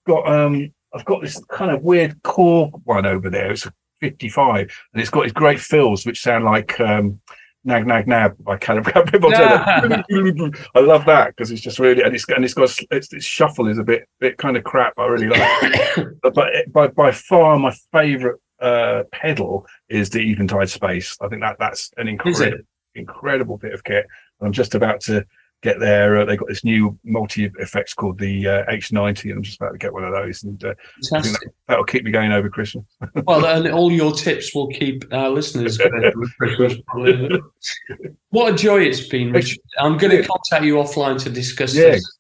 Got 0.07 0.29
um, 0.29 0.73
I've 0.95 1.05
got 1.05 1.23
this 1.23 1.43
kind 1.51 1.71
of 1.71 1.83
weird 1.83 2.21
Korg 2.23 2.81
one 2.85 3.07
over 3.07 3.31
there. 3.31 3.53
It's 3.53 3.67
a 3.67 3.73
55, 4.01 4.71
and 4.93 5.01
it's 5.01 5.11
got 5.11 5.25
its 5.25 5.33
great 5.33 5.61
fills 5.61 6.07
which 6.07 6.23
sound 6.23 6.45
like 6.45 6.81
um, 6.81 7.21
Nag 7.65 7.87
Nag 7.87 8.09
Nab 8.09 8.37
by 8.43 8.57
Caleb. 8.57 8.89
I 8.95 10.81
love 10.81 11.05
that 11.07 11.35
because 11.37 11.51
it's 11.51 11.61
just 11.61 11.79
really 11.79 12.03
and 12.03 12.15
it's 12.15 12.29
and 12.29 12.45
it's 12.45 12.55
got 12.55 12.75
its, 12.91 13.13
its 13.13 13.25
shuffle 13.25 13.69
is 13.69 13.79
a 13.79 13.85
bit 13.85 14.09
bit 14.21 14.39
kind 14.39 14.57
of 14.57 14.65
crap. 14.65 14.95
I 14.97 15.07
really 15.07 15.29
like, 15.29 15.41
it. 15.43 16.09
but, 16.23 16.35
but 16.35 16.73
by 16.73 16.87
by 16.89 17.13
far 17.13 17.59
my 17.59 17.75
favourite 17.93 18.39
uh, 18.61 19.03
pedal 19.13 19.67
is 19.89 20.11
the 20.11 20.21
Eventide 20.21 20.69
Space. 20.71 21.17
I 21.21 21.29
think 21.29 21.43
that 21.43 21.57
that's 21.59 21.91
an 21.97 22.09
incredible 22.09 22.59
incredible 22.95 23.57
bit 23.59 23.73
of 23.75 23.85
kit. 23.85 24.07
I'm 24.41 24.53
just 24.53 24.75
about 24.75 25.01
to 25.03 25.25
get 25.63 25.81
there. 25.81 26.19
Uh, 26.19 26.25
they 26.25 26.37
got 26.37 26.49
this 26.49 26.63
new 26.65 26.97
multi 27.05 27.51
effects 27.59 27.93
called 27.95 28.19
the 28.19 28.47
uh, 28.47 28.65
H90, 28.67 29.25
and 29.25 29.33
I'm 29.33 29.43
just 29.43 29.61
about 29.61 29.73
to 29.73 29.79
get 29.79 29.93
one 29.93 30.05
of 30.05 30.13
those, 30.13 30.45
and 30.45 30.63
uh, 30.65 30.69
I 30.69 30.73
think 30.73 31.09
Fantastic. 31.11 31.41
that, 31.41 31.53
that'll 31.69 31.85
keep 31.85 32.05
me 32.05 32.11
going 32.11 32.33
over 32.33 32.49
Christmas. 32.49 32.85
Well, 33.27 33.45
and 33.47 33.69
all 33.73 33.91
your 33.91 34.13
tips 34.13 34.55
will 34.55 34.69
keep 34.69 35.05
our 35.13 35.31
listeners 35.31 35.79
going 35.79 36.05
over 36.05 36.27
Christmas. 36.39 36.79
What 38.31 38.53
a 38.53 38.57
joy 38.57 38.81
it's 38.83 39.07
been, 39.09 39.33
Richard. 39.33 39.59
I'm 39.81 39.97
going 39.97 40.11
to 40.23 40.27
contact 40.29 40.65
you 40.65 40.75
offline 40.77 41.21
to 41.23 41.31
discuss 41.31 41.75
Yeah. 41.75 41.93
this. 41.93 42.18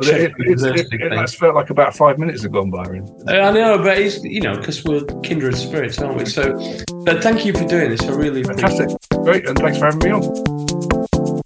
But 0.00 0.08
it, 0.08 0.30
Sheffield 0.30 0.40
it, 0.40 0.76
it's- 0.78 0.88
it, 0.92 1.12
it, 1.12 1.30
felt 1.30 1.54
like 1.54 1.68
about 1.68 1.94
five 1.94 2.18
minutes 2.18 2.42
have 2.42 2.52
gone 2.52 2.70
by. 2.70 2.84
Really. 2.84 3.12
I 3.28 3.50
know, 3.50 3.76
but 3.76 3.98
it's, 3.98 4.24
you 4.24 4.40
know, 4.40 4.56
because 4.56 4.82
we're 4.82 5.04
kindred 5.22 5.54
spirits, 5.56 5.98
aren't 5.98 6.16
we? 6.16 6.24
So, 6.24 6.54
but 7.04 7.22
thank 7.22 7.44
you 7.44 7.52
for 7.52 7.66
doing 7.66 7.90
this. 7.90 8.00
I 8.04 8.12
really 8.12 8.40
appreciate 8.40 8.78
Fantastic, 8.78 8.98
great, 9.22 9.46
and 9.46 9.58
thanks 9.58 9.76
for 9.78 9.84
having 9.84 9.98
me 9.98 10.10
on. 10.10 11.40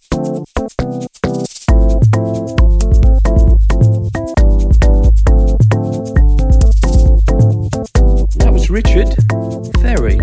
That 8.38 8.50
was 8.52 8.70
Richard. 8.70 9.08
Very 9.82 10.16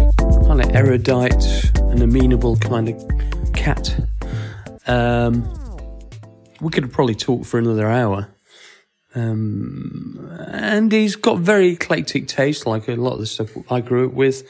kind 0.47 0.61
of 0.61 0.73
erudite 0.73 1.43
and 1.79 2.01
amenable 2.01 2.55
kind 2.57 2.87
of 2.89 3.53
cat. 3.53 3.93
Um, 4.87 5.43
we 6.61 6.69
could 6.69 6.91
probably 6.93 7.15
talk 7.15 7.45
for 7.45 7.57
another 7.57 7.89
hour. 7.89 8.29
Um, 9.13 10.29
and 10.47 10.91
he's 10.91 11.15
got 11.15 11.39
very 11.39 11.69
eclectic 11.69 12.27
taste, 12.27 12.65
like 12.65 12.87
a 12.87 12.95
lot 12.95 13.13
of 13.13 13.19
the 13.19 13.25
stuff 13.25 13.49
I 13.69 13.81
grew 13.81 14.07
up 14.07 14.13
with. 14.13 14.47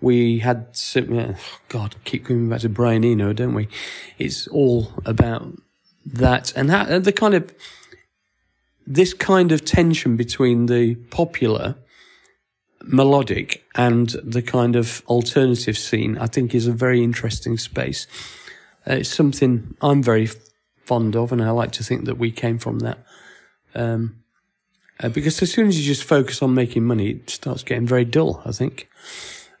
We 0.00 0.40
had, 0.40 0.76
God, 1.68 1.96
keep 2.04 2.26
coming 2.26 2.50
back 2.50 2.60
to 2.60 2.68
Brian 2.68 3.04
Eno, 3.04 3.32
don't 3.32 3.54
we? 3.54 3.68
It's 4.18 4.46
all 4.48 4.92
about 5.06 5.56
that 6.04 6.52
and 6.54 6.68
that, 6.68 7.04
the 7.04 7.12
kind 7.12 7.32
of, 7.32 7.54
this 8.86 9.14
kind 9.14 9.52
of 9.52 9.64
tension 9.64 10.16
between 10.16 10.66
the 10.66 10.96
popular 10.96 11.76
melodic 12.82 13.64
and 13.74 14.10
the 14.22 14.42
kind 14.42 14.76
of 14.76 15.02
alternative 15.06 15.78
scene, 15.78 16.18
I 16.18 16.26
think 16.26 16.54
is 16.54 16.66
a 16.66 16.72
very 16.72 17.02
interesting 17.02 17.56
space. 17.56 18.06
Uh, 18.86 18.94
it's 18.94 19.08
something 19.08 19.74
I'm 19.80 20.02
very 20.02 20.28
fond 20.86 21.16
of, 21.16 21.32
and 21.32 21.42
I 21.42 21.50
like 21.50 21.72
to 21.72 21.84
think 21.84 22.04
that 22.06 22.18
we 22.18 22.30
came 22.30 22.58
from 22.58 22.80
that. 22.80 22.98
Um, 23.74 24.22
uh, 25.00 25.08
because 25.08 25.42
as 25.42 25.52
soon 25.52 25.68
as 25.68 25.78
you 25.78 25.84
just 25.84 26.04
focus 26.04 26.40
on 26.42 26.54
making 26.54 26.84
money, 26.84 27.10
it 27.10 27.30
starts 27.30 27.62
getting 27.62 27.86
very 27.86 28.04
dull, 28.04 28.42
I 28.44 28.52
think. 28.52 28.88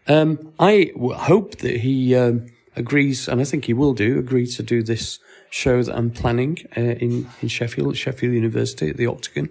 Um, 0.06 0.52
I 0.58 0.92
w- 0.94 1.14
hope 1.14 1.56
that 1.58 1.80
he 1.80 2.14
um, 2.14 2.46
agrees, 2.76 3.28
and 3.28 3.40
I 3.40 3.44
think 3.44 3.64
he 3.64 3.74
will 3.74 3.94
do, 3.94 4.18
agree 4.18 4.46
to 4.46 4.62
do 4.62 4.82
this 4.82 5.18
show 5.50 5.82
that 5.82 5.96
I'm 5.96 6.10
planning 6.10 6.58
uh, 6.76 6.80
in, 6.80 7.28
in 7.42 7.48
Sheffield, 7.48 7.92
at 7.92 7.96
Sheffield 7.96 8.34
University 8.34 8.90
at 8.90 8.96
the 8.96 9.06
Octagon 9.06 9.48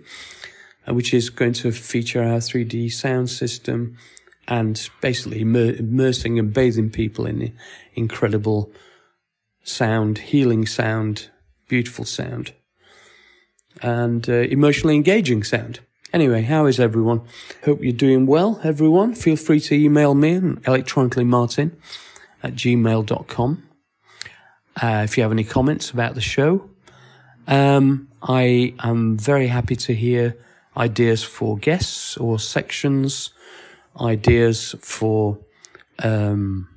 uh, 0.87 0.93
which 0.93 1.13
is 1.13 1.29
going 1.29 1.53
to 1.53 1.71
feature 1.71 2.21
our 2.21 2.39
3D 2.39 2.91
sound 2.91 3.29
system 3.29 3.97
and 4.47 4.89
basically 5.01 5.41
immer- 5.41 5.73
immersing 5.73 6.37
and 6.37 6.53
bathing 6.53 6.89
people 6.89 7.25
in 7.25 7.55
incredible 7.95 8.71
sound, 9.63 10.17
healing 10.17 10.65
sound, 10.65 11.29
beautiful 11.67 12.05
sound, 12.05 12.53
and 13.81 14.29
uh, 14.29 14.33
emotionally 14.33 14.95
engaging 14.95 15.43
sound. 15.43 15.79
Anyway, 16.13 16.43
how 16.43 16.67
is 16.67 16.79
everyone? 16.79 17.21
Hope 17.65 17.83
you're 17.83 17.91
doing 17.91 18.27
well, 18.27 18.61
everyone. 18.63 19.15
Feel 19.15 19.35
free 19.35 19.59
to 19.61 19.75
email 19.75 20.13
me 20.13 20.35
electronically 20.67 21.23
martin 21.23 21.75
at 22.43 22.53
gmail.com 22.53 23.63
uh, 24.81 25.01
if 25.03 25.17
you 25.17 25.23
have 25.23 25.31
any 25.31 25.43
comments 25.43 25.89
about 25.89 26.13
the 26.13 26.21
show. 26.21 26.69
Um, 27.47 28.09
I 28.21 28.75
am 28.79 29.17
very 29.17 29.47
happy 29.47 29.75
to 29.75 29.93
hear 29.93 30.37
ideas 30.77 31.23
for 31.23 31.57
guests 31.57 32.15
or 32.17 32.39
sections, 32.39 33.31
ideas 33.99 34.75
for 34.79 35.39
um, 35.99 36.69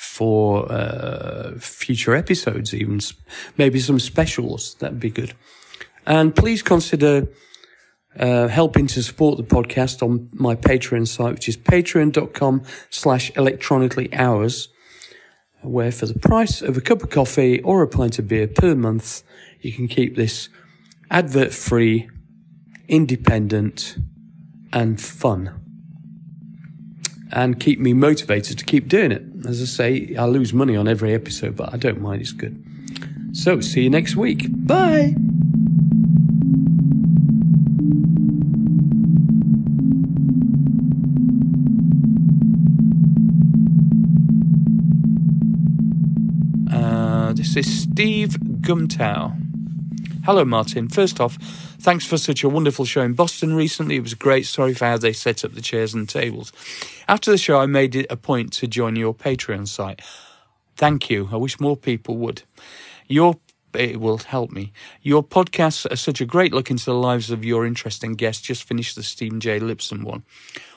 for 0.00 0.72
uh, 0.72 1.52
future 1.58 2.14
episodes, 2.14 2.72
even 2.72 2.98
maybe 3.58 3.78
some 3.78 4.00
specials. 4.00 4.74
That'd 4.76 4.98
be 4.98 5.10
good. 5.10 5.34
And 6.06 6.34
please 6.34 6.62
consider 6.62 7.28
uh, 8.18 8.48
helping 8.48 8.86
to 8.86 9.02
support 9.02 9.36
the 9.36 9.44
podcast 9.44 10.02
on 10.02 10.30
my 10.32 10.54
Patreon 10.56 11.06
site, 11.06 11.34
which 11.34 11.50
is 11.50 11.58
patreon.com 11.58 12.62
slash 12.88 13.30
electronically 13.36 14.08
yours, 14.10 14.70
where 15.60 15.92
for 15.92 16.06
the 16.06 16.18
price 16.18 16.62
of 16.62 16.78
a 16.78 16.80
cup 16.80 17.02
of 17.02 17.10
coffee 17.10 17.60
or 17.60 17.82
a 17.82 17.86
pint 17.86 18.18
of 18.18 18.26
beer 18.26 18.48
per 18.48 18.74
month, 18.74 19.22
you 19.60 19.70
can 19.70 19.86
keep 19.86 20.16
this 20.16 20.48
advert 21.10 21.52
free, 21.52 22.08
independent, 22.88 23.98
and 24.72 24.98
fun. 24.98 25.69
And 27.32 27.60
keep 27.60 27.78
me 27.78 27.92
motivated 27.92 28.58
to 28.58 28.64
keep 28.64 28.88
doing 28.88 29.12
it. 29.12 29.22
As 29.46 29.62
I 29.62 29.64
say, 29.64 30.16
I 30.16 30.24
lose 30.24 30.52
money 30.52 30.76
on 30.76 30.88
every 30.88 31.14
episode, 31.14 31.56
but 31.56 31.72
I 31.72 31.76
don't 31.76 32.00
mind, 32.00 32.20
it's 32.20 32.32
good. 32.32 32.64
So, 33.32 33.60
see 33.60 33.82
you 33.82 33.90
next 33.90 34.16
week. 34.16 34.46
Bye! 34.50 35.14
Uh, 46.72 47.32
this 47.34 47.56
is 47.56 47.82
Steve 47.82 48.30
Gumtow. 48.60 49.49
Hello, 50.24 50.44
Martyn. 50.44 50.88
First 50.88 51.18
off, 51.18 51.36
thanks 51.80 52.04
for 52.04 52.18
such 52.18 52.44
a 52.44 52.48
wonderful 52.48 52.84
show 52.84 53.00
in 53.00 53.14
Boston 53.14 53.54
recently. 53.54 53.96
It 53.96 54.02
was 54.02 54.12
great. 54.12 54.46
Sorry 54.46 54.74
for 54.74 54.84
how 54.84 54.98
they 54.98 55.14
set 55.14 55.44
up 55.44 55.54
the 55.54 55.62
chairs 55.62 55.94
and 55.94 56.06
tables. 56.06 56.52
After 57.08 57.30
the 57.30 57.38
show, 57.38 57.58
I 57.58 57.66
made 57.66 57.96
it 57.96 58.06
a 58.10 58.16
point 58.16 58.52
to 58.54 58.66
join 58.66 58.96
your 58.96 59.14
Patreon 59.14 59.66
site. 59.66 60.02
Thank 60.76 61.08
you. 61.08 61.30
I 61.32 61.36
wish 61.36 61.58
more 61.58 61.76
people 61.76 62.18
would. 62.18 62.42
Your 63.08 63.38
it 63.72 64.00
will 64.00 64.18
help 64.18 64.50
me. 64.50 64.72
Your 65.00 65.22
podcasts 65.22 65.90
are 65.90 65.96
such 65.96 66.20
a 66.20 66.26
great 66.26 66.52
look 66.52 66.70
into 66.70 66.84
the 66.84 66.94
lives 66.94 67.30
of 67.30 67.44
your 67.44 67.64
interesting 67.64 68.14
guests. 68.14 68.42
Just 68.42 68.64
finished 68.64 68.96
the 68.96 69.02
Stephen 69.02 69.40
J. 69.40 69.58
Lipson 69.58 70.02
one. 70.04 70.24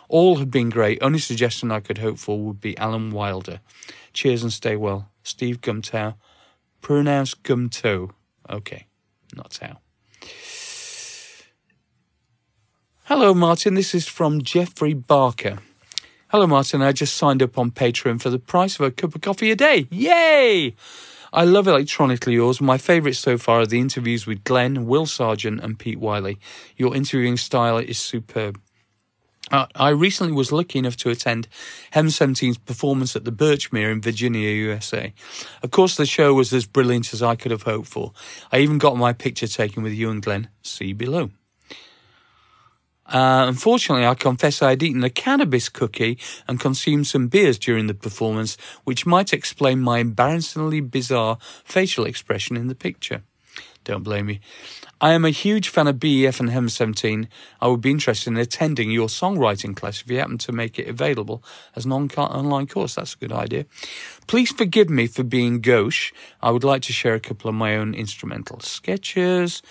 All 0.09 0.37
have 0.37 0.51
been 0.51 0.69
great. 0.69 1.01
Only 1.01 1.19
suggestion 1.19 1.71
I 1.71 1.79
could 1.79 1.97
hope 1.97 2.17
for 2.17 2.39
would 2.39 2.61
be 2.61 2.77
Alan 2.77 3.09
Wilder. 3.09 3.59
Cheers 4.13 4.43
and 4.43 4.53
stay 4.53 4.75
well. 4.75 5.09
Steve 5.23 5.59
Gumtow. 5.59 6.15
Pronounce 6.81 7.33
Gumtow. 7.33 8.11
Okay, 8.49 8.85
not 9.35 9.51
Tow. 9.51 9.77
Hello, 13.05 13.33
Martyn. 13.33 13.75
This 13.75 13.93
is 13.93 14.07
from 14.07 14.41
Jeffrey 14.41 14.93
Barker. 14.93 15.59
Hello, 16.29 16.47
Martyn. 16.47 16.81
I 16.81 16.93
just 16.93 17.15
signed 17.15 17.43
up 17.43 17.57
on 17.57 17.69
Patreon 17.69 18.21
for 18.21 18.29
the 18.29 18.39
price 18.39 18.75
of 18.79 18.85
a 18.85 18.91
cup 18.91 19.13
of 19.13 19.21
coffee 19.21 19.51
a 19.51 19.55
day. 19.55 19.87
Yay! 19.91 20.73
I 21.31 21.43
love 21.43 21.67
Electronically 21.67 22.33
Yours. 22.33 22.61
My 22.61 22.77
favourites 22.77 23.19
so 23.19 23.37
far 23.37 23.61
are 23.61 23.65
the 23.65 23.79
interviews 23.79 24.25
with 24.25 24.43
Glenn, 24.43 24.87
Will 24.87 25.05
Sargent, 25.05 25.61
and 25.61 25.77
Pete 25.77 25.99
Wylie. 25.99 26.39
Your 26.77 26.95
interviewing 26.95 27.37
style 27.37 27.77
is 27.77 27.99
superb. 27.99 28.59
Uh, 29.51 29.67
I 29.75 29.89
recently 29.89 30.33
was 30.33 30.51
lucky 30.51 30.79
enough 30.79 30.95
to 30.97 31.09
attend 31.09 31.47
Heaven 31.91 32.09
17's 32.09 32.57
performance 32.57 33.15
at 33.15 33.25
the 33.25 33.31
Birchmere 33.31 33.91
in 33.91 34.01
Virginia, 34.01 34.49
USA. 34.49 35.13
Of 35.61 35.71
course, 35.71 35.95
the 35.95 36.05
show 36.05 36.33
was 36.33 36.53
as 36.53 36.65
brilliant 36.65 37.13
as 37.13 37.21
I 37.21 37.35
could 37.35 37.51
have 37.51 37.63
hoped 37.63 37.87
for. 37.87 38.13
I 38.51 38.59
even 38.59 38.77
got 38.77 38.97
my 38.97 39.13
picture 39.13 39.47
taken 39.47 39.83
with 39.83 39.93
you 39.93 40.09
and 40.09 40.21
Glenn. 40.21 40.49
See 40.61 40.93
below. 40.93 41.29
Uh, 43.05 43.45
unfortunately, 43.47 44.07
I 44.07 44.15
confess 44.15 44.61
I 44.61 44.71
had 44.71 44.81
eaten 44.81 45.03
a 45.03 45.09
cannabis 45.09 45.67
cookie 45.67 46.17
and 46.47 46.59
consumed 46.59 47.05
some 47.05 47.27
beers 47.27 47.59
during 47.59 47.87
the 47.87 47.93
performance, 47.93 48.57
which 48.85 49.05
might 49.05 49.33
explain 49.33 49.81
my 49.81 49.99
embarrassingly 49.99 50.79
bizarre 50.79 51.37
facial 51.65 52.05
expression 52.05 52.55
in 52.55 52.69
the 52.69 52.75
picture. 52.75 53.23
Don't 53.83 54.03
blame 54.03 54.27
me. 54.27 54.39
I 55.01 55.11
am 55.11 55.25
a 55.25 55.31
huge 55.31 55.67
fan 55.67 55.87
of 55.87 55.99
BEF 55.99 56.39
and 56.39 56.49
Heaven 56.49 56.69
17. 56.69 57.27
I 57.59 57.67
would 57.67 57.81
be 57.81 57.91
interested 57.91 58.29
in 58.29 58.37
attending 58.37 58.89
your 58.89 59.07
songwriting 59.07 59.75
class 59.75 60.01
if 60.01 60.09
you 60.09 60.19
happen 60.19 60.37
to 60.37 60.51
make 60.51 60.79
it 60.79 60.87
available 60.87 61.43
as 61.75 61.85
an 61.85 61.91
online 61.91 62.67
course. 62.67 62.95
That's 62.95 63.13
a 63.15 63.17
good 63.17 63.33
idea. 63.33 63.65
Please 64.27 64.51
forgive 64.51 64.89
me 64.89 65.07
for 65.07 65.23
being 65.23 65.59
gauche. 65.59 66.13
I 66.41 66.51
would 66.51 66.63
like 66.63 66.83
to 66.83 66.93
share 66.93 67.15
a 67.15 67.19
couple 67.19 67.49
of 67.49 67.55
my 67.55 67.75
own 67.75 67.93
instrumental 67.93 68.61
sketches. 68.61 69.61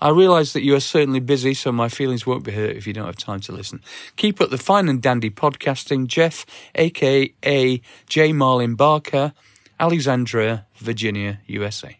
I 0.00 0.10
realise 0.10 0.52
that 0.52 0.62
you 0.62 0.74
are 0.74 0.80
certainly 0.80 1.20
busy, 1.20 1.54
so 1.54 1.72
my 1.72 1.88
feelings 1.88 2.26
won't 2.26 2.44
be 2.44 2.52
hurt 2.52 2.76
if 2.76 2.86
you 2.86 2.92
don't 2.92 3.06
have 3.06 3.16
time 3.16 3.40
to 3.40 3.52
listen. 3.52 3.80
Keep 4.16 4.40
up 4.40 4.50
the 4.50 4.58
fine 4.58 4.88
and 4.88 5.00
dandy 5.00 5.30
podcasting. 5.30 6.06
Jeff, 6.06 6.44
aka 6.74 7.80
J. 8.08 8.32
Marlin 8.32 8.74
Barker, 8.74 9.32
Alexandria, 9.80 10.66
Virginia, 10.76 11.40
USA. 11.46 11.98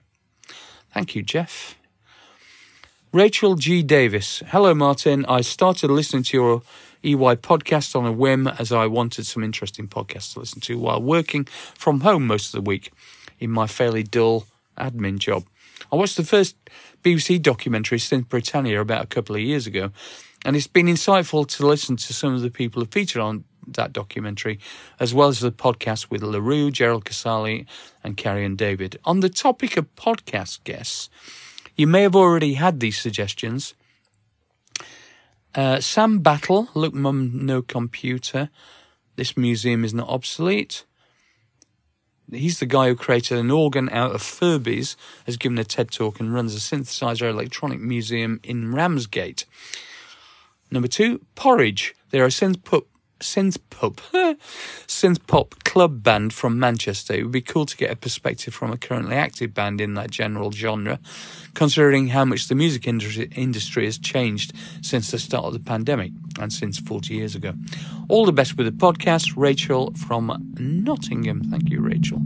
Thank 0.92 1.14
you, 1.14 1.22
Jeff. 1.22 1.76
Rachel 3.14 3.56
G. 3.56 3.82
Davis. 3.82 4.42
Hello, 4.46 4.72
Martyn. 4.72 5.26
I 5.26 5.42
started 5.42 5.90
listening 5.90 6.22
to 6.22 6.36
your 6.38 6.62
EY 7.04 7.36
podcast 7.36 7.94
on 7.94 8.06
a 8.06 8.12
whim 8.12 8.46
as 8.46 8.72
I 8.72 8.86
wanted 8.86 9.26
some 9.26 9.44
interesting 9.44 9.86
podcasts 9.86 10.32
to 10.32 10.40
listen 10.40 10.62
to 10.62 10.78
while 10.78 11.02
working 11.02 11.44
from 11.44 12.00
home 12.00 12.26
most 12.26 12.46
of 12.46 12.64
the 12.64 12.66
week 12.66 12.90
in 13.38 13.50
my 13.50 13.66
fairly 13.66 14.02
dull 14.02 14.46
admin 14.78 15.18
job. 15.18 15.44
I 15.92 15.96
watched 15.96 16.16
the 16.16 16.24
first 16.24 16.56
BBC 17.04 17.42
documentary, 17.42 17.98
Synth 17.98 18.30
Britannia, 18.30 18.80
about 18.80 19.04
a 19.04 19.08
couple 19.08 19.36
of 19.36 19.42
years 19.42 19.66
ago, 19.66 19.90
and 20.46 20.56
it's 20.56 20.66
been 20.66 20.86
insightful 20.86 21.46
to 21.46 21.66
listen 21.66 21.96
to 21.98 22.14
some 22.14 22.34
of 22.34 22.40
the 22.40 22.50
people 22.50 22.80
who 22.80 22.86
featured 22.86 23.20
on 23.20 23.44
that 23.68 23.92
documentary, 23.92 24.58
as 24.98 25.12
well 25.12 25.28
as 25.28 25.40
the 25.40 25.52
podcast 25.52 26.08
with 26.08 26.22
La 26.22 26.38
Roux, 26.38 26.70
Gerald 26.70 27.04
Casale, 27.04 27.66
and 28.02 28.16
Carrie 28.16 28.46
and 28.46 28.56
David. 28.56 28.98
On 29.04 29.20
the 29.20 29.28
topic 29.28 29.76
of 29.76 29.94
podcast 29.96 30.64
guests, 30.64 31.10
you 31.76 31.86
may 31.86 32.02
have 32.02 32.16
already 32.16 32.54
had 32.54 32.80
these 32.80 32.98
suggestions. 32.98 33.74
Uh, 35.54 35.80
Sam 35.80 36.20
Battle, 36.20 36.68
Look 36.74 36.94
Mum 36.94 37.44
No 37.44 37.60
Computer. 37.60 38.50
This 39.16 39.36
museum 39.36 39.84
is 39.84 39.92
not 39.92 40.08
obsolete. 40.08 40.84
He's 42.30 42.60
the 42.60 42.66
guy 42.66 42.88
who 42.88 42.96
created 42.96 43.38
an 43.38 43.50
organ 43.50 43.90
out 43.90 44.14
of 44.14 44.22
Furbies, 44.22 44.96
has 45.26 45.36
given 45.36 45.58
a 45.58 45.64
TED 45.64 45.90
talk 45.90 46.18
and 46.18 46.32
runs 46.32 46.54
a 46.54 46.58
synthesizer 46.58 47.28
electronic 47.28 47.80
museum 47.80 48.40
in 48.42 48.74
Ramsgate. 48.74 49.44
Number 50.70 50.88
two, 50.88 51.20
Porij. 51.36 51.92
They're 52.10 52.24
a 52.24 52.28
synth 52.28 52.64
pop, 52.64 52.86
synth 53.22 53.58
pop, 53.70 54.00
synth 54.86 55.26
pop 55.26 55.64
club 55.64 56.02
band 56.02 56.34
from 56.34 56.58
Manchester. 56.58 57.14
It 57.14 57.22
would 57.22 57.32
be 57.32 57.40
cool 57.40 57.66
to 57.66 57.76
get 57.76 57.90
a 57.90 57.96
perspective 57.96 58.52
from 58.52 58.72
a 58.72 58.76
currently 58.76 59.16
active 59.16 59.54
band 59.54 59.80
in 59.80 59.94
that 59.94 60.10
general 60.10 60.50
genre, 60.50 60.98
considering 61.54 62.08
how 62.08 62.24
much 62.24 62.48
the 62.48 62.54
music 62.54 62.86
industry, 62.86 63.30
industry 63.34 63.84
has 63.86 63.98
changed 63.98 64.52
since 64.82 65.10
the 65.10 65.18
start 65.18 65.46
of 65.46 65.52
the 65.54 65.60
pandemic 65.60 66.12
and 66.40 66.52
since 66.52 66.78
40 66.78 67.14
years 67.14 67.34
ago. 67.34 67.54
All 68.08 68.26
the 68.26 68.32
best 68.32 68.56
with 68.56 68.66
the 68.66 68.72
podcast, 68.72 69.34
Rachel 69.36 69.92
from 69.94 70.54
Nottingham. 70.58 71.44
Thank 71.44 71.70
you, 71.70 71.80
Rachel. 71.80 72.20